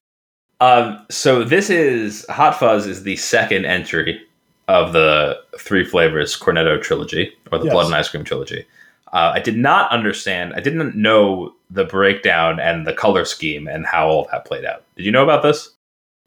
Um, 0.60 1.06
so 1.10 1.42
this 1.42 1.70
is 1.70 2.26
Hot 2.28 2.58
Fuzz 2.58 2.86
is 2.86 3.04
the 3.04 3.16
second 3.16 3.64
entry 3.64 4.20
of 4.68 4.92
the 4.92 5.38
Three 5.58 5.82
Flavors 5.82 6.38
Cornetto 6.38 6.82
trilogy 6.82 7.32
or 7.50 7.58
the 7.58 7.64
Yes. 7.64 7.72
Blood 7.72 7.86
and 7.86 7.94
Ice 7.94 8.10
Cream 8.10 8.22
trilogy. 8.22 8.66
Uh, 9.14 9.32
I 9.34 9.40
did 9.40 9.56
not 9.56 9.90
understand. 9.90 10.52
I 10.54 10.60
didn't 10.60 10.94
know 10.94 11.54
the 11.70 11.86
breakdown 11.86 12.60
and 12.60 12.86
the 12.86 12.92
color 12.92 13.24
scheme 13.24 13.66
and 13.66 13.86
how 13.86 14.08
all 14.08 14.28
that 14.30 14.44
played 14.44 14.66
out. 14.66 14.84
Did 14.96 15.06
you 15.06 15.10
know 15.12 15.22
about 15.24 15.42
this? 15.42 15.70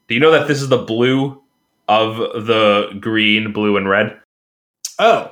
Do 0.08 0.16
you 0.16 0.20
know 0.20 0.32
that 0.32 0.48
this 0.48 0.60
is 0.60 0.70
the 0.70 0.80
blue 0.82 1.40
of 1.88 2.18
the 2.48 2.98
green, 3.00 3.54
blue, 3.54 3.78
and 3.78 3.88
red? 3.88 4.20
oh. 4.98 5.30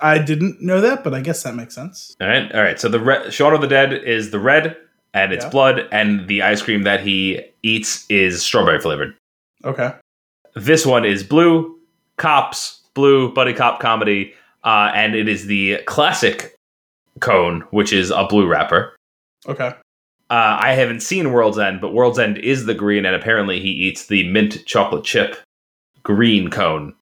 I 0.00 0.18
didn't 0.18 0.62
know 0.62 0.80
that, 0.80 1.02
but 1.02 1.12
I 1.12 1.20
guess 1.20 1.42
that 1.42 1.56
makes 1.56 1.74
sense. 1.74 2.16
All 2.20 2.28
right, 2.28 2.50
all 2.54 2.62
right. 2.62 2.78
So 2.80 2.88
the 2.88 3.00
red, 3.00 3.34
Shaun 3.34 3.52
of 3.52 3.60
the 3.60 3.66
Dead 3.66 3.92
is 3.92 4.30
the 4.30 4.38
red, 4.38 4.76
and 5.14 5.32
it's 5.32 5.44
Yeah. 5.44 5.50
blood, 5.50 5.88
and 5.92 6.28
the 6.28 6.42
ice 6.42 6.62
cream 6.62 6.82
that 6.82 7.00
he 7.00 7.40
eats 7.62 8.06
is 8.08 8.42
strawberry 8.42 8.80
flavored. 8.80 9.14
Okay. 9.64 9.92
This 10.54 10.84
one 10.86 11.04
is 11.04 11.22
blue, 11.22 11.78
cops, 12.16 12.80
blue, 12.94 13.32
buddy 13.32 13.52
cop 13.52 13.80
comedy, 13.80 14.34
uh, 14.64 14.90
and 14.94 15.14
it 15.14 15.28
is 15.28 15.46
the 15.46 15.78
classic 15.86 16.54
cone, 17.20 17.62
which 17.70 17.92
is 17.92 18.10
a 18.10 18.24
blue 18.24 18.46
wrapper. 18.46 18.94
Okay. 19.46 19.72
Uh, 20.30 20.58
I 20.60 20.72
haven't 20.74 21.00
seen 21.00 21.32
World's 21.32 21.58
End, 21.58 21.80
but 21.80 21.94
World's 21.94 22.18
End 22.18 22.36
is 22.38 22.66
the 22.66 22.74
green, 22.74 23.06
and 23.06 23.16
apparently 23.16 23.60
he 23.60 23.68
eats 23.70 24.06
the 24.06 24.28
mint 24.28 24.64
chocolate 24.66 25.04
chip 25.04 25.36
green 26.02 26.50
cone. 26.50 26.94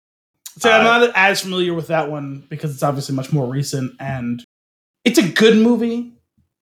So 0.59 0.71
I'm 0.71 0.87
Uh, 0.87 0.99
not 1.07 1.13
as 1.17 1.41
familiar 1.43 1.75
with 1.75 1.89
that 1.89 2.11
one 2.11 2.45
because 2.49 2.73
it's 2.73 2.83
obviously 2.83 3.15
much 3.15 3.33
more 3.33 3.47
recent 3.47 3.93
and 4.01 4.43
it's 5.05 5.19
a 5.19 5.29
good 5.29 5.57
movie. 5.59 6.13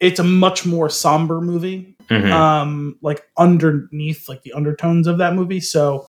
It's 0.01 0.19
a 0.19 0.25
much 0.25 0.66
more 0.66 0.89
somber 0.91 1.41
movie. 1.41 1.97
Mhm. 2.11 2.31
Um, 2.31 2.99
like 3.01 3.23
underneath 3.39 4.29
like 4.29 4.43
the 4.43 4.53
undertones 4.53 5.07
of 5.07 5.19
that 5.19 5.35
movie. 5.35 5.61
So 5.61 6.07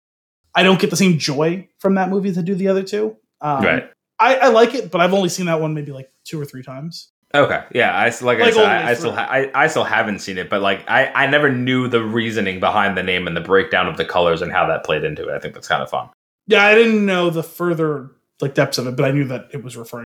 I 0.56 0.64
don't 0.64 0.80
get 0.80 0.90
the 0.90 0.96
same 0.96 1.18
joy 1.18 1.68
from 1.80 1.96
that 1.96 2.10
movie 2.10 2.32
to 2.34 2.42
do 2.42 2.56
the 2.56 2.68
other 2.70 2.84
two. 2.84 3.18
Um, 3.42 3.64
right. 3.64 3.92
I, 4.20 4.36
I 4.36 4.48
like 4.50 4.76
it, 4.76 4.92
but 4.92 5.02
I've 5.02 5.14
only 5.14 5.30
seen 5.30 5.48
that 5.48 5.60
one 5.60 5.74
maybe 5.74 5.92
like 5.92 6.10
two 6.26 6.40
or 6.40 6.46
three 6.46 6.64
times. 6.64 7.10
Okay. 7.34 7.64
Yeah. 7.74 7.92
I 7.96 8.08
s- 8.08 8.22
like, 8.22 8.38
I 8.40 8.44
Like, 8.44 8.54
said, 8.54 8.66
I, 8.66 8.90
I 8.90 8.94
still 8.94 9.12
ha- 9.14 9.28
I, 9.30 9.52
I 9.56 9.68
still 9.68 9.84
haven't 9.86 10.20
seen 10.20 10.38
it, 10.38 10.50
but 10.50 10.62
like 10.62 10.84
I 10.90 11.08
I 11.08 11.28
never 11.28 11.52
knew 11.52 11.88
the 11.88 12.04
reasoning 12.04 12.60
behind 12.60 12.98
the 12.98 13.04
name 13.04 13.26
and 13.28 13.36
the 13.36 13.42
breakdown 13.42 13.88
of 13.88 13.98
the 13.98 14.06
colors 14.06 14.42
and 14.42 14.52
how 14.52 14.68
that 14.68 14.84
played 14.84 15.04
into 15.04 15.28
it. 15.28 15.34
I 15.34 15.40
think 15.40 15.54
that's 15.54 15.68
kind 15.68 15.82
of 15.82 15.90
fun. 15.90 16.10
Yeah, 16.48 16.66
I 16.66 16.76
didn't 16.76 17.06
know 17.06 17.30
the 17.30 17.44
further 17.44 18.12
like 18.42 18.54
depths 18.54 18.78
of 18.78 18.88
it, 18.88 18.96
but 18.96 19.06
I 19.06 19.12
knew 19.12 19.26
that 19.26 19.48
it 19.54 19.64
was 19.64 19.76
referring. 19.78 20.06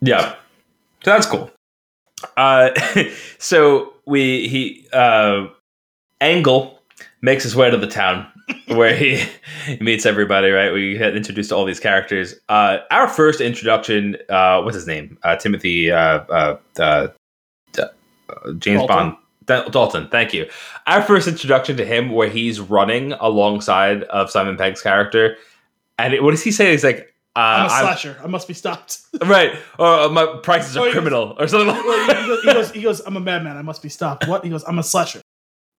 Yeah. 0.00 0.34
So 1.04 1.10
that's 1.12 1.26
cool. 1.26 1.50
Uh, 2.36 2.70
so 3.38 3.92
we 4.06 4.48
he 4.48 4.86
uh, 4.92 5.46
Angel 6.20 6.78
makes 7.20 7.42
his 7.42 7.54
way 7.56 7.70
to 7.70 7.76
the 7.76 7.86
town 7.86 8.26
where 8.68 8.94
he 8.94 9.24
meets 9.80 10.06
everybody. 10.06 10.50
Right, 10.50 10.72
we 10.72 10.96
get 10.96 11.16
introduced 11.16 11.50
to 11.50 11.56
all 11.56 11.64
these 11.64 11.80
characters. 11.80 12.34
Uh, 12.48 12.78
our 12.90 13.08
first 13.08 13.40
introduction, 13.40 14.16
uh, 14.28 14.62
what's 14.62 14.74
his 14.74 14.86
name? 14.86 15.18
Uh, 15.22 15.36
Timothy 15.36 15.90
uh, 15.90 15.98
uh, 15.98 16.58
uh, 16.78 17.08
uh, 17.78 17.88
James 18.58 18.86
Dalton? 18.86 19.16
Bond. 19.46 19.72
Dalton, 19.72 20.08
thank 20.10 20.34
you. 20.34 20.46
Our 20.86 21.02
first 21.02 21.26
introduction 21.26 21.78
to 21.78 21.84
him, 21.84 22.10
where 22.10 22.28
he's 22.28 22.60
running 22.60 23.12
alongside 23.12 24.02
of 24.04 24.30
Simon 24.30 24.58
Pegg's 24.58 24.82
character, 24.82 25.36
and 25.98 26.12
it, 26.12 26.22
what 26.22 26.32
does 26.32 26.42
he 26.42 26.50
say? 26.50 26.72
He's 26.72 26.84
like, 26.84 27.14
I'm 27.38 27.66
a 27.66 27.72
I'm- 27.72 27.84
slasher. 27.84 28.16
I 28.22 28.26
must 28.26 28.48
be 28.48 28.54
stopped. 28.54 29.00
Right. 29.24 29.52
Or 29.78 29.86
uh, 29.86 30.08
my 30.08 30.38
prices 30.42 30.76
are 30.76 30.90
criminal 30.90 31.34
or 31.38 31.48
something 31.48 31.68
like 31.68 31.84
Well, 31.84 32.06
he, 32.20 32.26
goes, 32.26 32.42
he 32.42 32.52
goes, 32.52 32.70
he 32.72 32.82
goes, 32.82 33.00
I'm 33.00 33.16
a 33.16 33.20
madman. 33.20 33.56
I 33.56 33.62
must 33.62 33.82
be 33.82 33.88
stopped. 33.88 34.26
What? 34.28 34.44
He 34.44 34.50
goes, 34.50 34.62
I'm 34.64 34.78
a 34.78 34.82
slasher. 34.82 35.20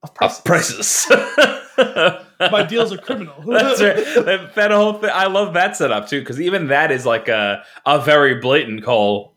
Of 0.03 0.11
Of 0.21 0.43
prices. 0.43 1.05
prices. 1.07 1.55
My 2.51 2.63
deals 2.63 2.91
are 2.93 2.97
criminal. 2.97 3.35
That's 3.47 3.81
right. 3.81 3.95
That, 3.97 4.51
that 4.55 4.71
whole 4.71 4.93
thing. 4.93 5.09
I 5.13 5.27
love 5.27 5.53
that 5.53 5.75
setup 5.77 6.07
too, 6.09 6.19
because 6.21 6.39
even 6.41 6.67
that 6.67 6.91
is 6.91 7.05
like 7.05 7.27
a 7.27 7.63
a 7.85 7.99
very 8.01 8.35
blatant 8.35 8.83
call 8.83 9.35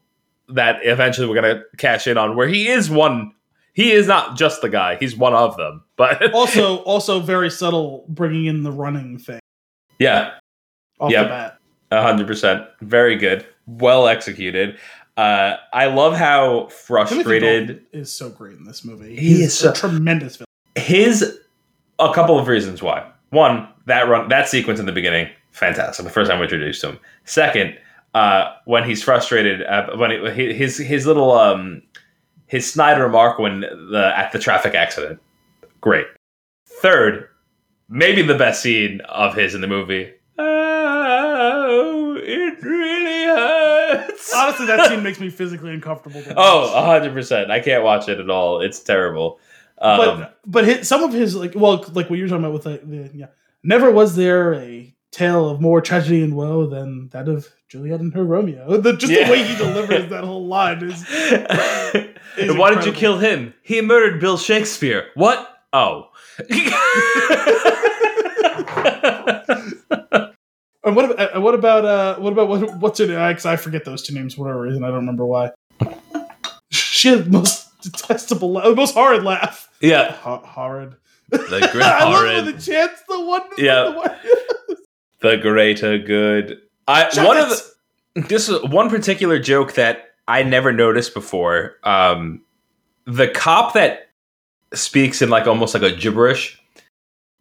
that 0.49 0.81
eventually 0.85 1.27
we're 1.29 1.35
gonna 1.37 1.63
cash 1.79 2.07
in 2.07 2.17
on, 2.19 2.37
where 2.37 2.49
he 2.49 2.69
is 2.69 2.91
one. 2.91 3.33
He 3.75 3.91
is 3.93 4.07
not 4.07 4.37
just 4.37 4.61
the 4.63 4.69
guy; 4.69 4.97
he's 4.97 5.17
one 5.17 5.35
of 5.35 5.57
them. 5.57 5.83
But 5.97 6.33
also, 6.35 6.79
also 6.79 7.21
very 7.21 7.51
subtle, 7.51 8.05
bringing 8.09 8.47
in 8.47 8.63
the 8.65 8.73
running 8.73 9.19
thing 9.19 9.41
yeah, 9.99 10.33
off 11.01 11.11
Yep. 11.13 11.25
the 11.25 11.29
bat. 11.29 11.59
Hundred 12.01 12.27
percent, 12.27 12.65
very 12.81 13.17
good, 13.17 13.45
well 13.67 14.07
executed. 14.09 14.79
Uh, 15.17 15.57
I 15.75 15.87
love 15.87 16.15
how 16.17 16.69
frustrated 16.69 17.85
is 17.93 18.11
so 18.11 18.31
great 18.31 18.57
in 18.57 18.65
this 18.65 18.85
movie. 18.85 19.11
He 19.15 19.29
He's 19.29 19.41
is 19.41 19.55
so- 19.59 19.71
a 19.71 19.75
tremendous 19.75 20.37
villain. 20.37 20.47
his 20.77 21.39
a 21.99 22.13
couple 22.15 22.39
of 22.39 22.49
reasons 22.49 22.83
why. 22.83 23.07
One, 23.31 23.69
that 23.87 24.09
run 24.09 24.29
that 24.31 24.49
sequence 24.49 24.81
in 24.81 24.87
the 24.87 24.93
beginning, 24.93 25.29
fantastic. 25.51 26.05
The 26.05 26.11
first 26.11 26.31
time 26.31 26.39
we 26.41 26.45
introduced 26.45 26.83
him. 26.83 26.99
Second, 27.25 27.77
uh, 28.15 28.55
when 28.65 28.85
he's 28.85 29.03
frustrated, 29.03 29.63
uh, 29.65 29.97
when 29.97 30.11
it, 30.11 30.35
his 30.57 30.79
his 30.79 31.07
little 31.07 31.33
um, 31.33 31.83
his 32.47 32.71
snide 32.71 32.99
remark 33.01 33.39
when 33.39 33.61
the 33.61 34.13
at 34.17 34.33
the 34.33 34.39
traffic 34.39 34.75
accident, 34.75 35.21
great. 35.81 36.07
Third, 36.67 37.29
maybe 37.89 38.23
the 38.23 38.37
best 38.37 38.63
scene 38.63 39.01
of 39.09 39.35
his 39.35 39.55
in 39.55 39.61
the 39.61 39.67
movie. 39.69 40.13
It 42.23 42.63
really 42.63 43.25
hurts. 43.25 44.33
Honestly, 44.37 44.67
that 44.67 44.89
scene 44.89 45.03
makes 45.09 45.21
me 45.21 45.31
physically 45.31 45.73
uncomfortable. 45.73 46.23
Oh, 46.37 46.85
hundred 46.85 47.13
percent. 47.13 47.51
I 47.51 47.61
can't 47.61 47.85
watch 47.85 48.09
it 48.09 48.19
at 48.21 48.31
all. 48.31 48.61
It's 48.61 48.81
terrible. 48.81 49.39
Um, 49.79 49.99
but 49.99 50.39
but 50.47 50.65
his, 50.65 50.89
some 50.89 51.03
of 51.03 51.13
his 51.13 51.35
like 51.35 51.53
well 51.57 51.85
like 51.93 52.09
what 52.09 52.19
you're 52.19 52.29
talking 52.29 52.45
about 52.45 52.53
with 52.53 52.65
the, 52.65 52.81
the 52.85 53.11
yeah 53.17 53.27
never 53.65 53.91
was 53.91 54.15
there 54.17 54.55
a 54.55 54.95
tale 55.11 55.49
of 55.49 55.61
more 55.61 55.81
tragedy 55.81 56.23
and 56.23 56.35
woe 56.37 56.67
than 56.67 57.09
that 57.11 57.29
of 57.29 57.49
Juliet 57.69 58.01
and 58.01 58.15
her 58.15 58.25
Romeo. 58.25 58.79
The, 58.81 58.97
just 58.97 59.13
Yeah. 59.13 59.27
the 59.27 59.33
way 59.33 59.43
he 59.43 59.57
delivers 59.57 60.09
that 60.11 60.25
whole 60.25 60.47
line 60.47 60.83
is 60.83 61.05
And 62.39 62.59
why 62.59 62.75
did 62.75 62.87
you 62.87 62.93
kill 62.93 63.19
him? 63.19 63.53
He 63.63 63.81
murdered 63.83 64.21
Bill 64.21 64.39
Shakespeare. 64.39 65.09
What? 65.15 65.49
Oh. 65.73 66.09
And 70.85 70.97
what 70.97 71.05
about, 71.11 71.37
uh, 71.37 71.41
what 71.41 71.55
about 71.55 71.85
uh 71.85 72.17
what 72.19 72.33
about 72.33 72.49
what, 72.49 72.79
what's 72.79 72.99
her 72.99 73.07
name? 73.07 73.29
Because 73.29 73.47
I 73.47 73.57
forget 73.57 73.85
those 73.85 74.03
two 74.03 74.15
names 74.15 74.35
for 74.35 74.43
whatever 74.43 74.61
reason. 74.63 74.83
I 74.85 74.89
don't 74.89 74.97
remember 74.97 75.25
why. 75.27 75.51
She 76.71 77.09
had 77.09 77.27
the 77.27 77.31
most 77.31 77.69
detestable, 77.83 78.55
the 78.55 78.75
most 78.75 78.95
horrid 78.95 79.25
laugh. 79.25 79.69
yeah. 79.81 80.13
Ho- 80.13 80.43
horrid. 80.45 80.95
The 81.29 81.39
great 81.73 81.85
I 81.85 82.05
love 82.05 82.15
horrid. 82.15 82.47
the 82.47 82.53
chance 82.63 82.99
the 83.09 83.21
one. 83.21 83.43
Yeah. 83.59 83.85
The 83.85 83.91
one. 83.93 84.79
The 85.21 85.37
greater 85.37 85.99
good. 85.99 86.61
I 86.89 87.11
Shut 87.11 87.27
one 87.27 87.37
it. 87.39 87.43
of 87.45 87.49
the, 88.15 88.21
this 88.29 88.49
is 88.49 88.63
one 88.65 88.89
particular 88.89 89.39
joke 89.39 89.75
that 89.75 90.11
I 90.29 90.43
never 90.45 90.73
noticed 90.73 91.13
before. 91.13 91.75
Um, 91.83 92.43
the 93.05 93.29
cop 93.29 93.75
that 93.75 94.09
speaks 94.73 95.21
in 95.23 95.29
like 95.29 95.47
almost 95.47 95.75
like 95.75 95.83
a 95.83 95.95
gibberish. 95.95 96.59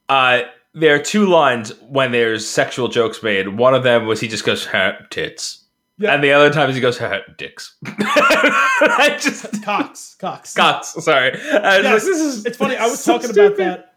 Uh, 0.09 0.41
there 0.73 0.95
are 0.95 0.99
two 0.99 1.25
lines 1.25 1.71
when 1.81 2.11
there's 2.11 2.47
sexual 2.47 2.87
jokes 2.87 3.21
made. 3.23 3.49
One 3.49 3.73
of 3.73 3.83
them 3.83 4.05
was 4.07 4.19
he 4.19 4.27
just 4.27 4.45
goes 4.45 4.67
tits, 5.09 5.65
Yeah. 5.97 6.13
and 6.13 6.23
the 6.23 6.31
other 6.31 6.49
times 6.49 6.75
he 6.75 6.81
goes 6.81 6.97
"Huh, 6.97 7.19
dicks. 7.37 7.75
I 7.85 9.17
just 9.19 9.63
Cox. 9.63 10.15
Cox. 10.19 10.53
Cox. 10.53 10.89
Sorry, 11.03 11.31
I 11.31 11.33
was 11.35 11.43
Yes. 11.43 11.83
like, 11.83 11.93
this 12.03 12.07
is 12.07 12.45
It's 12.45 12.57
funny. 12.57 12.75
I 12.77 12.85
was 12.87 12.99
so 12.99 13.17
talking 13.17 13.31
about 13.31 13.57
that 13.57 13.93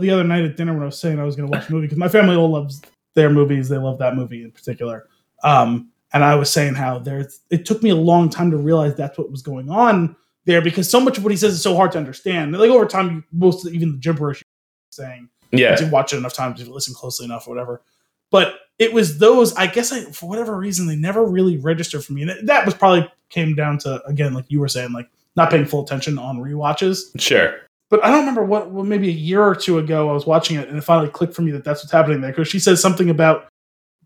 the 0.00 0.10
other 0.10 0.24
night 0.24 0.44
at 0.44 0.56
dinner 0.56 0.72
when 0.72 0.82
I 0.82 0.86
was 0.86 0.98
saying 0.98 1.20
I 1.20 1.24
was 1.24 1.36
going 1.36 1.48
to 1.50 1.56
watch 1.56 1.68
a 1.68 1.72
movie 1.72 1.86
because 1.86 1.98
my 1.98 2.08
family 2.08 2.36
all 2.36 2.50
loves 2.50 2.82
their 3.14 3.30
movies. 3.30 3.68
They 3.68 3.78
love 3.78 3.98
that 3.98 4.16
movie 4.16 4.42
in 4.42 4.50
particular. 4.50 5.08
Um, 5.44 5.90
and 6.12 6.24
I 6.24 6.34
was 6.36 6.50
saying 6.50 6.74
how 6.74 6.98
there's. 6.98 7.40
It 7.50 7.64
took 7.66 7.82
me 7.82 7.90
a 7.90 7.94
long 7.96 8.30
time 8.30 8.50
to 8.52 8.56
realize 8.56 8.94
that's 8.96 9.18
what 9.18 9.30
was 9.30 9.42
going 9.42 9.68
on 9.70 10.16
there 10.44 10.60
because 10.60 10.88
so 10.90 11.00
much 11.00 11.18
of 11.18 11.24
what 11.24 11.30
he 11.30 11.36
says 11.36 11.54
is 11.54 11.62
so 11.62 11.74
hard 11.76 11.92
to 11.92 11.98
understand. 11.98 12.52
Like 12.52 12.70
over 12.70 12.86
time, 12.86 13.24
most 13.32 13.64
of 13.64 13.70
the, 13.70 13.76
even 13.76 13.92
the 13.92 13.98
gibberish 13.98 14.42
saying 14.90 15.28
Yeah, 15.58 15.74
if 15.74 15.80
you 15.80 15.88
watch 15.88 16.12
it 16.12 16.16
enough 16.16 16.34
times, 16.34 16.60
you 16.60 16.72
listen 16.72 16.94
closely 16.94 17.24
enough, 17.24 17.46
or 17.46 17.50
whatever. 17.50 17.82
But 18.30 18.54
it 18.78 18.92
was 18.92 19.18
those. 19.18 19.54
I 19.54 19.66
guess 19.66 19.92
I, 19.92 20.00
for 20.06 20.28
whatever 20.28 20.56
reason, 20.56 20.86
they 20.86 20.96
never 20.96 21.24
really 21.24 21.56
registered 21.58 22.04
for 22.04 22.12
me, 22.12 22.22
and 22.22 22.48
that 22.48 22.64
was 22.64 22.74
probably 22.74 23.10
came 23.30 23.54
down 23.54 23.78
to 23.78 24.04
again, 24.06 24.34
like 24.34 24.46
you 24.48 24.60
were 24.60 24.68
saying, 24.68 24.92
like 24.92 25.08
not 25.36 25.50
paying 25.50 25.64
full 25.66 25.82
attention 25.84 26.18
on 26.18 26.38
rewatches. 26.38 27.18
sure. 27.20 27.56
But 27.90 28.02
I 28.04 28.08
don't 28.10 28.20
remember 28.20 28.44
what. 28.44 28.70
Well, 28.70 28.84
maybe 28.84 29.08
a 29.08 29.12
year 29.12 29.42
or 29.42 29.54
two 29.54 29.78
ago, 29.78 30.08
I 30.08 30.12
was 30.12 30.26
watching 30.26 30.56
it, 30.56 30.68
and 30.68 30.76
it 30.76 30.80
finally 30.82 31.10
clicked 31.10 31.34
for 31.34 31.42
me 31.42 31.50
that 31.52 31.64
that's 31.64 31.82
what's 31.82 31.92
happening 31.92 32.20
there 32.22 32.30
because 32.32 32.48
she 32.48 32.58
says 32.58 32.80
something 32.80 33.10
about 33.10 33.46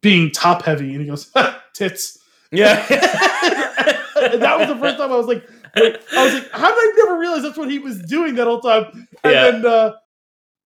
being 0.03 0.31
top 0.31 0.63
heavy, 0.63 0.91
and 0.93 1.01
he 1.01 1.07
goes 1.07 1.33
tits. 1.75 2.19
Yeah, 2.51 2.85
and 2.91 4.43
that 4.43 4.59
was 4.59 4.69
the 4.69 4.77
first 4.79 4.97
time 4.99 5.13
I 5.13 5.17
was 5.17 5.27
like, 5.27 5.49
I 5.77 6.25
was 6.25 6.35
like, 6.35 6.51
how 6.51 6.69
did 6.69 6.75
I 6.79 6.93
never 6.97 7.19
realize 7.19 7.43
that's 7.43 7.57
what 7.59 7.71
he 7.71 7.79
was 7.79 8.01
doing 8.03 8.35
that 8.35 8.47
whole 8.47 8.61
time? 8.61 9.07
And 9.25 9.33
Yeah. 9.33 9.51
then 9.51 9.67
uh, 9.67 9.93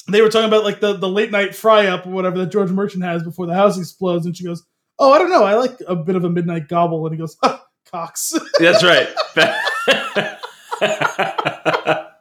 they 0.09 0.21
were 0.21 0.29
talking 0.29 0.49
about 0.49 0.65
like 0.65 0.81
the, 0.81 0.95
the 0.95 1.09
late 1.09 1.31
night 1.31 1.55
fry 1.55 1.87
up 1.87 2.07
or 2.07 2.11
whatever 2.11 2.39
that 2.39 2.51
George 2.51 2.71
Merchant 2.71 3.05
has 3.05 3.23
before 3.23 3.47
the 3.47 3.55
house 3.55 3.79
explodes, 3.79 4.27
and 4.27 4.37
she 4.37 4.45
goes, 4.45 4.65
"Oh, 4.99 5.13
I 5.13 5.19
don't 5.19 5.31
know, 5.31 5.45
I 5.45 5.55
like 5.55 5.79
a 5.87 5.97
bit 5.97 6.17
of 6.17 6.25
a 6.25 6.31
midnight 6.31 6.69
gobble," 6.69 7.07
and 7.07 7.15
he 7.15 7.19
goes, 7.19 7.37
"Ah, 7.43 7.65
"Cox." 7.91 8.35
That's 8.59 8.83
right. 8.83 9.09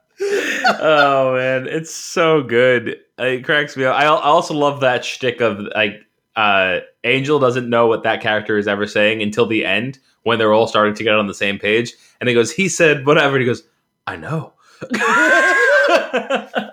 oh 0.79 1.33
man, 1.35 1.67
it's 1.67 1.93
so 1.93 2.43
good. 2.43 2.97
It 3.17 3.43
cracks 3.43 3.75
me 3.75 3.85
up. 3.85 3.95
I 3.95 4.03
I 4.03 4.07
also 4.07 4.53
love 4.53 4.81
that 4.81 5.03
shtick 5.03 5.41
of 5.41 5.59
like 5.75 6.05
uh, 6.35 6.79
Angel 7.03 7.39
doesn't 7.39 7.69
know 7.69 7.87
what 7.87 8.03
that 8.03 8.21
character 8.21 8.57
is 8.57 8.67
ever 8.67 8.85
saying 8.87 9.21
until 9.21 9.45
the 9.45 9.65
end 9.65 9.99
when 10.23 10.37
they're 10.37 10.53
all 10.53 10.67
starting 10.67 10.93
to 10.95 11.03
get 11.03 11.15
on 11.15 11.27
the 11.27 11.33
same 11.33 11.57
page, 11.57 11.93
and 12.19 12.29
he 12.29 12.35
goes, 12.35 12.51
"He 12.51 12.69
said 12.69 13.05
whatever." 13.05 13.35
And 13.35 13.41
he 13.41 13.47
goes, 13.47 13.63
"I 14.07 14.15
know." 14.15 14.53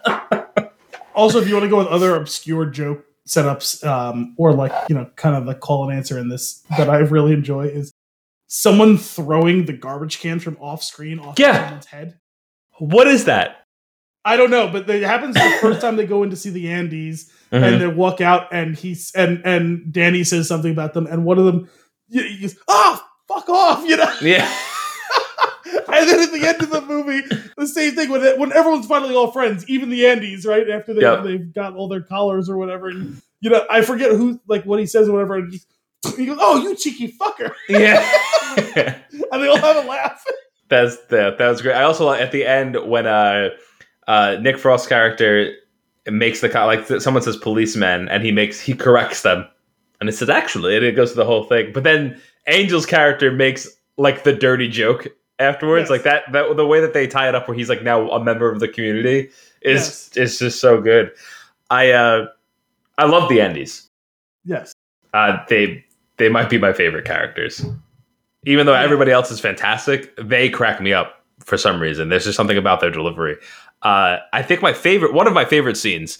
also, 1.18 1.40
if 1.40 1.48
you 1.48 1.54
want 1.54 1.64
to 1.64 1.68
go 1.70 1.78
with 1.78 1.88
other 1.88 2.14
obscure 2.16 2.64
joke 2.66 3.04
setups, 3.28 3.84
um, 3.86 4.34
or 4.38 4.52
like 4.54 4.72
you 4.88 4.94
know, 4.94 5.10
kind 5.16 5.36
of 5.36 5.44
like 5.44 5.60
call 5.60 5.88
and 5.88 5.96
answer 5.98 6.18
in 6.18 6.28
this 6.28 6.62
that 6.78 6.88
I 6.88 6.98
really 6.98 7.32
enjoy 7.34 7.66
is 7.66 7.92
someone 8.46 8.96
throwing 8.96 9.66
the 9.66 9.72
garbage 9.74 10.20
can 10.20 10.40
from 10.40 10.56
off 10.60 10.82
screen 10.82 11.18
off 11.18 11.38
Yeah. 11.38 11.64
someone's 11.64 11.86
head. 11.86 12.18
what 12.78 13.06
is 13.06 13.24
that? 13.26 13.64
I 14.24 14.36
don't 14.36 14.50
know, 14.50 14.68
but 14.68 14.88
it 14.90 15.02
happens 15.02 15.34
the 15.34 15.58
first 15.60 15.80
time 15.80 15.96
they 15.96 16.06
go 16.06 16.22
in 16.22 16.30
to 16.30 16.36
see 16.36 16.50
the 16.50 16.66
Andys, 16.66 17.30
Mm-hmm. 17.52 17.64
and 17.64 17.80
they 17.80 17.86
walk 17.86 18.20
out, 18.20 18.48
and 18.52 18.76
he's 18.76 19.10
and 19.14 19.40
and 19.44 19.90
Danny 19.92 20.22
says 20.24 20.46
something 20.48 20.70
about 20.70 20.92
them, 20.94 21.06
and 21.06 21.24
one 21.24 21.38
of 21.38 21.46
them, 21.46 21.68
he 22.10 22.22
he 22.28 22.40
goes, 22.42 22.56
"Oh, 22.68 23.02
fuck 23.26 23.48
off," 23.48 23.84
you 23.88 23.96
know. 23.96 24.12
yeah. 24.20 24.46
and 25.88 26.08
then 26.08 26.20
at 26.20 26.32
the 26.32 26.46
end 26.46 26.62
of 26.62 26.70
the 26.70 26.80
movie, 26.82 27.22
the 27.56 27.66
same 27.66 27.94
thing 27.94 28.08
when 28.10 28.22
when 28.38 28.52
everyone's 28.52 28.86
finally 28.86 29.14
all 29.14 29.30
friends, 29.30 29.68
even 29.68 29.90
the 29.90 30.00
Andys, 30.02 30.46
right 30.46 30.68
after 30.68 30.94
they 30.94 31.02
Yep. 31.02 31.24
they've 31.24 31.52
got 31.52 31.74
all 31.74 31.88
their 31.88 32.02
collars 32.02 32.48
or 32.48 32.56
whatever. 32.56 32.88
And, 32.88 33.20
you 33.40 33.50
know, 33.50 33.64
I 33.70 33.82
forget 33.82 34.10
who 34.12 34.40
like 34.46 34.64
what 34.64 34.80
he 34.80 34.86
says 34.86 35.08
or 35.08 35.12
whatever. 35.12 35.36
And 35.36 35.52
he, 35.52 35.60
he 36.16 36.26
goes, 36.26 36.38
"Oh, 36.40 36.62
you 36.62 36.74
cheeky 36.76 37.12
fucker," 37.12 37.52
yeah. 37.68 38.00
and 38.76 39.42
they 39.42 39.48
all 39.48 39.56
have 39.56 39.84
a 39.84 39.88
laugh. 39.88 40.24
That's 40.68 40.96
that. 41.06 41.38
That 41.38 41.48
was 41.48 41.62
great. 41.62 41.74
I 41.74 41.82
also 41.82 42.10
at 42.10 42.32
the 42.32 42.44
end 42.46 42.76
when 42.88 43.06
uh, 43.06 43.50
uh, 44.06 44.36
Nick 44.40 44.58
Frost's 44.58 44.86
character 44.88 45.52
makes 46.06 46.40
the 46.40 46.48
like 46.48 46.86
someone 47.02 47.22
says 47.22 47.36
policeman 47.36 48.08
and 48.08 48.22
he 48.22 48.32
makes 48.32 48.60
he 48.60 48.74
corrects 48.74 49.22
them 49.22 49.46
and 50.00 50.08
it 50.08 50.12
says 50.12 50.30
actually 50.30 50.74
and 50.74 50.84
it 50.84 50.92
goes 50.92 51.10
to 51.10 51.16
the 51.16 51.24
whole 51.24 51.44
thing. 51.44 51.72
But 51.72 51.84
then 51.84 52.20
Angel's 52.46 52.86
character 52.86 53.30
makes 53.30 53.68
like 53.98 54.24
the 54.24 54.32
dirty 54.32 54.68
joke 54.68 55.08
afterwards, 55.38 55.84
Yes. 55.84 55.90
like 55.90 56.02
that. 56.04 56.30
That 56.32 56.56
the 56.56 56.66
way 56.66 56.80
that 56.80 56.92
they 56.92 57.06
tie 57.06 57.28
it 57.28 57.34
up, 57.34 57.48
where 57.48 57.56
he's 57.56 57.68
like 57.68 57.82
now 57.82 58.10
a 58.10 58.22
member 58.22 58.50
of 58.50 58.60
the 58.60 58.68
community, 58.68 59.30
is 59.62 60.10
Yes. 60.14 60.16
is 60.16 60.38
just 60.38 60.60
so 60.60 60.80
good. 60.80 61.12
I 61.70 61.90
uh, 61.92 62.26
I 62.98 63.04
love 63.06 63.28
the 63.28 63.38
Andys. 63.38 63.86
Yes, 64.44 64.72
Uh, 65.14 65.38
they 65.48 65.84
they 66.16 66.28
might 66.28 66.48
be 66.50 66.58
my 66.58 66.72
favorite 66.72 67.04
characters. 67.04 67.64
Even 68.44 68.66
though 68.66 68.72
Yeah. 68.72 68.82
everybody 68.82 69.10
else 69.10 69.30
is 69.30 69.40
fantastic, 69.40 70.14
they 70.16 70.48
crack 70.48 70.80
me 70.80 70.92
up 70.92 71.22
for 71.44 71.56
some 71.56 71.80
reason. 71.80 72.08
There's 72.08 72.24
just 72.24 72.36
something 72.36 72.56
about 72.58 72.80
their 72.80 72.90
delivery. 72.90 73.36
Uh, 73.82 74.18
I 74.32 74.42
think 74.42 74.62
my 74.62 74.72
favorite, 74.72 75.12
one 75.12 75.26
of 75.26 75.32
my 75.34 75.44
favorite 75.44 75.76
scenes 75.76 76.18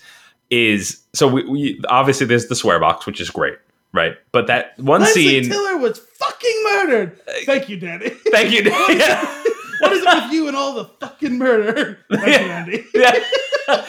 is 0.51 1.03
so 1.15 1.27
we, 1.28 1.45
we 1.45 1.81
obviously 1.89 2.27
there's 2.27 2.47
the 2.47 2.55
swear 2.55 2.78
box, 2.78 3.07
which 3.07 3.20
is 3.20 3.31
great, 3.31 3.57
right? 3.93 4.16
But 4.32 4.47
that 4.48 4.78
one 4.78 5.01
Leslie 5.01 5.43
scene. 5.43 5.51
Tiller 5.51 5.77
was 5.78 5.98
fucking 5.98 6.62
murdered. 6.65 7.20
Thank 7.44 7.69
you, 7.69 7.78
Danny. 7.78 8.10
Thank 8.10 8.51
you. 8.52 8.62
yeah. 8.94 9.43
what 9.81 9.93
is 9.93 10.02
it 10.05 10.15
with 10.24 10.32
you 10.32 10.48
and 10.48 10.56
all 10.56 10.74
the 10.74 10.85
fucking 11.01 11.39
murder? 11.39 11.98
Thank 12.12 12.73
you, 12.73 12.85
yeah. 12.94 13.19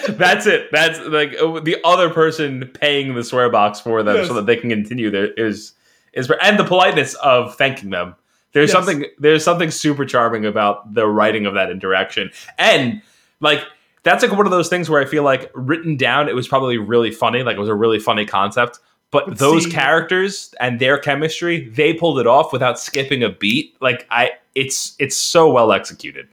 That's 0.10 0.46
it. 0.46 0.70
That's 0.72 1.00
like 1.00 1.36
uh, 1.42 1.60
the 1.62 1.78
other 1.84 2.10
person 2.10 2.68
paying 2.74 3.16
the 3.16 3.24
swear 3.24 3.50
box 3.50 3.80
for 3.80 4.04
them 4.04 4.18
Yes. 4.18 4.28
so 4.28 4.34
that 4.36 4.46
they 4.46 4.58
can 4.58 4.70
continue 4.70 5.10
their 5.10 5.32
is 5.34 5.74
is 6.14 6.32
and 6.42 6.58
the 6.60 6.64
politeness 6.66 7.14
of 7.16 7.56
thanking 7.56 7.90
them. 7.92 8.16
There's 8.52 8.70
Yes. 8.70 8.74
something 8.74 9.06
there's 9.20 9.44
something 9.44 9.72
super 9.72 10.06
charming 10.06 10.46
about 10.46 10.94
the 10.94 11.08
writing 11.08 11.46
of 11.46 11.54
that 11.54 11.70
interaction. 11.72 12.32
And 12.58 13.02
like 13.40 13.64
that's 14.04 14.24
like 14.24 14.32
one 14.36 14.46
of 14.46 14.52
those 14.52 14.70
things 14.70 14.90
where 14.90 15.02
I 15.02 15.06
feel 15.06 15.24
like 15.24 15.52
written 15.54 15.96
down 15.98 16.28
it 16.30 16.36
was 16.36 16.48
probably 16.48 16.78
really 16.78 17.12
funny, 17.12 17.44
like 17.44 17.56
it 17.56 17.60
was 17.60 17.70
a 17.70 17.76
really 17.76 18.00
funny 18.00 18.26
concept. 18.26 18.80
But, 19.12 19.26
But 19.28 19.38
those 19.40 19.64
see- 19.66 19.72
characters 19.72 20.54
and 20.60 20.80
their 20.80 20.98
chemistry, 21.00 21.68
they 21.70 21.94
pulled 21.94 22.20
it 22.20 22.28
off 22.28 22.54
without 22.54 22.80
skipping 22.80 23.24
a 23.24 23.30
beat. 23.30 23.76
Like 23.82 24.06
I 24.12 24.32
it's 24.56 24.96
it's 25.00 25.18
so 25.18 25.50
well 25.52 25.72
executed. 25.72 26.28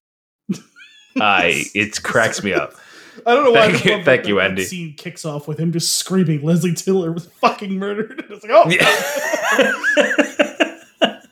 I 1.21 1.65
it 1.75 2.03
cracks 2.03 2.43
me 2.43 2.53
up. 2.53 2.75
I 3.25 3.35
don't 3.35 3.45
know 3.45 3.53
why. 3.53 3.73
Thank 3.73 3.85
you- 3.87 4.05
thank 4.05 4.27
you, 4.29 4.41
Andy. 4.41 4.65
Scene 4.65 4.93
kicks 4.95 5.25
off 5.25 5.49
with 5.49 5.59
him 5.59 5.73
just 5.73 5.95
screaming, 5.97 6.43
"Leslie 6.43 6.75
Tiller 6.75 7.13
was 7.13 7.25
fucking 7.27 7.79
murdered." 7.79 8.25
It's 8.31 8.45
like, 8.45 8.53
oh, 8.55 8.69
Yeah. 8.69 8.87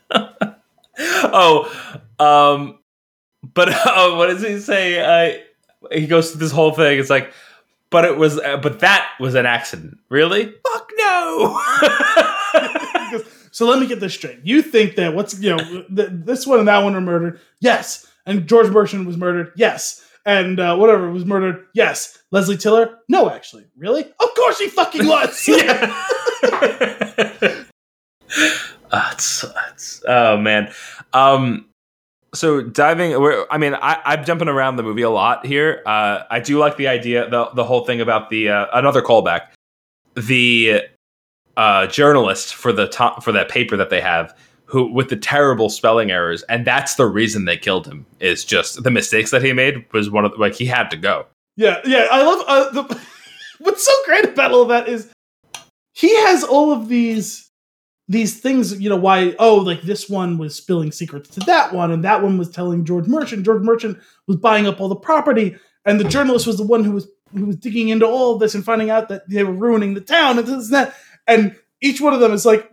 oh, 0.99 1.71
um, 2.19 2.79
but 3.53 3.69
uh, 3.69 4.15
what 4.17 4.29
does 4.29 4.43
he 4.43 4.59
say? 4.61 5.01
Uh, 5.01 5.39
he 5.93 6.07
goes 6.07 6.31
through 6.31 6.41
this 6.41 6.53
whole 6.53 6.73
thing. 6.73 6.99
It's 6.99 7.11
like, 7.11 7.33
but 7.91 8.05
it 8.05 8.17
was, 8.17 8.39
uh, 8.39 8.57
but 8.59 8.81
that 8.81 9.09
was 9.21 9.35
an 9.35 9.45
accident. 9.47 9.99
Really? 10.09 10.55
Fuck 10.85 10.91
no. 10.99 11.61
Goes, 13.11 13.25
so 13.51 13.67
let 13.67 13.81
me 13.81 13.87
get 13.87 14.01
this 14.01 14.15
straight. 14.15 14.41
You 14.43 14.63
think 14.63 14.97
that 14.97 15.15
what's 15.15 15.39
you 15.41 15.57
know 15.57 15.85
th- 15.95 16.09
this 16.13 16.47
one 16.47 16.59
and 16.59 16.69
that 16.69 16.83
one 16.83 16.95
are 16.95 17.01
murdered? 17.01 17.41
Yes. 17.61 18.07
And 18.27 18.47
George 18.47 18.71
Merchant 18.71 19.07
was 19.07 19.17
murdered? 19.17 19.53
Yes. 19.57 20.05
And 20.27 20.59
uh, 20.59 20.77
whatever 20.77 21.11
was 21.11 21.27
murdered? 21.27 21.67
Yes. 21.75 22.19
Leslie 22.31 22.57
Tiller? 22.57 22.99
No, 23.09 23.29
actually. 23.29 23.67
Really? 23.77 24.03
Of 24.03 24.35
course 24.35 24.59
he 24.59 24.69
fucking 24.69 25.07
was. 25.07 25.49
yeah. 25.49 26.05
Ah, 28.97 29.13
it's, 29.13 29.45
it's, 29.73 30.03
oh 30.07 30.37
man. 30.37 30.73
Um, 31.13 31.67
so 32.33 32.63
diving, 32.63 33.21
we're, 33.21 33.45
I 33.51 33.59
mean, 33.59 33.75
I, 33.75 34.01
I'm 34.05 34.25
jumping 34.25 34.47
around 34.49 34.77
the 34.77 34.85
movie 34.85 35.03
a 35.03 35.11
lot 35.11 35.45
here. 35.45 35.83
Uh, 35.85 36.21
I 36.31 36.39
do 36.39 36.59
like 36.59 36.77
the 36.77 36.87
idea, 36.87 37.29
the 37.29 37.51
the 37.55 37.65
whole 37.65 37.85
thing 37.85 38.01
about 38.01 38.31
the 38.31 38.51
uh, 38.51 38.67
another 38.73 39.03
callback, 39.03 39.49
the 40.15 40.83
uh, 41.57 41.87
journalist 41.87 42.55
for 42.55 42.73
the 42.73 42.89
top 42.89 43.23
for 43.23 43.33
that 43.33 43.49
paper 43.49 43.77
that 43.77 43.91
they 43.91 44.01
have, 44.01 44.37
who 44.67 44.91
with 44.93 45.09
the 45.09 45.17
terrible 45.17 45.69
spelling 45.71 46.11
errors, 46.11 46.43
and 46.45 46.67
that's 46.67 46.95
the 46.97 47.07
reason 47.07 47.45
they 47.45 47.57
killed 47.57 47.87
him. 47.87 48.07
Is 48.21 48.45
just 48.45 48.83
the 48.83 48.91
mistakes 48.91 49.31
that 49.31 49.43
he 49.43 49.53
made 49.53 49.85
was 49.93 50.11
one 50.11 50.25
of 50.25 50.33
the, 50.33 50.39
like 50.39 50.55
he 50.55 50.67
had 50.67 50.91
to 50.91 50.97
go. 50.97 51.27
Yeah, 51.57 51.81
yeah. 51.85 52.09
I 52.11 52.23
love 52.23 52.45
uh, 52.47 52.71
the. 52.71 53.01
What's 53.61 53.85
so 53.85 53.93
great 54.05 54.25
about 54.25 54.51
all 54.51 54.65
that 54.67 54.89
is 54.89 55.11
he 55.93 56.15
has 56.23 56.43
all 56.43 56.73
of 56.73 56.89
these 56.89 57.51
these 58.09 58.41
things. 58.41 58.81
You 58.81 58.91
know 58.91 58.97
why? 58.97 59.35
Oh, 59.39 59.57
like 59.57 59.83
this 59.83 60.09
one 60.09 60.39
was 60.39 60.55
spilling 60.55 60.93
secrets 60.93 61.29
to 61.31 61.41
that 61.41 61.73
one, 61.73 61.91
and 61.91 62.05
that 62.05 62.23
one 62.23 62.37
was 62.37 62.51
telling 62.51 62.85
George 62.85 63.07
Merchant. 63.07 63.45
George 63.45 63.63
Merchant 63.63 63.99
was 64.27 64.37
buying 64.37 64.67
up 64.67 64.81
all 64.81 64.89
the 64.89 64.97
property, 64.97 65.57
and 65.85 66.01
the 66.01 66.05
journalist 66.05 66.47
was 66.47 66.57
the 66.57 66.67
one 66.67 66.85
who 66.85 66.93
was 66.93 67.09
who 67.35 67.47
was 67.47 67.57
digging 67.57 67.89
into 67.89 68.07
all 68.07 68.35
of 68.35 68.41
this 68.41 68.55
and 68.55 68.65
finding 68.65 68.91
out 68.91 69.09
that 69.09 69.29
they 69.29 69.45
were 69.45 69.53
ruining 69.53 69.95
the 69.95 70.01
town 70.01 70.39
and 70.39 70.47
this 70.47 70.67
and 70.67 70.75
that. 70.75 70.95
And 71.27 71.57
each 71.81 72.01
one 72.01 72.15
of 72.15 72.21
them 72.21 72.33
is 72.33 72.47
like, 72.47 72.71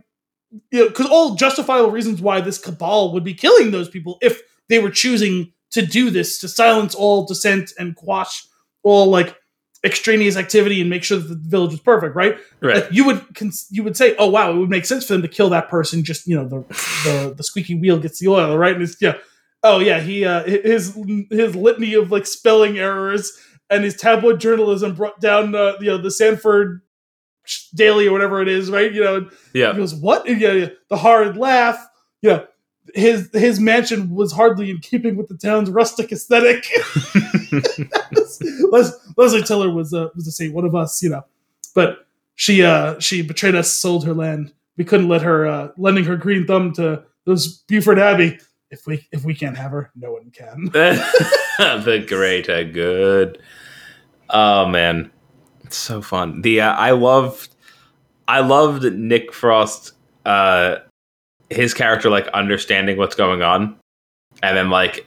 you 0.72 0.80
know, 0.80 0.88
because 0.90 1.08
all 1.08 1.36
justifiable 1.36 1.92
reasons 1.92 2.22
why 2.22 2.42
this 2.42 2.58
cabal 2.58 3.14
would 3.14 3.24
be 3.24 3.34
killing 3.34 3.72
those 3.72 3.90
people 3.90 4.18
if 4.22 4.42
they 4.70 4.80
were 4.80 4.90
choosing 4.90 5.54
to 5.72 5.86
do 5.86 6.10
this 6.10 6.40
to 6.40 6.48
silence 6.48 6.94
all 6.94 7.26
dissent 7.26 7.72
and 7.80 7.96
quash 7.96 8.46
all 8.84 9.08
like 9.08 9.36
extraneous 9.84 10.36
activity 10.36 10.80
and 10.80 10.90
make 10.90 11.04
sure 11.04 11.18
that 11.18 11.28
the 11.28 11.36
village 11.36 11.72
was 11.72 11.80
perfect, 11.80 12.16
right? 12.16 12.38
Right. 12.62 12.76
Like 12.76 12.92
you 12.92 13.06
would 13.06 13.36
cons- 13.36 13.68
you 13.72 13.84
would 13.84 13.98
say, 13.98 14.16
oh 14.18 14.28
wow, 14.28 14.52
it 14.52 14.58
would 14.58 14.70
make 14.70 14.86
sense 14.86 15.06
for 15.08 15.14
them 15.14 15.22
to 15.22 15.28
kill 15.28 15.50
that 15.50 15.70
person. 15.70 16.04
Just 16.04 16.28
you 16.28 16.36
know 16.36 16.48
the 16.48 16.60
the, 17.04 17.34
the 17.38 17.44
squeaky 17.44 17.76
wheel 17.76 18.00
gets 18.00 18.20
the 18.20 18.28
oil, 18.28 18.58
right? 18.58 18.74
And 18.74 18.84
it's 18.84 19.02
yeah, 19.02 19.18
oh 19.64 19.80
yeah, 19.80 20.00
he 20.00 20.26
uh, 20.26 20.44
his 20.44 20.98
his 21.30 21.56
litany 21.56 21.94
of 21.94 22.12
like 22.12 22.26
spelling 22.26 22.78
errors 22.78 23.32
and 23.72 23.84
his 23.84 23.96
tabloid 23.96 24.40
journalism 24.40 24.94
brought 24.94 25.20
down 25.20 25.56
uh, 25.56 25.74
you 25.80 25.88
know 25.88 25.98
the 25.98 26.12
Sandford 26.12 26.82
Daily 27.74 28.08
or 28.08 28.12
whatever 28.12 28.40
it 28.42 28.48
is, 28.48 28.70
right? 28.70 28.92
You 28.94 29.04
know, 29.04 29.30
Yeah. 29.54 29.72
he 29.72 29.80
goes, 29.80 29.96
"What?" 29.96 30.28
And, 30.28 30.40
yeah, 30.40 30.52
yeah, 30.52 30.68
the 30.90 30.98
hard 30.98 31.38
laugh. 31.38 31.84
Yeah, 32.22 32.44
his 32.94 33.30
his 33.34 33.60
mansion 33.60 34.14
was 34.14 34.32
hardly 34.32 34.70
in 34.70 34.78
keeping 34.80 35.16
with 35.16 35.28
the 35.28 35.38
town's 35.38 35.70
rustic 35.72 36.12
aesthetic. 36.12 36.68
Les- 38.72 38.94
Leslie 39.18 39.42
Tiller 39.44 39.70
was 39.72 39.94
uh, 39.94 40.10
was 40.16 40.26
the 40.26 40.32
same 40.32 40.54
one 40.54 40.66
of 40.66 40.76
us, 40.76 41.02
you 41.02 41.10
know, 41.10 41.24
but 41.74 42.06
she 42.36 42.64
uh 42.64 43.00
she 43.00 43.22
betrayed 43.22 43.56
us, 43.56 43.74
sold 43.74 44.06
her 44.06 44.14
land. 44.14 44.54
We 44.78 44.84
couldn't 44.86 45.10
let 45.10 45.22
her 45.22 45.46
uh, 45.48 45.70
lending 45.78 46.06
her 46.06 46.16
green 46.16 46.46
thumb 46.48 46.74
to 46.74 47.04
those 47.26 47.58
Buford 47.68 48.00
Abbey. 48.00 48.40
If 48.70 48.86
we 48.88 49.08
if 49.12 49.26
we 49.26 49.36
can't 49.36 49.58
have 49.58 49.72
her, 49.72 49.92
no 49.96 50.14
one 50.14 50.32
can. 50.32 50.66
the 50.72 52.06
greater 52.08 52.64
good. 52.64 53.42
Oh 54.32 54.66
man, 54.68 55.12
it's 55.64 55.78
so 55.78 56.02
fun. 56.02 56.42
The 56.42 56.62
uh, 56.62 56.74
I 56.74 56.92
loved, 56.92 57.54
I 58.28 58.40
loved 58.40 58.84
Nick 58.94 59.34
Frost, 59.34 59.94
uh, 60.26 60.78
his 61.50 61.74
character 61.74 62.10
like 62.10 62.28
understanding 62.30 62.98
what's 62.98 63.16
going 63.16 63.42
on, 63.42 63.78
and 64.42 64.56
then 64.56 64.70
like, 64.70 65.06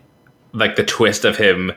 like 0.53 0.77
the 0.77 0.85
twist 0.85 1.25
of 1.25 1.37
him 1.37 1.73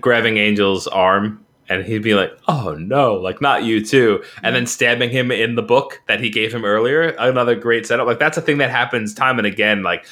grabbing 0.00 0.38
Angel's 0.38 0.86
arm. 0.86 1.42
And 1.68 1.84
he'd 1.84 2.04
be 2.04 2.14
like, 2.14 2.30
"Oh 2.46 2.76
no, 2.78 3.14
like 3.14 3.40
not 3.40 3.64
you 3.64 3.84
too," 3.84 4.22
and 4.44 4.54
then 4.54 4.66
stabbing 4.66 5.10
him 5.10 5.32
in 5.32 5.56
the 5.56 5.62
book 5.64 6.00
that 6.06 6.20
he 6.20 6.30
gave 6.30 6.54
him 6.54 6.64
earlier. 6.64 7.08
Another 7.18 7.56
great 7.56 7.86
setup. 7.86 8.06
Like 8.06 8.20
that's 8.20 8.38
a 8.38 8.40
thing 8.40 8.58
that 8.58 8.70
happens 8.70 9.12
time 9.12 9.38
and 9.38 9.48
again. 9.48 9.82
Like 9.82 10.06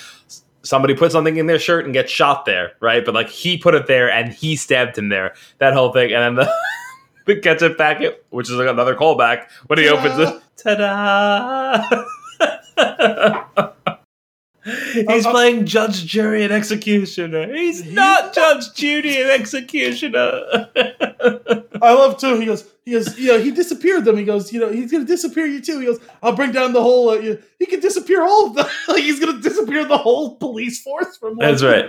somebody 0.65 0.95
put 0.95 1.13
something 1.13 1.37
in 1.37 1.47
their 1.47 1.59
shirt 1.59 1.85
and 1.85 1.95
gets 1.95 2.11
shot 2.11 2.45
there, 2.45 2.73
right? 2.81 3.05
But 3.05 3.15
like 3.15 3.29
he 3.29 3.57
put 3.57 3.75
it 3.75 3.87
there 3.87 4.11
and 4.11 4.33
he 4.33 4.57
stabbed 4.57 4.99
him 4.99 5.11
there. 5.11 5.35
That 5.59 5.75
whole 5.75 5.93
thing, 5.93 6.13
and 6.13 6.39
then 6.39 6.47
the, 6.47 6.55
the 7.27 7.41
ketchup 7.41 7.79
packet, 7.79 8.25
which 8.31 8.51
is 8.51 8.57
like 8.57 8.69
another 8.69 8.97
callback 8.97 9.51
when 9.67 9.79
he 9.79 9.89
opens 9.89 10.19
it. 10.19 10.43
Ta-da! 10.57 12.05
He's 15.09 15.27
Uh, 15.27 15.29
uh, 15.29 15.33
playing 15.33 15.67
judge, 15.67 16.07
jury, 16.07 16.43
and 16.45 16.53
executioner. 16.53 17.53
He's 17.55 17.85
not 17.85 18.35
judge, 18.35 18.73
jury, 18.75 19.17
and 19.21 19.31
executioner. 19.31 20.41
I 21.83 21.93
love 21.93 22.19
too. 22.19 22.39
He 22.39 22.47
goes, 22.47 22.65
he 22.85 22.93
goes, 22.93 23.19
you 23.19 23.29
know, 23.29 23.39
he 23.39 23.51
disappeared 23.51 24.05
them. 24.05 24.17
He 24.17 24.25
goes, 24.25 24.53
you 24.53 24.61
know, 24.61 24.71
he's 24.71 24.91
gonna 24.93 25.05
disappear 25.05 25.47
you 25.47 25.61
too. 25.61 25.81
He 25.81 25.87
goes, 25.87 26.01
I'll 26.23 26.37
bring 26.37 26.53
down 26.53 26.73
the 26.73 26.83
whole. 26.83 27.11
Uh, 27.11 27.15
you- 27.15 27.43
he 27.59 27.67
can 27.67 27.81
disappear 27.81 28.23
all 28.23 28.47
of 28.49 28.55
the. 28.55 28.71
like 28.89 29.03
he's 29.03 29.21
gonna 29.21 29.41
disappear 29.41 29.85
the 29.85 29.99
whole 29.99 30.37
police 30.37 30.83
force 30.83 31.17
from. 31.17 31.37
That's 31.39 31.63
right. 31.63 31.89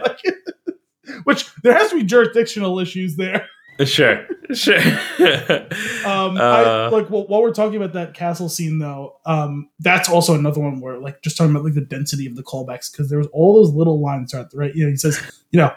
Which 1.24 1.46
there 1.64 1.74
has 1.74 1.92
to 1.92 1.98
be 1.98 2.04
jurisdictional 2.04 2.80
issues 2.80 3.16
there. 3.16 3.48
Sure, 3.84 4.26
sure. 4.54 4.80
Um, 6.06 6.38
Uh, 6.38 6.40
I, 6.40 6.88
like 6.90 7.10
well, 7.10 7.26
while 7.28 7.42
we're 7.42 7.52
talking 7.54 7.76
about 7.78 7.94
that 7.94 8.14
castle 8.14 8.48
scene, 8.48 8.80
though, 8.80 9.18
um, 9.26 9.70
that's 9.80 10.08
also 10.08 10.36
another 10.36 10.62
one 10.62 10.80
where, 10.80 10.98
like, 11.00 11.22
just 11.24 11.36
talking 11.38 11.52
about 11.52 11.66
like 11.66 11.74
the 11.74 11.82
density 11.82 12.26
of 12.28 12.36
the 12.36 12.44
callbacks 12.44 12.92
because 12.92 13.10
there 13.10 13.18
was 13.18 13.28
all 13.34 13.56
those 13.56 13.74
little 13.74 14.00
lines 14.00 14.32
throughout 14.32 14.52
the 14.52 14.58
right. 14.58 14.74
You 14.76 14.86
know, 14.86 14.92
he 14.92 14.98
says, 14.98 15.20
you 15.52 15.60
know, 15.60 15.74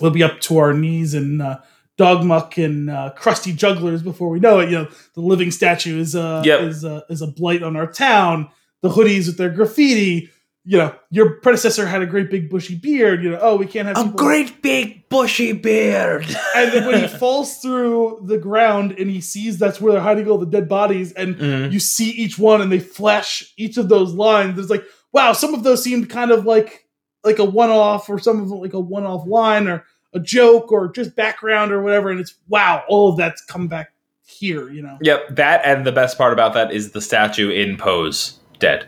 we'll 0.00 0.10
be 0.10 0.22
up 0.22 0.40
to 0.40 0.58
our 0.58 0.72
knees 0.74 1.14
in 1.14 1.40
uh, 1.40 1.62
dog 1.96 2.24
muck 2.24 2.58
and 2.58 2.90
uh, 2.90 3.12
crusty 3.16 3.52
jugglers 3.52 4.02
before 4.02 4.28
we 4.28 4.40
know 4.40 4.58
it. 4.58 4.70
You 4.70 4.78
know, 4.82 4.88
the 5.14 5.20
living 5.20 5.50
statue 5.50 5.98
is 6.00 6.14
uh, 6.16 6.42
Yep. 6.44 6.60
is 6.62 6.84
uh, 6.84 7.02
is 7.08 7.22
a 7.22 7.26
blight 7.28 7.62
on 7.62 7.76
our 7.76 7.90
town. 7.90 8.50
The 8.82 8.90
hoodies 8.90 9.26
with 9.28 9.38
their 9.38 9.50
graffiti. 9.50 10.30
You 10.66 10.78
know, 10.78 10.94
your 11.10 11.40
predecessor 11.40 11.84
had 11.86 12.00
a 12.00 12.06
great 12.06 12.30
big 12.30 12.48
bushy 12.48 12.74
beard. 12.74 13.22
You 13.22 13.30
know, 13.32 13.38
oh, 13.42 13.56
we 13.56 13.66
can't 13.66 13.86
have 13.86 13.98
a 13.98 14.04
people- 14.10 14.56
big 14.62 15.08
bushy 15.10 15.52
beard. 15.52 16.24
and 16.56 16.72
then 16.72 16.86
when 16.86 17.00
he 17.02 17.06
falls 17.18 17.58
through 17.58 18.22
the 18.24 18.38
ground 18.38 18.92
and 18.98 19.10
he 19.10 19.20
sees 19.20 19.58
that's 19.58 19.78
where 19.80 19.92
they're 19.92 20.00
hiding 20.00 20.26
all 20.28 20.38
the 20.38 20.46
dead 20.46 20.68
bodies, 20.68 21.12
and 21.12 21.36
Mhm. 21.36 21.70
you 21.72 21.78
see 21.80 22.10
each 22.10 22.38
one 22.38 22.62
and 22.62 22.72
they 22.72 22.78
flash 22.78 23.52
each 23.58 23.76
of 23.76 23.88
those 23.90 24.14
lines. 24.14 24.58
It's 24.58 24.70
like, 24.70 24.84
wow, 25.12 25.32
some 25.34 25.52
of 25.52 25.64
those 25.64 25.84
seemed 25.84 26.08
kind 26.08 26.30
of 26.30 26.46
like 26.46 26.86
like 27.24 27.38
a 27.38 27.44
one 27.44 27.70
off, 27.70 28.08
or 28.08 28.18
some 28.18 28.40
of 28.42 28.48
them 28.48 28.58
like 28.60 28.72
a 28.74 28.80
one 28.80 29.04
off 29.04 29.26
line, 29.26 29.66
or 29.68 29.84
a 30.14 30.20
joke, 30.20 30.70
or 30.72 30.90
just 30.92 31.14
background, 31.16 31.72
or 31.72 31.82
whatever. 31.82 32.10
And 32.10 32.20
it's 32.20 32.34
wow, 32.48 32.84
all 32.88 33.10
of 33.10 33.16
that's 33.18 33.42
come 33.44 33.66
back 33.68 33.92
here. 34.26 34.70
You 34.70 34.80
know, 34.82 34.96
Yep, 35.02 35.36
that 35.36 35.60
and 35.64 35.86
the 35.86 35.92
best 35.92 36.16
part 36.16 36.32
about 36.32 36.54
that 36.54 36.72
is 36.72 36.92
the 36.92 37.00
statue 37.02 37.50
in 37.50 37.76
pose 37.76 38.38
dead. 38.58 38.86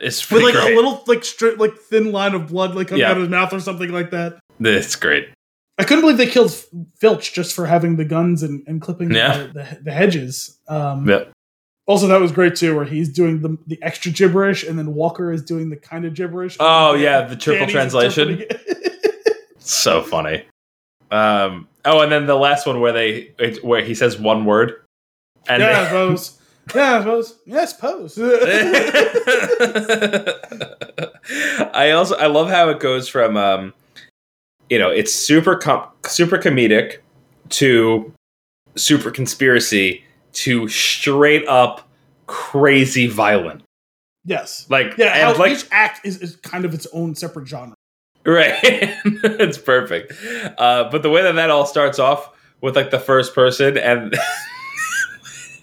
It's 0.00 0.30
with 0.30 0.42
like 0.42 0.54
great. 0.54 0.72
a 0.72 0.76
little 0.76 1.02
like 1.06 1.24
straight 1.24 1.58
like 1.58 1.76
thin 1.76 2.12
line 2.12 2.34
of 2.34 2.48
blood 2.48 2.74
like 2.74 2.88
coming 2.88 3.00
Yeah. 3.00 3.10
out 3.10 3.16
of 3.16 3.22
his 3.22 3.28
mouth 3.30 3.52
or 3.52 3.60
something 3.60 3.90
like 3.90 4.10
that. 4.12 4.38
It's 4.60 4.96
great. 4.96 5.28
I 5.78 5.84
couldn't 5.84 6.00
believe 6.02 6.16
they 6.18 6.26
killed 6.26 6.52
Filch 6.98 7.32
just 7.32 7.54
for 7.54 7.66
having 7.66 7.96
the 7.96 8.04
guns 8.04 8.42
and, 8.42 8.64
and 8.66 8.80
clipping 8.80 9.12
Yeah. 9.12 9.38
the, 9.38 9.52
the, 9.52 9.78
the 9.84 9.92
hedges. 9.92 10.58
Um, 10.68 11.08
Yep. 11.08 11.32
Also, 11.86 12.06
that 12.08 12.20
was 12.20 12.32
great 12.32 12.54
too, 12.54 12.76
where 12.76 12.84
he's 12.84 13.08
doing 13.08 13.40
the, 13.40 13.56
the 13.66 13.82
extra 13.82 14.10
gibberish, 14.12 14.62
and 14.62 14.78
then 14.78 14.92
Walker 14.94 15.32
is 15.32 15.42
doing 15.42 15.70
the 15.70 15.76
kind 15.76 16.04
of 16.04 16.12
gibberish. 16.14 16.58
Oh 16.60 16.94
yeah, 16.94 17.22
the 17.22 17.34
triple 17.34 17.60
Danny's 17.60 17.72
translation. 17.72 18.44
So 19.58 20.02
funny. 20.02 20.44
Um. 21.10 21.68
Oh, 21.84 22.00
and 22.00 22.10
then 22.12 22.26
the 22.26 22.34
last 22.36 22.66
one 22.66 22.80
where 22.80 22.92
they 22.92 23.32
it, 23.38 23.64
where 23.64 23.82
he 23.82 23.94
says 23.94 24.18
one 24.18 24.44
word, 24.44 24.74
and 25.48 25.62
yeah, 25.62 25.84
suppose. 25.84 26.37
Yeah, 26.74 26.96
I 26.96 26.98
suppose. 27.00 27.38
Yeah, 27.46 27.60
I 27.60 27.64
suppose. 27.64 28.18
I 31.74 31.90
also 31.90 32.16
I 32.16 32.26
love 32.26 32.48
how 32.48 32.68
it 32.70 32.80
goes 32.80 33.08
from 33.08 33.36
um, 33.36 33.74
you 34.70 34.78
know, 34.78 34.90
it's 34.90 35.12
super 35.12 35.56
com- 35.56 35.88
super 36.06 36.38
comedic 36.38 36.98
to 37.50 38.12
super 38.76 39.10
conspiracy 39.10 40.04
to 40.34 40.68
straight 40.68 41.46
up 41.48 41.88
crazy 42.26 43.06
violent. 43.06 43.62
yes. 44.24 44.66
Like 44.68 44.96
Yeah, 44.98 45.30
and 45.30 45.38
like 45.38 45.52
each 45.52 45.66
act 45.70 46.04
is, 46.06 46.18
is 46.18 46.36
kind 46.36 46.64
of 46.64 46.74
its 46.74 46.86
own 46.92 47.14
separate 47.14 47.48
genre. 47.48 47.74
right, 48.26 48.58
it's 48.62 49.58
perfect. 49.58 50.12
Uh, 50.58 50.88
but 50.90 51.02
the 51.02 51.10
way 51.10 51.22
that 51.22 51.34
that 51.36 51.50
all 51.50 51.66
starts 51.66 51.98
off 51.98 52.30
with 52.60 52.76
like 52.76 52.90
the 52.90 53.00
first 53.00 53.34
person 53.34 53.76
and. 53.78 54.14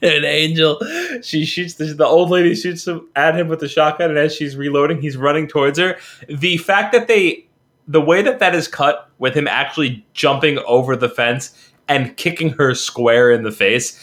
An 0.06 0.24
angel. 0.24 0.80
She 1.22 1.46
shoots 1.46 1.74
the, 1.76 1.86
the 1.86 2.06
old 2.06 2.30
lady 2.30 2.54
shoots 2.56 2.88
at 3.16 3.36
him 3.36 3.48
with 3.48 3.60
the 3.60 3.68
shotgun, 3.68 4.12
and 4.12 4.20
as 4.20 4.36
she's 4.36 4.56
reloading, 4.56 5.02
he's 5.02 5.18
running 5.18 5.48
towards 5.48 5.80
her. 5.80 5.98
The 6.30 6.58
fact 6.58 6.94
that 6.94 7.08
they, 7.08 7.48
the 7.88 8.02
way 8.02 8.22
that 8.22 8.40
that 8.40 8.54
is 8.54 8.68
cut, 8.68 9.10
with 9.18 9.36
him 9.36 9.48
actually 9.48 10.06
jumping 10.14 10.60
over 10.68 10.96
the 10.96 11.10
fence 11.10 11.58
and 11.88 12.16
kicking 12.18 12.50
her 12.50 12.76
square 12.76 13.32
in 13.32 13.44
the 13.44 13.52
face, 13.52 14.00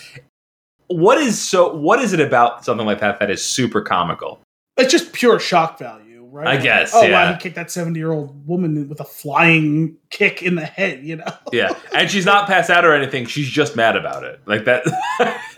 what 0.88 1.18
is 1.18 1.40
so? 1.40 1.74
What 1.74 2.00
is 2.00 2.12
it 2.12 2.20
about 2.20 2.64
something 2.64 2.86
like 2.86 3.00
that 3.00 3.18
that 3.20 3.30
is 3.30 3.44
super 3.44 3.80
comical? 3.80 4.40
It's 4.76 4.90
just 4.90 5.12
pure 5.12 5.38
shock 5.38 5.78
value, 5.78 6.01
right? 6.32 6.46
I 6.48 6.56
guess, 6.56 6.92
Oh 6.94 7.08
wow, 7.10 7.32
he 7.32 7.38
kicked 7.38 7.56
that 7.56 7.70
seventy-year-old 7.70 8.46
woman 8.46 8.88
with 8.88 9.00
a 9.00 9.04
flying 9.04 9.96
kick 10.10 10.42
in 10.42 10.54
the 10.56 10.64
head. 10.64 11.04
You 11.04 11.16
know. 11.16 11.24
Yeah, 11.52 11.78
and 11.94 12.10
she's 12.10 12.24
not 12.24 12.46
passed 12.46 12.70
out 12.70 12.84
or 12.84 12.94
anything. 12.94 13.26
She's 13.26 13.48
just 13.48 13.76
mad 13.76 13.94
about 13.94 14.24
it, 14.24 14.40
like 14.46 14.64
that. 14.64 14.84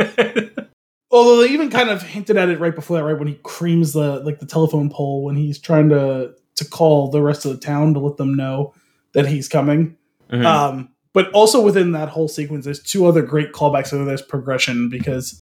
Although 1.10 1.42
they 1.42 1.50
even 1.50 1.70
kind 1.70 1.88
of 1.90 2.02
hinted 2.02 2.36
at 2.36 2.48
it 2.48 2.58
right 2.58 2.74
before 2.74 2.96
that, 2.96 3.04
right 3.04 3.16
when 3.16 3.28
he 3.28 3.38
creams 3.44 3.92
the 3.92 4.18
like 4.20 4.40
the 4.40 4.46
telephone 4.46 4.90
pole 4.90 5.22
when 5.24 5.36
he's 5.36 5.58
trying 5.58 5.88
to 5.90 6.34
to 6.56 6.64
call 6.64 7.10
the 7.10 7.22
rest 7.22 7.44
of 7.44 7.52
the 7.52 7.58
town 7.58 7.94
to 7.94 8.00
let 8.00 8.16
them 8.16 8.34
know 8.34 8.74
that 9.12 9.26
he's 9.26 9.48
coming. 9.48 9.96
Mhm. 10.32 10.44
Um, 10.44 10.88
but 11.12 11.30
also 11.30 11.60
within 11.60 11.92
that 11.92 12.08
whole 12.08 12.26
sequence, 12.26 12.64
there's 12.64 12.82
two 12.82 13.06
other 13.06 13.22
great 13.22 13.52
callbacks. 13.52 13.88
So 13.88 14.04
there's 14.04 14.22
progression 14.22 14.88
because 14.88 15.40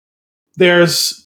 there's 0.58 1.26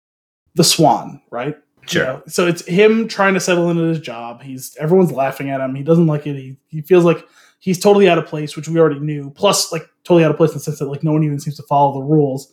the 0.56 0.64
Swan, 0.66 1.22
right? 1.32 1.56
Sure. 1.86 2.04
You 2.04 2.08
know, 2.08 2.24
so 2.28 2.48
it's 2.48 2.66
him 2.66 3.08
trying 3.08 3.34
to 3.34 3.40
settle 3.40 3.70
into 3.70 3.84
his 3.84 4.00
job. 4.00 4.42
He's 4.42 4.76
everyone's 4.80 5.12
laughing 5.12 5.50
at 5.50 5.62
him. 5.62 5.76
He 5.76 5.84
doesn't 5.84 6.08
like 6.08 6.26
it. 6.28 6.36
He, 6.36 6.58
he 6.68 6.82
feels 6.82 7.04
like 7.04 7.26
he's 7.60 7.80
totally 7.80 8.08
out 8.10 8.18
of 8.18 8.26
place, 8.26 8.56
which 8.56 8.68
we 8.68 8.80
already 8.80 9.00
knew. 9.00 9.32
Plus, 9.32 9.72
like 9.72 9.88
totally 10.04 10.24
out 10.24 10.32
of 10.32 10.38
place 10.38 10.52
in 10.52 10.58
the 10.58 10.64
sense 10.64 10.80
that 10.80 10.88
like 10.88 11.04
no 11.04 11.12
one 11.12 11.24
even 11.24 11.40
seems 11.40 11.58
to 11.58 11.64
follow 11.64 11.94
the 11.94 12.06
rules. 12.06 12.52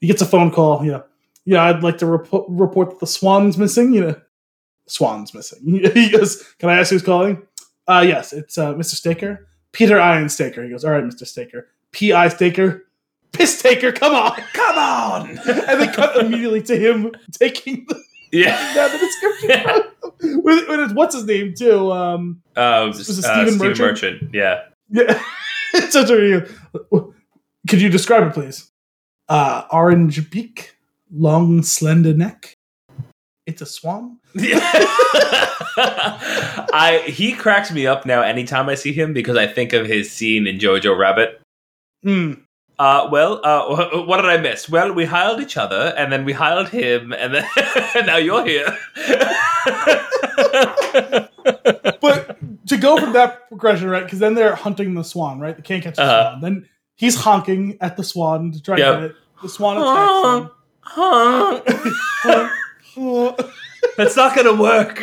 He 0.00 0.06
gets 0.06 0.22
a 0.22 0.26
phone 0.26 0.50
call. 0.50 0.84
You 0.84 0.92
know, 0.92 1.04
yeah, 1.44 1.64
I'd 1.64 1.82
like 1.82 1.98
to 1.98 2.06
report 2.06 2.46
report 2.48 2.90
that 2.90 3.00
the 3.00 3.06
Swan's 3.06 3.58
missing. 3.58 3.92
You 3.92 4.00
know, 4.00 4.20
Swan's 4.86 5.34
missing. 5.34 5.60
he 5.94 6.10
goes, 6.10 6.42
"Can 6.58 6.70
I 6.70 6.78
ask 6.78 6.90
who's 6.90 7.02
calling?" 7.02 7.42
Uh, 7.86 8.04
yes, 8.06 8.32
it's 8.32 8.58
uh, 8.58 8.74
Mr. 8.74 8.94
Staker, 8.94 9.48
Peter 9.72 9.98
Ian 9.98 10.28
Staker. 10.28 10.62
He 10.62 10.70
goes, 10.70 10.84
"All 10.84 10.92
right, 10.92 11.04
Mr. 11.04 11.26
Staker, 11.26 11.68
P. 11.92 12.12
I. 12.12 12.28
Staker, 12.28 12.88
Piss 13.32 13.60
Taker, 13.60 13.92
come 13.92 14.14
on, 14.14 14.32
Come 14.52 14.78
on! 14.78 15.28
and 15.48 15.80
they 15.80 15.86
cut 15.88 16.16
immediately 16.16 16.62
to 16.62 16.76
him 16.76 17.12
taking 17.32 17.86
the, 17.88 18.02
yeah. 18.32 18.74
down 18.74 18.90
the 18.92 18.98
description. 18.98 20.42
with, 20.42 20.68
with 20.68 20.80
his, 20.80 20.92
what's 20.92 21.14
his 21.14 21.24
name 21.24 21.54
too? 21.54 21.92
Um, 21.92 22.42
Um, 22.56 22.88
Was 22.88 23.18
it 23.18 23.24
uh, 23.24 23.44
Stephen 23.44 23.58
Merchant? 23.58 23.78
Merchant? 23.78 24.34
Yeah. 24.34 24.62
yeah, 24.90 25.22
it's 25.74 25.92
such 25.92 26.10
a. 26.10 26.46
Could 27.68 27.80
you 27.80 27.88
describe 27.88 28.22
it, 28.26 28.34
please? 28.34 28.70
Uh, 29.28 29.64
orange 29.70 30.30
beak, 30.30 30.74
long 31.12 31.62
slender 31.62 32.14
neck. 32.14 32.54
It's 33.46 33.62
a 33.62 33.66
swan. 33.66 34.18
I 35.80 37.02
he 37.06 37.32
cracks 37.32 37.70
me 37.72 37.86
up 37.86 38.04
now 38.04 38.20
anytime 38.22 38.68
I 38.68 38.74
see 38.74 38.92
him 38.92 39.12
because 39.12 39.36
I 39.36 39.46
think 39.46 39.72
of 39.72 39.86
his 39.86 40.10
scene 40.10 40.46
in 40.46 40.58
Jojo 40.58 40.96
Rabbit. 40.98 41.40
Hmm. 42.02 42.34
Uh, 42.78 43.08
well, 43.10 43.40
uh, 43.44 44.02
what 44.04 44.18
did 44.18 44.26
I 44.26 44.36
miss? 44.38 44.68
Well, 44.68 44.92
we 44.92 45.04
hired 45.04 45.40
each 45.40 45.56
other, 45.56 45.92
and 45.96 46.12
then 46.12 46.24
we 46.24 46.32
hired 46.32 46.68
him, 46.68 47.12
and 47.12 47.34
then 47.34 47.44
now 48.06 48.16
you're 48.16 48.44
here. 48.46 48.76
But 52.00 52.36
to 52.68 52.76
go 52.76 52.96
from 52.98 53.12
that 53.14 53.48
progression, 53.48 53.88
right? 53.88 54.04
Because 54.04 54.18
then 54.20 54.34
they're 54.34 54.54
hunting 54.54 54.94
the 54.94 55.02
swan, 55.02 55.40
right? 55.40 55.56
They 55.56 55.62
can't 55.62 55.82
catch 55.82 55.96
the 55.96 56.02
Uh-huh. 56.02 56.30
swan. 56.30 56.40
Then 56.40 56.68
he's 56.94 57.16
honking 57.16 57.76
at 57.80 57.96
the 57.96 58.04
swan 58.04 58.52
to 58.52 58.62
try 58.62 58.76
to 58.76 58.82
Yep. 58.82 58.94
get 58.94 59.02
it. 59.10 59.16
The 59.42 59.48
swan 59.48 59.76
attacks 59.78 60.52
him. 62.94 63.34
That's 63.96 64.16
not 64.16 64.36
gonna 64.36 64.54
work. 64.54 65.02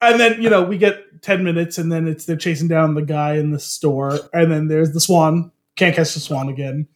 and 0.00 0.18
then 0.20 0.40
you 0.42 0.50
know 0.50 0.62
we 0.62 0.76
get 0.78 1.22
10 1.22 1.44
minutes 1.44 1.78
and 1.78 1.90
then 1.92 2.06
it's 2.08 2.24
they're 2.26 2.36
chasing 2.36 2.66
down 2.68 2.94
the 2.94 3.02
guy 3.02 3.34
in 3.36 3.50
the 3.52 3.58
store 3.60 4.18
and 4.34 4.50
then 4.50 4.66
there's 4.68 4.92
the 4.92 5.00
swan 5.00 5.50
can't 5.76 5.94
catch 5.94 6.14
the 6.14 6.20
swan 6.20 6.48
again. 6.48 6.88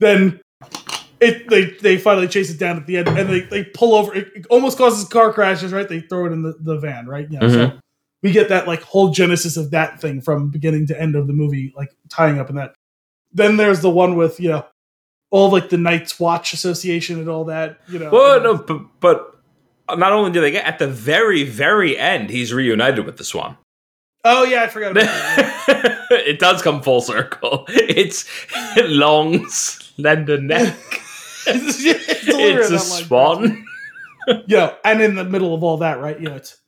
Then 0.00 0.40
it 1.20 1.48
they 1.48 1.66
they 1.80 1.96
finally 1.98 2.28
chase 2.28 2.50
it 2.50 2.58
down 2.58 2.76
at 2.76 2.86
the 2.86 2.96
end 2.96 3.08
and 3.08 3.28
they, 3.28 3.40
they 3.40 3.64
pull 3.64 3.94
over 3.94 4.14
it, 4.14 4.28
it 4.34 4.46
almost 4.46 4.76
causes 4.76 5.06
car 5.08 5.32
crashes 5.32 5.72
right? 5.72 5.88
They 5.88 6.00
throw 6.00 6.26
it 6.26 6.32
in 6.32 6.42
the, 6.42 6.54
the 6.60 6.78
van 6.78 7.06
right? 7.06 7.26
Yeah 7.30 7.40
so 7.40 7.46
mm-hmm. 7.46 7.76
we 8.22 8.32
get 8.32 8.48
that 8.48 8.66
like 8.66 8.82
whole 8.82 9.10
genesis 9.10 9.56
of 9.56 9.70
that 9.70 10.00
thing 10.00 10.20
from 10.20 10.50
beginning 10.50 10.86
to 10.88 11.00
end 11.00 11.14
of 11.14 11.26
the 11.26 11.32
movie 11.32 11.72
like 11.76 11.90
tying 12.08 12.38
up 12.38 12.50
in 12.50 12.56
that. 12.56 12.74
Then 13.32 13.56
there's 13.56 13.80
the 13.80 13.90
one 13.90 14.16
with 14.16 14.40
you 14.40 14.48
know 14.50 14.66
all 15.30 15.50
like 15.50 15.68
the 15.68 15.76
Night's 15.76 16.20
Watch 16.20 16.52
Association 16.52 17.18
and 17.18 17.28
all 17.28 17.44
that 17.46 17.80
you 17.88 17.98
know. 17.98 18.10
Well, 18.10 18.40
no, 18.40 18.56
but, 18.56 19.00
but 19.00 19.34
not 19.98 20.12
only 20.12 20.30
do 20.30 20.40
they 20.40 20.52
get 20.52 20.64
at 20.64 20.78
the 20.78 20.86
very, 20.86 21.42
very 21.42 21.98
end, 21.98 22.30
he's 22.30 22.52
reunited 22.52 23.04
with 23.04 23.16
the 23.16 23.24
Swan. 23.24 23.56
Oh 24.24 24.44
yeah 24.44 24.62
I 24.62 24.66
forgot 24.68 24.92
about 24.92 25.04
that 25.04 25.54
it 26.26 26.38
does 26.38 26.62
come 26.62 26.82
full 26.82 27.00
circle. 27.00 27.66
It's 27.74 28.24
long, 28.84 29.48
slender 29.48 30.40
neck. 30.40 30.76
it's, 31.46 31.78
it's 31.84 32.70
a 32.70 32.78
swan. 32.78 33.64
you 34.46 34.56
know, 34.56 34.74
and 34.84 35.02
in 35.02 35.14
the 35.14 35.24
middle 35.24 35.54
of 35.54 35.62
all 35.62 35.76
that, 35.78 36.00
right? 36.00 36.18
You 36.18 36.28
know, 36.28 36.36
it's 36.36 36.58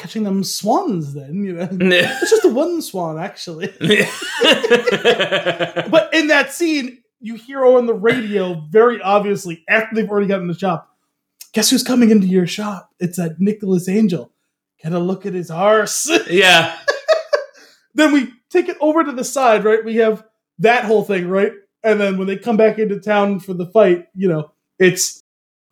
catching 0.00 0.24
them 0.24 0.42
swans. 0.44 1.14
Then 1.14 1.44
you 1.44 1.54
know, 1.54 1.68
it's 1.70 2.30
just 2.30 2.42
the 2.42 2.52
one 2.52 2.82
swan 2.82 3.18
actually. 3.18 3.68
But 5.90 6.14
in 6.14 6.28
that 6.28 6.52
scene, 6.52 7.02
you 7.20 7.34
hear 7.36 7.64
on 7.64 7.86
the 7.86 7.94
radio 7.94 8.54
very 8.70 9.00
obviously 9.00 9.64
after 9.68 9.94
they've 9.94 10.10
already 10.10 10.26
gotten 10.26 10.48
the 10.48 10.58
shop. 10.58 10.88
Guess 11.52 11.70
who's 11.70 11.82
coming 11.82 12.10
into 12.10 12.26
your 12.26 12.46
shop? 12.46 12.90
It's 12.98 13.18
that 13.18 13.38
Nicholas 13.38 13.88
Angel. 13.88 14.32
Get 14.82 14.92
a 14.92 14.98
look 14.98 15.26
at 15.26 15.34
his 15.34 15.50
arse. 15.50 16.10
yeah. 16.28 16.76
Then 17.94 18.12
we 18.12 18.32
take 18.50 18.68
it 18.68 18.76
over 18.80 19.04
to 19.04 19.12
the 19.12 19.24
side, 19.24 19.64
right? 19.64 19.84
We 19.84 19.96
have 19.96 20.24
that 20.58 20.84
whole 20.84 21.04
thing, 21.04 21.28
right? 21.28 21.52
And 21.84 22.00
then 22.00 22.16
when 22.18 22.26
they 22.26 22.36
come 22.36 22.56
back 22.56 22.78
into 22.78 23.00
town 23.00 23.40
for 23.40 23.54
the 23.54 23.66
fight, 23.66 24.06
you 24.14 24.28
know, 24.28 24.52
it's 24.78 25.20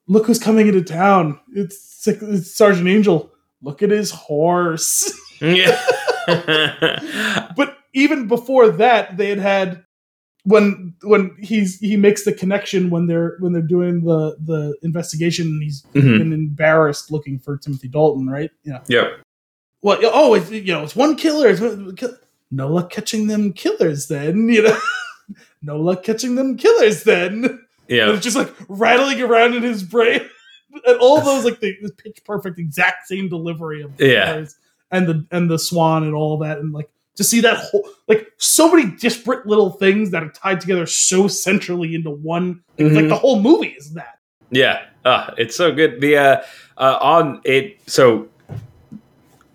look 0.08 0.26
who's 0.26 0.38
coming 0.40 0.66
into 0.66 0.82
town. 0.82 1.38
It's, 1.54 2.06
it's 2.06 2.54
Sergeant 2.54 2.88
Angel. 2.88 3.30
Look 3.62 3.82
at 3.82 3.90
his 3.90 4.10
horse. 4.10 5.12
Yeah. 5.42 5.80
but 7.56 7.78
even 7.94 8.28
before 8.28 8.68
that, 8.72 9.16
they 9.16 9.30
had 9.30 9.38
had 9.38 9.84
when 10.44 10.94
when 11.02 11.34
he's 11.40 11.78
he 11.78 11.96
makes 11.96 12.24
the 12.24 12.32
connection 12.34 12.90
when 12.90 13.06
they're 13.06 13.36
when 13.40 13.52
they're 13.54 13.62
doing 13.62 14.04
the 14.04 14.36
the 14.44 14.76
investigation 14.82 15.46
and 15.46 15.62
he's 15.62 15.82
Mhm. 15.94 16.18
been 16.18 16.32
embarrassed 16.34 17.10
looking 17.10 17.38
for 17.38 17.56
Timothy 17.56 17.88
Dalton, 17.88 18.28
right? 18.28 18.50
Yeah. 18.64 18.80
Yep. 18.88 19.20
Well, 19.82 19.98
oh, 20.04 20.34
it's 20.34 20.50
you 20.50 20.72
know, 20.72 20.82
it's 20.82 20.96
one 20.96 21.16
killer. 21.16 21.48
It's 21.48 21.60
one, 21.60 21.96
kill- 21.96 22.16
no 22.50 22.68
luck 22.68 22.90
catching 22.90 23.26
them 23.28 23.52
killers. 23.52 24.08
Then 24.08 24.48
you 24.48 24.62
know, 24.62 24.78
no 25.62 25.76
luck 25.78 26.02
catching 26.02 26.34
them 26.34 26.56
killers. 26.56 27.04
Then 27.04 27.64
Yeah. 27.88 28.12
it's 28.12 28.22
just 28.24 28.36
like 28.36 28.52
rattling 28.68 29.20
around 29.22 29.54
in 29.54 29.62
his 29.62 29.82
brain, 29.82 30.20
and 30.86 30.98
all 30.98 31.20
those 31.22 31.44
like 31.44 31.60
the, 31.60 31.76
the 31.82 31.92
pitch 31.92 32.22
perfect, 32.24 32.58
exact 32.58 33.06
same 33.08 33.28
delivery 33.28 33.82
of 33.82 33.92
Yeah. 33.98 34.26
killers 34.26 34.56
and 34.90 35.06
the 35.06 35.26
and 35.30 35.50
the 35.50 35.58
swan 35.58 36.02
and 36.04 36.14
all 36.14 36.38
that, 36.38 36.58
and 36.58 36.72
like 36.72 36.90
to 37.16 37.24
see 37.24 37.40
that 37.40 37.56
whole 37.58 37.88
like 38.08 38.28
so 38.38 38.74
many 38.74 38.90
disparate 38.96 39.46
little 39.46 39.70
things 39.70 40.10
that 40.10 40.22
are 40.22 40.30
tied 40.30 40.60
together 40.60 40.86
so 40.86 41.26
centrally 41.28 41.94
into 41.94 42.10
one. 42.10 42.62
Like 42.78 42.92
Mhm. 42.92 43.08
the 43.08 43.16
whole 43.16 43.40
movie 43.40 43.68
is 43.78 43.92
that. 43.94 44.18
Yeah, 44.50 44.82
uh, 45.04 45.30
it's 45.38 45.54
so 45.56 45.70
good. 45.72 46.00
The 46.00 46.16
uh, 46.16 46.42
uh, 46.76 46.98
on 47.00 47.40
it. 47.44 47.78
So 47.86 48.28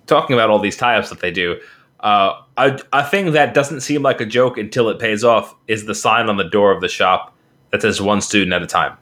talking 0.07 0.33
about 0.33 0.49
all 0.49 0.59
these 0.59 0.77
tie-ups 0.77 1.09
that 1.09 1.19
they 1.19 1.31
do, 1.31 1.59
uh, 2.01 2.41
a, 2.57 2.79
a 2.93 3.07
thing 3.07 3.31
that 3.31 3.53
doesn't 3.53 3.81
seem 3.81 4.01
like 4.01 4.21
a 4.21 4.25
joke 4.25 4.57
until 4.57 4.89
it 4.89 4.99
pays 4.99 5.23
off 5.23 5.55
is 5.67 5.85
the 5.85 5.95
sign 5.95 6.29
on 6.29 6.37
the 6.37 6.49
door 6.49 6.71
of 6.71 6.81
the 6.81 6.87
shop 6.87 7.35
that 7.71 7.81
says 7.81 8.01
one 8.01 8.21
student 8.21 8.53
at 8.53 8.61
a 8.61 8.67
time, 8.67 8.95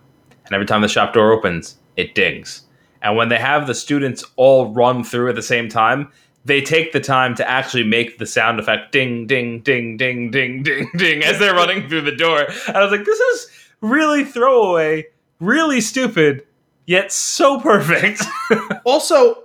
and 0.46 0.54
every 0.54 0.66
time 0.66 0.82
the 0.82 0.88
shop 0.88 1.14
door 1.14 1.32
opens, 1.32 1.78
it 1.98 2.16
dings. 2.16 2.62
And 3.02 3.18
when 3.18 3.30
they 3.30 3.38
have 3.38 3.68
the 3.68 3.76
students 3.76 4.24
all 4.38 4.74
run 4.74 5.04
through 5.04 5.30
at 5.30 5.36
the 5.36 5.42
same 5.42 5.68
time, 5.68 6.10
they 6.46 6.62
take 6.62 6.92
the 6.92 7.00
time 7.00 7.36
to 7.36 7.50
actually 7.50 7.84
make 7.84 8.18
the 8.18 8.26
sound 8.26 8.60
effect 8.60 8.92
ding, 8.92 9.28
ding, 9.28 9.60
ding, 9.62 9.98
ding, 9.98 10.32
ding, 10.32 10.64
ding, 10.64 10.90
ding 10.98 11.24
as 11.24 11.40
they're 11.40 11.54
running 11.54 11.88
through 11.88 12.02
the 12.02 12.16
door. 12.16 12.48
And 12.68 12.78
I 12.78 12.82
was 12.82 12.92
like, 12.92 13.06
this 13.06 13.20
is 13.20 13.50
really 13.82 14.24
throwaway, 14.24 15.08
really 15.40 15.82
stupid, 15.82 16.46
yet 16.86 17.12
so 17.12 17.60
perfect. 17.60 18.24
also 18.86 19.44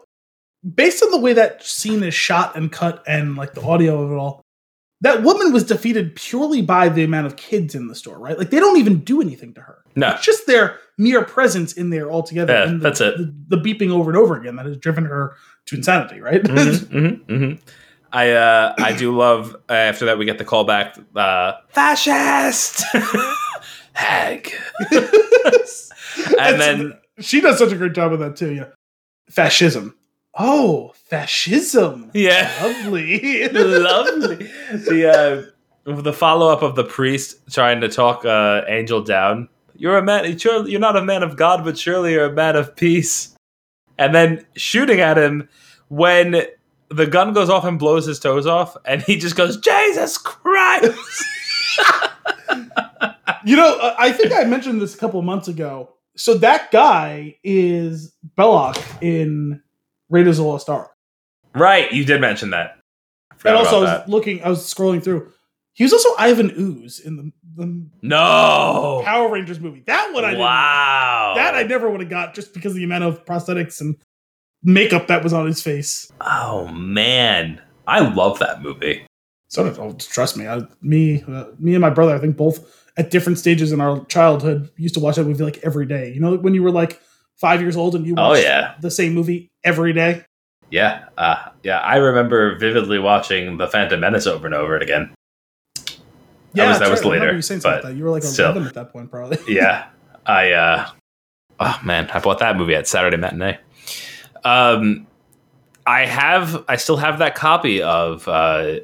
based 0.74 1.02
on 1.02 1.10
the 1.10 1.18
way 1.20 1.32
that 1.32 1.64
scene 1.64 2.02
is 2.02 2.14
shot 2.14 2.56
and 2.56 2.72
cut 2.72 3.02
and 3.06 3.36
like 3.36 3.54
the 3.54 3.62
audio 3.62 4.02
of 4.02 4.10
it 4.12 4.14
all 4.16 4.42
that 5.00 5.22
woman 5.22 5.52
was 5.52 5.62
defeated 5.62 6.16
purely 6.16 6.60
by 6.60 6.88
the 6.88 7.04
amount 7.04 7.24
of 7.26 7.36
kids 7.36 7.74
in 7.76 7.86
the 7.86 7.94
store 7.94 8.18
right? 8.18 8.36
Like 8.38 8.50
they 8.50 8.58
don't 8.58 8.78
even 8.78 8.98
do 9.00 9.20
anything 9.20 9.54
to 9.54 9.60
her. 9.60 9.84
No, 9.94 10.10
it's 10.10 10.24
just 10.24 10.46
their 10.46 10.78
mere 10.98 11.24
presence 11.24 11.72
in 11.74 11.90
there 11.90 12.10
altogether 12.10 12.52
Yeah, 12.52 12.68
and 12.68 12.80
the, 12.80 12.82
that's 12.84 13.00
it. 13.00 13.16
the, 13.16 13.56
the 13.56 13.62
beeping 13.62 13.90
over 13.92 14.10
and 14.10 14.18
over 14.18 14.36
again 14.36 14.56
that 14.56 14.66
has 14.66 14.76
driven 14.76 15.04
her 15.04 15.36
to 15.66 15.76
insanity 15.76 16.20
right? 16.20 16.42
Mhm, 16.42 16.74
mhm, 16.86 17.24
mhm. 17.26 17.60
I 18.12 18.30
uh, 18.32 18.74
I 18.78 18.96
do 18.96 19.14
love 19.16 19.54
uh, 19.68 19.72
after 19.74 20.06
that 20.06 20.18
we 20.18 20.24
get 20.24 20.38
the 20.38 20.44
callback 20.44 21.04
uh, 21.14 21.58
fascist! 21.68 22.82
Hag, 23.92 24.52
and 26.38 26.60
then 26.60 26.98
she 27.20 27.40
does 27.40 27.58
such 27.58 27.72
a 27.72 27.76
great 27.76 27.92
job 27.92 28.12
of 28.12 28.20
that 28.20 28.36
too 28.36 28.52
yeah. 28.54 28.66
Fascism 29.30 29.94
oh 30.38 30.92
fascism 30.94 32.10
yeah, 32.14 32.52
lovely 32.62 33.48
lovely 33.52 34.36
the 34.70 35.10
uh, 35.10 35.50
the 35.84 36.12
follow 36.12 36.48
up 36.48 36.62
of 36.62 36.74
the 36.74 36.84
priest 36.84 37.36
trying 37.50 37.80
to 37.80 37.88
talk 37.88 38.24
uh, 38.24 38.62
Angel 38.68 39.02
down. 39.02 39.48
You're 39.74 39.96
a 39.96 40.02
man. 40.02 40.36
You're, 40.38 40.80
not 40.80 40.96
a 40.96 41.04
man 41.04 41.22
of 41.22 41.36
God, 41.36 41.64
but 41.64 41.78
surely 41.78 42.12
you're 42.12 42.26
a 42.26 42.32
man 42.32 42.56
of 42.56 42.76
peace. 42.76 43.34
And 43.96 44.14
then 44.14 44.44
shooting 44.54 45.00
at 45.00 45.16
him 45.16 45.48
when 45.88 46.44
the 46.90 47.06
gun 47.06 47.32
goes 47.32 47.48
off 47.48 47.64
and 47.64 47.78
blows 47.78 48.06
his 48.06 48.18
toes 48.18 48.46
off, 48.46 48.76
and 48.84 49.02
he 49.02 49.16
just 49.16 49.36
goes, 49.36 49.56
"Jesus 49.56 50.18
Christ!" 50.18 50.94
You 53.44 53.56
know, 53.56 53.94
I 53.98 54.12
think 54.12 54.32
I 54.32 54.44
mentioned 54.44 54.82
this 54.82 54.94
a 54.94 54.98
couple 54.98 55.22
months 55.22 55.48
ago. 55.48 55.94
So 56.16 56.34
that 56.34 56.70
guy 56.70 57.36
is 57.42 58.12
Belloq 58.36 58.76
in 59.00 59.62
Raiders 60.10 60.38
of 60.38 60.44
the 60.44 60.50
Lost 60.50 60.68
Ark. 60.68 60.90
right, 61.54 61.90
you 61.92 62.04
did 62.04 62.20
mention 62.20 62.50
that. 62.50 62.78
And 63.44 63.56
also, 63.56 63.78
I 63.78 63.80
was 63.80 63.90
that. 63.90 64.08
looking, 64.08 64.42
I 64.42 64.48
was 64.48 64.60
scrolling 64.62 65.02
through. 65.02 65.30
He 65.74 65.84
was 65.84 65.92
also 65.92 66.08
Ivan 66.18 66.50
Ooze 66.58 66.98
in 66.98 67.16
the, 67.16 67.32
the 67.56 67.86
No. 68.02 69.02
Power 69.04 69.30
Rangers 69.30 69.60
movie. 69.60 69.84
That 69.86 70.12
one 70.12 70.24
I 70.24 70.34
wow. 70.36 71.34
That 71.36 71.54
I 71.54 71.62
never 71.62 71.88
would 71.88 72.00
have 72.00 72.10
got 72.10 72.34
just 72.34 72.52
because 72.52 72.72
of 72.72 72.76
the 72.78 72.84
amount 72.84 73.04
of 73.04 73.24
prosthetics 73.24 73.80
and 73.80 73.96
makeup 74.64 75.06
that 75.06 75.22
was 75.22 75.32
on 75.32 75.46
his 75.46 75.62
face. 75.62 76.10
Oh 76.20 76.66
man, 76.68 77.60
I 77.86 78.00
love 78.00 78.40
that 78.40 78.60
movie. 78.60 79.06
So 79.48 79.64
did- 79.68 79.78
oh, 79.78 79.92
trust 79.92 80.36
me, 80.36 80.48
I, 80.48 80.62
me, 80.82 81.22
uh, 81.28 81.44
me 81.60 81.74
and 81.74 81.80
my 81.80 81.90
brother, 81.90 82.14
I 82.14 82.18
think 82.18 82.36
both 82.36 82.86
at 82.96 83.10
different 83.10 83.38
stages 83.38 83.70
in 83.70 83.80
our 83.80 84.04
childhood 84.06 84.70
used 84.76 84.94
to 84.94 85.00
watch 85.00 85.14
that 85.14 85.24
movie 85.24 85.44
like 85.44 85.58
every 85.62 85.86
day. 85.86 86.12
You 86.12 86.20
know, 86.20 86.36
when 86.38 86.54
you 86.54 86.62
were 86.64 86.72
like 86.72 87.00
five 87.40 87.60
years 87.60 87.76
old 87.76 87.94
and 87.94 88.06
you 88.06 88.14
Oh, 88.18 88.30
watched 88.30 88.42
yeah. 88.42 88.74
the 88.80 88.90
same 88.90 89.14
movie 89.14 89.48
every 89.64 89.92
day. 89.92 90.24
Yeah, 90.70 91.04
uh, 91.16 91.48
yeah. 91.62 91.78
I 91.78 91.96
remember 91.96 92.56
vividly 92.58 92.98
watching 92.98 93.56
The 93.56 93.68
Phantom 93.68 93.98
Menace 94.00 94.26
over 94.26 94.46
and 94.46 94.54
over 94.54 94.76
again. 94.76 95.14
Yeah, 96.52 96.68
was- 96.70 96.78
that 96.80 96.90
was 96.90 97.00
right. 97.02 97.12
Later, 97.20 97.32
You 97.34 97.42
saying 97.42 97.60
but 97.62 97.82
that. 97.84 97.94
You 97.94 98.04
were 98.04 98.10
like 98.10 98.22
still. 98.22 98.58
at 98.66 98.74
that 98.74 98.92
point, 98.92 99.10
probably. 99.10 99.38
yeah 99.54 99.86
i 100.26 100.52
uh 100.52 100.86
oh 101.58 101.80
man 101.82 102.06
i 102.12 102.18
bought 102.20 102.38
that 102.40 102.54
movie 102.54 102.74
at 102.74 102.86
saturday 102.86 103.16
matinee 103.16 103.56
um 104.44 105.06
i 105.86 106.04
have 106.04 106.62
i 106.68 106.76
still 106.76 106.98
have 106.98 107.18
that 107.20 107.34
copy 107.34 107.80
of 107.80 108.28
uh 108.28 108.74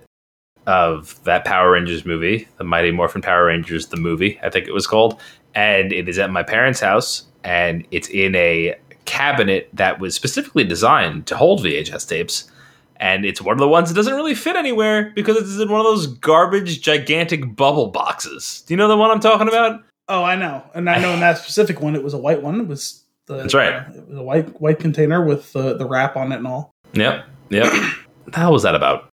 of 0.66 1.22
that 1.24 1.44
power 1.44 1.72
rangers 1.72 2.06
movie 2.06 2.48
the 2.56 2.64
mighty 2.64 2.90
morphin 2.90 3.20
power 3.20 3.44
rangers 3.44 3.88
the 3.88 3.96
movie 3.98 4.38
i 4.42 4.48
think 4.48 4.66
it 4.66 4.72
was 4.72 4.86
called 4.86 5.20
and 5.54 5.92
it 5.92 6.08
is 6.08 6.18
at 6.18 6.30
my 6.30 6.42
parents 6.42 6.80
house 6.80 7.24
and 7.44 7.86
it's 7.90 8.08
in 8.08 8.34
a 8.34 8.74
cabinet 9.04 9.68
that 9.72 10.00
was 10.00 10.14
specifically 10.14 10.64
designed 10.64 11.26
to 11.26 11.36
hold 11.36 11.60
vhs 11.60 12.08
tapes 12.08 12.50
and 12.96 13.24
it's 13.26 13.42
one 13.42 13.52
of 13.52 13.58
the 13.60 13.68
ones 13.68 13.88
that 13.88 13.94
doesn't 13.94 14.14
really 14.14 14.34
fit 14.34 14.56
anywhere 14.56 15.12
because 15.14 15.36
it's 15.36 15.60
in 15.60 15.70
one 15.70 15.80
of 15.80 15.84
those 15.84 16.06
garbage 16.06 16.80
gigantic 16.80 17.54
bubble 17.54 17.88
boxes 17.88 18.64
do 18.66 18.72
you 18.74 18.78
know 18.78 18.88
the 18.88 18.96
one 18.96 19.10
i'm 19.10 19.20
talking 19.20 19.48
about 19.48 19.82
Oh, 20.08 20.22
I 20.22 20.36
know, 20.36 20.62
and 20.74 20.90
I 20.90 20.98
know 20.98 21.14
in 21.14 21.20
that 21.20 21.38
specific 21.38 21.80
one, 21.80 21.96
it 21.96 22.02
was 22.02 22.12
a 22.12 22.18
white 22.18 22.42
one. 22.42 22.60
It 22.60 22.66
was 22.68 23.04
the 23.26 23.36
That's 23.38 23.54
right. 23.54 23.72
uh, 23.72 23.84
it 23.94 24.08
was 24.08 24.18
a 24.18 24.22
white 24.22 24.60
white 24.60 24.78
container 24.78 25.24
with 25.24 25.50
the 25.54 25.76
the 25.78 25.86
wrap 25.86 26.14
on 26.16 26.30
it 26.30 26.36
and 26.36 26.46
all. 26.46 26.72
Yep. 26.92 27.24
Yep. 27.48 27.72
what 27.72 27.94
the 28.32 28.38
hell 28.38 28.52
was 28.52 28.64
that 28.64 28.74
about? 28.74 29.08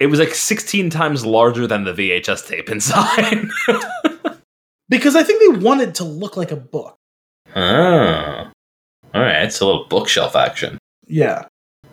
It 0.00 0.08
was 0.08 0.18
like 0.18 0.34
16 0.34 0.90
times 0.90 1.24
larger 1.24 1.68
than 1.68 1.84
the 1.84 1.92
VHS 1.92 2.48
tape 2.48 2.68
inside. 2.68 3.46
Because 4.90 5.16
I 5.16 5.22
think 5.22 5.40
they 5.40 5.64
wanted 5.64 5.94
to 5.96 6.04
look 6.04 6.36
like 6.36 6.52
a 6.52 6.56
book. 6.56 6.98
Oh. 7.54 8.50
All 9.14 9.20
right. 9.22 9.42
It's 9.44 9.60
a 9.60 9.64
little 9.66 9.84
bookshelf 9.84 10.34
action. 10.36 10.78
Yeah, 11.06 11.44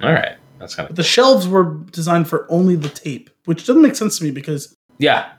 All 0.02 0.12
right. 0.14 0.38
That's 0.60 0.76
kind 0.76 0.90
of. 0.90 0.96
the 0.96 1.04
shelves 1.04 1.48
were 1.48 1.74
designed 1.92 2.28
for 2.30 2.46
only 2.50 2.76
the 2.76 2.88
tape, 2.90 3.30
which 3.46 3.66
doesn't 3.66 3.82
make 3.82 3.96
sense 3.96 4.18
to 4.20 4.24
me 4.24 4.32
because 4.32 4.74
Yeah. 5.00 5.32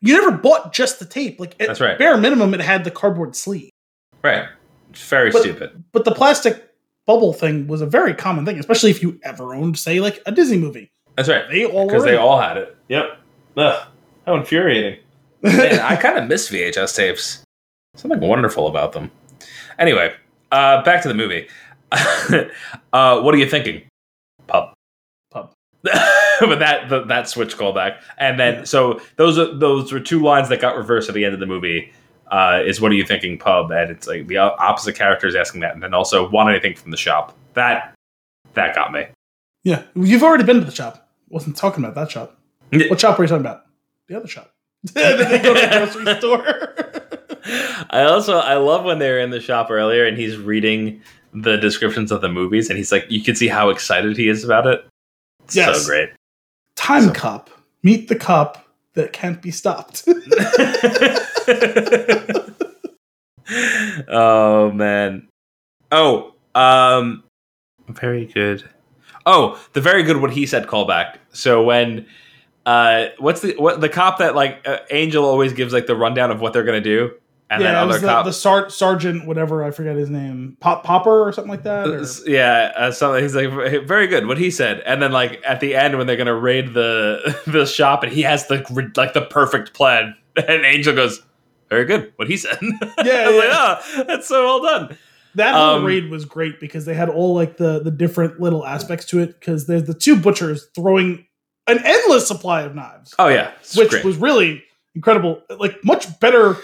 you 0.00 0.14
never 0.14 0.30
bought 0.36 0.72
just 0.72 0.98
the 0.98 1.04
tape. 1.04 1.38
Like 1.38 1.54
at 1.60 1.66
That's 1.66 1.80
right. 1.80 1.98
bare 1.98 2.16
minimum, 2.16 2.54
it 2.54 2.60
had 2.60 2.84
the 2.84 2.90
cardboard 2.90 3.36
sleeve, 3.36 3.70
Right. 4.22 4.46
Very 4.92 5.30
But- 5.30 5.42
stupid. 5.42 5.84
but 5.92 6.04
the 6.04 6.12
plastic 6.12 6.64
bubble 7.06 7.32
thing 7.32 7.66
was 7.66 7.80
a 7.82 7.86
very 7.86 8.14
common 8.14 8.44
thing, 8.46 8.58
especially 8.58 8.90
if 8.90 9.02
you 9.02 9.18
ever 9.22 9.54
owned, 9.54 9.78
say, 9.78 10.00
like 10.00 10.22
a 10.26 10.32
Disney 10.32 10.56
movie. 10.58 10.90
That's 11.16 11.28
right. 11.28 11.44
They 11.50 11.64
all 11.66 11.86
Because 11.86 12.04
they 12.04 12.16
all 12.16 12.40
had 12.40 12.56
it. 12.56 12.76
Yep. 12.88 13.18
Ugh. 13.58 13.88
How 14.26 14.36
infuriating. 14.36 15.00
Man, 15.42 15.80
I 15.80 15.96
kind 15.96 16.18
of 16.18 16.26
miss 16.28 16.48
VHS 16.50 16.94
tapes. 16.96 17.42
Something 17.96 18.20
wonderful 18.20 18.66
about 18.68 18.92
them. 18.92 19.10
Anyway, 19.78 20.14
uh, 20.52 20.82
back 20.82 21.02
to 21.02 21.08
the 21.08 21.14
movie. 21.14 21.48
uh, 21.92 23.20
what 23.20 23.34
are 23.34 23.38
you 23.38 23.48
thinking? 23.48 23.82
Pub. 24.46 24.72
Pub. 25.30 25.52
but 25.82 26.58
that 26.58 26.88
the, 26.88 27.04
that 27.04 27.28
switch 27.28 27.56
callback, 27.56 28.00
and 28.18 28.38
then 28.38 28.54
Yeah. 28.54 28.64
so 28.64 29.00
those 29.16 29.38
are 29.38 29.54
those 29.54 29.92
were 29.92 30.00
two 30.00 30.20
lines 30.22 30.48
that 30.48 30.60
got 30.60 30.76
reversed 30.76 31.08
at 31.08 31.14
the 31.14 31.24
end 31.24 31.34
of 31.34 31.40
the 31.40 31.46
movie. 31.46 31.92
Uh, 32.30 32.62
is 32.66 32.78
what 32.80 32.92
are 32.92 32.94
you 32.94 33.04
thinking, 33.06 33.38
pub? 33.38 33.70
And 33.70 33.90
it's 33.90 34.06
like 34.06 34.26
the 34.26 34.36
opposite 34.36 34.94
character 34.96 35.26
is 35.26 35.34
asking 35.34 35.60
that, 35.62 35.72
and 35.74 35.82
then 35.82 35.94
also 35.94 36.28
want 36.28 36.50
anything 36.50 36.74
from 36.74 36.90
the 36.90 36.96
shop. 36.96 37.34
That 37.54 37.94
that 38.54 38.74
got 38.74 38.92
me. 38.92 39.06
Yeah, 39.64 39.82
you've 39.94 40.22
already 40.22 40.44
been 40.44 40.58
to 40.60 40.64
the 40.66 40.72
shop. 40.74 41.08
Wasn't 41.30 41.56
talking 41.56 41.82
about 41.84 41.94
that 41.94 42.10
shop. 42.10 42.38
What 42.70 43.00
shop 43.00 43.18
were 43.18 43.24
you 43.24 43.28
talking 43.28 43.46
about? 43.46 43.64
The 44.08 44.16
other 44.16 44.26
shop. 44.28 44.50
then 44.82 45.18
they 45.30 45.38
go 45.38 45.54
to 45.54 45.60
the 45.60 45.66
grocery 45.68 46.14
store. 46.18 46.87
I 47.90 48.02
also 48.04 48.38
I 48.38 48.56
love 48.56 48.84
when 48.84 48.98
they're 48.98 49.20
in 49.20 49.30
the 49.30 49.40
shop 49.40 49.70
earlier 49.70 50.04
and 50.06 50.16
he's 50.18 50.36
reading 50.36 51.00
the 51.34 51.56
descriptions 51.56 52.10
of 52.10 52.20
the 52.20 52.28
movies 52.28 52.68
and 52.70 52.78
he's 52.78 52.90
like 52.92 53.06
you 53.10 53.22
can 53.22 53.34
see 53.34 53.48
how 53.48 53.70
excited 53.70 54.16
he 54.16 54.28
is 54.28 54.44
about 54.44 54.66
it. 54.66 54.86
It's 55.44 55.56
Yes. 55.56 55.82
So 55.82 55.88
great. 55.88 56.10
Time 56.76 57.04
So- 57.04 57.12
Cop. 57.12 57.50
Meet 57.82 58.08
the 58.08 58.16
cop 58.16 58.66
that 58.94 59.12
can't 59.12 59.40
be 59.40 59.50
stopped. 59.52 60.02
oh 64.08 64.70
man. 64.72 65.28
Oh, 65.92 66.34
um 66.54 67.22
very 67.88 68.26
good. 68.26 68.64
Oh, 69.26 69.60
the 69.72 69.80
very 69.80 70.02
good 70.02 70.18
what 70.20 70.32
he 70.32 70.46
said 70.46 70.66
callback. 70.66 71.16
So 71.32 71.62
when 71.62 72.06
uh 72.66 73.06
what's 73.18 73.40
the 73.40 73.54
what 73.56 73.80
the 73.80 73.88
cop 73.88 74.18
that 74.18 74.34
like 74.34 74.66
uh, 74.66 74.78
Angel 74.90 75.24
always 75.24 75.52
gives 75.52 75.72
like 75.72 75.86
the 75.86 75.96
rundown 75.96 76.30
of 76.30 76.40
what 76.40 76.52
they're 76.52 76.64
going 76.64 76.82
to 76.82 76.88
do 76.88 77.12
and 77.50 77.62
yeah, 77.62 77.72
then 77.72 77.82
it 77.82 77.86
was 77.86 77.96
other 77.96 78.06
the, 78.06 78.12
cop 78.12 78.24
the 78.26 78.32
sar- 78.32 78.70
sergeant, 78.70 79.26
whatever 79.26 79.64
I 79.64 79.70
forget 79.70 79.96
his 79.96 80.10
name, 80.10 80.56
Pop 80.60 80.84
Popper 80.84 81.26
or 81.26 81.32
something 81.32 81.50
like 81.50 81.62
that. 81.64 81.86
or- 81.88 82.30
yeah, 82.30 82.72
uh, 82.76 82.90
something 82.90 83.22
he's 83.22 83.34
like 83.34 83.84
very 83.86 84.06
good 84.06 84.26
what 84.26 84.38
he 84.38 84.50
said, 84.50 84.80
and 84.86 85.00
then 85.02 85.12
like 85.12 85.40
at 85.46 85.60
the 85.60 85.74
end 85.74 85.96
when 85.96 86.06
they're 86.06 86.16
gonna 86.16 86.34
raid 86.34 86.74
the 86.74 87.38
the 87.46 87.64
shop 87.66 88.02
and 88.02 88.12
he 88.12 88.22
has 88.22 88.46
the 88.48 88.90
like 88.96 89.12
the 89.14 89.22
perfect 89.22 89.72
plan, 89.74 90.14
and 90.36 90.64
Angel 90.64 90.94
goes, 90.94 91.22
"Very 91.70 91.84
good 91.84 92.12
what 92.16 92.28
he 92.28 92.36
said." 92.36 92.58
Yeah, 93.04 93.14
I 93.14 93.26
was 93.28 93.34
yeah. 93.44 93.48
like, 93.48 93.78
oh, 93.96 94.04
that's 94.06 94.26
so 94.28 94.44
well 94.44 94.62
done. 94.62 94.98
That 95.34 95.54
whole 95.54 95.76
Um, 95.76 95.84
raid 95.84 96.10
was 96.10 96.24
great 96.24 96.58
because 96.58 96.84
they 96.84 96.94
had 96.94 97.08
all 97.08 97.34
like 97.34 97.56
the 97.58 97.78
the 97.80 97.90
different 97.92 98.40
little 98.40 98.66
aspects 98.66 99.04
to 99.06 99.20
it. 99.20 99.38
Because 99.38 99.66
there's 99.66 99.84
the 99.84 99.94
two 99.94 100.16
butchers 100.16 100.66
throwing 100.74 101.26
an 101.68 101.78
endless 101.84 102.26
supply 102.26 102.62
of 102.62 102.74
knives, 102.74 103.14
Oh 103.18 103.28
yeah, 103.28 103.52
which 103.76 103.90
great. 103.90 104.04
was 104.04 104.16
really 104.16 104.64
incredible. 104.94 105.42
Like 105.58 105.76
much 105.84 106.18
better, 106.18 106.56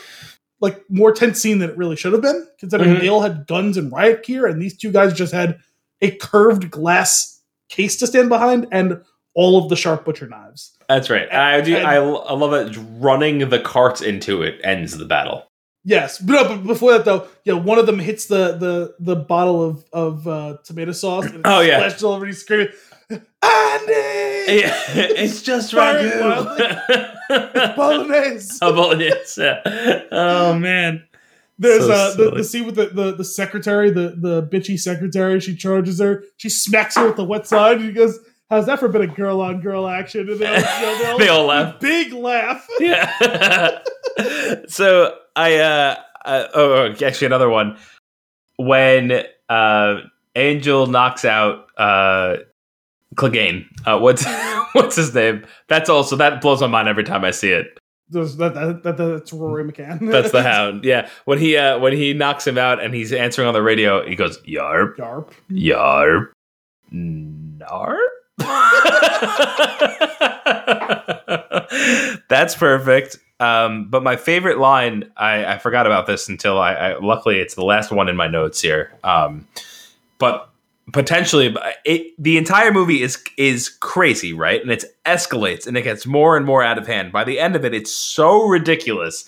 like 0.61 0.83
more 0.89 1.13
tense 1.13 1.41
scene 1.41 1.59
than 1.59 1.71
it 1.71 1.77
really 1.77 1.97
should 1.97 2.13
have 2.13 2.23
been. 2.23 2.47
Considering 2.59 2.95
Mhm. 2.97 3.01
they 3.01 3.09
all 3.09 3.23
had 3.23 3.47
guns 3.47 3.77
and 3.77 3.93
riot 3.93 4.23
gear, 4.25 4.47
and 4.47 4.61
these 4.63 4.77
two 4.77 4.91
guys 4.93 5.13
just 5.13 5.33
had 5.33 5.59
a 6.01 6.11
curved 6.13 6.71
glass 6.71 7.43
case 7.69 7.97
to 7.99 8.07
stand 8.07 8.29
behind 8.29 8.67
and 8.73 9.01
all 9.35 9.63
of 9.63 9.69
the 9.69 9.77
sharp 9.77 10.05
butcher 10.05 10.29
knives. 10.29 10.71
that's 10.89 11.09
right. 11.11 11.33
I 11.33 11.61
do. 11.63 11.75
and- 11.77 11.87
I, 11.87 11.95
I 11.97 12.35
love 12.35 12.53
it. 12.53 12.77
Running 13.01 13.49
the 13.49 13.59
carts 13.59 14.01
into 14.03 14.43
it 14.43 14.61
ends 14.63 14.97
the 14.99 15.07
battle. 15.07 15.45
Yes, 15.85 16.19
but, 16.19 16.49
but 16.49 16.65
before 16.67 16.93
that 16.93 17.05
though, 17.05 17.27
yeah, 17.45 17.55
one 17.55 17.79
of 17.79 17.85
them 17.87 17.99
hits 17.99 18.27
the 18.27 18.57
the 18.57 18.95
the 18.99 19.17
bottle 19.17 19.63
of 19.63 19.85
of 19.93 20.27
uh, 20.27 20.57
tomato 20.65 20.93
sauce. 20.93 21.27
And 21.27 21.43
Oh, 21.47 21.61
yeah. 21.61 21.77
splashes 21.79 22.03
all 22.05 22.15
over. 22.15 22.25
He's 22.27 22.41
screaming, 22.41 22.69
"Andy!" 23.11 23.23
Yeah, 24.47 24.77
it's 24.95 25.43
just 25.43 25.73
ragu. 25.73 26.11
Bolognese. 27.77 28.59
oh, 28.63 28.73
bolognese. 28.75 29.41
Yeah. 29.43 30.03
Oh 30.13 30.59
man. 30.59 31.05
There's 31.59 31.85
So 31.87 31.93
uh, 31.93 32.15
the, 32.17 32.31
the 32.37 32.45
scene 32.45 32.67
with 32.67 32.75
the, 32.75 32.87
the, 32.87 33.13
the 33.15 33.25
secretary, 33.25 33.89
the, 33.91 34.17
the 34.21 34.43
bitchy 34.43 34.79
secretary. 34.79 35.39
She 35.41 35.55
charges 35.55 36.01
her. 36.01 36.25
She 36.37 36.49
smacks 36.51 36.97
her 36.97 37.07
with 37.07 37.17
the 37.17 37.25
wet 37.25 37.47
side. 37.47 37.77
And 37.77 37.85
he 37.87 37.93
goes, 37.93 38.19
"How's 38.51 38.67
that 38.67 38.81
for 38.81 38.87
a 38.87 38.89
bit 38.89 39.03
of 39.03 39.15
girl 39.15 39.41
on 39.41 39.61
girl 39.61 39.87
action?" 39.87 40.29
And 40.29 40.41
they 40.41 40.47
all, 40.47 40.57
you 40.57 41.03
know, 41.05 41.19
They 41.19 41.29
all 41.29 41.47
laugh. 41.47 41.79
Big 41.81 42.13
laugh. 42.13 42.67
Yeah. 42.81 43.79
so 44.67 45.17
I 45.37 45.57
uh, 45.57 45.97
uh 46.25 46.47
oh 46.55 46.73
oh, 46.73 47.05
actually 47.05 47.27
another 47.27 47.49
one 47.51 47.77
when 48.57 49.25
uh 49.49 49.97
Angel 50.37 50.87
knocks 50.87 51.25
out 51.25 51.67
uh 51.77 52.37
Clegane. 53.17 53.67
Uh 53.87 53.99
what's 53.99 54.25
what's 54.73 54.97
his 54.97 55.15
name? 55.15 55.45
That's 55.69 55.89
also 55.89 56.17
that 56.17 56.41
blows 56.41 56.61
my 56.61 56.67
mind 56.67 56.89
every 56.89 57.05
time 57.05 57.25
I 57.25 57.31
see 57.31 57.51
it. 57.51 57.79
That, 58.11 58.53
that, 58.55 58.83
that, 58.85 58.97
that's 58.97 59.33
Rory 59.33 59.65
McCann. 59.65 60.11
That's 60.13 60.31
the 60.31 60.43
hound. 60.51 60.85
Yeah. 60.85 61.09
When 61.25 61.39
he 61.39 61.57
uh 61.57 61.79
when 61.79 61.95
he 61.95 62.13
knocks 62.13 62.47
him 62.47 62.59
out 62.59 62.83
and 62.83 62.95
he's 62.95 63.13
answering 63.13 63.49
on 63.49 63.55
the 63.55 63.63
radio, 63.63 64.07
he 64.07 64.15
goes, 64.15 64.39
Yarp, 64.43 64.97
Yarp. 64.97 65.33
yarp, 65.51 66.29
narp. 66.93 67.97
That's 72.29 72.55
perfect. 72.55 73.19
Um, 73.41 73.89
but 73.91 74.03
my 74.03 74.17
favorite 74.17 74.59
line, 74.59 75.11
I, 75.17 75.45
I 75.55 75.59
forgot 75.59 75.87
about 75.87 76.07
this 76.07 76.29
until 76.29 76.59
I, 76.59 76.75
I 76.75 76.99
luckily 76.99 77.41
it's 77.41 77.55
the 77.55 77.65
last 77.65 77.91
one 77.91 78.09
in 78.09 78.17
my 78.17 78.29
notes 78.29 78.61
here. 78.61 78.93
Um, 79.03 79.47
but 80.19 80.51
potentially, 80.93 81.55
it, 81.85 82.15
the 82.19 82.37
entire 82.37 82.73
movie 82.73 83.03
is 83.03 83.23
is 83.37 83.69
crazy, 83.69 84.33
right? 84.33 84.61
And 84.61 84.71
it 84.71 84.85
escalates 85.05 85.67
and 85.67 85.77
it 85.77 85.83
gets 85.83 86.07
more 86.07 86.37
and 86.37 86.47
more 86.47 86.63
out 86.63 86.79
of 86.79 86.87
hand. 86.87 87.13
By 87.13 87.25
the 87.25 87.39
end 87.39 87.57
of 87.57 87.65
it, 87.65 87.75
it's 87.75 87.93
so 87.93 88.45
ridiculous 88.47 89.25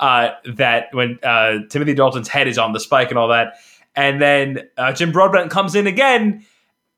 uh, 0.00 0.30
that 0.44 0.88
when 0.92 1.18
uh, 1.22 1.58
Timothy 1.70 1.94
Dalton's 1.94 2.28
head 2.28 2.48
is 2.48 2.58
on 2.58 2.72
the 2.72 2.80
spike 2.80 3.10
and 3.10 3.18
all 3.18 3.28
that, 3.28 3.54
and 3.94 4.20
then 4.20 4.68
uh, 4.76 4.92
Jim 4.92 5.12
Broadbent 5.12 5.50
comes 5.50 5.74
in 5.74 5.86
again, 5.86 6.44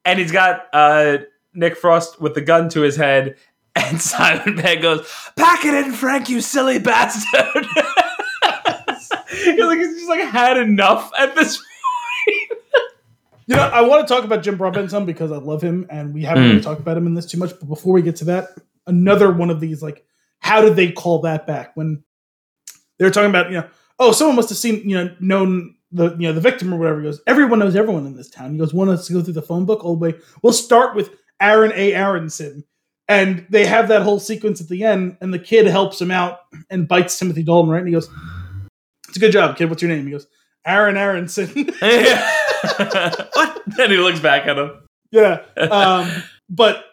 and 0.04 0.18
he's 0.18 0.32
got 0.32 0.66
uh, 0.72 1.18
Nick 1.52 1.76
Frost 1.76 2.20
with 2.20 2.34
the 2.34 2.40
gun 2.40 2.68
to 2.70 2.80
his 2.80 2.96
head, 2.96 3.36
and 3.88 4.00
Simon 4.00 4.56
Pegg 4.56 4.82
goes, 4.82 5.06
"Pack 5.36 5.64
it 5.64 5.74
in, 5.74 5.92
Frank, 5.92 6.28
you 6.28 6.40
silly 6.40 6.78
bastard." 6.78 7.66
he's 9.30 9.64
like 9.64 9.78
he's 9.78 9.94
just 9.96 10.08
like 10.08 10.20
had 10.20 10.56
enough 10.56 11.10
at 11.18 11.34
this. 11.34 11.56
Point. 11.58 12.60
you 13.46 13.56
know, 13.56 13.62
I 13.62 13.82
want 13.82 14.06
to 14.06 14.12
talk 14.14 14.24
about 14.24 14.42
Jim 14.42 14.56
Broadbent 14.56 14.90
some 14.90 15.06
because 15.06 15.30
I 15.32 15.36
love 15.36 15.62
him, 15.62 15.86
and 15.90 16.12
we 16.14 16.22
haven't 16.24 16.44
Mm. 16.44 16.48
really 16.50 16.62
talked 16.62 16.80
about 16.80 16.96
him 16.96 17.06
in 17.06 17.14
this 17.14 17.26
too 17.26 17.38
much. 17.38 17.50
But 17.58 17.68
before 17.68 17.92
we 17.92 18.02
get 18.02 18.16
to 18.16 18.24
that, 18.26 18.48
another 18.86 19.30
one 19.32 19.50
of 19.50 19.60
these, 19.60 19.82
like, 19.82 20.04
how 20.40 20.60
did 20.60 20.74
they 20.76 20.90
call 20.92 21.20
that 21.22 21.46
back 21.46 21.76
when 21.76 22.02
they 22.98 23.04
were 23.04 23.10
talking 23.10 23.30
about, 23.30 23.50
you 23.50 23.58
know, 23.58 23.68
oh, 23.98 24.12
someone 24.12 24.36
must 24.36 24.48
have 24.48 24.58
seen, 24.58 24.88
you 24.88 24.96
know, 24.96 25.14
known 25.20 25.74
the, 25.92 26.10
you 26.18 26.26
know, 26.28 26.32
the 26.32 26.40
victim 26.40 26.72
or 26.72 26.78
whatever. 26.78 27.00
He 27.00 27.04
goes, 27.04 27.20
everyone 27.26 27.58
knows 27.58 27.76
everyone 27.76 28.06
in 28.06 28.16
this 28.16 28.30
town. 28.30 28.52
He 28.52 28.58
goes, 28.58 28.72
want 28.74 28.90
us 28.90 29.06
to 29.06 29.12
go 29.12 29.22
through 29.22 29.34
the 29.34 29.42
phone 29.42 29.64
book 29.66 29.84
all 29.84 29.94
the 29.96 30.00
way? 30.00 30.14
We'll 30.42 30.52
start 30.52 30.94
with 30.96 31.10
Aaron 31.40 31.72
A. 31.74 31.92
Aaronson, 31.94 32.64
and 33.08 33.46
they 33.50 33.66
have 33.66 33.88
that 33.88 34.02
whole 34.02 34.18
sequence 34.18 34.60
at 34.60 34.68
the 34.68 34.84
end, 34.84 35.16
and 35.20 35.32
the 35.32 35.38
kid 35.38 35.66
helps 35.66 36.00
him 36.00 36.10
out 36.10 36.40
and 36.70 36.88
bites 36.88 37.18
Timothy 37.18 37.42
Dalton, 37.42 37.70
right? 37.70 37.78
And 37.78 37.88
he 37.88 37.94
goes, 37.94 38.08
"It's 39.08 39.16
a 39.16 39.20
good 39.20 39.32
job, 39.32 39.56
kid. 39.56 39.68
What's 39.70 39.82
your 39.82 39.90
name?" 39.90 40.04
He 40.06 40.12
goes, 40.12 40.26
"Aaron 40.64 40.96
Aaronson." 40.96 41.48
what? 41.80 43.62
And 43.78 43.92
he 43.92 43.98
looks 43.98 44.20
back 44.20 44.46
at 44.46 44.58
him. 44.58 44.72
Yeah. 45.10 45.42
Um, 45.56 46.10
but 46.48 46.84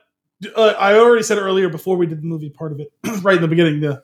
uh, 0.55 0.73
I 0.77 0.95
already 0.95 1.23
said 1.23 1.37
earlier 1.37 1.69
before 1.69 1.97
we 1.97 2.05
did 2.05 2.19
the 2.21 2.25
movie 2.25 2.49
part 2.49 2.71
of 2.71 2.79
it, 2.79 2.91
right 3.23 3.35
in 3.35 3.41
the 3.41 3.47
beginning, 3.47 3.79
the 3.81 4.03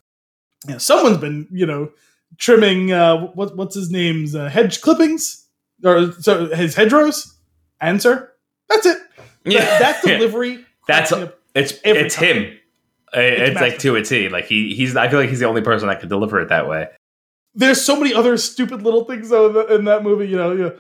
you 0.66 0.74
know, 0.74 0.78
someone's 0.78 1.18
been, 1.18 1.48
you 1.52 1.66
know, 1.66 1.92
trimming 2.38 2.92
uh 2.92 3.28
what 3.34 3.56
what's 3.58 3.76
his 3.76 3.90
name's 3.92 4.36
uh, 4.36 4.48
hedge 4.50 4.82
clippings 4.82 5.48
or 5.84 6.12
so 6.14 6.48
his 6.54 6.76
hedgerows. 6.76 7.36
Answer. 7.82 8.34
That's 8.68 8.86
it. 8.86 8.98
That, 9.46 9.80
that 9.80 10.02
Yeah. 10.06 10.18
delivery. 10.18 10.66
That's- 10.88 11.10
cracks 11.10 11.12
me 11.12 11.24
up. 11.24 11.39
It's 11.56 11.74
Every 11.84 12.04
it's 12.04 12.16
time. 12.16 12.26
him. 12.26 12.58
Uh, 13.16 13.20
It's, 13.22 13.56
like 13.56 13.64
massive. 13.74 13.80
to 13.80 13.96
a 13.96 14.04
T. 14.04 14.30
Like 14.30 14.46
he 14.46 14.76
he's. 14.76 14.96
I 14.96 15.08
feel 15.10 15.20
like 15.20 15.30
he's 15.30 15.40
the 15.40 15.48
only 15.48 15.62
person 15.62 15.88
that 15.88 16.00
could 16.00 16.10
deliver 16.10 16.40
it 16.40 16.50
that 16.50 16.68
way. 16.68 16.88
There's 17.56 17.84
so 17.84 18.00
many 18.00 18.14
other 18.14 18.38
stupid 18.38 18.84
little 18.84 19.04
things 19.06 19.30
though 19.30 19.48
in, 19.48 19.54
the, 19.54 19.76
in 19.76 19.86
that 19.86 20.04
movie. 20.04 20.28
You 20.28 20.38
know, 20.38 20.52
you 20.52 20.58
know, 20.60 20.80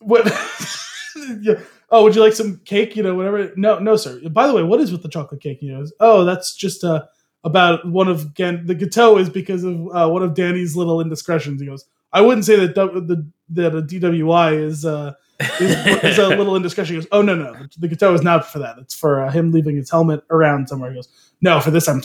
what? 0.00 0.24
yeah. 1.42 1.60
Oh, 1.90 2.02
would 2.02 2.14
you 2.16 2.22
like 2.22 2.32
some 2.32 2.58
cake? 2.64 2.96
You 2.96 3.02
know, 3.02 3.14
whatever. 3.14 3.52
No, 3.56 3.78
no, 3.78 3.96
sir. 3.96 4.20
By 4.30 4.46
the 4.46 4.54
way, 4.54 4.62
what 4.62 4.80
is 4.80 4.90
with 4.90 5.02
the 5.02 5.08
chocolate 5.08 5.40
cake? 5.40 5.58
You 5.60 5.72
know, 5.72 5.86
oh, 6.00 6.24
that's 6.24 6.54
just 6.56 6.82
uh, 6.82 7.04
about 7.44 7.86
one 7.86 8.08
of 8.08 8.34
Gan- 8.34 8.66
the 8.66 8.74
gâteau 8.74 9.20
is 9.20 9.28
because 9.30 9.62
of 9.62 9.74
uh, 9.94 10.08
one 10.08 10.22
of 10.22 10.34
Danny's 10.34 10.74
little 10.76 11.00
indiscretions. 11.00 11.60
He 11.60 11.66
goes, 11.66 11.84
I 12.12 12.22
wouldn't 12.22 12.46
say 12.46 12.56
that 12.56 12.74
the 12.74 13.26
that 13.50 13.74
a 13.74 13.82
DWI 13.82 14.60
is 14.64 14.84
uh 14.84 15.12
is, 15.40 16.18
a 16.18 16.28
little 16.36 16.56
indiscretion. 16.56 16.96
He 16.96 17.00
goes, 17.00 17.08
oh 17.12 17.22
no 17.22 17.34
no, 17.34 17.54
the 17.78 17.88
gâteau 17.88 18.14
is 18.14 18.22
not 18.22 18.46
for 18.46 18.58
that. 18.58 18.78
It's 18.78 18.94
for 18.94 19.22
uh, 19.22 19.30
him 19.30 19.52
leaving 19.52 19.76
his 19.76 19.90
helmet 19.90 20.22
around 20.30 20.68
somewhere. 20.68 20.90
He 20.90 20.96
goes, 20.96 21.08
no, 21.40 21.60
for 21.60 21.70
this 21.70 21.88
I'm 21.88 22.02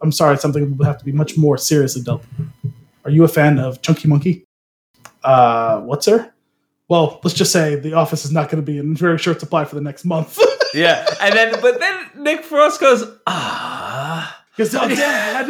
I'm 0.00 0.12
sorry, 0.12 0.36
something 0.36 0.76
would 0.76 0.86
have 0.86 0.98
to 0.98 1.04
be 1.04 1.12
much 1.12 1.36
more 1.36 1.56
seriously 1.56 2.02
dealt. 2.02 2.24
Are 3.04 3.10
you 3.10 3.24
a 3.24 3.28
fan 3.28 3.58
of 3.58 3.82
Chunky 3.82 4.08
Monkey? 4.08 4.46
Uh, 5.22 5.80
what, 5.80 6.04
sir? 6.04 6.32
Well, 6.88 7.20
let's 7.24 7.36
just 7.36 7.52
say 7.52 7.76
the 7.76 7.94
office 7.94 8.24
is 8.24 8.32
not 8.32 8.50
going 8.50 8.62
to 8.62 8.66
be 8.66 8.78
in 8.78 8.94
very 8.94 9.18
short 9.18 9.40
supply 9.40 9.64
for 9.64 9.74
the 9.74 9.80
next 9.80 10.04
month. 10.04 10.38
yeah, 10.74 11.06
and 11.20 11.34
then 11.34 11.60
but 11.62 11.80
then 11.80 12.10
Nick 12.16 12.44
Frost 12.44 12.80
goes 12.80 13.04
ah. 13.26 14.40
Because 14.56 14.74
oh, 14.76 14.88
dad. 14.88 15.48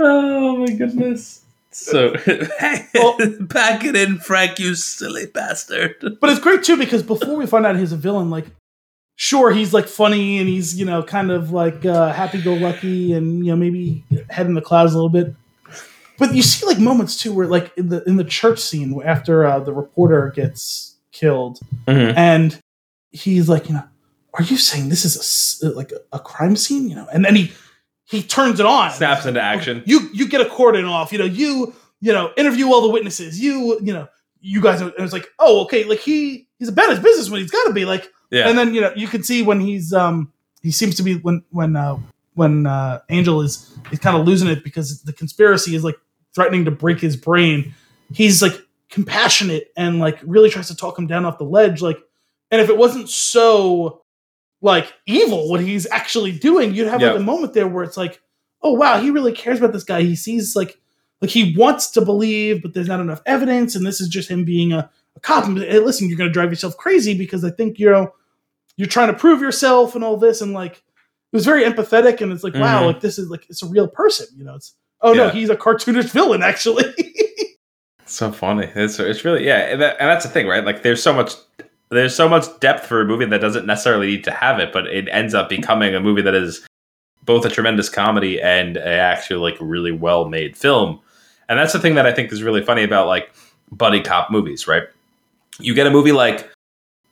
oh 0.00 0.56
my 0.56 0.72
goodness. 0.72 1.41
So 1.74 2.14
Well- 2.94 3.16
pack 3.48 3.84
it 3.84 3.96
in, 3.96 4.18
Frank, 4.18 4.58
you 4.58 4.74
silly 4.74 5.26
bastard. 5.26 5.94
but 6.20 6.30
it's 6.30 6.40
great 6.40 6.62
too 6.62 6.76
because 6.76 7.02
before 7.02 7.36
we 7.36 7.46
find 7.46 7.66
out 7.66 7.76
he's 7.76 7.92
a 7.92 7.96
villain, 7.96 8.30
like, 8.30 8.46
sure 9.16 9.52
he's 9.52 9.72
like 9.74 9.86
funny 9.88 10.38
and 10.38 10.48
he's 10.48 10.78
you 10.78 10.84
know 10.84 11.02
kind 11.02 11.30
of 11.30 11.50
like 11.52 11.84
uh, 11.84 12.12
happy-go-lucky 12.12 13.12
and 13.12 13.44
you 13.44 13.52
know 13.52 13.56
maybe 13.56 14.04
head 14.30 14.46
in 14.46 14.54
the 14.54 14.60
clouds 14.62 14.92
a 14.92 14.96
little 14.96 15.08
bit. 15.10 15.34
But 16.18 16.34
you 16.34 16.42
see 16.42 16.66
like 16.66 16.78
moments 16.78 17.20
too 17.20 17.32
where 17.34 17.46
like 17.46 17.72
in 17.76 17.88
the 17.88 18.02
in 18.04 18.16
the 18.16 18.24
church 18.24 18.58
scene 18.60 19.00
after 19.04 19.44
uh, 19.46 19.60
the 19.60 19.72
reporter 19.72 20.32
gets 20.34 20.96
killed 21.12 21.58
Mhm. 21.86 22.14
and 22.16 22.58
he's 23.10 23.48
like, 23.48 23.68
you 23.68 23.74
know, 23.74 23.84
are 24.34 24.42
you 24.44 24.56
saying 24.56 24.88
this 24.88 25.04
is 25.04 25.60
a 25.62 25.70
like 25.70 25.92
a, 25.92 26.00
a 26.16 26.18
crime 26.18 26.56
scene? 26.56 26.88
You 26.88 26.96
know, 26.96 27.06
and 27.12 27.24
then 27.24 27.34
he 27.36 27.52
he 28.12 28.22
turns 28.22 28.60
it 28.60 28.66
on, 28.66 28.90
Snaps 28.90 29.24
into 29.24 29.40
action. 29.40 29.82
You 29.86 30.10
you 30.12 30.28
get 30.28 30.42
a 30.42 30.44
cordon 30.44 30.84
off. 30.84 31.12
You 31.12 31.18
know, 31.18 31.24
you 31.24 31.74
you 32.02 32.12
know 32.12 32.30
interview 32.36 32.66
all 32.66 32.82
the 32.82 32.90
witnesses. 32.90 33.40
You 33.40 33.80
you 33.80 33.94
know 33.94 34.06
you 34.42 34.60
guys. 34.60 34.82
Are, 34.82 34.88
and 34.88 34.98
it's 34.98 35.14
like, 35.14 35.28
oh, 35.38 35.62
okay, 35.62 35.84
like 35.84 36.00
he 36.00 36.46
he's 36.58 36.68
about 36.68 36.90
his 36.90 36.98
business 36.98 37.30
when 37.30 37.40
he's 37.40 37.50
got 37.50 37.64
to 37.64 37.72
be 37.72 37.86
like. 37.86 38.12
Yeah. 38.30 38.50
And 38.50 38.58
then 38.58 38.74
you 38.74 38.82
know 38.82 38.92
you 38.94 39.08
can 39.08 39.22
see 39.22 39.42
when 39.42 39.60
he's 39.60 39.94
um 39.94 40.30
he 40.62 40.70
seems 40.70 40.94
to 40.96 41.02
be 41.02 41.16
when 41.20 41.42
when 41.52 41.74
uh, 41.74 41.98
when 42.34 42.66
uh, 42.66 43.00
Angel 43.08 43.40
is 43.40 43.74
is 43.90 43.98
kind 43.98 44.14
of 44.14 44.26
losing 44.26 44.48
it 44.48 44.62
because 44.62 45.02
the 45.04 45.12
conspiracy 45.14 45.74
is 45.74 45.82
like 45.82 45.96
threatening 46.34 46.66
to 46.66 46.70
break 46.70 47.00
his 47.00 47.16
brain. 47.16 47.74
He's 48.12 48.42
like 48.42 48.60
compassionate 48.90 49.72
and 49.74 50.00
like 50.00 50.18
really 50.22 50.50
tries 50.50 50.68
to 50.68 50.76
talk 50.76 50.98
him 50.98 51.06
down 51.06 51.24
off 51.24 51.38
the 51.38 51.44
ledge. 51.44 51.80
Like, 51.80 51.98
and 52.50 52.60
if 52.60 52.68
it 52.68 52.76
wasn't 52.76 53.08
so 53.08 54.01
like 54.62 54.92
evil 55.06 55.50
what 55.50 55.60
he's 55.60 55.86
actually 55.90 56.32
doing, 56.32 56.72
you'd 56.72 56.88
have 56.88 57.00
Yeah. 57.02 57.10
like 57.12 57.20
a 57.20 57.22
moment 57.22 57.52
there 57.52 57.68
where 57.68 57.84
it's 57.84 57.96
like, 57.98 58.20
oh 58.62 58.72
wow, 58.72 58.98
he 59.00 59.10
really 59.10 59.32
cares 59.32 59.58
about 59.58 59.72
this 59.74 59.84
guy. 59.84 60.02
He 60.02 60.16
sees 60.16 60.56
like 60.56 60.78
like 61.20 61.30
he 61.30 61.54
wants 61.56 61.90
to 61.90 62.00
believe, 62.00 62.62
but 62.62 62.72
there's 62.74 62.88
not 62.88 63.00
enough 63.00 63.20
evidence, 63.26 63.74
and 63.76 63.84
this 63.86 64.00
is 64.00 64.08
just 64.08 64.28
him 64.30 64.44
being 64.44 64.72
a, 64.72 64.90
a 65.16 65.20
cop. 65.20 65.44
And 65.44 65.58
hey, 65.58 65.78
listen, 65.80 66.08
you're 66.08 66.16
going 66.18 66.30
to 66.30 66.32
drive 66.32 66.50
yourself 66.50 66.76
crazy 66.76 67.16
because 67.18 67.44
I 67.44 67.50
think 67.50 67.78
you 67.78 67.90
know 67.90 68.14
you're 68.76 68.88
trying 68.88 69.08
to 69.08 69.14
prove 69.18 69.40
yourself 69.42 69.94
and 69.94 70.02
all 70.02 70.16
this, 70.16 70.40
and 70.40 70.52
like 70.52 70.76
it 70.76 71.36
was 71.36 71.44
very 71.44 71.64
empathetic, 71.64 72.20
and 72.20 72.32
it's 72.32 72.42
like 72.44 72.54
wow, 72.54 72.82
Mhm. 72.82 72.86
like 72.86 73.00
this 73.00 73.18
is 73.18 73.28
like 73.30 73.46
it's 73.50 73.62
a 73.62 73.66
real 73.66 73.88
person, 73.88 74.26
you 74.36 74.44
know? 74.44 74.54
It's 74.54 74.74
oh 75.00 75.12
no, 75.12 75.28
he's 75.28 75.50
a 75.50 75.56
cartoonish 75.56 76.10
villain 76.10 76.42
actually. 76.42 76.84
So 78.04 78.30
funny. 78.30 78.70
It's 78.74 78.98
it's 78.98 79.24
really 79.24 79.46
yeah, 79.46 79.58
and, 79.72 79.80
that, 79.80 79.96
and 79.98 80.08
that's 80.10 80.24
the 80.26 80.30
thing, 80.30 80.46
right? 80.46 80.64
Like 80.64 80.82
there's 80.82 81.02
so 81.02 81.14
much 81.14 81.32
there's 81.92 82.14
so 82.14 82.28
much 82.28 82.44
depth 82.60 82.86
for 82.86 83.00
a 83.00 83.04
movie 83.04 83.24
that 83.26 83.40
doesn't 83.40 83.66
necessarily 83.66 84.06
need 84.08 84.24
to 84.24 84.30
have 84.30 84.58
it, 84.58 84.72
but 84.72 84.86
it 84.86 85.08
ends 85.10 85.34
up 85.34 85.48
becoming 85.48 85.94
a 85.94 86.00
movie 86.00 86.22
that 86.22 86.34
is 86.34 86.66
both 87.24 87.44
a 87.44 87.48
tremendous 87.50 87.88
comedy 87.88 88.40
and 88.40 88.76
a 88.76 88.86
actually 88.86 89.38
like 89.40 89.56
really 89.60 89.92
well 89.92 90.24
made 90.28 90.56
film. 90.56 91.00
And 91.48 91.58
that's 91.58 91.72
the 91.72 91.78
thing 91.78 91.94
that 91.96 92.06
I 92.06 92.12
think 92.12 92.32
is 92.32 92.42
really 92.42 92.62
funny 92.64 92.82
about 92.82 93.06
like 93.06 93.32
buddy 93.70 94.00
cop 94.00 94.30
movies, 94.30 94.66
right? 94.66 94.84
You 95.60 95.74
get 95.74 95.86
a 95.86 95.90
movie 95.90 96.12
like 96.12 96.50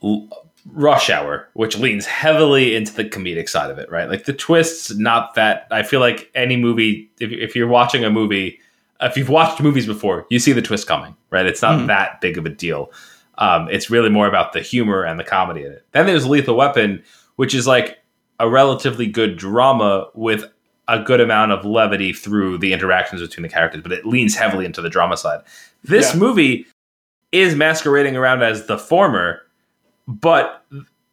L- 0.03 0.29
Rush 0.73 1.11
Hour, 1.11 1.49
which 1.55 1.79
leans 1.79 2.07
heavily 2.07 2.75
into 2.75 2.93
the 2.95 3.05
comedic 3.05 3.49
side 3.49 3.71
of 3.71 3.79
it, 3.79 3.91
right? 3.91 4.09
Like 4.09 4.25
the 4.25 4.33
twists, 4.33 4.95
not 4.95 5.35
that 5.35 5.67
I 5.71 5.83
feel 5.83 6.01
like 6.01 6.31
any 6.35 6.57
movie, 6.57 7.11
if, 7.21 7.31
if 7.33 7.55
you're 7.57 7.69
watching 7.69 8.05
a 8.05 8.11
movie, 8.11 8.59
if 9.01 9.17
you've 9.17 9.29
watched 9.31 9.61
movies 9.63 9.87
before, 9.87 10.27
you 10.31 10.39
see 10.39 10.53
the 10.53 10.63
twist 10.63 10.87
coming, 10.87 11.17
right? 11.31 11.47
It's 11.47 11.63
not 11.63 11.79
Mhm. 11.81 11.87
that 11.87 12.21
big 12.21 12.37
of 12.37 12.45
a 12.47 12.51
deal. 12.51 12.93
Um, 13.41 13.69
it's 13.71 13.91
really 13.91 14.11
more 14.11 14.29
about 14.29 14.53
the 14.53 14.61
humor 14.61 15.03
and 15.03 15.19
the 15.19 15.25
comedy 15.25 15.65
in 15.65 15.73
it. 15.73 15.85
Then 15.93 16.07
there's 16.07 16.27
Lethal 16.27 16.57
Weapon, 16.57 17.03
which 17.37 17.55
is 17.55 17.67
like 17.67 17.99
a 18.39 18.49
relatively 18.49 19.07
good 19.07 19.37
drama 19.37 20.07
with 20.15 20.45
a 20.89 21.03
good 21.03 21.21
amount 21.21 21.53
of 21.53 21.65
levity 21.65 22.13
through 22.13 22.59
the 22.59 22.73
interactions 22.73 23.21
between 23.23 23.43
the 23.43 23.49
characters, 23.49 23.83
but 23.83 23.93
it 23.93 24.05
leans 24.07 24.37
heavily 24.37 24.65
into 24.67 24.83
the 24.83 24.91
drama 24.91 25.17
side. 25.17 25.41
This 25.85 26.13
Yeah. 26.13 26.19
movie 26.21 26.67
is 27.33 27.55
masquerading 27.55 28.17
around 28.17 28.43
as 28.43 28.67
the 28.67 28.77
former, 28.77 29.41
but 30.09 30.65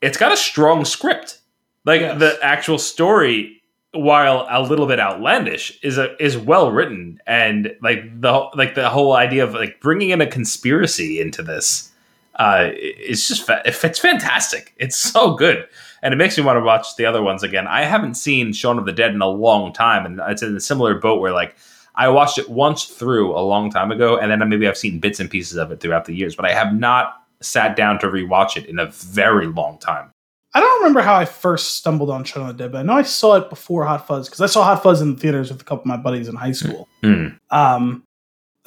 it's 0.01 0.17
got 0.17 0.31
a 0.31 0.37
strong 0.37 0.83
script. 0.83 1.39
Like 1.85 2.01
Yes. 2.01 2.19
the 2.19 2.37
actual 2.41 2.77
story, 2.79 3.61
while 3.91 4.45
a 4.49 4.61
little 4.61 4.87
bit 4.87 4.99
outlandish, 4.99 5.77
is 5.83 5.97
a 5.97 6.21
is 6.21 6.37
well 6.37 6.71
written, 6.71 7.19
and 7.27 7.73
like 7.81 8.19
the 8.19 8.49
like 8.55 8.75
the 8.75 8.89
whole 8.89 9.13
idea 9.15 9.43
of 9.43 9.53
like 9.53 9.79
bringing 9.79 10.09
in 10.09 10.19
a 10.21 10.27
conspiracy 10.27 11.21
into 11.21 11.41
this, 11.43 11.91
uh, 12.37 12.69
it's 12.71 13.27
just 13.27 13.45
fa- 13.45 13.61
it's 13.65 13.99
fantastic. 13.99 14.73
It's 14.77 14.97
so 14.97 15.35
good, 15.35 15.67
and 16.01 16.13
it 16.13 16.17
makes 16.17 16.37
me 16.37 16.43
want 16.43 16.57
to 16.57 16.63
watch 16.63 16.95
the 16.95 17.05
other 17.05 17.21
ones 17.21 17.43
again. 17.43 17.67
I 17.67 17.83
haven't 17.83 18.13
seen 18.13 18.53
Shaun 18.53 18.77
of 18.77 18.85
the 18.85 18.91
Dead 18.91 19.13
in 19.13 19.21
a 19.21 19.27
long 19.27 19.73
time, 19.73 20.05
and 20.05 20.21
it's 20.27 20.43
in 20.43 20.55
a 20.55 20.59
similar 20.59 20.95
boat 20.95 21.19
where 21.19 21.33
like 21.33 21.55
I 21.95 22.07
watched 22.09 22.37
it 22.37 22.49
once 22.49 22.85
through 22.85 23.35
a 23.35 23.41
long 23.41 23.71
time 23.71 23.91
ago, 23.91 24.17
and 24.17 24.29
then 24.29 24.47
maybe 24.47 24.67
I've 24.67 24.77
seen 24.77 24.99
bits 24.99 25.19
and 25.19 25.29
pieces 25.29 25.57
of 25.57 25.71
it 25.71 25.79
throughout 25.79 26.05
the 26.05 26.13
years, 26.13 26.35
but 26.35 26.45
I 26.45 26.53
have 26.53 26.73
not 26.73 27.23
sat 27.41 27.75
down 27.75 27.99
to 27.99 28.07
rewatch 28.07 28.55
it 28.55 28.67
in 28.67 28.79
a 28.79 28.85
very 28.87 29.47
long 29.47 29.79
time. 29.79 30.11
I 30.53 30.59
don't 30.59 30.79
remember 30.79 31.01
how 31.01 31.15
I 31.15 31.25
first 31.25 31.75
stumbled 31.75 32.09
on 32.09 32.23
Shaun 32.23 32.49
of 32.49 32.57
the 32.57 32.63
Dead, 32.63 32.71
but 32.71 32.79
I 32.79 32.83
know 32.83 32.93
I 32.93 33.03
saw 33.03 33.35
it 33.35 33.49
before 33.49 33.85
Hot 33.85 34.07
Fuzz 34.07 34.27
because 34.27 34.41
I 34.41 34.47
saw 34.47 34.63
Hot 34.63 34.81
Fuzz 34.81 35.01
in 35.01 35.13
the 35.13 35.19
theaters 35.19 35.51
with 35.51 35.61
a 35.61 35.63
couple 35.63 35.81
of 35.81 35.87
my 35.87 35.97
buddies 35.97 36.27
in 36.27 36.35
high 36.35 36.51
school. 36.51 36.87
Mm. 37.03 37.37
Um, 37.51 38.03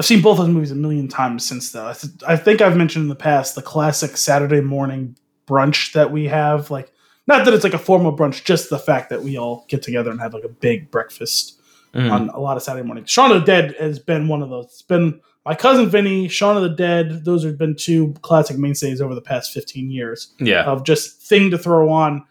I've 0.01 0.07
seen 0.07 0.23
both 0.23 0.39
those 0.39 0.49
movies 0.49 0.71
a 0.71 0.75
million 0.77 1.09
times 1.09 1.45
since 1.47 1.73
though. 1.73 1.87
I, 1.89 1.93
th- 1.93 2.13
I 2.27 2.37
think 2.39 2.63
I've 2.63 2.75
mentioned 2.77 3.03
in 3.03 3.09
the 3.11 3.15
past 3.15 3.55
the 3.55 3.61
classic 3.63 4.17
Saturday 4.17 4.63
morning 4.63 5.15
brunch 5.47 5.93
that 5.93 6.11
we 6.11 6.25
have. 6.29 6.71
Like, 6.71 6.91
not 7.27 7.45
that 7.45 7.53
it's 7.53 7.65
like 7.65 7.75
a 7.75 7.79
formal 7.79 8.17
brunch, 8.17 8.43
just 8.45 8.71
the 8.71 8.79
fact 8.79 9.11
that 9.11 9.23
we 9.23 9.37
all 9.37 9.67
get 9.69 9.83
together 9.83 10.11
and 10.11 10.19
have 10.19 10.33
like 10.33 10.45
a 10.45 10.49
big 10.49 10.91
breakfast 10.91 11.59
Mm. 11.93 12.11
on 12.13 12.29
a 12.29 12.39
lot 12.39 12.57
of 12.57 12.63
Saturday 12.63 12.87
mornings. 12.87 13.11
Shaun 13.11 13.33
of 13.33 13.41
the 13.41 13.47
Dead 13.47 13.75
has 13.81 13.99
been 13.99 14.29
one 14.29 14.43
of 14.43 14.49
those. 14.49 14.67
It's 14.67 14.83
been 14.83 15.21
my 15.45 15.57
cousin 15.57 15.91
Vinny, 15.91 16.29
Shaun 16.29 16.57
of 16.57 16.63
the 16.63 16.69
Dead. 16.69 17.25
Those 17.25 17.43
have 17.45 17.59
been 17.59 17.75
two 17.75 18.15
classic 18.23 18.57
mainstays 18.59 19.01
over 19.01 19.13
the 19.13 19.21
past 19.21 19.53
fifteen 19.53 19.91
years 19.91 20.33
Yeah. 20.39 20.63
of 20.67 20.85
just 20.85 21.21
thing 21.21 21.51
to 21.51 21.59
throw 21.59 21.91
on 21.91 22.25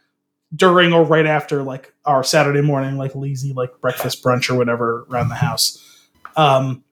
during 0.55 0.93
or 0.93 1.03
right 1.03 1.25
after 1.25 1.61
like 1.61 1.93
our 2.05 2.23
Saturday 2.23 2.61
morning 2.61 2.97
like 2.97 3.13
lazy 3.15 3.51
like 3.53 3.81
breakfast 3.81 4.23
brunch 4.23 4.49
or 4.49 4.55
whatever 4.55 5.05
around 5.11 5.27
the 5.27 5.35
house. 5.35 5.77
Um 6.37 6.83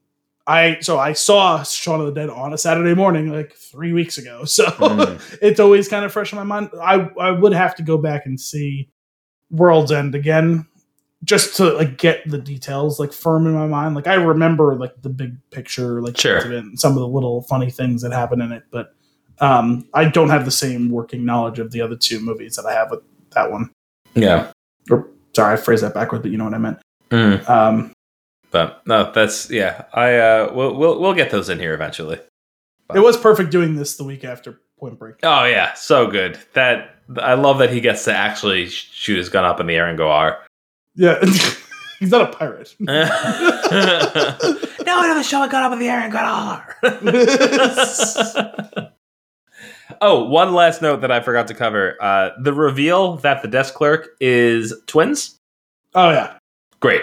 I 0.48 0.78
so 0.80 0.98
I 0.98 1.14
saw 1.14 1.62
Shaun 1.64 2.00
of 2.00 2.06
the 2.08 2.14
Dead 2.14 2.30
on 2.30 2.54
a 2.54 2.58
Saturday 2.58 2.94
morning 2.96 3.32
like 3.32 3.54
three 3.54 3.92
weeks 3.94 4.18
ago. 4.18 4.44
So 4.46 4.64
Mm. 4.66 5.38
it's 5.42 5.60
always 5.60 5.88
kind 5.90 6.06
of 6.06 6.12
fresh 6.14 6.32
in 6.32 6.38
my 6.38 6.44
mind. 6.44 6.70
I 6.82 7.10
I 7.20 7.32
would 7.32 7.54
have 7.54 7.76
to 7.76 7.84
go 7.84 7.98
back 7.98 8.26
and 8.26 8.40
see 8.40 8.90
World's 9.52 9.92
End 9.92 10.16
again 10.16 10.66
just 11.24 11.58
to 11.58 11.74
like 11.74 11.98
get 11.98 12.22
the 12.30 12.38
details 12.38 13.00
like 13.00 13.12
firm 13.12 13.48
in 13.48 13.54
my 13.54 13.68
mind. 13.68 13.96
Like 13.96 14.08
I 14.08 14.14
remember 14.14 14.76
like 14.76 15.02
the 15.02 15.10
big 15.10 15.36
picture, 15.52 16.02
like 16.02 16.16
Sure. 16.18 16.38
of 16.38 16.52
it 16.52 16.64
and 16.64 16.80
some 16.80 16.94
of 16.94 17.00
the 17.00 17.08
little 17.08 17.42
funny 17.44 17.70
things 17.72 18.02
that 18.04 18.12
happen 18.14 18.40
in 18.40 18.52
it, 18.52 18.64
but 18.72 18.94
um, 19.40 19.88
I 19.94 20.06
don't 20.06 20.30
have 20.30 20.46
the 20.46 20.52
same 20.52 20.90
working 20.90 21.26
knowledge 21.26 21.60
of 21.60 21.72
the 21.72 21.82
other 21.82 21.96
two 21.96 22.20
movies 22.20 22.56
that 22.56 22.66
I 22.66 22.74
have 22.74 22.90
with 22.92 23.02
that 23.32 23.52
one. 23.52 23.70
Yeah. 24.16 24.52
Or 24.90 25.08
sorry, 25.36 25.54
I 25.54 25.58
phrased 25.58 25.84
that 25.84 25.94
backwards, 25.94 26.22
but 26.24 26.32
you 26.32 26.38
know 26.38 26.46
what 26.46 26.54
I 26.54 26.58
meant. 26.60 26.80
Mm. 27.12 27.50
Um, 27.50 27.94
But 28.52 28.86
no, 28.88 29.12
that's 29.12 29.50
yeah. 29.50 29.86
I 29.94 30.16
uh, 30.16 30.52
we'll 30.54 30.76
we'll 30.76 31.00
we'll 31.00 31.14
get 31.14 31.32
those 31.32 31.50
in 31.50 31.60
here 31.60 31.74
eventually. 31.74 32.20
it 32.94 33.00
was 33.00 33.18
perfect 33.18 33.52
doing 33.52 33.76
this 33.76 33.98
the 33.98 34.04
week 34.04 34.24
after 34.24 34.62
Point 34.80 34.98
Break. 34.98 35.16
Oh 35.24 35.46
yeah, 35.46 35.74
so 35.74 36.08
good. 36.08 36.40
That 36.54 36.96
I 37.18 37.34
love 37.34 37.60
that 37.60 37.72
he 37.72 37.82
gets 37.82 38.06
to 38.06 38.14
actually 38.14 38.68
shoot 38.68 39.18
his 39.18 39.30
gun 39.30 39.44
up 39.44 39.60
in 39.60 39.68
the 39.68 39.76
air 39.76 39.88
and 39.88 39.98
go 39.98 40.10
R. 40.10 40.40
Yeah, 40.96 41.20
he's 42.00 42.10
not 42.10 42.34
a 42.34 42.38
pirate. 42.38 42.74
no, 42.80 42.94
I 43.02 44.84
never 44.86 45.24
show 45.24 45.44
a 45.44 45.50
gun 45.50 45.64
up 45.64 45.74
in 45.74 45.80
the 45.80 45.90
air 45.90 46.00
and 46.00 46.12
got 46.12 46.26
R. 46.26 46.78
oh, 50.02 50.24
one 50.24 50.54
last 50.54 50.82
note 50.82 51.02
that 51.02 51.12
I 51.12 51.20
forgot 51.20 51.50
to 51.50 51.54
cover: 51.54 51.98
uh, 52.02 52.30
the 52.42 52.54
reveal 52.54 53.18
that 53.18 53.42
the 53.42 53.50
desk 53.50 53.74
clerk 53.74 54.10
is 54.22 54.74
twins. 54.86 55.38
Oh 55.96 56.12
yeah, 56.12 56.38
Great. 56.80 57.02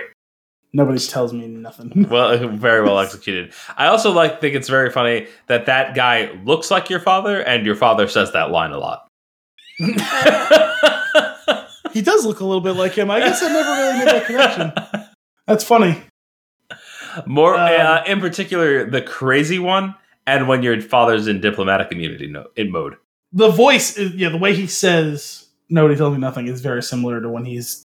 Nobody 0.74 0.98
tells 0.98 1.32
me 1.32 1.46
nothing. 1.46 2.06
Well, 2.10 2.48
very 2.48 2.82
well 2.82 2.98
executed. 2.98 3.54
I 3.78 3.86
also 3.86 4.12
like 4.12 4.42
think 4.42 4.54
it's 4.54 4.68
very 4.68 4.90
funny 4.90 5.28
that 5.46 5.64
that 5.66 5.94
guy 5.94 6.32
looks 6.44 6.70
like 6.70 6.90
your 6.90 7.00
father, 7.00 7.40
and 7.40 7.64
your 7.64 7.76
father 7.76 8.06
says 8.08 8.32
that 8.32 8.50
line 8.50 8.72
a 8.72 8.78
lot. 8.78 9.08
he 11.92 12.02
does 12.02 12.26
look 12.26 12.40
a 12.40 12.44
little 12.44 12.60
bit 12.60 12.72
like 12.72 12.92
him. 12.92 13.10
I 13.10 13.20
guess 13.20 13.42
I 13.42 13.48
never 13.48 13.70
really 13.70 13.98
made 13.98 14.08
that 14.08 14.26
connection. 14.26 14.72
That's 15.46 15.64
funny. 15.64 16.02
More, 17.26 17.54
Um, 17.54 17.60
uh, 17.60 18.02
in 18.06 18.20
particular, 18.20 18.88
the 18.90 19.00
crazy 19.00 19.58
one, 19.60 19.94
and 20.26 20.48
when 20.48 20.62
your 20.62 20.80
father's 20.80 21.28
in 21.28 21.40
diplomatic 21.40 21.92
immunity 21.92 22.26
no, 22.26 22.46
in 22.56 22.72
mode. 22.72 22.96
The 23.32 23.50
voice, 23.50 23.96
is, 23.96 24.14
yeah, 24.14 24.28
the 24.30 24.36
way 24.36 24.54
he 24.54 24.66
says 24.66 25.46
"nobody 25.68 25.96
tells 25.96 26.12
me 26.12 26.20
nothing" 26.20 26.48
is 26.48 26.60
very 26.60 26.82
similar 26.82 27.20
to 27.20 27.28
when 27.28 27.44
he's 27.44 27.84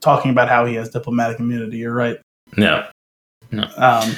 talking 0.00 0.30
about 0.30 0.48
how 0.48 0.66
he 0.66 0.74
has 0.74 0.90
diplomatic 0.90 1.40
immunity. 1.40 1.78
You're 1.78 1.94
right. 1.94 2.18
No, 2.56 2.86
Um, 3.76 4.16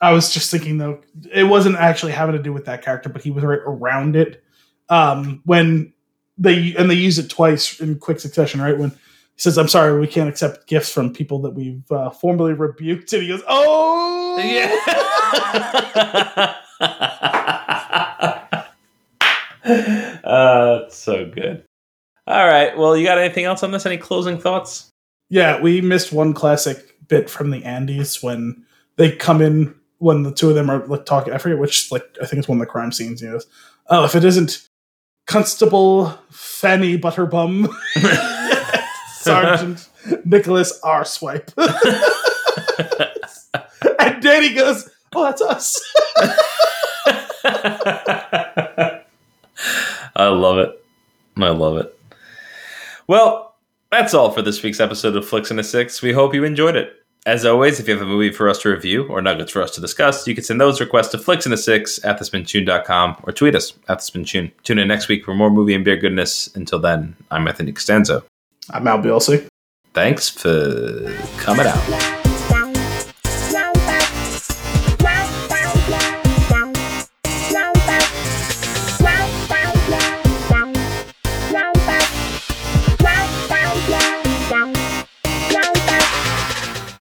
I 0.00 0.12
was 0.12 0.32
just 0.32 0.50
thinking 0.50 0.78
though, 0.78 1.00
it 1.32 1.44
wasn't 1.44 1.76
actually 1.76 2.12
having 2.12 2.36
to 2.36 2.42
do 2.42 2.52
with 2.52 2.64
that 2.64 2.82
character, 2.82 3.08
but 3.08 3.22
he 3.22 3.30
was 3.30 3.44
right 3.44 3.60
around 3.64 4.16
it. 4.16 4.42
Um, 4.88 5.40
when 5.44 5.92
they 6.38 6.74
and 6.76 6.90
they 6.90 6.94
use 6.94 7.18
it 7.18 7.30
twice 7.30 7.80
in 7.80 7.98
quick 7.98 8.18
succession, 8.20 8.60
right? 8.60 8.76
When 8.76 8.90
he 8.90 8.96
says, 9.36 9.56
"I'm 9.58 9.68
sorry, 9.68 9.98
we 9.98 10.06
can't 10.06 10.28
accept 10.28 10.66
gifts 10.66 10.90
from 10.92 11.12
people 11.12 11.38
that 11.42 11.50
we've 11.50 11.90
uh, 11.90 12.10
formally 12.10 12.52
rebuked," 12.52 13.12
and 13.12 13.22
he 13.22 13.28
goes, 13.28 13.42
"Oh, 13.46 14.38
yeah. 14.38 14.78
uh, 20.24 20.88
so 20.88 21.30
good. 21.30 21.64
All 22.26 22.46
right. 22.46 22.76
Well, 22.76 22.96
you 22.96 23.04
got 23.06 23.18
anything 23.18 23.44
else 23.44 23.62
on 23.62 23.70
this? 23.70 23.86
Any 23.86 23.98
closing 23.98 24.38
thoughts? 24.38 24.88
Yeah, 25.28 25.60
we 25.60 25.80
missed 25.80 26.12
one 26.12 26.34
classic 26.34 26.91
bit 27.08 27.30
from 27.30 27.50
the 27.50 27.62
Andys 27.62 28.22
when 28.22 28.64
they 28.96 29.14
come 29.14 29.42
in 29.42 29.74
when 29.98 30.24
the 30.24 30.32
two 30.32 30.48
of 30.48 30.54
them 30.54 30.68
are 30.68 30.84
like 30.86 31.06
talking. 31.06 31.32
I 31.32 31.38
forget 31.38 31.58
which, 31.58 31.90
like 31.92 32.04
I 32.20 32.26
think 32.26 32.40
it's 32.40 32.48
one 32.48 32.58
of 32.58 32.66
the 32.66 32.70
crime 32.70 32.92
scenes. 32.92 33.22
You 33.22 33.30
know, 33.30 33.40
oh, 33.88 34.04
if 34.04 34.14
it 34.14 34.24
isn't 34.24 34.68
Constable 35.26 36.18
Fanny 36.30 36.98
Butterbum, 36.98 37.72
Sergeant 39.14 39.88
Nicholas 40.24 40.78
Arsewipe, 40.82 41.52
and 44.00 44.22
Danny 44.22 44.54
goes, 44.54 44.90
"Oh, 45.14 45.24
that's 45.24 45.42
us." 45.42 45.80
I 50.14 50.28
love 50.28 50.58
it. 50.58 50.84
I 51.36 51.48
love 51.48 51.78
it. 51.78 51.98
Well, 53.06 53.51
That's 53.92 54.14
all 54.14 54.30
for 54.30 54.40
this 54.40 54.62
week's 54.62 54.80
episode 54.80 55.16
of 55.16 55.28
Flicks 55.28 55.50
and 55.50 55.60
a 55.60 55.62
Six. 55.62 56.00
We 56.00 56.14
hope 56.14 56.34
you 56.34 56.44
enjoyed 56.44 56.76
it. 56.76 56.94
As 57.26 57.44
always, 57.44 57.78
if 57.78 57.86
you 57.86 57.92
have 57.92 58.02
a 58.02 58.06
movie 58.06 58.32
for 58.32 58.48
us 58.48 58.58
to 58.62 58.70
review 58.70 59.06
or 59.06 59.20
nuggets 59.20 59.52
for 59.52 59.60
us 59.60 59.70
to 59.72 59.82
discuss, 59.82 60.26
you 60.26 60.34
can 60.34 60.42
send 60.42 60.58
those 60.58 60.80
requests 60.80 61.08
to 61.08 61.18
flicks 61.18 61.44
in 61.44 61.52
a 61.52 61.58
six 61.58 62.02
at 62.02 62.18
thespintune.com 62.18 63.16
or 63.24 63.32
tweet 63.32 63.54
us 63.54 63.74
at 63.88 63.98
thespintune. 63.98 64.50
Tune 64.64 64.78
in 64.78 64.88
next 64.88 65.08
week 65.08 65.26
for 65.26 65.34
more 65.34 65.50
movie 65.50 65.74
and 65.74 65.84
beer 65.84 65.98
goodness. 65.98 66.48
Until 66.56 66.78
then, 66.78 67.14
I'm 67.30 67.46
Anthony 67.46 67.72
Costanzo. 67.72 68.24
I'm 68.70 68.88
Al 68.88 68.98
Bielsi. 68.98 69.46
Thanks 69.92 70.30
for 70.30 71.14
coming 71.36 71.66
out. 71.66 72.21